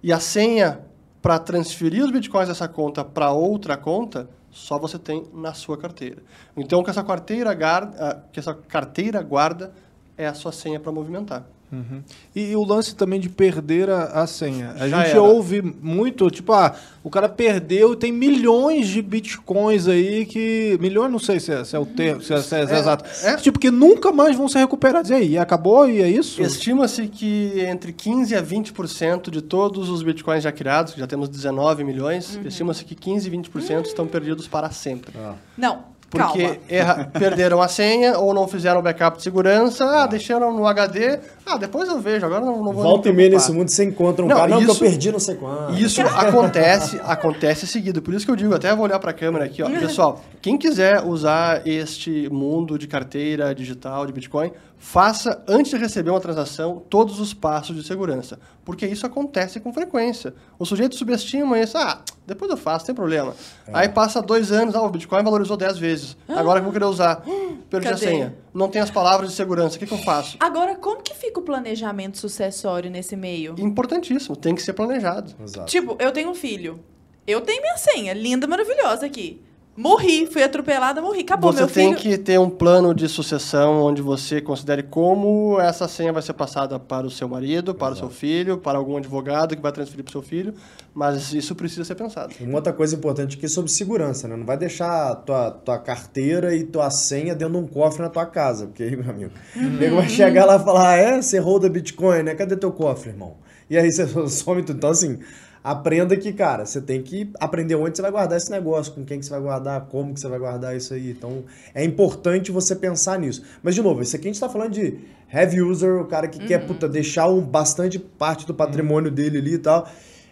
e 0.03 0.13
a 0.13 0.19
senha 0.19 0.81
para 1.21 1.39
transferir 1.39 2.05
os 2.05 2.11
Bitcoins 2.11 2.49
dessa 2.49 2.67
conta 2.67 3.05
para 3.05 3.31
outra 3.31 3.77
conta, 3.77 4.29
só 4.53 4.79
você 4.79 4.99
tem 4.99 5.27
na 5.33 5.55
sua 5.55 5.79
carteira. 5.79 6.23
Então, 6.57 6.79
o 6.81 6.85
que 6.85 6.91
essa 6.91 7.03
carteira, 7.03 7.53
guarda, 7.55 8.25
que 8.31 8.39
essa 8.39 8.55
carteira 8.55 9.23
guarda 9.23 9.73
é 10.17 10.27
a 10.27 10.35
sua 10.35 10.53
senha 10.53 10.79
para 10.79 10.93
movimentar. 10.93 11.45
Uhum. 11.73 12.03
E, 12.37 12.51
e 12.51 12.57
o 12.57 12.63
lance 12.65 12.95
também 12.95 13.19
de 13.19 13.31
perder 13.31 13.89
a, 13.89 14.05
a 14.23 14.27
senha. 14.27 14.75
A 14.79 14.87
Já 14.89 14.99
gente 14.99 15.11
era. 15.13 15.23
ouve 15.23 15.63
muito, 15.81 16.31
tipo, 16.31 16.53
ah, 16.53 16.75
o 17.03 17.09
cara 17.09 17.31
perdeu, 17.31 17.97
tem 17.97 18.13
milhões 18.13 18.89
de 18.89 19.01
bitcoins 19.01 19.89
aí 19.89 20.27
que. 20.27 20.77
Milhões, 20.81 21.11
não 21.11 21.19
sei 21.19 21.41
se 21.41 21.51
é, 21.53 21.65
se 21.65 21.75
é 21.75 21.79
o 21.79 21.87
termo, 21.87 22.21
se 22.23 22.35
é, 22.35 22.43
se 22.43 22.55
é 22.55 22.63
exato. 22.63 23.05
é. 23.25 23.37
Tipo, 23.37 23.59
que 23.59 23.71
nunca 23.71 24.13
mais 24.13 24.37
vão 24.37 24.49
ser 24.49 24.59
recuperados. 24.59 25.11
E 25.11 25.15
aí, 25.15 25.39
acabou 25.39 25.89
e 25.89 26.03
é 26.03 26.09
isso? 26.09 26.43
Estima-se 26.43 27.09
que 27.09 27.61
entre 27.61 27.93
15% 27.93 28.37
a 28.39 28.43
20% 28.43 29.31
de 29.31 29.41
todos 29.41 29.89
os 29.89 30.03
bitcoins 30.03 30.43
já 30.45 30.53
criados, 30.53 30.93
que 30.93 31.01
já 31.01 31.07
temos 31.07 31.29
19 31.29 31.85
milhões, 31.85 32.39
estima-se 32.45 32.85
que 32.85 32.95
15% 32.95 33.27
e 33.27 33.31
20% 33.31 33.87
estão 33.87 34.07
perdidos 34.07 34.47
para 34.47 34.71
sempre. 34.71 35.13
Não, 35.57 35.85
Porque 36.11 36.61
erra- 36.69 37.11
perderam 37.13 37.63
a 37.63 37.69
senha 37.69 38.19
ou 38.19 38.35
não 38.35 38.47
fizeram 38.47 38.83
backup 38.83 39.17
de 39.17 39.23
segurança, 39.23 39.85
ah, 39.85 40.07
deixaram 40.07 40.55
no 40.55 40.67
HD, 40.67 41.19
ah, 41.45 41.57
depois 41.59 41.89
eu 41.89 42.01
vejo, 42.01 42.25
agora 42.25 42.45
não, 42.45 42.63
não 42.63 42.73
vou 42.73 42.83
Volta 42.83 43.09
e 43.09 43.11
me 43.13 43.19
meia 43.19 43.31
nesse 43.31 43.51
mundo 43.53 43.69
você 43.69 43.85
encontra 43.85 44.25
um 44.25 44.29
Não, 44.29 44.37
cara. 44.37 44.49
Não, 44.49 44.59
que 44.59 44.65
isso- 44.65 44.73
eu 44.85 44.89
perdi 44.91 45.13
não 45.13 45.19
sei 45.19 45.35
quanto. 45.35 45.75
Isso 45.75 46.01
acontece, 46.07 47.01
acontece 47.05 47.67
seguido. 47.67 48.01
Por 48.01 48.15
isso 48.15 48.25
que 48.25 48.31
eu 48.31 48.37
digo, 48.37 48.55
até 48.55 48.75
vou 48.75 48.85
olhar 48.85 48.99
para 48.99 49.11
a 49.11 49.15
câmera 49.15 49.45
aqui, 49.45 49.63
ó. 49.63 49.69
Pessoal, 49.69 50.21
quem 50.41 50.57
quiser 50.57 51.03
usar 51.05 51.67
este 51.67 52.29
mundo 52.31 52.79
de 52.79 52.87
carteira 52.87 53.55
digital 53.55 54.07
de 54.07 54.13
Bitcoin, 54.13 54.53
faça 54.79 55.43
antes 55.47 55.71
de 55.71 55.77
receber 55.77 56.11
uma 56.11 56.21
transação 56.21 56.83
todos 56.91 57.21
os 57.21 57.33
passos 57.33 57.77
de 57.77 57.85
segurança, 57.87 58.39
porque 58.65 58.85
isso 58.87 59.07
acontece 59.07 59.61
com 59.61 59.73
frequência. 59.73 60.35
O 60.59 60.65
sujeito 60.67 60.97
subestima 60.97 61.59
isso, 61.61 61.79
ah, 61.79 62.01
depois 62.27 62.51
eu 62.51 62.57
faço, 62.57 62.87
sem 62.87 62.95
problema. 62.95 63.35
Aí 63.73 63.89
passa 63.89 64.21
dois 64.21 64.51
anos, 64.51 64.75
ah, 64.75 64.83
o 64.83 64.91
Bitcoin 64.91 65.23
valorizou 65.23 65.57
10 65.57 65.79
vezes. 65.79 66.17
Agora 66.29 66.59
que 66.61 66.63
eu 66.63 66.65
vou 66.65 66.73
querer 66.73 66.85
usar, 66.87 67.23
perdi 67.71 67.87
a 67.89 67.91
Cadê? 67.93 68.05
senha. 68.07 68.35
Não 68.53 68.69
tem 68.69 68.83
as 68.83 68.91
palavras 68.91 69.31
de 69.31 69.37
segurança, 69.37 69.77
o 69.77 69.79
que, 69.79 69.87
que 69.87 69.95
eu 69.95 69.99
faço? 69.99 70.37
Agora, 70.41 70.75
como 70.75 71.01
que 71.01 71.15
fica 71.15 71.32
o 71.41 71.43
planejamento 71.43 72.19
sucessório 72.19 72.91
nesse 72.91 73.17
meio? 73.17 73.55
Importantíssimo, 73.59 74.37
tem 74.37 74.55
que 74.55 74.63
ser 74.63 74.73
planejado. 74.73 75.35
Exato. 75.43 75.71
Tipo, 75.71 75.97
eu 75.99 76.13
tenho 76.13 76.31
um 76.31 76.35
filho. 76.35 76.81
Eu 77.27 77.41
tenho 77.41 77.63
minha 77.63 77.77
senha, 77.77 78.13
linda, 78.13 78.47
maravilhosa 78.47 79.07
aqui. 79.07 79.41
Morri, 79.75 80.27
fui 80.27 80.43
atropelada, 80.43 81.01
morri. 81.01 81.21
Acabou, 81.21 81.51
você 81.51 81.61
meu 81.61 81.69
tem 81.69 81.97
filho. 81.97 81.99
que 81.99 82.19
ter 82.19 82.39
um 82.39 82.51
plano 82.51 82.95
de 82.95 83.09
sucessão 83.09 83.83
onde 83.83 84.03
você 84.03 84.39
considere 84.39 84.83
como 84.83 85.59
essa 85.59 85.89
senha 85.89 86.13
vai 86.13 86.21
ser 86.21 86.35
passada 86.35 86.79
para 86.79 87.07
o 87.07 87.11
seu 87.11 87.27
marido, 87.27 87.75
para 87.75 87.95
o 87.95 87.97
seu 87.97 88.11
filho, 88.11 88.59
para 88.59 88.77
algum 88.77 88.99
advogado 88.99 89.57
que 89.57 89.63
vai 89.63 89.73
transferir 89.73 90.05
para 90.05 90.11
o 90.11 90.13
seu 90.13 90.23
filho, 90.23 90.53
mas 90.93 91.33
isso 91.33 91.55
precisa 91.55 91.85
ser 91.85 91.95
pensado. 91.95 92.35
Uma 92.41 92.57
outra 92.57 92.71
coisa 92.71 92.95
importante 92.95 93.39
aqui 93.39 93.47
é 93.47 93.49
sobre 93.49 93.71
segurança, 93.71 94.29
né? 94.29 94.37
Não 94.37 94.45
vai 94.45 94.59
deixar 94.59 95.15
tua, 95.17 95.51
tua 95.51 95.79
carteira 95.79 96.55
e 96.55 96.65
tua 96.65 96.91
senha 96.91 97.35
dentro 97.35 97.55
de 97.55 97.61
um 97.61 97.67
cofre 97.67 98.03
na 98.03 98.11
tua 98.11 98.27
casa, 98.27 98.67
porque 98.67 98.83
aí, 98.83 98.95
meu 98.95 99.09
amigo, 99.09 99.31
o 99.57 99.61
nego 99.61 99.97
vai 99.97 100.09
chegar 100.09 100.45
lá 100.45 100.57
e 100.57 100.59
falar, 100.59 100.91
ah, 100.91 100.97
é, 100.97 101.23
você 101.23 101.39
roda 101.39 101.71
Bitcoin, 101.71 102.25
né? 102.25 102.35
Cadê 102.35 102.57
teu 102.57 102.73
cofre, 102.73 103.09
irmão? 103.09 103.37
E 103.71 103.79
aí 103.79 103.91
você 103.91 104.07
some 104.29 104.63
tudo. 104.63 104.77
Então, 104.77 104.91
assim, 104.91 105.19
aprenda 105.63 106.17
que, 106.17 106.33
cara, 106.33 106.67
você 106.67 106.81
tem 106.81 107.03
que 107.03 107.31
aprender 107.39 107.75
onde 107.75 107.97
você 107.97 108.03
vai 108.03 108.11
guardar 108.11 108.37
esse 108.37 108.51
negócio, 108.51 108.93
com 108.93 109.05
quem 109.05 109.21
que 109.21 109.27
você 109.27 109.31
vai 109.31 109.41
guardar, 109.41 109.83
como 109.83 110.13
que 110.13 110.21
você 110.21 110.29
vai 110.29 110.39
guardar 110.39 110.77
isso 110.77 110.93
aí. 110.95 111.11
Então, 111.11 111.45
é 111.75 111.85
importante 111.85 112.51
você 112.51 112.75
pensar 112.75 113.19
nisso. 113.19 113.43
Mas, 113.63 113.75
de 113.75 113.83
novo, 113.83 114.03
isso 114.03 114.17
aqui 114.17 114.29
a 114.29 114.33
gente 114.33 114.41
tá 114.41 114.49
falando 114.49 114.73
de 114.73 114.99
heavy 115.33 115.63
user, 115.63 116.01
o 116.01 116.07
cara 116.07 116.29
que 116.29 116.45
quer, 116.47 116.67
puta, 116.67 116.89
deixar 116.89 117.29
um, 117.29 117.41
bastante 117.41 117.99
parte 117.99 118.47
do 118.47 118.55
patrimônio 118.55 119.11
dele 119.11 119.39
ali 119.39 119.55
e 119.55 119.59
tal. 119.59 119.89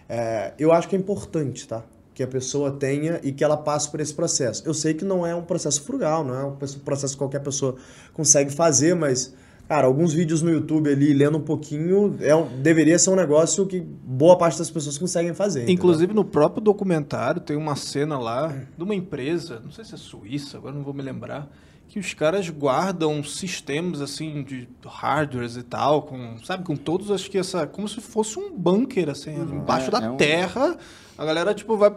É, 0.09 0.52
eu 0.59 0.73
acho 0.73 0.89
que 0.89 0.97
é 0.97 0.98
importante, 0.98 1.69
tá? 1.69 1.85
Que 2.12 2.23
a 2.23 2.27
pessoa 2.27 2.73
tenha 2.73 3.20
e 3.23 3.31
que 3.31 3.44
ela 3.44 3.57
passe 3.57 3.89
por 3.89 4.01
esse 4.01 4.12
processo. 4.12 4.62
Eu 4.66 4.74
sei 4.74 4.93
que 4.93 5.05
não 5.05 5.24
é 5.24 5.35
um 5.35 5.43
processo 5.43 5.82
frugal, 5.82 6.24
não 6.24 6.35
é 6.35 6.44
um 6.44 6.57
processo 6.85 7.15
que 7.15 7.19
qualquer 7.19 7.40
pessoa 7.40 7.77
consegue 8.12 8.51
fazer, 8.51 8.94
mas, 8.94 9.32
cara, 9.71 9.87
alguns 9.87 10.13
vídeos 10.13 10.43
no 10.43 10.51
YouTube 10.51 10.91
ali, 10.91 11.13
lendo 11.15 11.39
um 11.39 11.43
pouquinho, 11.43 12.17
é 12.21 12.35
um- 12.35 12.49
deveria 12.61 12.99
ser 12.99 13.11
um 13.11 13.15
negócio 13.15 13.65
que 13.67 13.79
boa 13.81 14.37
parte 14.37 14.59
das 14.59 14.69
pessoas 14.69 14.99
conseguem 14.99 15.33
fazer. 15.33 15.61
entendeu? 15.61 15.75
Inclusive, 15.77 16.13
no 16.13 16.25
próprio 16.25 16.61
documentário, 16.61 17.41
tem 17.41 17.57
uma 17.57 17.77
cena 17.77 18.19
lá 18.19 18.53
de 18.77 18.83
uma 18.83 18.97
empresa, 18.97 19.61
não 19.65 19.71
sei 19.71 19.85
se 19.85 19.95
é 19.95 19.97
suíça, 19.97 20.57
agora 20.59 20.75
não 20.75 20.83
vou 20.83 20.93
me 20.93 21.03
lembrar, 21.03 21.49
que 21.89 22.01
os 22.01 22.13
caras 22.15 22.51
guardam 22.51 23.23
sistemas, 23.23 24.01
assim, 24.01 24.43
de 24.43 24.69
hardwares 24.85 25.57
e 25.57 25.63
tal, 25.63 26.03
com, 26.03 26.37
sabe, 26.45 26.65
com 26.65 26.75
todos, 26.75 27.09
acho 27.13 27.31
que 27.31 27.39
essa, 27.39 27.65
como 27.65 27.87
se 27.89 28.01
fosse 28.01 28.41
um 28.41 28.51
bunker, 28.53 29.09
assim, 29.09 29.33
embaixo 29.37 29.87
É, 29.87 29.91
da 29.93 30.05
é 30.05 30.11
um- 30.11 30.17
terra. 30.17 30.77
A 31.17 31.25
galera, 31.25 31.55
tipo, 31.55 31.77
vai. 31.77 31.93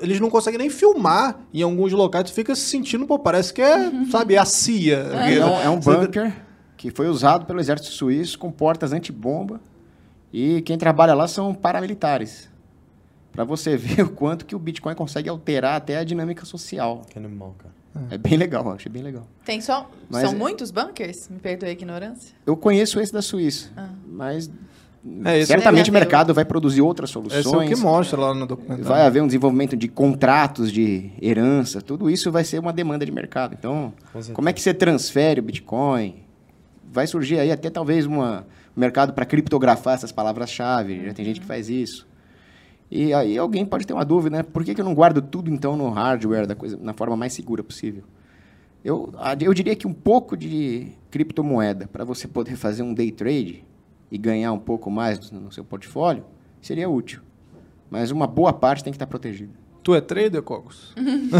Eles 0.00 0.18
não 0.20 0.30
conseguem 0.30 0.56
nem 0.58 0.70
filmar 0.70 1.40
em 1.52 1.62
alguns 1.62 1.92
locais. 1.92 2.30
Tu 2.30 2.32
fica 2.32 2.54
se 2.54 2.62
sentindo, 2.62 3.04
pô, 3.06 3.18
parece 3.18 3.52
que 3.52 3.60
é, 3.60 3.90
sabe, 4.10 4.34
é 4.34 4.38
a 4.38 4.44
CIA. 4.44 4.98
É, 4.98 5.44
um- 5.44 5.60
é 5.60 5.68
um 5.68 5.78
bunker 5.80 6.45
que 6.76 6.90
foi 6.90 7.08
usado 7.08 7.46
pelo 7.46 7.60
exército 7.60 7.90
suíço 7.90 8.38
com 8.38 8.50
portas 8.50 8.92
antibomba 8.92 9.60
e 10.32 10.60
quem 10.62 10.76
trabalha 10.76 11.14
lá 11.14 11.26
são 11.26 11.54
paramilitares. 11.54 12.48
Para 13.32 13.44
você 13.44 13.76
ver 13.76 14.02
o 14.02 14.10
quanto 14.10 14.44
que 14.46 14.54
o 14.54 14.58
Bitcoin 14.58 14.94
consegue 14.94 15.28
alterar 15.28 15.76
até 15.76 15.98
a 15.98 16.04
dinâmica 16.04 16.44
social. 16.44 17.02
Que 17.08 17.18
animal, 17.18 17.54
cara. 17.58 17.74
É 18.10 18.18
bem 18.18 18.36
legal, 18.36 18.70
achei 18.72 18.92
bem 18.92 19.02
legal. 19.02 19.26
Tem 19.44 19.60
só. 19.60 19.90
Mas 20.10 20.22
São 20.22 20.32
é- 20.32 20.34
muitos 20.34 20.70
bunkers? 20.70 21.28
Me 21.30 21.38
perdoe 21.38 21.70
a 21.70 21.72
ignorância. 21.72 22.34
Eu 22.44 22.54
conheço 22.56 23.00
esse 23.00 23.10
da 23.10 23.22
Suíça, 23.22 23.70
mas 24.06 24.50
É, 25.24 25.38
esse 25.38 25.52
é 25.52 25.56
o 25.56 25.60
certamente 25.60 25.90
mercado 25.90 26.34
vai 26.34 26.44
produzir 26.44 26.82
outras 26.82 27.08
soluções. 27.08 27.46
Esse 27.46 27.54
é 27.54 27.58
o 27.58 27.66
que 27.66 27.76
mostra 27.76 28.20
lá 28.20 28.34
no 28.34 28.46
documentário. 28.46 28.84
Vai 28.84 29.06
haver 29.06 29.22
um 29.22 29.26
desenvolvimento 29.26 29.76
de 29.76 29.88
contratos 29.88 30.70
de 30.70 31.10
herança, 31.22 31.80
tudo 31.80 32.10
isso 32.10 32.30
vai 32.30 32.44
ser 32.44 32.58
uma 32.58 32.72
demanda 32.72 33.06
de 33.06 33.12
mercado. 33.12 33.54
Então, 33.58 33.94
certeza. 34.12 34.34
como 34.34 34.48
é 34.48 34.52
que 34.52 34.60
você 34.60 34.74
transfere 34.74 35.40
o 35.40 35.42
Bitcoin? 35.42 36.25
Vai 36.96 37.06
surgir 37.06 37.38
aí 37.38 37.52
até 37.52 37.68
talvez 37.68 38.06
uma, 38.06 38.46
um 38.74 38.80
mercado 38.80 39.12
para 39.12 39.26
criptografar 39.26 39.92
essas 39.92 40.10
palavras-chave, 40.10 41.04
já 41.04 41.12
tem 41.12 41.26
gente 41.26 41.40
que 41.40 41.46
faz 41.46 41.68
isso. 41.68 42.08
E 42.90 43.12
aí 43.12 43.36
alguém 43.36 43.66
pode 43.66 43.86
ter 43.86 43.92
uma 43.92 44.02
dúvida, 44.02 44.38
né? 44.38 44.42
Por 44.42 44.64
que, 44.64 44.74
que 44.74 44.80
eu 44.80 44.84
não 44.86 44.94
guardo 44.94 45.20
tudo 45.20 45.50
então 45.50 45.76
no 45.76 45.90
hardware, 45.90 46.46
da 46.46 46.54
coisa, 46.54 46.74
na 46.80 46.94
forma 46.94 47.14
mais 47.14 47.34
segura 47.34 47.62
possível? 47.62 48.02
Eu, 48.82 49.12
eu 49.38 49.52
diria 49.52 49.76
que 49.76 49.86
um 49.86 49.92
pouco 49.92 50.38
de 50.38 50.90
criptomoeda 51.10 51.86
para 51.86 52.02
você 52.02 52.26
poder 52.26 52.56
fazer 52.56 52.82
um 52.82 52.94
day 52.94 53.12
trade 53.12 53.62
e 54.10 54.16
ganhar 54.16 54.52
um 54.52 54.58
pouco 54.58 54.90
mais 54.90 55.30
no 55.30 55.38
no 55.38 55.52
seu 55.52 55.66
portfólio 55.66 56.24
seria 56.62 56.88
útil. 56.88 57.20
Mas 57.90 58.10
uma 58.10 58.26
boa 58.26 58.54
parte 58.54 58.82
tem 58.82 58.90
que 58.90 58.96
estar 58.96 59.06
protegida. 59.06 59.52
Tu 59.86 59.94
é 59.94 60.00
trader, 60.00 60.42
Cogos? 60.42 60.92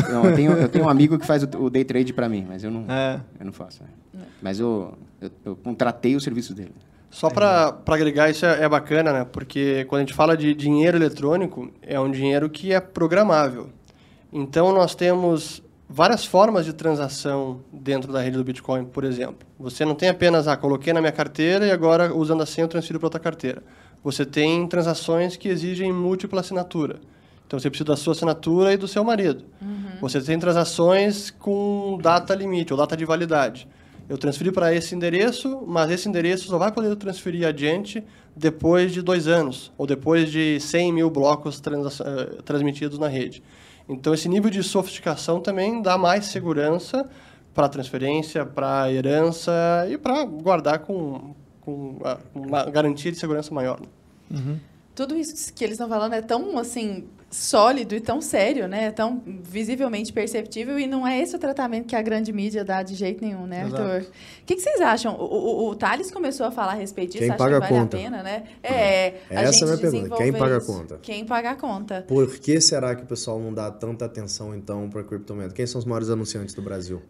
Não, 0.09 0.25
eu, 0.25 0.37
tenho, 0.37 0.53
eu 0.53 0.69
tenho 0.69 0.85
um 0.85 0.89
amigo 0.89 1.19
que 1.19 1.27
faz 1.27 1.43
o, 1.43 1.49
o 1.65 1.69
day 1.69 1.83
trade 1.85 2.13
para 2.13 2.29
mim, 2.29 2.47
mas 2.49 2.63
eu 2.63 2.71
não, 2.71 2.85
É. 2.89 3.21
eu 3.41 3.45
não 3.45 3.53
faço. 3.53 3.83
né? 3.83 4.23
Mas 4.41 4.61
eu, 4.61 4.95
eu, 5.21 5.31
eu 5.45 5.57
contratei 5.57 6.15
o 6.15 6.21
serviço 6.21 6.55
dele. 6.55 6.71
Só 7.11 7.29
para 7.29 7.77
agregar, 7.89 8.31
isso 8.31 8.47
é, 8.47 8.63
é 8.63 8.69
bacana, 8.69 9.13
né? 9.13 9.25
Porque 9.25 9.85
quando 9.89 9.99
a 9.99 10.05
gente 10.05 10.15
fala 10.15 10.37
de 10.37 10.55
dinheiro 10.55 10.97
eletrônico, 10.97 11.73
é 11.83 11.99
um 11.99 12.09
dinheiro 12.09 12.49
que 12.49 12.73
é 12.73 12.79
programável. 12.79 13.71
Então, 14.33 14.73
nós 14.73 14.95
temos 14.95 15.61
várias 15.89 16.25
formas 16.25 16.65
de 16.65 16.73
transação 16.73 17.63
dentro 17.73 18.13
da 18.13 18.21
rede 18.21 18.37
do 18.37 18.45
Bitcoin, 18.45 18.85
por 18.85 19.03
exemplo. 19.03 19.39
Você 19.59 19.85
não 19.85 19.97
tem 19.97 20.09
apenas, 20.09 20.47
ah, 20.47 20.57
coloquei 20.57 20.93
na 20.93 21.01
minha 21.01 21.11
carteira 21.13 21.67
e 21.67 21.73
agora, 21.73 22.15
usando 22.15 22.45
a 22.45 22.47
senha, 22.47 22.65
eu 22.67 22.69
transfiro 22.69 23.01
para 23.01 23.07
outra 23.09 23.19
carteira. 23.19 23.61
Você 24.05 24.25
tem 24.25 24.69
transações 24.69 25.37
que 25.37 25.49
exigem 25.49 25.93
múltipla 25.93 26.39
assinatura. 26.43 27.01
Então 27.47 27.59
você 27.59 27.69
precisa 27.71 27.87
da 27.87 27.97
sua 27.97 28.13
assinatura 28.13 28.73
e 28.73 28.77
do 28.77 28.89
seu 28.89 29.05
marido. 29.05 29.45
Você 30.01 30.21
tem 30.21 30.39
transações 30.39 31.31
com 31.31 31.99
data 32.03 32.35
limite 32.35 32.73
ou 32.73 32.79
data 32.79 32.97
de 32.97 33.05
validade. 33.05 33.69
Eu 34.09 34.19
transferi 34.19 34.53
para 34.53 34.73
esse 34.75 34.95
endereço, 34.95 35.65
mas 35.67 35.91
esse 35.91 36.09
endereço 36.09 36.47
só 36.49 36.59
vai 36.59 36.71
poder 36.71 36.95
transferir 36.97 37.47
adiante 37.47 38.05
depois 38.37 38.93
de 38.93 39.01
dois 39.03 39.27
anos 39.27 39.73
ou 39.79 39.87
depois 39.87 40.31
de 40.31 40.61
100 40.61 40.93
mil 40.93 41.11
blocos 41.11 41.59
transa- 41.61 42.05
eh, 42.07 42.43
transmitidos 42.45 42.99
na 42.99 43.09
rede. 43.09 43.43
Então 43.89 44.13
esse 44.13 44.29
nível 44.29 44.51
de 44.51 44.63
sofisticação 44.63 45.41
também 45.41 45.81
dá 45.83 45.97
mais 45.97 46.27
segurança 46.27 47.09
para 47.55 47.69
transferência, 47.69 48.45
para 48.45 48.93
herança 48.93 49.53
e 49.91 49.97
para 49.97 50.25
guardar 50.25 50.81
com, 50.81 51.35
com 51.63 51.99
uma 52.35 52.65
garantia 52.65 53.11
de 53.11 53.19
segurança 53.19 53.53
maior. 53.55 53.81
né? 53.81 53.87
Tudo 54.95 55.17
isso 55.17 55.53
que 55.53 55.65
eles 55.65 55.75
estão 55.75 55.89
falando 55.89 56.13
é 56.15 56.23
tão, 56.23 56.57
assim, 56.59 57.05
sólido 57.31 57.95
e 57.95 58.01
tão 58.01 58.21
sério, 58.21 58.69
né? 58.69 58.91
Tão 58.91 59.23
visivelmente 59.43 60.13
perceptível 60.13 60.79
e 60.79 60.87
não 60.87 61.07
é 61.07 61.21
esse 61.21 61.35
o 61.35 61.39
tratamento 61.39 61.87
que 61.87 61.97
a 61.97 62.03
grande 62.03 62.33
mídia 62.33 62.65
dá 62.65 62.83
de 62.83 62.95
jeito 62.95 63.25
nenhum, 63.25 63.47
né, 63.47 63.67
Exato. 63.67 63.83
Arthur? 63.83 64.09
O 64.09 64.45
que, 64.47 64.55
que 64.55 64.63
vocês 64.63 64.81
acham? 64.81 65.15
O, 65.17 65.25
o, 65.25 65.69
o 65.71 65.75
Thales 65.75 66.11
começou 66.11 66.47
a 66.47 66.51
falar 66.51 66.73
a 66.73 66.77
respeito 66.77 67.13
disso, 67.13 67.25
Quem 67.25 67.31
acho 67.31 67.39
paga 67.39 67.59
que 67.59 67.67
a 67.67 67.69
vale 67.69 67.81
conta? 67.81 67.97
a 67.97 68.01
pena, 68.01 68.23
né? 68.23 68.45
É, 68.63 69.15
a 69.31 69.43
Essa 69.43 69.65
é 69.65 69.69
a 69.69 69.77
minha 69.77 69.79
pergunta. 69.79 70.17
Quem 70.17 70.33
paga 70.33 70.57
a 70.57 70.61
conta? 70.61 70.99
Quem 71.03 71.25
paga 71.27 71.51
a 71.51 71.55
conta? 71.57 72.05
Por 72.07 72.39
que 72.39 72.61
será 72.61 72.95
que 72.95 73.03
o 73.03 73.07
pessoal 73.07 73.39
não 73.39 73.53
dá 73.53 73.71
tanta 73.71 74.05
atenção, 74.05 74.55
então, 74.55 74.89
para 74.89 75.03
criptomoeda? 75.03 75.53
Quem 75.53 75.67
são 75.67 75.79
os 75.79 75.85
maiores 75.85 76.09
anunciantes 76.11 76.55
do 76.55 76.63
Brasil? 76.63 77.03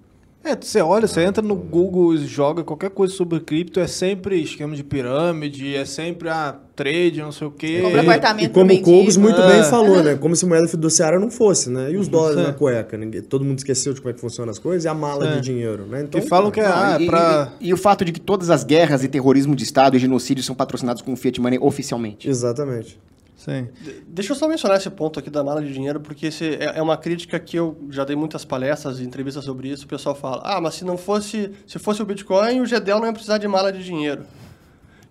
É, 0.48 0.54
você 0.60 0.80
olha, 0.80 1.08
você 1.08 1.22
entra 1.22 1.42
no 1.42 1.56
Google 1.56 2.14
e 2.14 2.18
joga 2.26 2.62
qualquer 2.62 2.90
coisa 2.90 3.12
sobre 3.12 3.40
cripto, 3.40 3.80
é 3.80 3.86
sempre 3.88 4.40
esquema 4.40 4.76
de 4.76 4.84
pirâmide, 4.84 5.74
é 5.74 5.84
sempre 5.84 6.28
a 6.28 6.54
trade, 6.76 7.20
não 7.20 7.32
sei 7.32 7.48
o 7.48 7.50
quê. 7.50 7.80
Compra 7.82 8.02
apartamento 8.02 8.44
E 8.44 8.48
como 8.50 8.72
o 8.72 8.80
Cogos 8.82 9.16
muito 9.16 9.40
É. 9.40 9.46
bem 9.54 9.64
falou, 9.64 10.02
né? 10.04 10.14
Como 10.14 10.36
se 10.36 10.46
moeda 10.46 10.68
fiduciária 10.68 11.18
não 11.18 11.30
fosse, 11.32 11.68
né? 11.68 11.90
E 11.90 11.96
os 11.96 12.06
dólares 12.06 12.38
Sim. 12.38 12.46
na 12.46 12.52
cueca? 12.52 12.96
Ninguém- 12.96 13.22
todo 13.22 13.44
mundo 13.44 13.58
esqueceu 13.58 13.92
de 13.92 14.00
como 14.00 14.10
é 14.10 14.14
que 14.14 14.20
funcionam 14.20 14.50
as 14.52 14.58
coisas 14.60 14.84
e 14.84 14.88
a 14.88 14.94
mala 14.94 15.26
Sim. 15.26 15.34
de 15.36 15.40
dinheiro, 15.40 15.84
né? 15.86 16.02
Então, 16.02 16.20
Que 16.20 16.28
falam 16.28 16.50
que 16.52 16.60
é, 16.60 16.68
Não, 16.68 16.72
ah, 16.76 16.96
e, 17.00 17.06
pra... 17.06 17.52
e- 17.60 17.68
e 17.68 17.72
o 17.74 17.76
fato 17.76 18.04
de 18.04 18.12
que 18.12 18.20
todas 18.20 18.48
as 18.48 18.62
guerras 18.62 19.02
e 19.02 19.08
terrorismo 19.08 19.56
de 19.56 19.64
Estado 19.64 19.96
e 19.96 19.98
genocídio 19.98 20.44
são 20.44 20.54
patrocinados 20.54 21.02
com 21.02 21.16
Fiat 21.16 21.40
Money 21.40 21.58
oficialmente. 21.60 22.28
Exatamente. 22.28 23.00
Sim. 23.46 23.68
Deixa 24.08 24.32
eu 24.32 24.36
só 24.36 24.48
mencionar 24.48 24.76
esse 24.76 24.90
ponto 24.90 25.20
aqui 25.20 25.30
da 25.30 25.44
mala 25.44 25.62
de 25.62 25.72
dinheiro, 25.72 26.00
porque 26.00 26.26
esse 26.26 26.56
é 26.56 26.76
é 26.76 26.82
uma 26.82 26.96
crítica 26.96 27.38
que 27.38 27.56
eu 27.56 27.78
já 27.90 28.04
dei 28.04 28.16
muitas 28.16 28.44
palestras 28.44 28.98
e 28.98 29.04
entrevistas 29.04 29.44
sobre 29.44 29.68
isso. 29.68 29.84
O 29.84 29.88
pessoal 29.88 30.16
fala: 30.16 30.42
ah, 30.44 30.60
mas 30.60 30.74
se 30.74 30.84
não 30.84 30.98
fosse, 30.98 31.52
se 31.64 31.78
fosse 31.78 32.02
o 32.02 32.04
Bitcoin, 32.04 32.60
o 32.60 32.66
GEDEL 32.66 32.98
não 32.98 33.06
ia 33.06 33.12
precisar 33.12 33.38
de 33.38 33.46
mala 33.46 33.72
de 33.72 33.84
dinheiro. 33.84 34.26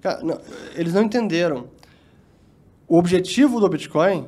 Cara, 0.01 0.21
não, 0.21 0.37
eles 0.75 0.93
não 0.93 1.01
entenderam. 1.01 1.69
O 2.85 2.97
objetivo 2.97 3.61
do 3.61 3.69
Bitcoin 3.69 4.27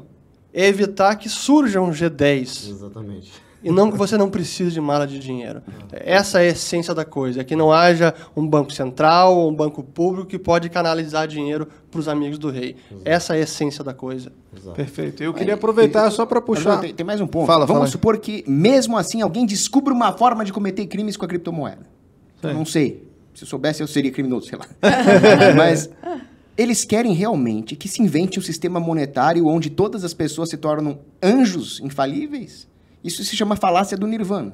é 0.54 0.68
evitar 0.68 1.16
que 1.18 1.28
surjam 1.28 1.92
G10 1.92 2.70
Exatamente. 2.70 3.47
E 3.68 3.72
não 3.72 3.92
que 3.92 3.98
você 3.98 4.18
não 4.18 4.30
precise 4.30 4.72
de 4.72 4.80
mala 4.80 5.06
de 5.06 5.20
dinheiro. 5.20 5.62
Essa 5.92 6.42
é 6.42 6.48
a 6.48 6.52
essência 6.52 6.94
da 6.94 7.04
coisa, 7.04 7.42
é 7.42 7.44
que 7.44 7.56
não 7.56 7.72
haja 7.72 8.14
um 8.36 8.48
banco 8.48 8.72
central 8.72 9.36
ou 9.36 9.50
um 9.50 9.54
banco 9.54 9.84
público 9.84 10.28
que 10.28 10.40
pode 10.40 10.70
canalizar 10.70 11.28
dinheiro 11.28 11.68
para 11.92 12.00
os 12.00 12.08
amigos 12.08 12.38
do 12.38 12.50
rei. 12.50 12.78
Essa 13.04 13.36
é 13.36 13.40
a 13.40 13.44
essência 13.44 13.84
da 13.84 13.94
coisa. 13.94 14.32
Perfeito. 14.76 15.22
Eu 15.22 15.34
queria 15.34 15.56
aproveitar 15.56 16.10
só 16.12 16.26
para 16.26 16.42
puxar. 16.42 16.76
não, 16.76 16.82
tem, 16.82 16.94
tem 16.94 17.06
mais 17.06 17.20
um 17.20 17.28
ponto. 17.28 17.46
Fala, 17.46 17.66
Vamos 17.66 17.74
fala 17.74 17.86
aí. 17.86 17.92
supor 17.92 18.18
que, 18.18 18.44
mesmo 18.48 18.98
assim, 18.98 19.22
alguém 19.22 19.46
descubra 19.46 19.94
uma 19.94 20.14
forma 20.14 20.46
de 20.46 20.54
cometer 20.54 20.86
crimes 20.88 21.18
com 21.18 21.26
a 21.26 21.28
criptomoeda. 21.28 21.86
Sim. 22.42 22.54
Não 22.54 22.66
sei. 22.66 23.08
Se 23.34 23.44
eu 23.44 23.48
soubesse, 23.48 23.82
eu 23.82 23.88
seria 23.88 24.12
criminoso, 24.12 24.48
sei 24.48 24.58
lá. 24.58 24.66
Mas 25.56 25.90
eles 26.58 26.84
querem 26.84 27.14
realmente 27.14 27.76
que 27.76 27.88
se 27.88 28.02
invente 28.02 28.40
um 28.40 28.42
sistema 28.42 28.80
monetário 28.80 29.46
onde 29.46 29.70
todas 29.70 30.04
as 30.04 30.14
pessoas 30.14 30.50
se 30.50 30.58
tornam 30.58 31.00
anjos 31.22 31.80
infalíveis? 31.82 32.68
Isso 33.08 33.24
se 33.24 33.36
chama 33.36 33.56
falácia 33.56 33.98
do 33.98 34.06
nirvana. 34.06 34.54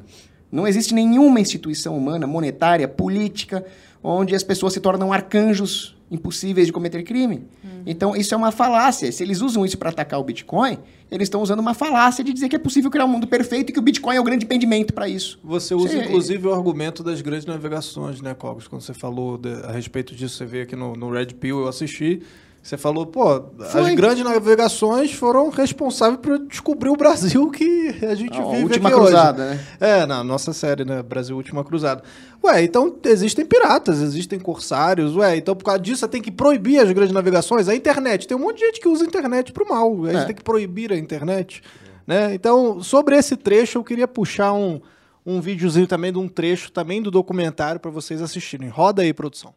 Não 0.52 0.68
existe 0.68 0.94
nenhuma 0.94 1.40
instituição 1.40 1.98
humana, 1.98 2.28
monetária, 2.28 2.88
política, 2.88 3.66
onde 4.04 4.36
as 4.36 4.44
pessoas 4.44 4.74
se 4.74 4.80
tornam 4.80 5.12
arcanjos 5.12 5.96
impossíveis 6.12 6.68
de 6.68 6.74
cometer 6.74 7.02
crime. 7.02 7.48
Então, 7.88 8.16
isso 8.16 8.36
é 8.36 8.38
uma 8.38 8.52
falácia. 8.52 9.12
Se 9.12 9.24
eles 9.24 9.42
usam 9.42 9.66
isso 9.66 9.78
para 9.80 9.90
atacar 9.90 10.20
o 10.20 10.24
Bitcoin, 10.24 10.78
eles 11.10 11.26
estão 11.26 11.42
usando 11.42 11.60
uma 11.60 11.74
falácia 11.74 12.24
de 12.24 12.32
dizer 12.32 12.50
que 12.50 12.56
é 12.56 12.60
possível 12.60 12.92
criar 12.92 13.06
um 13.06 13.08
mundo 13.08 13.26
perfeito 13.26 13.72
e 13.72 13.74
que 13.74 13.80
o 13.80 13.82
Bitcoin 13.82 14.16
é 14.16 14.22
o 14.22 14.24
grande 14.24 14.46
impedimento 14.46 14.94
para 14.94 15.08
isso. 15.10 15.40
Você 15.44 15.74
usa, 15.74 15.88
inclusive, 16.06 16.48
o 16.48 16.54
argumento 16.54 17.02
das 17.04 17.20
grandes 17.22 17.48
navegações, 17.48 18.22
né, 18.22 18.36
Cogos? 18.36 18.68
Quando 18.68 18.84
você 18.84 18.94
falou 18.94 19.40
de- 19.40 19.54
a 19.64 19.72
respeito 19.72 20.14
disso, 20.14 20.36
você 20.38 20.46
veio 20.46 20.64
aqui 20.64 20.76
no, 20.76 20.96
no 20.96 21.10
Red 21.10 21.28
Pill, 21.40 21.62
eu 21.62 21.68
assisti. 21.68 22.22
Você 22.64 22.78
falou, 22.78 23.06
pô, 23.06 23.44
as 23.60 23.74
Foi. 23.74 23.94
grandes 23.94 24.24
navegações 24.24 25.12
foram 25.12 25.50
responsáveis 25.50 26.18
por 26.22 26.40
descobrir 26.40 26.90
o 26.90 26.96
Brasil 26.96 27.52
que 27.52 27.94
a 28.10 28.16
gente 28.16 28.40
A 28.40 28.46
vive 28.46 28.64
última 28.64 28.88
aqui 28.88 28.98
cruzada, 28.98 29.44
hoje. 29.44 29.56
né? 29.56 29.66
É, 29.82 30.06
na 30.06 30.24
nossa 30.24 30.54
série, 30.54 30.86
né? 30.86 31.04
Brasil 31.04 31.36
Última 31.36 31.62
Cruzada. 31.66 32.02
Ué, 32.42 32.64
então 32.64 32.96
existem 33.04 33.46
piratas, 33.46 34.02
existem 34.02 34.40
corsários, 34.40 35.14
ué, 35.18 35.36
então 35.36 35.54
por 35.58 35.66
causa 35.66 35.82
disso 35.82 35.98
você 36.00 36.08
tem 36.08 36.22
que 36.22 36.32
proibir 36.32 36.80
as 36.80 36.90
grandes 36.94 37.14
navegações. 37.14 37.68
A 37.68 37.76
internet, 37.76 38.26
tem 38.30 38.38
um 38.38 38.40
monte 38.40 38.60
de 38.60 38.66
gente 38.68 38.80
que 38.80 38.88
usa 38.88 39.04
a 39.04 39.08
internet 39.08 39.52
pro 39.52 39.68
mal. 39.68 40.06
A 40.06 40.14
gente 40.14 40.22
É. 40.22 40.26
tem 40.28 40.36
que 40.36 40.44
proibir 40.44 40.94
a 40.94 40.98
internet. 40.98 41.62
Né? 42.08 42.34
Então, 42.34 42.82
sobre 42.82 43.18
esse 43.18 43.36
trecho, 43.36 43.78
eu 43.80 43.84
queria 43.84 44.08
puxar 44.08 44.54
um, 44.54 44.80
um 45.26 45.42
videozinho 45.42 45.86
também 45.88 46.14
de 46.14 46.18
um 46.18 46.30
trecho 46.30 46.72
também 46.72 47.02
do 47.02 47.12
documentário 47.12 47.80
para 47.82 47.92
vocês 47.92 48.22
assistirem. 48.22 48.70
Roda 48.70 49.02
aí, 49.02 49.14
produção. 49.14 49.54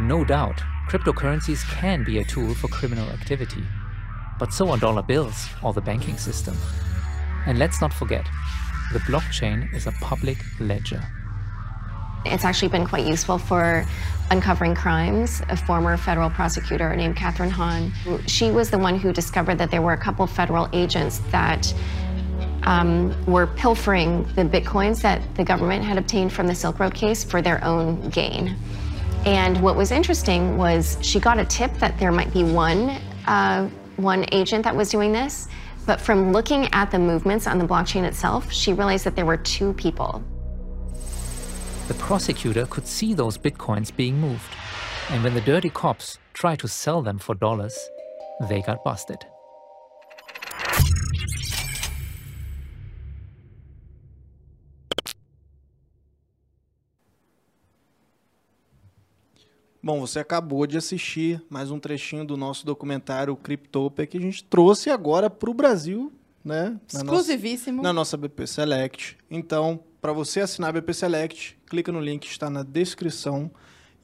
No 0.00 0.24
doubt, 0.24 0.62
cryptocurrencies 0.88 1.68
can 1.70 2.02
be 2.02 2.18
a 2.18 2.24
tool 2.24 2.54
for 2.54 2.68
criminal 2.68 3.06
activity. 3.10 3.62
But 4.38 4.54
so 4.54 4.70
are 4.70 4.78
dollar 4.78 5.02
bills 5.02 5.46
or 5.62 5.74
the 5.74 5.82
banking 5.82 6.16
system. 6.16 6.56
And 7.44 7.58
let's 7.58 7.82
not 7.82 7.92
forget, 7.92 8.26
the 8.94 9.00
blockchain 9.00 9.72
is 9.74 9.86
a 9.86 9.92
public 10.00 10.38
ledger. 10.58 11.02
It's 12.24 12.44
actually 12.44 12.68
been 12.68 12.86
quite 12.86 13.06
useful 13.06 13.36
for 13.36 13.84
uncovering 14.30 14.74
crimes. 14.74 15.42
A 15.50 15.56
former 15.58 15.98
federal 15.98 16.30
prosecutor 16.30 16.96
named 16.96 17.16
Catherine 17.16 17.50
Hahn, 17.50 17.92
she 18.26 18.50
was 18.50 18.70
the 18.70 18.78
one 18.78 18.98
who 18.98 19.12
discovered 19.12 19.58
that 19.58 19.70
there 19.70 19.82
were 19.82 19.92
a 19.92 19.98
couple 19.98 20.26
federal 20.26 20.70
agents 20.72 21.18
that 21.30 21.74
um, 22.62 23.14
were 23.26 23.46
pilfering 23.46 24.24
the 24.34 24.44
bitcoins 24.44 25.02
that 25.02 25.22
the 25.34 25.44
government 25.44 25.84
had 25.84 25.98
obtained 25.98 26.32
from 26.32 26.46
the 26.46 26.54
Silk 26.54 26.78
Road 26.80 26.94
case 26.94 27.24
for 27.24 27.42
their 27.42 27.62
own 27.62 28.08
gain. 28.08 28.56
And 29.26 29.60
what 29.60 29.76
was 29.76 29.90
interesting 29.90 30.56
was 30.56 30.96
she 31.02 31.20
got 31.20 31.38
a 31.38 31.44
tip 31.44 31.72
that 31.74 31.98
there 31.98 32.12
might 32.12 32.32
be 32.32 32.44
one 32.44 32.98
uh, 33.26 33.68
one 33.96 34.24
agent 34.32 34.64
that 34.64 34.74
was 34.74 34.90
doing 34.90 35.12
this, 35.12 35.48
but 35.84 36.00
from 36.00 36.32
looking 36.32 36.68
at 36.72 36.90
the 36.90 36.98
movements 36.98 37.46
on 37.46 37.58
the 37.58 37.66
blockchain 37.66 38.04
itself, 38.04 38.50
she 38.52 38.72
realized 38.72 39.04
that 39.04 39.16
there 39.16 39.26
were 39.26 39.36
two 39.36 39.72
people. 39.74 40.22
The 41.88 41.94
prosecutor 41.94 42.66
could 42.66 42.86
see 42.86 43.14
those 43.14 43.36
bitcoins 43.36 43.94
being 43.94 44.20
moved. 44.20 44.54
And 45.10 45.24
when 45.24 45.34
the 45.34 45.40
dirty 45.40 45.70
cops 45.70 46.18
tried 46.32 46.58
to 46.60 46.68
sell 46.68 47.02
them 47.02 47.18
for 47.18 47.34
dollars, 47.34 47.76
they 48.48 48.62
got 48.62 48.84
busted. 48.84 49.24
Bom, 59.88 60.00
você 60.00 60.18
acabou 60.18 60.66
de 60.66 60.76
assistir 60.76 61.42
mais 61.48 61.70
um 61.70 61.78
trechinho 61.80 62.22
do 62.22 62.36
nosso 62.36 62.66
documentário 62.66 63.34
Cryptopia 63.34 64.06
que 64.06 64.18
a 64.18 64.20
gente 64.20 64.44
trouxe 64.44 64.90
agora 64.90 65.30
para 65.30 65.48
o 65.48 65.54
Brasil, 65.54 66.12
né? 66.44 66.64
Na 66.92 67.02
nossa- 67.02 67.22
Exclusivíssimo. 67.22 67.82
na 67.82 67.90
nossa 67.90 68.14
BP 68.18 68.46
Select. 68.46 69.16
Então, 69.30 69.80
para 69.98 70.12
você 70.12 70.40
assinar 70.40 70.68
a 70.68 70.72
BP 70.74 70.92
Select, 70.92 71.56
clica 71.64 71.90
no 71.90 72.02
link 72.02 72.20
que 72.26 72.30
está 72.30 72.50
na 72.50 72.62
descrição 72.62 73.50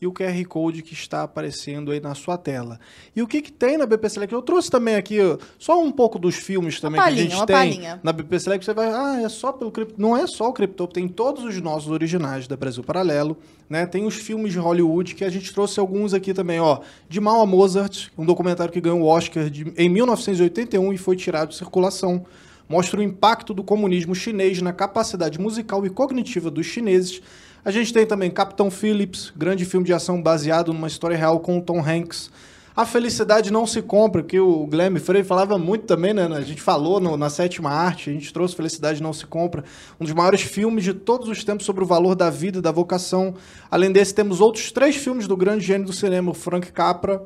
e 0.05 0.07
o 0.07 0.13
QR 0.13 0.45
Code 0.47 0.83
que 0.83 0.93
está 0.93 1.23
aparecendo 1.23 1.91
aí 1.91 2.01
na 2.01 2.15
sua 2.15 2.37
tela. 2.39 2.79
E 3.17 3.23
o 3.23 3.27
que, 3.27 3.41
que 3.43 3.51
tem 3.53 3.77
na 3.79 3.87
BP 3.87 4.09
Select? 4.09 4.35
Eu 4.35 4.43
trouxe 4.43 4.71
também 4.71 4.95
aqui 4.95 5.21
ó, 5.21 5.39
só 5.59 5.83
um 5.83 5.91
pouco 5.91 6.19
dos 6.19 6.35
filmes 6.37 6.81
também 6.81 7.01
Uma 7.01 7.09
que 7.09 7.15
a 7.15 7.23
gente 7.23 7.37
tem 7.47 7.57
palhinha. 7.57 8.01
na 8.03 8.13
BP 8.13 8.39
Select. 8.41 8.65
Você 8.65 8.75
vai, 8.75 8.89
ah, 8.91 9.23
é 9.23 9.29
só 9.29 9.53
pelo 9.53 9.71
cripto. 9.73 9.95
Não 9.99 10.17
é 10.17 10.27
só 10.27 10.49
o 10.49 10.53
Crypto, 10.53 10.87
tem 10.87 11.09
todos 11.09 11.43
os 11.45 11.61
nossos 11.61 11.91
originais 11.91 12.47
da 12.47 12.57
Brasil 12.57 12.85
Paralelo, 12.85 13.37
né? 13.69 13.87
Tem 13.87 14.05
os 14.07 14.15
filmes 14.15 14.53
de 14.53 14.59
Hollywood 14.59 15.15
que 15.15 15.25
a 15.25 15.31
gente 15.31 15.53
trouxe 15.53 15.81
alguns 15.81 16.13
aqui 16.15 16.33
também, 16.35 16.61
ó. 16.61 16.81
De 17.09 17.21
Mal 17.21 17.41
a 17.41 17.47
Mozart, 17.47 18.09
um 18.17 18.25
documentário 18.25 18.73
que 18.73 18.81
ganhou 18.81 19.01
o 19.01 19.07
Oscar 19.07 19.49
de- 19.49 19.73
em 19.77 19.89
1981 19.89 20.93
e 20.93 20.99
foi 20.99 21.17
tirado 21.17 21.49
de 21.51 21.57
circulação 21.57 22.25
mostra 22.67 22.99
o 22.99 23.03
impacto 23.03 23.53
do 23.53 23.63
comunismo 23.63 24.15
chinês 24.15 24.63
na 24.63 24.73
capacidade 24.73 25.39
musical 25.39 25.85
e 25.85 25.91
cognitiva 25.91 26.51
dos 26.51 26.65
chineses. 26.65 27.21
A 27.65 27.71
gente 27.71 27.93
tem 27.95 28.05
também 28.07 28.31
Capitão 28.31 28.71
Phillips, 28.71 29.33
grande 29.35 29.65
filme 29.65 29.87
de 29.87 29.93
ação 29.93 30.21
baseado 30.21 30.73
numa 30.73 30.87
história 30.87 31.17
real 31.17 31.41
com 31.41 31.59
o 31.59 31.63
Tom 31.63 31.81
Hanks. 31.81 32.31
A 32.77 32.85
Felicidade 32.85 33.53
Não 33.53 33.67
Se 33.67 33.81
Compra, 33.81 34.23
que 34.23 34.39
o 34.39 34.67
Guilherme 34.67 34.99
Freire 34.99 35.27
falava 35.27 35.57
muito 35.57 35.87
também, 35.87 36.13
né? 36.13 36.27
A 36.27 36.41
gente 36.41 36.61
falou 36.61 37.01
no- 37.01 37.17
na 37.17 37.31
sétima 37.31 37.71
arte, 37.71 38.11
a 38.11 38.13
gente 38.13 38.33
trouxe 38.33 38.55
Felicidade 38.57 39.01
Não 39.03 39.13
Se 39.13 39.25
Compra, 39.25 39.65
um 39.99 40.05
dos 40.05 40.13
maiores 40.13 40.43
filmes 40.43 40.85
de 40.85 40.93
todos 40.93 41.29
os 41.29 41.43
tempos 41.45 41.65
sobre 41.65 41.85
o 41.85 41.87
valor 41.87 42.15
da 42.17 42.29
vida 42.29 42.59
e 42.59 42.61
da 42.61 42.73
vocação. 42.73 43.35
Além 43.71 43.93
desse, 43.93 44.13
temos 44.13 44.41
outros 44.41 44.71
três 44.73 44.97
filmes 44.97 45.27
do 45.29 45.37
grande 45.37 45.65
gênio 45.65 45.87
do 45.87 45.93
cinema, 45.93 46.35
Frank 46.35 46.71
Capra. 46.73 47.23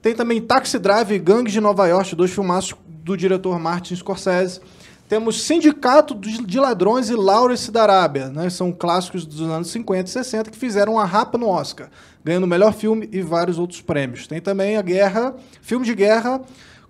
Tem 0.00 0.14
também 0.14 0.40
Taxi 0.40 0.78
Drive 0.78 1.12
e 1.12 1.18
Gangues 1.18 1.52
de 1.52 1.60
Nova 1.60 1.86
York, 1.86 2.16
dois 2.16 2.30
filmaços 2.32 2.74
do 2.88 3.16
diretor 3.16 3.58
Martin 3.60 3.94
Scorsese. 3.94 4.60
Temos 5.08 5.42
Sindicato 5.42 6.14
de 6.14 6.58
Ladrões 6.58 7.08
e 7.08 7.14
Lawrence 7.14 7.70
da 7.70 7.82
Arábia, 7.82 8.28
né? 8.28 8.50
São 8.50 8.72
clássicos 8.72 9.24
dos 9.24 9.40
anos 9.40 9.70
50 9.70 10.08
e 10.08 10.12
60 10.12 10.50
que 10.50 10.58
fizeram 10.58 10.98
a 10.98 11.04
rapa 11.04 11.38
no 11.38 11.48
Oscar, 11.48 11.88
ganhando 12.24 12.44
o 12.44 12.48
melhor 12.48 12.72
filme 12.72 13.08
e 13.12 13.22
vários 13.22 13.56
outros 13.56 13.80
prêmios. 13.80 14.26
Tem 14.26 14.40
também 14.40 14.76
a 14.76 14.82
Guerra, 14.82 15.34
filme 15.62 15.84
de 15.84 15.94
guerra 15.94 16.40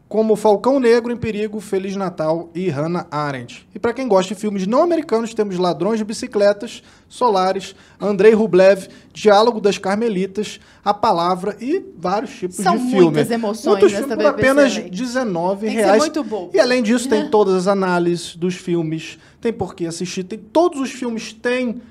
como 0.09 0.37
Falcão 0.37 0.79
Negro 0.79 1.13
em 1.13 1.17
Perigo, 1.17 1.61
Feliz 1.61 1.97
Natal 1.97 2.49
e 2.55 2.69
Hannah 2.69 3.09
Arendt. 3.11 3.67
E 3.75 3.79
para 3.79 3.93
quem 3.93 4.07
gosta 4.07 4.35
de 4.35 4.41
filmes 4.41 4.65
não 4.67 4.83
americanos, 4.83 5.35
temos 5.35 5.59
Ladrões 5.59 5.99
de 5.99 6.05
Bicicletas, 6.05 6.81
Solares, 7.09 7.75
Andrei 8.01 8.33
Rublev, 8.33 8.87
Diálogo 9.13 9.61
das 9.61 9.79
Carmelitas, 9.79 10.61
A 10.85 10.95
Palavra 10.95 11.57
e 11.61 11.85
vários 11.99 12.31
tipos 12.39 12.57
São 12.57 12.77
de 12.77 12.85
filme. 12.85 13.03
muitas 13.03 13.31
emoções 13.31 13.67
Muitos 13.67 13.93
nessa 13.93 14.07
filmes 14.07 14.25
por 14.25 14.31
apenas 14.35 14.73
Select. 14.75 14.97
19 14.97 15.67
Tem 15.67 15.71
que 15.71 15.81
ser 15.81 15.85
reais. 15.87 16.03
muito 16.03 16.25
bobo. 16.25 16.51
E 16.55 16.61
além 16.61 16.83
disso, 16.85 17.09
tem 17.09 17.29
todas 17.29 17.55
as 17.55 17.67
análises 17.67 18.37
dos 18.37 18.55
filmes, 18.55 19.19
tem 19.41 19.53
por 19.53 19.75
que 19.75 19.87
assistir, 19.87 20.23
tem 20.23 20.39
todos 20.39 20.81
os 20.81 20.93
filmes 20.93 21.33
têm 21.33 21.83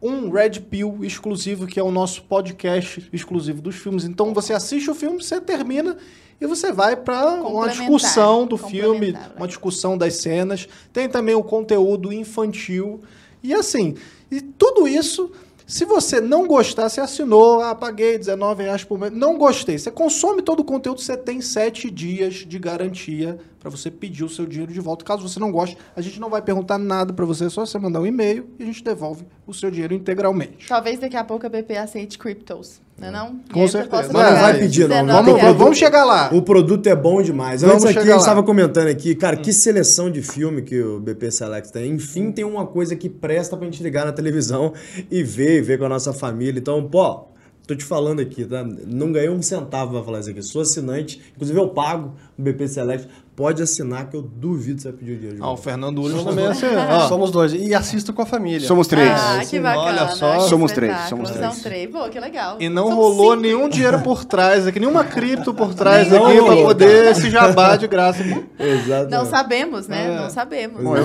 um 0.00 0.30
Red 0.30 0.60
Pill 0.60 0.98
exclusivo, 1.02 1.66
que 1.66 1.80
é 1.80 1.82
o 1.82 1.90
nosso 1.90 2.22
podcast 2.24 3.08
exclusivo 3.12 3.62
dos 3.62 3.76
filmes. 3.76 4.04
Então 4.04 4.32
você 4.34 4.52
assiste 4.52 4.90
o 4.90 4.94
filme, 4.94 5.22
você 5.22 5.40
termina 5.40 5.96
e 6.40 6.46
você 6.46 6.72
vai 6.72 6.96
para 6.96 7.34
uma 7.42 7.68
discussão 7.68 8.46
do 8.46 8.56
filme, 8.56 9.16
uma 9.36 9.46
discussão 9.46 9.96
das 9.96 10.14
cenas. 10.16 10.68
Tem 10.92 11.08
também 11.08 11.34
o 11.34 11.42
conteúdo 11.42 12.12
infantil. 12.12 13.00
E 13.42 13.52
assim, 13.52 13.94
e 14.30 14.40
tudo 14.40 14.88
isso, 14.88 15.30
se 15.66 15.84
você 15.84 16.20
não 16.20 16.46
gostar, 16.46 16.88
você 16.88 17.00
assinou, 17.00 17.60
ah, 17.62 17.74
paguei 17.74 18.12
R$19,00 18.12 18.84
por 18.84 18.98
mês, 18.98 19.12
não 19.12 19.38
gostei. 19.38 19.78
Você 19.78 19.90
consome 19.90 20.42
todo 20.42 20.60
o 20.60 20.64
conteúdo, 20.64 21.00
você 21.00 21.16
tem 21.16 21.40
sete 21.40 21.90
dias 21.90 22.34
de 22.34 22.58
garantia 22.58 23.38
para 23.58 23.70
você 23.70 23.90
pedir 23.90 24.24
o 24.24 24.28
seu 24.28 24.44
dinheiro 24.44 24.72
de 24.72 24.80
volta. 24.80 25.04
Caso 25.04 25.26
você 25.26 25.40
não 25.40 25.50
goste, 25.50 25.78
a 25.96 26.02
gente 26.02 26.20
não 26.20 26.28
vai 26.28 26.42
perguntar 26.42 26.76
nada 26.76 27.14
para 27.14 27.24
você, 27.24 27.46
é 27.46 27.48
só 27.48 27.64
você 27.64 27.78
mandar 27.78 28.00
um 28.00 28.06
e-mail 28.06 28.50
e 28.58 28.62
a 28.62 28.66
gente 28.66 28.84
devolve 28.84 29.24
o 29.46 29.54
seu 29.54 29.70
dinheiro 29.70 29.94
integralmente. 29.94 30.68
Talvez 30.68 30.98
daqui 30.98 31.16
a 31.16 31.24
pouco 31.24 31.46
a 31.46 31.48
BP 31.48 31.76
aceite 31.78 32.18
cryptos, 32.18 32.82
não 32.98 33.08
é 33.08 33.10
não? 33.10 33.40
E 33.48 33.52
Com 33.52 33.66
certeza. 33.68 34.02
Não, 34.04 34.12
Mas 34.12 34.32
não 34.34 34.40
vai 34.40 34.58
pedir, 34.58 34.88
não. 34.88 35.04
19 35.06 35.30
Vamos- 35.32 35.56
vamos 35.58 35.78
chegar 35.78 36.04
lá. 36.04 36.30
O 36.32 36.42
produto 36.42 36.86
é 36.86 36.94
bom 36.96 37.20
demais. 37.22 37.62
Vamos 37.62 37.84
Antes 37.84 37.96
aqui, 37.96 38.08
lá. 38.08 38.16
estava 38.16 38.42
comentando 38.42 38.88
aqui, 38.88 39.14
cara, 39.14 39.36
que 39.36 39.52
seleção 39.52 40.10
de 40.10 40.22
filme 40.22 40.62
que 40.62 40.80
o 40.80 41.00
BP 41.00 41.30
Select 41.30 41.72
tem. 41.72 41.90
Enfim, 41.92 42.30
tem 42.32 42.44
uma 42.44 42.66
coisa 42.66 42.94
que 42.96 43.08
presta 43.08 43.56
pra 43.56 43.64
gente 43.66 43.82
ligar 43.82 44.04
na 44.06 44.12
televisão 44.12 44.72
e 45.10 45.22
ver, 45.22 45.58
e 45.58 45.60
ver 45.62 45.78
com 45.78 45.84
a 45.84 45.88
nossa 45.88 46.12
família. 46.12 46.58
Então, 46.58 46.82
pô, 46.88 47.26
tô 47.66 47.74
te 47.74 47.84
falando 47.84 48.20
aqui, 48.20 48.44
tá? 48.44 48.64
Não 48.86 49.10
ganhei 49.10 49.28
um 49.30 49.42
centavo 49.42 49.92
pra 49.92 50.02
falar 50.02 50.20
isso 50.20 50.30
aqui. 50.30 50.42
Sou 50.42 50.62
assinante, 50.62 51.20
inclusive 51.34 51.58
eu 51.58 51.68
pago 51.70 52.14
o 52.38 52.42
BP 52.42 52.68
Select. 52.68 53.08
Pode 53.36 53.60
assinar 53.60 54.08
que 54.08 54.16
eu 54.16 54.22
duvido 54.22 54.80
você 54.80 54.90
vai 54.90 54.98
pedir 54.98 55.12
o 55.12 55.16
dinheiro 55.16 55.36
de 55.38 55.42
Ah, 55.42 55.46
o 55.46 55.48
volta. 55.48 55.62
Fernando 55.62 55.98
Uros 56.00 56.22
também 56.22 56.44
é 56.44 56.48
assim. 56.50 56.66
ó. 56.88 57.08
Somos 57.08 57.32
dois. 57.32 57.52
E 57.52 57.74
assisto 57.74 58.12
com 58.12 58.22
a 58.22 58.26
família. 58.26 58.64
Somos 58.68 58.86
três. 58.86 59.10
Ah, 59.10 59.40
que 59.44 59.58
bacana. 59.58 59.82
olha 60.04 60.08
só. 60.12 60.36
que 60.36 60.48
Somos 60.48 60.70
três, 60.70 60.96
somos 61.08 61.30
São 61.30 61.38
três. 61.38 61.62
três. 61.62 61.90
Pô, 61.90 62.08
que 62.08 62.20
legal. 62.20 62.58
E 62.60 62.68
não 62.68 62.86
São 62.86 62.96
rolou 62.96 63.30
cinco. 63.32 63.42
nenhum 63.42 63.68
dinheiro 63.68 63.98
por 64.02 64.24
trás 64.24 64.68
aqui, 64.68 64.78
nenhuma 64.78 65.02
cripto 65.02 65.52
por 65.52 65.74
trás 65.74 66.08
Não 66.12 66.26
aqui 66.26 66.36
pra 66.36 66.44
rolou, 66.44 66.64
poder 66.66 67.06
esse 67.10 67.28
jabá 67.28 67.74
de 67.74 67.88
graça. 67.88 68.22
Exato. 68.56 69.10
Não 69.10 69.24
sabemos, 69.26 69.88
né? 69.88 70.14
É. 70.14 70.16
Não 70.20 70.30
sabemos. 70.30 70.80
Bom, 70.80 70.96
eu, 70.96 71.04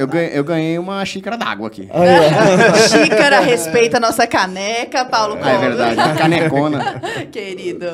eu 0.00 0.06
ganhei, 0.06 0.30
eu 0.38 0.44
ganhei 0.44 0.78
uma 0.78 1.02
xícara 1.06 1.38
d'água 1.38 1.68
aqui. 1.68 1.88
Xícara, 2.90 3.40
respeita 3.40 3.96
a 3.96 4.00
nossa 4.00 4.26
caneca, 4.26 5.04
Paulo 5.06 5.38
Ah, 5.40 5.50
é 5.50 5.58
verdade, 5.58 6.18
canecona. 6.18 7.00
Querido. 7.32 7.86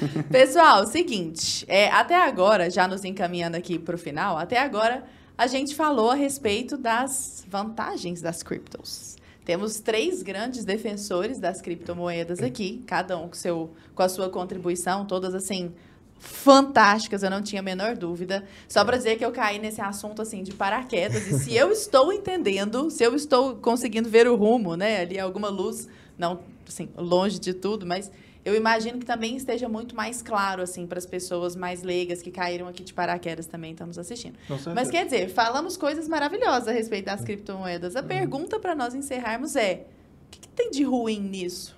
Pessoal, 0.30 0.86
seguinte, 0.86 1.64
é, 1.68 1.88
até 1.88 2.14
agora, 2.14 2.70
já 2.70 2.86
nos 2.86 3.04
encaminhando 3.04 3.56
aqui 3.56 3.78
para 3.78 3.94
o 3.94 3.98
final, 3.98 4.36
até 4.36 4.58
agora 4.58 5.04
a 5.36 5.46
gente 5.46 5.74
falou 5.74 6.10
a 6.10 6.14
respeito 6.14 6.76
das 6.76 7.44
vantagens 7.48 8.20
das 8.20 8.42
criptos. 8.42 9.16
Temos 9.44 9.78
três 9.78 10.22
grandes 10.22 10.64
defensores 10.64 11.38
das 11.38 11.60
criptomoedas 11.60 12.40
aqui, 12.40 12.82
cada 12.86 13.16
um 13.16 13.28
com, 13.28 13.34
seu, 13.34 13.70
com 13.94 14.02
a 14.02 14.08
sua 14.08 14.28
contribuição, 14.28 15.04
todas 15.04 15.34
assim 15.34 15.72
fantásticas, 16.18 17.22
eu 17.22 17.30
não 17.30 17.42
tinha 17.42 17.60
a 17.60 17.62
menor 17.62 17.94
dúvida. 17.94 18.44
Só 18.68 18.84
para 18.84 18.96
dizer 18.96 19.16
que 19.16 19.24
eu 19.24 19.30
caí 19.30 19.58
nesse 19.58 19.80
assunto 19.80 20.22
assim 20.22 20.42
de 20.42 20.52
paraquedas 20.52 21.26
e 21.26 21.38
se 21.38 21.54
eu 21.54 21.70
estou 21.70 22.12
entendendo, 22.12 22.90
se 22.90 23.04
eu 23.04 23.14
estou 23.14 23.56
conseguindo 23.56 24.08
ver 24.08 24.26
o 24.26 24.34
rumo, 24.34 24.74
né, 24.74 25.02
ali 25.02 25.18
alguma 25.18 25.48
luz, 25.48 25.86
não 26.18 26.40
assim, 26.66 26.88
longe 26.96 27.38
de 27.38 27.54
tudo, 27.54 27.86
mas 27.86 28.10
eu 28.46 28.54
imagino 28.54 28.98
que 29.00 29.04
também 29.04 29.36
esteja 29.36 29.68
muito 29.68 29.96
mais 29.96 30.22
claro 30.22 30.62
assim 30.62 30.86
para 30.86 30.98
as 30.98 31.04
pessoas 31.04 31.56
mais 31.56 31.82
leigas 31.82 32.22
que 32.22 32.30
caíram 32.30 32.68
aqui 32.68 32.84
de 32.84 32.94
paraquedas 32.94 33.46
também 33.46 33.72
estão 33.72 33.88
nos 33.88 33.98
assistindo. 33.98 34.36
Mas 34.72 34.88
quer 34.88 35.04
dizer, 35.04 35.28
falamos 35.30 35.76
coisas 35.76 36.08
maravilhosas 36.08 36.68
a 36.68 36.72
respeito 36.72 37.06
das 37.06 37.22
criptomoedas. 37.22 37.94
Uhum. 37.94 38.00
A 38.00 38.02
pergunta 38.04 38.60
para 38.60 38.74
nós 38.76 38.94
encerrarmos 38.94 39.56
é: 39.56 39.86
o 40.26 40.30
que, 40.30 40.38
que 40.38 40.48
tem 40.48 40.70
de 40.70 40.84
ruim 40.84 41.18
nisso? 41.20 41.76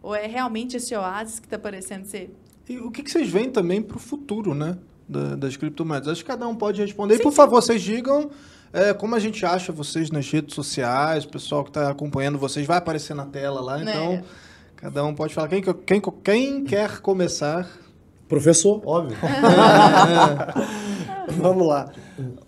Ou 0.00 0.14
é 0.14 0.26
realmente 0.26 0.76
esse 0.76 0.94
oásis 0.94 1.40
que 1.40 1.46
está 1.46 1.58
parecendo 1.58 2.06
ser 2.06 2.32
E 2.68 2.78
o 2.78 2.90
que, 2.92 3.02
que 3.02 3.10
vocês 3.10 3.28
veem 3.28 3.50
também 3.50 3.82
para 3.82 3.96
o 3.96 4.00
futuro, 4.00 4.54
né? 4.54 4.78
da- 5.08 5.34
das 5.34 5.56
criptomoedas? 5.56 6.08
Acho 6.08 6.22
que 6.22 6.30
cada 6.30 6.46
um 6.46 6.54
pode 6.54 6.80
responder. 6.80 7.16
e, 7.16 7.18
por 7.18 7.32
favor, 7.32 7.60
vocês 7.60 7.82
digam 7.82 8.30
é, 8.72 8.92
como 8.94 9.14
a 9.14 9.18
gente 9.18 9.44
acha 9.46 9.70
vocês 9.72 10.10
nas 10.10 10.28
redes 10.30 10.54
sociais, 10.54 11.24
o 11.24 11.28
pessoal 11.28 11.62
que 11.62 11.70
está 11.70 11.90
acompanhando 11.90 12.38
vocês 12.38 12.66
vai 12.66 12.78
aparecer 12.78 13.14
na 13.14 13.24
tela 13.26 13.60
lá. 13.60 13.78
Né? 13.78 13.90
Então, 13.92 14.24
cada 14.84 15.02
um 15.02 15.14
pode 15.14 15.32
falar. 15.32 15.48
Quem, 15.48 15.62
quem, 15.62 16.02
quem 16.22 16.64
quer 16.64 17.00
começar? 17.00 17.66
Professor, 18.28 18.82
óbvio. 18.84 19.16
Vamos 21.40 21.66
lá. 21.66 21.90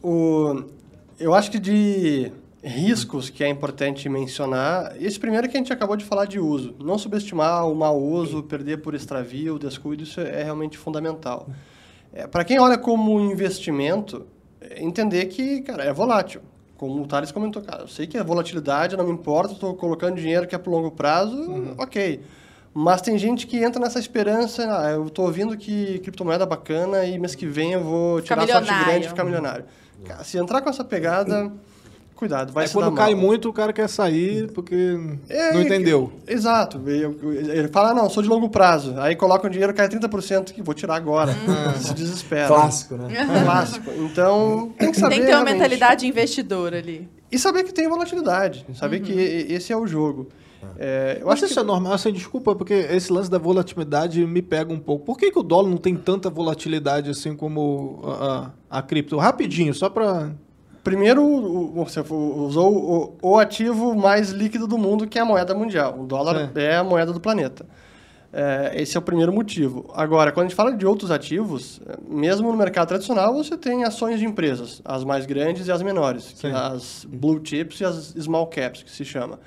O, 0.03 0.63
eu 1.19 1.33
acho 1.33 1.51
que 1.51 1.59
de 1.59 2.31
riscos 2.63 3.31
que 3.31 3.43
é 3.43 3.49
importante 3.49 4.07
mencionar, 4.11 4.95
esse 5.01 5.19
primeiro 5.19 5.49
que 5.49 5.57
a 5.57 5.61
gente 5.61 5.73
acabou 5.73 5.97
de 5.97 6.05
falar 6.05 6.27
de 6.27 6.39
uso. 6.39 6.75
Não 6.79 6.99
subestimar 6.99 7.67
o 7.67 7.75
mau 7.75 7.99
uso, 7.99 8.43
perder 8.43 8.83
por 8.83 8.95
extravio, 8.95 9.59
descuido, 9.59 10.03
isso 10.03 10.21
é 10.21 10.43
realmente 10.43 10.77
fundamental. 10.77 11.49
É, 12.13 12.27
Para 12.27 12.45
quem 12.45 12.61
olha 12.61 12.77
como 12.77 13.19
investimento, 13.19 14.27
é 14.61 14.83
entender 14.83 15.25
que, 15.27 15.63
cara, 15.63 15.85
é 15.85 15.93
volátil. 15.93 16.43
Como 16.77 17.03
o 17.03 17.07
Thales 17.07 17.33
comentou, 17.33 17.63
cara, 17.63 17.83
eu 17.83 17.89
sei 17.89 18.07
que 18.07 18.19
é 18.19 18.23
volatilidade, 18.23 18.97
não 18.97 19.05
me 19.05 19.13
importa, 19.13 19.55
estou 19.55 19.75
colocando 19.75 20.17
dinheiro 20.17 20.47
que 20.47 20.55
é 20.55 20.59
para 20.59 20.71
longo 20.71 20.91
prazo, 20.91 21.75
ok. 21.79 22.21
Mas 22.75 23.01
tem 23.01 23.17
gente 23.17 23.47
que 23.47 23.57
entra 23.57 23.81
nessa 23.81 23.99
esperança, 23.99 24.63
ah, 24.79 24.91
eu 24.91 25.07
estou 25.07 25.25
ouvindo 25.25 25.57
que 25.57 25.99
criptomoeda 26.01 26.45
é 26.45 26.47
bacana 26.47 27.05
e 27.07 27.19
mês 27.19 27.35
que 27.35 27.47
vem 27.47 27.73
eu 27.73 27.83
vou 27.83 28.21
tirar 28.21 28.47
sorte 28.47 28.61
milionário. 28.61 28.85
grande 28.85 29.07
e 29.07 29.09
ficar 29.09 29.25
milionário. 29.25 29.65
Cara, 30.05 30.23
se 30.23 30.37
entrar 30.37 30.61
com 30.61 30.69
essa 30.69 30.85
pegada, 30.85 31.51
cuidado, 32.17 32.53
vai 32.53 32.65
Aí 32.65 32.69
se 32.69 32.75
quando 32.75 32.91
dar 32.91 32.97
cai 32.97 33.15
mal. 33.15 33.23
muito, 33.25 33.49
o 33.49 33.53
cara 33.53 33.73
quer 33.73 33.89
sair 33.89 34.51
porque 34.53 34.99
É, 35.29 35.53
não 35.53 35.61
entendeu. 35.63 36.13
Exato. 36.27 36.81
Ele 36.89 37.69
fala, 37.69 37.91
ah, 37.91 37.95
não, 37.95 38.11
sou 38.11 38.23
de 38.23 38.29
longo 38.29 38.49
prazo. 38.49 38.95
Aí 38.99 39.15
coloca 39.15 39.47
o 39.47 39.51
dinheiro, 39.51 39.73
cai 39.75 39.89
30%, 39.89 40.53
que 40.53 40.63
vou 40.63 40.75
tirar 40.75 40.97
agora. 40.97 41.33
Se 41.79 41.95
desespera. 41.95 42.49
Clássico, 42.49 42.95
né? 42.97 43.09
Clássico. 43.45 43.91
Então, 43.99 44.73
tem 44.79 44.91
que 44.91 44.99
saber 44.99 45.15
Tem 45.15 45.21
que 45.21 45.27
ter 45.27 45.33
uma 45.33 45.45
realmente. 45.45 45.53
mentalidade 45.55 46.07
investidora 46.07 46.79
ali. 46.79 47.09
E 47.31 47.39
saber 47.39 47.63
que 47.65 47.73
tem 47.73 47.89
volatilidade. 47.89 48.67
Saber 48.75 49.01
que 49.01 49.13
e- 49.13 49.53
esse 49.53 49.73
é 49.73 49.77
o 49.77 49.87
jogo. 49.87 50.29
É, 50.79 51.19
eu 51.21 51.27
Eu 51.27 51.31
acho 51.31 51.33
acho 51.33 51.47
que 51.47 51.51
isso 51.53 51.61
é 51.61 51.63
normal, 51.63 51.93
assim, 51.93 52.13
desculpa, 52.13 52.55
porque 52.55 52.75
esse 52.75 53.13
lance 53.13 53.31
da 53.31 53.39
volatilidade 53.39 54.25
me 54.27 54.43
pega 54.43 54.73
um 54.73 54.79
pouco. 54.81 55.05
Por 55.05 55.17
que, 55.17 55.31
que 55.31 55.39
o 55.39 55.43
dólar 55.43 55.69
não 55.69 55.77
tem 55.77 55.95
tanta 55.95 56.29
volatilidade 56.31 57.09
assim 57.11 57.37
como 57.37 58.01
a, 58.05 58.51
a, 58.71 58.79
a 58.79 58.83
cripto? 58.83 59.17
Rapidinho, 59.17 59.73
só 59.75 59.89
pra. 59.89 60.33
Primeiro, 60.87 61.73
você 61.75 61.99
usou 61.99 63.19
o, 63.21 63.39
ativo 63.41 63.97
mais 63.97 64.31
líquido 64.31 64.69
do 64.69 64.79
mundo, 64.79 65.05
que 65.05 65.19
é 65.19 65.23
a 65.23 65.25
moeda 65.25 65.53
mundial. 65.53 65.99
O 65.99 66.07
dólar 66.07 66.53
é, 66.55 66.77
a 66.77 66.85
moeda 66.85 67.13
do 67.13 67.19
planeta. 67.19 67.67
É, 68.33 68.71
esse 68.81 68.97
é 68.97 69.01
o 69.01 69.03
primeiro 69.03 69.33
motivo. 69.33 69.91
Agora, 69.97 70.31
quando 70.31 70.47
a 70.47 70.49
gente 70.49 70.57
fala 70.57 70.73
de 70.73 70.87
outros 70.87 71.11
ativos, 71.11 71.81
é, 71.89 71.97
mesmo 72.09 72.53
no 72.53 72.57
mercado 72.57 72.87
tradicional, 72.87 73.35
você 73.35 73.57
tem 73.57 73.83
ações 73.83 74.21
de 74.21 74.27
empresas, 74.27 74.81
as 74.85 75.03
mais 75.03 75.27
grandes 75.27 75.67
e 75.67 75.73
as 75.73 75.83
menores, 75.83 76.31
que 76.31 76.39
Sim. 76.43 76.53
as 76.55 77.05
blue 77.05 77.41
chips 77.43 77.81
e 77.81 77.85
as 77.85 78.15
small 78.17 78.47
caps, 78.47 78.85
que 78.85 78.91
se 78.93 79.05
chama. 79.05 79.41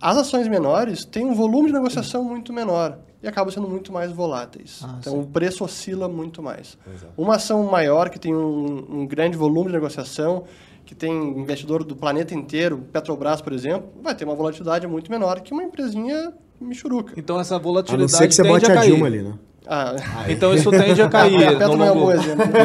As 0.00 0.16
ações 0.16 0.48
menores 0.48 1.04
têm 1.04 1.24
um 1.24 1.34
volume 1.34 1.68
de 1.68 1.72
negociação 1.72 2.24
muito 2.24 2.52
menor 2.52 2.98
e 3.22 3.28
acabam 3.28 3.52
sendo 3.54 3.68
muito 3.68 3.92
mais 3.92 4.10
voláteis. 4.10 4.80
Ah, 4.82 4.96
então, 4.98 5.20
o 5.20 5.26
preço 5.28 5.62
oscila 5.62 6.08
muito 6.08 6.42
mais. 6.42 6.76
Uma 7.16 7.36
ação 7.36 7.62
maior, 7.62 8.10
que 8.10 8.18
tem 8.18 8.34
um, 8.34 9.02
um 9.02 9.06
grande 9.06 9.36
volume 9.36 9.68
de 9.68 9.74
negociação, 9.74 10.46
que 10.90 10.94
tem 10.96 11.38
investidor 11.38 11.84
do 11.84 11.94
planeta 11.94 12.34
inteiro, 12.34 12.78
Petrobras, 12.92 13.40
por 13.40 13.52
exemplo, 13.52 13.88
vai 14.02 14.12
ter 14.12 14.24
uma 14.24 14.34
volatilidade 14.34 14.88
muito 14.88 15.08
menor 15.08 15.40
que 15.40 15.52
uma 15.52 15.62
empresinha 15.62 16.32
michuruca. 16.60 17.14
Então 17.16 17.38
essa 17.38 17.54
A 17.54 17.58
volatilidade 17.60 18.10
não 18.12 18.18
ser 18.18 18.26
que 18.26 18.34
você 18.34 18.42
tende 18.42 18.54
bote 18.54 18.66
a 18.68 18.74
a 18.74 18.76
cair. 18.76 18.90
Dilma 18.90 19.06
ali, 19.06 19.22
né? 19.22 19.34
Ah, 19.68 19.94
Então 20.28 20.52
isso 20.52 20.68
tende 20.68 21.00
a 21.00 21.06
cair 21.08 21.46
a 21.46 21.52
no 21.52 21.58
Petro 21.58 21.76
não 21.76 21.84
é 21.84 21.92
um 21.92 21.94
bom 21.94 22.00
longo... 22.00 22.12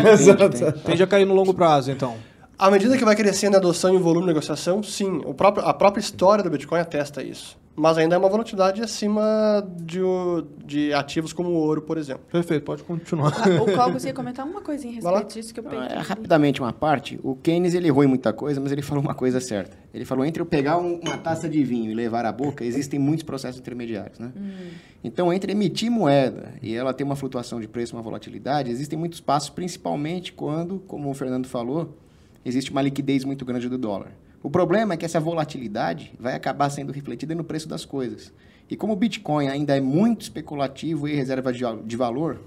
exemplo. 0.07 0.49
Tende 0.83 1.03
a 1.03 1.05
cair 1.05 1.25
no 1.27 1.35
longo 1.35 1.53
prazo, 1.53 1.91
então. 1.91 2.15
À 2.57 2.71
medida 2.71 2.97
que 2.97 3.05
vai 3.05 3.15
crescendo 3.15 3.53
a 3.53 3.59
adoção 3.59 3.93
e 3.93 3.97
o 3.97 3.99
volume 3.99 4.21
de 4.21 4.27
negociação, 4.29 4.81
sim. 4.81 5.21
O 5.23 5.35
próprio, 5.35 5.63
a 5.63 5.71
própria 5.71 6.01
história 6.01 6.43
do 6.43 6.49
Bitcoin 6.49 6.79
atesta 6.79 7.21
isso. 7.21 7.55
Mas 7.77 7.97
ainda 7.97 8.15
é 8.15 8.17
uma 8.17 8.29
volatilidade 8.29 8.81
acima 8.81 9.21
de, 9.81 9.99
de 10.65 10.93
ativos 10.93 11.33
como 11.33 11.49
o 11.49 11.53
ouro, 11.55 11.81
por 11.81 11.97
exemplo. 11.97 12.23
Perfeito, 12.31 12.63
pode 12.63 12.83
continuar. 12.83 13.33
Ah, 13.35 13.61
O 13.61 13.65
Cogos 13.75 14.05
ia 14.05 14.13
comentar 14.13 14.45
uma 14.45 14.61
coisinha 14.61 14.97
a 15.01 15.03
lá. 15.03 15.11
respeito 15.19 15.33
disso 15.33 15.53
que 15.53 15.59
eu 15.59 15.67
É, 15.67 15.69
peguei. 15.69 15.97
rapidamente 15.97 16.61
uma 16.61 16.71
parte, 16.71 17.19
o 17.21 17.35
Keynes 17.35 17.73
ele 17.73 17.87
errou 17.87 18.01
em 18.03 18.07
muita 18.07 18.31
coisa, 18.31 18.61
mas 18.61 18.71
ele 18.71 18.81
falou 18.81 19.03
uma 19.03 19.13
coisa 19.13 19.41
certa. 19.41 19.77
Ele 19.93 20.05
falou 20.05 20.23
entre 20.25 20.41
eu 20.41 20.45
pegar 20.45 20.77
um- 20.77 20.99
uma 21.01 21.17
taça 21.17 21.49
de 21.49 21.61
vinho 21.65 21.91
e 21.91 21.93
levar 21.93 22.25
à 22.25 22.31
boca, 22.31 22.63
existem 22.63 22.97
muitos 22.97 23.23
processos 23.23 23.59
intermediários, 23.59 24.19
né? 24.19 24.31
Então, 25.03 25.33
entre 25.33 25.51
emitir 25.51 25.91
moeda 25.91 26.53
e 26.61 26.73
ela 26.73 26.93
ter 26.93 27.03
uma 27.03 27.15
flutuação 27.17 27.59
de 27.59 27.67
preço, 27.67 27.93
uma 27.95 28.01
volatilidade, 28.01 28.71
existem 28.71 28.97
muitos 28.97 29.19
passos, 29.19 29.49
principalmente 29.49 30.31
quando, 30.31 30.79
como 30.87 31.09
o 31.09 31.13
Fernando 31.13 31.45
falou, 31.47 31.97
existe 32.45 32.71
uma 32.71 32.81
liquidez 32.81 33.25
muito 33.25 33.43
grande 33.43 33.67
do 33.67 33.77
dólar. 33.77 34.11
O 34.45 34.49
problema 34.51 34.93
é 34.93 34.97
que 34.97 35.03
essa 35.03 35.19
volatilidade 35.19 36.13
vai 36.19 36.35
acabar 36.35 36.69
sendo 36.69 36.93
refletida 36.93 37.33
no 37.33 37.43
preço 37.43 37.67
das 37.67 37.83
coisas. 37.83 38.31
E 38.69 38.75
como 38.75 38.93
o 38.93 38.95
Bitcoin 38.95 39.47
ainda 39.47 39.75
é 39.75 39.81
muito 39.81 40.21
especulativo 40.21 41.07
e 41.07 41.15
reserva 41.15 41.51
de, 41.51 41.63
de 41.83 41.97
valor, 41.97 42.39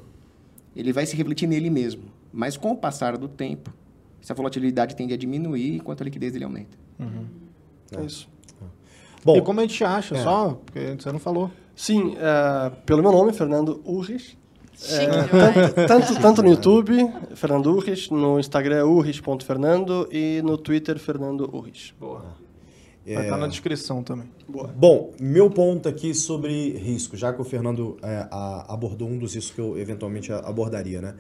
ele 0.77 0.93
vai 0.93 1.05
se 1.07 1.17
refletir 1.17 1.49
nele 1.49 1.69
mesmo. 1.69 2.05
Mas 2.33 2.57
com 2.57 2.71
o 2.71 2.77
passar 2.77 3.19
do 3.19 3.27
tempo, 3.27 3.75
essa 4.23 4.33
volatilidade 4.33 4.95
tende 4.95 5.13
a 5.13 5.17
diminuir 5.17 5.75
enquanto 5.75 6.03
a 6.03 6.05
liquidez 6.05 6.33
dele 6.33 6.45
aumenta. 6.45 6.79
É 8.01 8.05
isso. 8.05 8.29
Bom, 9.25 9.37
e 9.37 9.43
como 9.43 9.59
a 9.59 9.65
gente 9.65 9.83
acha, 9.83 10.15
só, 10.23 10.51
porque 10.65 10.95
você 10.97 11.11
não 11.11 11.19
falou. 11.19 11.51
Sim, 11.75 12.15
é, 12.17 12.71
pelo 12.87 13.03
meu 13.03 13.11
nome, 13.11 13.33
Fernando 13.33 13.83
Urrich. 13.85 14.39
Chique 14.81 15.07
demais. 15.07 15.73
Tanto, 15.89 16.21
tanto 16.23 16.43
no 16.43 16.51
YouTube, 16.51 16.93
Fernando 17.35 17.67
Urrich, 17.71 18.13
no 18.13 18.39
Instagram, 18.39 18.87
urrich.fernando 18.87 20.09
e 20.13 20.41
no 20.43 20.57
Twitter, 20.57 20.99
Fernando 20.99 21.51
Urrich. 21.53 21.95
Vai 23.15 23.25
estar 23.25 23.39
na 23.39 23.47
descrição 23.47 24.03
também. 24.03 24.29
Bom, 24.77 25.13
meu 25.19 25.49
ponto 25.51 25.89
aqui 25.89 26.13
sobre 26.15 26.73
risco, 26.77 27.17
já 27.17 27.33
que 27.33 27.41
o 27.41 27.45
Fernando 27.45 27.97
é, 28.03 28.29
a- 28.31 28.67
abordou 28.69 29.09
um 29.09 29.19
dos 29.19 29.35
riscos 29.35 29.55
que 29.55 29.61
eu 29.61 29.79
eventualmente 29.79 30.31
abordaria, 30.33 31.01
né? 31.01 31.15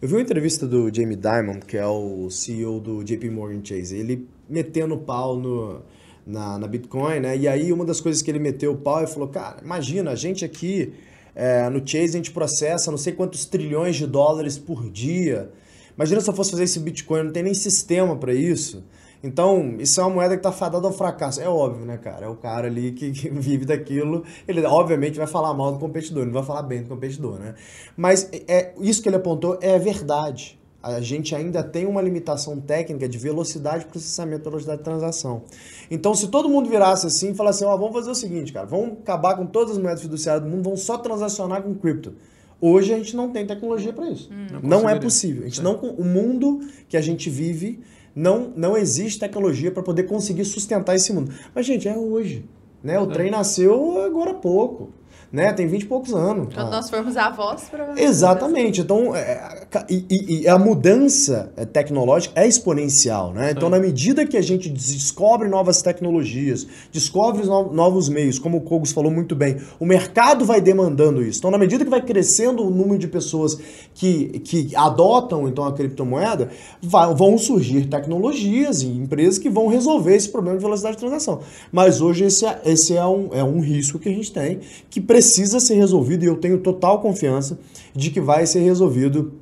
Eu 0.00 0.08
vi 0.08 0.14
uma 0.14 0.22
entrevista 0.22 0.66
do 0.66 0.92
Jamie 0.94 1.16
Dimon, 1.16 1.60
que 1.60 1.76
é 1.76 1.86
o 1.86 2.28
CEO 2.30 2.80
do 2.80 3.04
JP 3.04 3.28
Morgan 3.30 3.60
Chase, 3.62 3.96
ele 3.96 4.26
metendo 4.48 4.96
pau 4.98 5.36
no, 5.38 5.82
na, 6.26 6.58
na 6.58 6.66
Bitcoin, 6.66 7.20
né? 7.20 7.36
E 7.36 7.46
aí 7.46 7.72
uma 7.72 7.84
das 7.84 8.00
coisas 8.00 8.20
que 8.22 8.30
ele 8.30 8.38
meteu 8.38 8.72
o 8.72 8.76
pau 8.76 9.02
e 9.04 9.06
falou, 9.06 9.28
cara, 9.28 9.58
imagina, 9.62 10.10
a 10.10 10.14
gente 10.14 10.44
aqui 10.44 10.92
é, 11.34 11.68
no 11.68 11.78
Chase 11.80 12.10
a 12.10 12.16
gente 12.18 12.30
processa 12.30 12.90
não 12.90 12.98
sei 12.98 13.12
quantos 13.12 13.44
trilhões 13.44 13.96
de 13.96 14.06
dólares 14.06 14.58
por 14.58 14.88
dia. 14.90 15.50
Imagina 15.96 16.20
se 16.20 16.28
eu 16.28 16.34
fosse 16.34 16.50
fazer 16.50 16.64
esse 16.64 16.80
Bitcoin, 16.80 17.24
não 17.24 17.32
tem 17.32 17.42
nem 17.42 17.54
sistema 17.54 18.16
para 18.16 18.34
isso. 18.34 18.84
Então, 19.22 19.76
isso 19.78 19.98
é 20.00 20.04
uma 20.04 20.10
moeda 20.16 20.34
que 20.34 20.40
está 20.40 20.52
fadada 20.52 20.86
ao 20.86 20.92
fracasso. 20.92 21.40
É 21.40 21.48
óbvio, 21.48 21.86
né, 21.86 21.96
cara? 21.96 22.26
É 22.26 22.28
o 22.28 22.36
cara 22.36 22.66
ali 22.66 22.92
que, 22.92 23.10
vive 23.30 23.64
daquilo. 23.64 24.22
Ele, 24.46 24.62
obviamente, 24.66 25.16
vai 25.16 25.26
falar 25.26 25.54
mal 25.54 25.72
do 25.72 25.78
competidor, 25.78 26.26
não 26.26 26.32
vai 26.32 26.42
falar 26.42 26.62
bem 26.62 26.82
do 26.82 26.90
competidor, 26.90 27.38
né? 27.38 27.54
Mas 27.96 28.28
é, 28.30 28.42
é- 28.46 28.74
isso 28.78 29.02
que 29.02 29.08
ele 29.08 29.16
apontou 29.16 29.58
é 29.62 29.78
verdade. 29.78 30.60
A 30.82 31.00
gente 31.00 31.34
ainda 31.34 31.62
tem 31.62 31.86
uma 31.86 32.02
limitação 32.02 32.60
técnica 32.60 33.08
de 33.08 33.16
velocidade 33.16 33.84
de 33.84 33.90
processamento, 33.90 34.44
velocidade 34.44 34.78
de 34.78 34.84
transação. 34.84 35.44
Então, 35.90 36.14
se 36.14 36.28
todo 36.28 36.48
mundo 36.48 36.68
virasse 36.68 37.06
assim 37.06 37.30
e 37.30 37.34
falasse, 37.34 37.64
ó, 37.64 37.76
vamos 37.76 37.92
fazer 37.92 38.10
o 38.10 38.14
seguinte, 38.14 38.52
cara, 38.52 38.66
vamos 38.66 38.98
acabar 39.02 39.36
com 39.36 39.46
todas 39.46 39.72
as 39.72 39.78
moedas 39.78 40.02
fiduciárias 40.02 40.42
do 40.44 40.50
mundo, 40.50 40.62
vamos 40.64 40.80
só 40.80 40.98
transacionar 40.98 41.62
com 41.62 41.74
cripto. 41.74 42.14
Hoje 42.60 42.94
a 42.94 42.96
gente 42.96 43.14
não 43.14 43.30
tem 43.30 43.46
tecnologia 43.46 43.92
para 43.92 44.08
isso. 44.08 44.30
não 44.62 44.88
é 44.88 44.98
possível. 44.98 45.42
A 45.42 45.46
gente 45.46 45.62
não, 45.62 45.74
o 45.74 46.04
mundo 46.04 46.60
que 46.88 46.96
a 46.96 47.00
gente 47.00 47.28
vive 47.28 47.80
não, 48.14 48.52
não 48.56 48.76
existe 48.76 49.18
tecnologia 49.18 49.70
para 49.70 49.82
poder 49.82 50.04
conseguir 50.04 50.44
sustentar 50.44 50.94
esse 50.94 51.12
mundo. 51.12 51.32
Mas, 51.54 51.66
gente, 51.66 51.88
é 51.88 51.96
hoje. 51.96 52.44
Né? 52.82 52.98
O 52.98 53.06
trem 53.06 53.30
nasceu 53.30 54.02
agora 54.02 54.30
há 54.30 54.34
pouco. 54.34 54.90
Né? 55.34 55.52
Tem 55.52 55.66
20 55.66 55.82
e 55.82 55.86
poucos 55.86 56.14
anos. 56.14 56.54
Quando 56.54 56.68
Ah. 56.68 56.70
nós 56.76 56.88
formos 56.88 57.16
avós, 57.16 57.62
provavelmente. 57.68 58.06
Exatamente. 58.08 58.80
Então, 58.82 59.16
é, 59.16 59.66
ca- 59.68 59.84
e, 59.90 60.04
e- 60.42 60.48
a 60.48 60.56
mudança 60.56 61.52
é, 61.56 61.64
tecnológica 61.64 62.40
é 62.40 62.46
exponencial, 62.46 63.32
né? 63.32 63.50
Então, 63.50 63.68
na 63.68 63.80
medida 63.80 64.24
que 64.24 64.36
a 64.36 64.40
gente 64.40 64.68
descobre 64.68 65.48
novas 65.48 65.82
tecnologias, 65.82 66.64
descobre 66.92 67.42
os 67.42 67.48
no- 67.48 67.72
novos 67.72 68.08
meios, 68.08 68.38
como 68.38 68.58
o 68.58 68.60
Kogos 68.60 68.92
falou 68.92 69.10
muito 69.10 69.34
bem, 69.34 69.56
o 69.80 69.84
mercado 69.84 70.44
vai 70.44 70.60
demandando 70.60 71.20
isso. 71.20 71.40
Então, 71.40 71.50
na 71.50 71.58
medida 71.58 71.82
que 71.84 71.90
vai 71.90 72.00
crescendo 72.00 72.64
o 72.64 72.70
número 72.70 72.98
de 73.00 73.08
pessoas 73.08 73.58
que, 73.92 74.38
que 74.38 74.70
adotam, 74.76 75.48
então, 75.48 75.64
a 75.64 75.72
criptomoeda, 75.72 76.48
vai- 76.80 77.12
vão 77.12 77.36
surgir 77.38 77.86
tecnologias 77.88 78.82
e 78.82 78.86
empresas 78.86 79.36
que 79.40 79.50
vão 79.50 79.66
resolver 79.66 80.14
esse 80.14 80.28
problema 80.28 80.56
de 80.58 80.62
velocidade 80.62 80.94
de 80.94 81.00
transação. 81.00 81.40
Mas 81.72 82.00
hoje 82.00 82.22
esse 82.26 82.46
é, 82.46 82.60
esse 82.64 82.96
é, 82.96 83.04
um, 83.04 83.30
é 83.32 83.42
um 83.42 83.58
risco 83.58 83.98
que 83.98 84.08
a 84.08 84.12
gente 84.12 84.30
tem, 84.32 84.60
que 84.88 85.00
precisa 85.00 85.23
ser 85.60 85.74
resolvido 85.74 86.24
e 86.24 86.26
eu 86.26 86.36
tenho 86.36 86.58
total 86.58 87.00
confiança 87.00 87.58
de 87.94 88.10
que 88.10 88.20
vai 88.20 88.46
ser 88.46 88.60
resolvido 88.60 89.32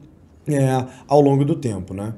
é, 0.46 0.84
ao 1.06 1.20
longo 1.20 1.44
do 1.44 1.54
tempo, 1.54 1.94
né? 1.94 2.14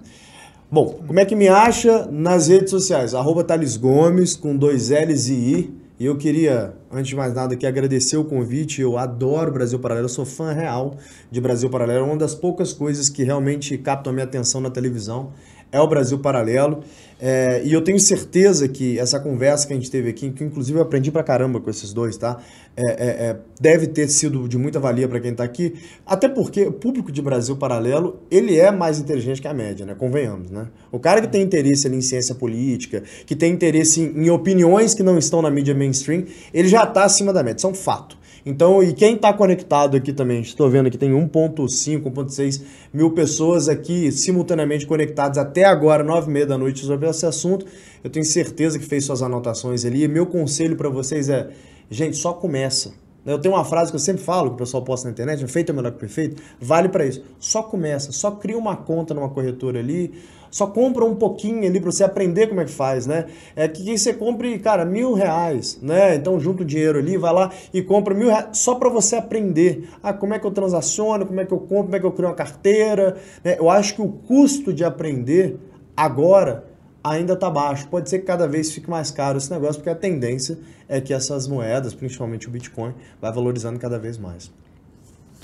Bom, 0.70 0.99
como 1.07 1.20
é 1.20 1.24
que 1.24 1.36
me 1.36 1.47
acha 1.47 2.09
nas 2.11 2.49
redes 2.49 2.70
sociais? 2.70 3.15
Arroba 3.15 3.45
Thales 3.45 3.77
Gomes, 3.77 4.35
com 4.35 4.57
dois 4.57 4.91
L's 4.91 5.28
e 5.28 5.35
I. 5.35 5.74
E 6.01 6.07
eu 6.07 6.16
queria, 6.16 6.74
antes 6.91 7.07
de 7.07 7.15
mais 7.15 7.32
nada, 7.32 7.55
aqui 7.55 7.65
agradecer 7.65 8.16
o 8.16 8.24
convite. 8.24 8.81
Eu 8.81 8.99
adoro 8.99 9.53
Brasil 9.53 9.78
Paralelo, 9.78 10.07
eu 10.07 10.09
sou 10.09 10.24
fã 10.24 10.53
real 10.53 10.97
de 11.31 11.41
Brasil 11.41 11.70
Paralelo. 11.70 12.05
É 12.05 12.09
uma 12.09 12.16
das 12.16 12.35
poucas 12.35 12.73
coisas 12.73 13.09
que 13.09 13.23
realmente 13.23 13.78
captam 13.78 14.11
a 14.11 14.15
minha 14.15 14.24
atenção 14.24 14.61
na 14.61 14.70
televisão. 14.70 15.31
É 15.74 15.80
o 15.80 15.88
Brasil 15.88 16.16
Paralelo. 16.20 16.84
É, 17.20 17.62
e 17.64 17.72
eu 17.72 17.82
tenho 17.82 17.98
certeza 17.98 18.68
que 18.68 18.96
essa 18.96 19.18
conversa 19.18 19.66
que 19.66 19.72
a 19.72 19.76
gente 19.76 19.90
teve 19.90 20.09
aqui, 20.09 20.30
que 20.30 20.44
inclusive 20.44 20.78
eu 20.78 20.82
aprendi 20.82 21.10
pra 21.10 21.24
caramba 21.24 21.60
com 21.60 21.68
esses 21.68 21.92
dois, 21.92 22.16
tá? 22.16 22.38
É, 22.76 22.82
é, 22.82 23.06
é, 23.06 23.36
deve 23.60 23.88
ter 23.88 24.09
sido 24.09 24.46
de 24.48 24.56
muita 24.56 24.78
valia 24.78 25.09
para 25.09 25.18
quem 25.18 25.34
tá 25.34 25.42
aqui. 25.42 25.74
Até 26.06 26.28
porque 26.28 26.62
o 26.62 26.72
público 26.72 27.10
de 27.10 27.20
Brasil 27.20 27.56
Paralelo, 27.56 28.20
ele 28.30 28.56
é 28.56 28.70
mais 28.70 29.01
inteligente 29.01 29.42
que 29.42 29.48
a 29.48 29.55
média, 29.55 29.84
né? 29.84 29.96
Convenhamos, 29.96 30.48
né? 30.48 30.68
O 30.92 31.01
cara 31.01 31.20
que 31.20 31.26
tem 31.26 31.42
interesse 31.42 31.88
ali 31.88 31.96
em 31.96 32.02
ciência 32.02 32.36
política, 32.36 33.02
que 33.26 33.34
tem 33.34 33.52
interesse 33.52 34.01
em, 34.01 34.26
em 34.26 34.30
opiniões 34.30 34.94
que 34.94 35.02
não 35.02 35.18
estão 35.18 35.42
na 35.42 35.51
mídia 35.51 35.74
mainstream, 35.74 36.24
ele 36.52 36.68
já 36.68 36.86
tá 36.86 37.02
acima 37.02 37.32
da 37.32 37.42
média. 37.42 37.59
Isso 37.59 37.66
é 37.66 37.70
um 37.70 37.74
fato. 37.74 38.16
Então, 38.47 38.83
e 38.83 38.93
quem 38.93 39.15
está 39.15 39.33
conectado 39.33 39.97
aqui 39.97 40.12
também, 40.12 40.43
estou 40.43 40.69
vendo 40.69 40.91
que 40.91 40.99
tem 40.99 41.11
1.5, 41.11 42.03
1.6 42.03 42.62
mil 42.93 43.11
pessoas 43.12 43.71
aqui 43.71 44.12
simultaneamente 44.12 44.87
conectadas 44.87 45.39
até 45.39 45.65
agora, 45.65 46.05
nove 46.05 46.31
e 46.31 46.33
meia 46.33 46.47
da 46.47 46.59
noite, 46.59 46.85
sobre 46.85 47.09
esse 47.09 47.25
assunto. 47.25 47.65
Eu 48.03 48.11
tenho 48.11 48.25
certeza 48.25 48.79
que 48.79 48.85
fez 48.85 49.07
suas 49.07 49.23
anotações 49.23 49.87
ali. 49.87 50.07
Meu 50.07 50.27
conselho 50.27 50.77
para 50.77 50.91
vocês 50.91 51.31
é, 51.31 51.49
gente, 51.91 52.19
só 52.19 52.35
começa. 52.35 52.93
Eu 53.25 53.39
tenho 53.39 53.55
uma 53.55 53.65
frase 53.65 53.91
que 53.91 53.97
eu 53.97 54.01
sempre 54.01 54.23
falo, 54.23 54.51
que 54.51 54.57
o 54.57 54.59
pessoal 54.59 54.85
posta 54.85 55.09
na 55.09 55.12
internet, 55.12 55.47
feito 55.47 55.71
é 55.71 55.73
melhor 55.73 55.93
que 55.93 55.99
perfeito, 55.99 56.43
vale 56.61 56.91
para 56.91 57.07
isso. 57.07 57.25
Só 57.39 57.62
começa, 57.62 58.12
só 58.12 58.33
cria 58.33 58.59
uma 58.59 58.77
conta 58.77 59.15
numa 59.15 59.31
corretora 59.31 59.79
ali, 59.79 60.12
só 60.55 60.68
compra 60.68 61.05
um 61.05 61.16
pouquinho 61.16 61.66
ali 61.66 61.81
para 61.81 61.90
você 61.90 62.05
aprender 62.05 62.47
como 62.47 62.60
é 62.60 62.64
que 62.64 62.70
faz, 62.70 63.09
né? 63.09 63.26
É 63.56 63.66
que, 63.66 63.98
você 63.98 64.14
compre, 64.14 64.56
cara, 64.60 64.85
mil 64.85 65.12
reais, 65.12 65.81
né? 65.82 66.14
Então 66.14 66.39
junta 66.39 66.62
o 66.62 66.64
dinheiro 66.64 67.01
ali, 67.01 67.16
vai 67.16 67.32
lá 67.32 67.51
e 67.72 67.82
compra 67.82 68.14
mil 68.14 68.28
reais 68.28 68.51
só 68.52 68.76
para 68.76 68.89
você 68.89 69.16
aprender. 69.16 69.89
Ah, 70.01 70.12
como 70.12 70.32
é 70.32 70.39
que 70.39 70.47
eu 70.47 70.52
transaciono, 70.52 71.26
como 71.26 71.40
é 71.40 71.44
que 71.44 71.52
eu 71.52 71.59
compro, 71.59 71.86
como 71.86 71.97
é 71.97 71.98
que 71.98 72.06
eu 72.06 72.12
crio 72.12 72.28
uma 72.28 72.36
carteira. 72.36 73.16
Né? 73.43 73.56
Eu 73.59 73.68
acho 73.68 73.97
que 73.97 74.02
o 74.02 74.09
custo 74.09 74.72
de 74.72 74.85
aprender 74.85 75.59
agora 75.97 76.64
ainda 77.02 77.32
está 77.32 77.51
baixo. 77.51 77.89
Pode 77.89 78.09
ser 78.09 78.20
que 78.20 78.24
cada 78.24 78.47
vez 78.47 78.70
fique 78.72 78.89
mais 78.89 79.10
caro 79.10 79.39
esse 79.39 79.51
negócio, 79.51 79.74
porque 79.74 79.90
a 79.90 79.97
tendência 79.97 80.56
é 80.89 81.01
que 81.01 81.12
essas 81.12 81.48
moedas, 81.48 81.94
principalmente 81.94 82.47
o 82.47 82.51
Bitcoin, 82.52 82.94
vai 83.20 83.32
valorizando 83.32 83.81
cada 83.81 83.98
vez 83.98 84.16
mais. 84.16 84.52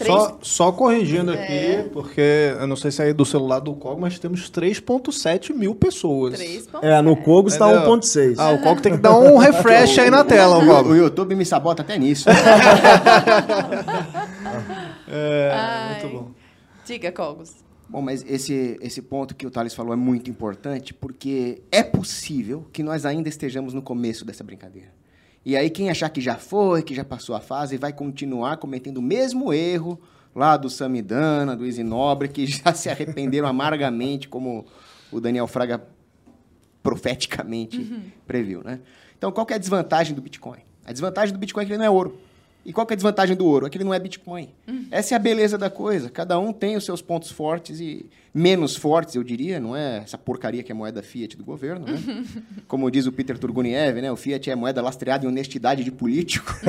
Três- 0.00 0.14
Só, 0.18 0.38
só 0.40 0.72
corrigindo 0.72 1.30
É. 1.32 1.42
aqui, 1.82 1.90
porque 1.90 2.54
eu 2.58 2.66
não 2.66 2.74
sei 2.74 2.90
se 2.90 3.02
é 3.02 3.12
do 3.12 3.24
celular 3.26 3.58
do 3.60 3.74
Cog, 3.74 4.00
mas 4.00 4.18
temos 4.18 4.48
3.7 4.50 5.52
mil 5.52 5.74
pessoas. 5.74 6.34
Três 6.38 6.66
pontos. 6.66 6.88
É, 6.88 7.02
no 7.02 7.14
Kogos 7.16 7.52
está 7.52 7.66
Entendeu? 7.70 7.90
1.6. 7.98 8.38
Ah, 8.38 8.50
o 8.52 8.62
Cog 8.62 8.80
tem 8.80 8.92
que 8.92 8.98
dar 8.98 9.14
um 9.18 9.36
refresh 9.36 9.98
aí 9.98 10.08
na 10.10 10.24
tela, 10.24 10.56
o 10.58 10.62
O, 10.62 10.66
Cog. 10.66 10.88
o 10.88 10.96
YouTube 10.96 11.34
me 11.34 11.44
sabota 11.44 11.82
até 11.82 11.98
nisso. 11.98 12.28
É, 15.12 15.50
Ai. 15.52 16.00
muito 16.02 16.16
bom. 16.16 16.30
Diga, 16.86 17.10
Cogos. 17.12 17.52
Bom, 17.88 18.00
mas 18.00 18.24
esse, 18.28 18.78
esse 18.80 19.02
ponto 19.02 19.34
que 19.34 19.44
o 19.46 19.50
Thales 19.50 19.74
falou 19.74 19.92
é 19.92 19.96
muito 19.96 20.30
importante, 20.30 20.94
porque 20.94 21.62
é 21.72 21.82
possível 21.82 22.64
que 22.72 22.82
nós 22.82 23.04
ainda 23.04 23.28
estejamos 23.28 23.74
no 23.74 23.82
começo 23.82 24.24
dessa 24.24 24.44
brincadeira. 24.44 24.88
E 25.44 25.56
aí, 25.56 25.70
quem 25.70 25.90
achar 25.90 26.10
que 26.10 26.20
já 26.20 26.36
foi, 26.36 26.82
que 26.82 26.94
já 26.94 27.04
passou 27.04 27.34
a 27.34 27.40
fase, 27.40 27.78
vai 27.78 27.92
continuar 27.92 28.58
cometendo 28.58 28.98
o 28.98 29.02
mesmo 29.02 29.52
erro 29.52 29.98
lá 30.34 30.56
do 30.56 30.68
Samidana, 30.68 31.56
do 31.56 31.64
Easy 31.64 31.82
Nobre, 31.82 32.28
que 32.28 32.46
já 32.46 32.74
se 32.74 32.88
arrependeram 32.88 33.48
amargamente, 33.48 34.28
como 34.28 34.66
o 35.10 35.20
Daniel 35.20 35.46
Fraga 35.46 35.82
profeticamente 36.82 37.78
previu, 38.26 38.62
né? 38.64 38.80
Então, 39.16 39.30
qual 39.30 39.46
é 39.50 39.54
a 39.54 39.58
desvantagem 39.58 40.14
do 40.14 40.22
Bitcoin? 40.22 40.60
A 40.84 40.92
desvantagem 40.92 41.32
do 41.32 41.38
Bitcoin 41.38 41.62
é 41.62 41.66
que 41.66 41.72
ele 41.72 41.78
não 41.78 41.84
é 41.84 41.90
ouro. 41.90 42.18
E 42.70 42.72
qual 42.72 42.86
que 42.86 42.92
é 42.92 42.94
a 42.94 42.96
desvantagem 42.96 43.34
do 43.34 43.44
ouro? 43.44 43.66
É 43.66 43.68
que 43.70 43.76
ele 43.76 43.82
não 43.84 43.92
é 43.92 43.98
Bitcoin. 43.98 44.48
Essa 44.92 45.14
é 45.14 45.16
a 45.16 45.18
beleza 45.18 45.58
da 45.58 45.68
coisa. 45.68 46.08
Cada 46.08 46.38
um 46.38 46.52
tem 46.52 46.76
os 46.76 46.84
seus 46.84 47.02
pontos 47.02 47.28
fortes 47.28 47.80
e 47.80 48.06
menos 48.32 48.76
fortes, 48.76 49.16
eu 49.16 49.24
diria. 49.24 49.58
Não 49.58 49.74
é 49.74 49.98
essa 50.04 50.16
porcaria 50.16 50.62
que 50.62 50.70
é 50.70 50.74
moeda 50.74 51.02
Fiat 51.02 51.36
do 51.36 51.42
governo, 51.44 51.84
né? 51.84 51.98
Como 52.68 52.88
diz 52.88 53.06
o 53.06 53.12
Peter 53.12 53.36
Turguniev, 53.36 54.00
né? 54.00 54.12
O 54.12 54.14
Fiat 54.16 54.48
é 54.48 54.54
moeda 54.54 54.80
lastreada 54.80 55.24
em 55.24 55.28
honestidade 55.28 55.82
de 55.82 55.90
político. 55.90 56.54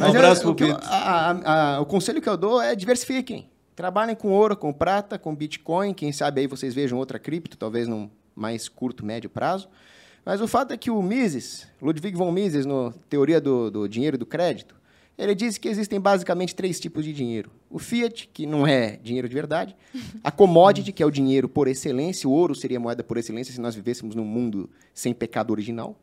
Um 0.00 0.04
abraço 0.04 0.42
é, 0.42 0.44
o, 0.46 0.54
pro 0.54 0.54
que 0.54 0.64
eu- 0.64 0.74
Peter. 0.74 0.90
a- 0.90 1.30
a- 1.44 1.74
a- 1.76 1.80
o 1.80 1.86
conselho 1.86 2.20
que 2.20 2.28
eu 2.28 2.36
dou 2.36 2.60
é 2.60 2.74
diversifiquem. 2.74 3.48
Trabalhem 3.76 4.14
com 4.16 4.28
ouro, 4.30 4.56
com 4.56 4.72
prata, 4.72 5.18
com 5.18 5.34
Bitcoin. 5.34 5.94
Quem 5.94 6.12
sabe 6.12 6.40
aí 6.40 6.46
vocês 6.46 6.74
vejam 6.74 6.98
outra 6.98 7.18
cripto, 7.18 7.56
talvez 7.56 7.86
num 7.88 8.10
mais 8.34 8.68
curto, 8.68 9.04
médio 9.04 9.30
prazo. 9.30 9.68
Mas 10.24 10.40
o 10.40 10.46
fato 10.46 10.72
é 10.72 10.76
que 10.76 10.90
o 10.90 11.02
Mises, 11.02 11.66
Ludwig 11.80 12.16
von 12.16 12.30
Mises, 12.30 12.64
no 12.64 12.92
Teoria 13.08 13.40
do, 13.40 13.70
do 13.70 13.88
Dinheiro 13.88 14.16
e 14.16 14.18
do 14.18 14.26
Crédito, 14.26 14.74
ele 15.18 15.34
diz 15.34 15.58
que 15.58 15.68
existem 15.68 16.00
basicamente 16.00 16.54
três 16.54 16.80
tipos 16.80 17.04
de 17.04 17.12
dinheiro. 17.12 17.50
O 17.68 17.78
fiat, 17.78 18.28
que 18.32 18.46
não 18.46 18.66
é 18.66 18.96
dinheiro 19.02 19.28
de 19.28 19.34
verdade. 19.34 19.76
A 20.22 20.30
commodity, 20.30 20.92
que 20.92 21.02
é 21.02 21.06
o 21.06 21.10
dinheiro 21.10 21.48
por 21.48 21.68
excelência. 21.68 22.28
O 22.28 22.32
ouro 22.32 22.54
seria 22.54 22.80
moeda 22.80 23.04
por 23.04 23.16
excelência 23.16 23.52
se 23.52 23.60
nós 23.60 23.74
vivêssemos 23.74 24.14
num 24.14 24.24
mundo 24.24 24.70
sem 24.94 25.12
pecado 25.12 25.50
original. 25.50 25.96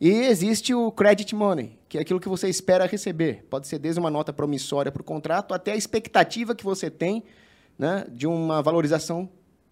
E 0.00 0.08
existe 0.08 0.72
o 0.72 0.90
credit 0.90 1.34
money, 1.34 1.78
que 1.86 1.98
é 1.98 2.00
aquilo 2.00 2.18
que 2.18 2.28
você 2.28 2.48
espera 2.48 2.86
receber. 2.86 3.44
Pode 3.50 3.68
ser 3.68 3.78
desde 3.78 4.00
uma 4.00 4.10
nota 4.10 4.32
promissória 4.32 4.90
para 4.90 5.02
o 5.02 5.04
contrato 5.04 5.52
até 5.52 5.72
a 5.72 5.76
expectativa 5.76 6.54
que 6.54 6.64
você 6.64 6.88
tem 6.88 7.22
né, 7.78 8.06
de 8.10 8.26
uma 8.26 8.62
valorização 8.62 9.28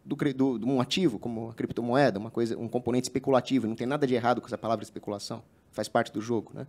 do, 0.09 0.16
do, 0.32 0.59
de 0.59 0.64
um 0.64 0.80
ativo, 0.80 1.18
como 1.18 1.51
a 1.51 1.55
criptomoeda, 1.55 2.18
uma 2.18 2.30
coisa, 2.30 2.59
um 2.59 2.66
componente 2.66 3.05
especulativo. 3.05 3.66
Não 3.66 3.76
tem 3.76 3.86
nada 3.86 4.06
de 4.06 4.14
errado 4.14 4.40
com 4.40 4.47
essa 4.47 4.56
palavra 4.56 4.82
especulação. 4.82 5.43
Faz 5.70 5.86
parte 5.86 6.10
do 6.10 6.20
jogo. 6.20 6.51
Né? 6.55 6.66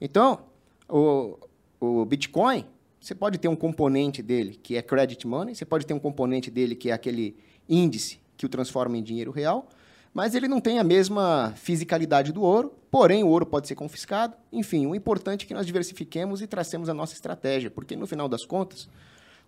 Então, 0.00 0.40
o, 0.88 1.38
o 1.78 2.04
Bitcoin, 2.04 2.66
você 3.00 3.14
pode 3.14 3.38
ter 3.38 3.46
um 3.46 3.54
componente 3.54 4.20
dele 4.22 4.58
que 4.60 4.76
é 4.76 4.82
credit 4.82 5.24
money, 5.24 5.54
você 5.54 5.64
pode 5.64 5.86
ter 5.86 5.94
um 5.94 6.00
componente 6.00 6.50
dele 6.50 6.74
que 6.74 6.90
é 6.90 6.92
aquele 6.92 7.36
índice 7.68 8.18
que 8.36 8.44
o 8.44 8.48
transforma 8.48 8.96
em 8.96 9.02
dinheiro 9.02 9.30
real, 9.30 9.68
mas 10.12 10.34
ele 10.34 10.48
não 10.48 10.60
tem 10.60 10.80
a 10.80 10.84
mesma 10.84 11.52
fisicalidade 11.56 12.32
do 12.32 12.42
ouro, 12.42 12.74
porém 12.90 13.22
o 13.22 13.28
ouro 13.28 13.46
pode 13.46 13.68
ser 13.68 13.76
confiscado. 13.76 14.36
Enfim, 14.52 14.86
o 14.86 14.94
importante 14.94 15.44
é 15.44 15.48
que 15.48 15.54
nós 15.54 15.66
diversifiquemos 15.66 16.42
e 16.42 16.46
tracemos 16.46 16.88
a 16.88 16.94
nossa 16.94 17.14
estratégia, 17.14 17.70
porque 17.70 17.94
no 17.94 18.06
final 18.06 18.28
das 18.28 18.44
contas, 18.44 18.88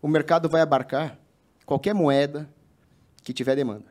o 0.00 0.06
mercado 0.06 0.48
vai 0.48 0.60
abarcar 0.60 1.18
qualquer 1.64 1.94
moeda 1.94 2.48
que 3.26 3.32
tiver 3.32 3.56
demanda. 3.56 3.86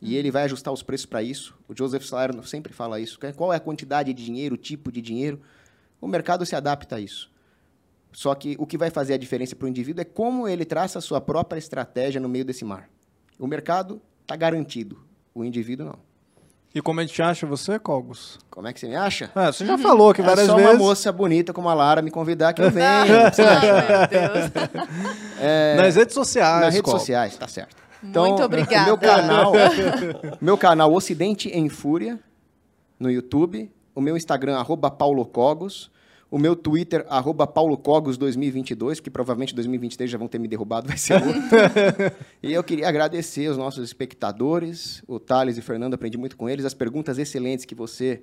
E 0.00 0.16
ele 0.16 0.30
vai 0.30 0.44
ajustar 0.44 0.72
os 0.72 0.82
preços 0.82 1.04
para 1.04 1.22
isso. 1.22 1.54
O 1.68 1.76
Joseph 1.76 2.04
Salerno 2.04 2.42
sempre 2.42 2.72
fala 2.72 2.98
isso. 2.98 3.18
Qual 3.36 3.52
é 3.52 3.56
a 3.56 3.60
quantidade 3.60 4.14
de 4.14 4.24
dinheiro, 4.24 4.54
o 4.54 4.58
tipo 4.58 4.90
de 4.90 5.02
dinheiro? 5.02 5.42
O 6.00 6.08
mercado 6.08 6.46
se 6.46 6.56
adapta 6.56 6.96
a 6.96 7.00
isso. 7.00 7.30
Só 8.12 8.34
que 8.34 8.56
o 8.58 8.66
que 8.66 8.78
vai 8.78 8.88
fazer 8.88 9.12
a 9.12 9.18
diferença 9.18 9.54
para 9.54 9.66
o 9.66 9.68
indivíduo 9.68 10.00
é 10.00 10.04
como 10.06 10.48
ele 10.48 10.64
traça 10.64 10.98
a 10.98 11.02
sua 11.02 11.20
própria 11.20 11.58
estratégia 11.58 12.18
no 12.18 12.30
meio 12.30 12.46
desse 12.46 12.64
mar. 12.64 12.88
O 13.38 13.46
mercado 13.46 14.00
está 14.22 14.34
garantido, 14.36 14.98
o 15.34 15.44
indivíduo 15.44 15.84
não. 15.84 15.98
E 16.74 16.80
como 16.80 17.00
a 17.00 17.04
gente 17.04 17.20
acha 17.20 17.46
você, 17.46 17.78
Cogos? 17.78 18.38
Como 18.50 18.66
é 18.68 18.72
que 18.72 18.80
você 18.80 18.88
me 18.88 18.96
acha? 18.96 19.30
Ah, 19.34 19.52
você 19.52 19.66
já 19.66 19.76
falou 19.76 20.10
aqui 20.10 20.22
várias 20.22 20.44
é 20.44 20.46
só 20.46 20.56
vezes. 20.56 20.70
uma 20.70 20.78
moça 20.78 21.12
bonita 21.12 21.52
como 21.52 21.68
a 21.68 21.74
Lara 21.74 22.00
me 22.00 22.10
convidar 22.10 22.54
que 22.54 22.62
eu 22.62 22.70
venho. 22.70 22.86
Que. 23.36 23.42
É, 25.40 25.76
Nas 25.76 25.96
redes 25.96 26.14
sociais, 26.14 26.60
Nas 26.60 26.74
redes 26.74 26.82
Cogos. 26.84 27.00
sociais, 27.00 27.36
tá 27.36 27.46
certo. 27.48 27.87
Muito 28.02 28.42
obrigada. 28.42 28.86
Meu 28.86 28.98
canal, 28.98 29.52
meu 30.40 30.58
canal 30.58 30.92
Ocidente 30.92 31.48
em 31.48 31.68
Fúria, 31.68 32.18
no 32.98 33.10
YouTube. 33.10 33.70
O 33.94 34.00
meu 34.00 34.16
Instagram, 34.16 34.56
arroba 34.56 34.90
Paulo 34.90 35.24
Cogos. 35.26 35.90
O 36.30 36.38
meu 36.38 36.54
Twitter, 36.54 37.06
arroba 37.08 37.46
Paulo 37.46 37.76
Cogos 37.78 38.18
2022, 38.18 39.00
que 39.00 39.08
provavelmente 39.10 39.54
2023 39.54 40.10
já 40.10 40.18
vão 40.18 40.28
ter 40.28 40.38
me 40.38 40.46
derrubado, 40.46 40.86
vai 40.86 40.98
ser 40.98 41.14
outro. 41.14 41.40
e 42.42 42.52
eu 42.52 42.62
queria 42.62 42.86
agradecer 42.86 43.48
os 43.48 43.56
nossos 43.56 43.82
espectadores, 43.82 45.02
o 45.08 45.18
Thales 45.18 45.56
e 45.56 45.60
o 45.60 45.62
Fernando, 45.62 45.94
aprendi 45.94 46.18
muito 46.18 46.36
com 46.36 46.46
eles, 46.46 46.66
as 46.66 46.74
perguntas 46.74 47.16
excelentes 47.16 47.64
que 47.64 47.74
você 47.74 48.22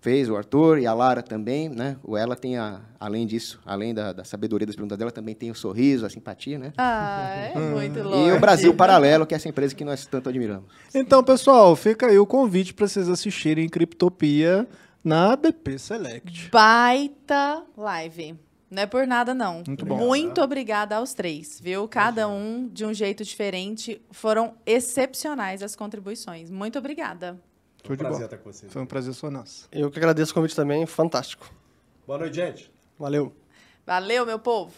fez, 0.00 0.28
o 0.28 0.36
Arthur 0.36 0.78
e 0.78 0.86
a 0.86 0.94
Lara 0.94 1.22
também, 1.22 1.68
né? 1.68 1.96
O 2.02 2.16
ela 2.16 2.36
tem, 2.36 2.56
a, 2.56 2.80
além 2.98 3.26
disso, 3.26 3.60
além 3.64 3.94
da, 3.94 4.12
da 4.12 4.24
sabedoria 4.24 4.66
das 4.66 4.76
perguntas 4.76 4.98
dela, 4.98 5.10
também 5.10 5.34
tem 5.34 5.50
o 5.50 5.54
sorriso, 5.54 6.06
a 6.06 6.10
simpatia, 6.10 6.58
né? 6.58 6.72
Ah, 6.76 7.50
é 7.54 7.58
muito 7.58 8.02
louco. 8.02 8.28
E 8.28 8.32
o 8.32 8.40
Brasil 8.40 8.74
Paralelo, 8.74 9.26
que 9.26 9.34
é 9.34 9.36
essa 9.36 9.48
empresa 9.48 9.74
que 9.74 9.84
nós 9.84 10.06
tanto 10.06 10.28
admiramos. 10.28 10.66
Então, 10.94 11.22
pessoal, 11.22 11.74
fica 11.76 12.06
aí 12.06 12.18
o 12.18 12.26
convite 12.26 12.74
para 12.74 12.86
vocês 12.86 13.08
assistirem 13.08 13.68
Criptopia 13.68 14.66
na 15.02 15.36
BP 15.36 15.78
Select. 15.78 16.50
Baita 16.50 17.64
live. 17.76 18.36
Não 18.70 18.82
é 18.82 18.86
por 18.86 19.06
nada, 19.06 19.34
não. 19.34 19.62
Muito 19.66 19.86
bom. 19.86 19.96
Muito 19.96 20.42
obrigada 20.42 20.96
aos 20.96 21.14
três, 21.14 21.58
viu? 21.58 21.88
Cada 21.88 22.28
um 22.28 22.68
de 22.68 22.84
um 22.84 22.92
jeito 22.92 23.24
diferente. 23.24 24.00
Foram 24.10 24.54
excepcionais 24.66 25.62
as 25.62 25.74
contribuições. 25.74 26.50
Muito 26.50 26.78
obrigada. 26.78 27.40
Show 27.88 27.96
de 27.96 28.02
prazer 28.02 28.18
bola. 28.18 28.24
estar 28.24 28.36
com 28.38 28.52
vocês. 28.52 28.72
Foi 28.72 28.82
um 28.82 28.86
prazer 28.86 29.14
só 29.14 29.30
nosso. 29.30 29.66
Eu 29.72 29.90
que 29.90 29.98
agradeço 29.98 30.32
o 30.32 30.34
convite 30.34 30.54
também, 30.54 30.84
fantástico. 30.84 31.50
Boa 32.06 32.18
noite, 32.18 32.36
gente. 32.36 32.70
Valeu. 32.98 33.34
Valeu, 33.86 34.26
meu 34.26 34.38
povo. 34.38 34.74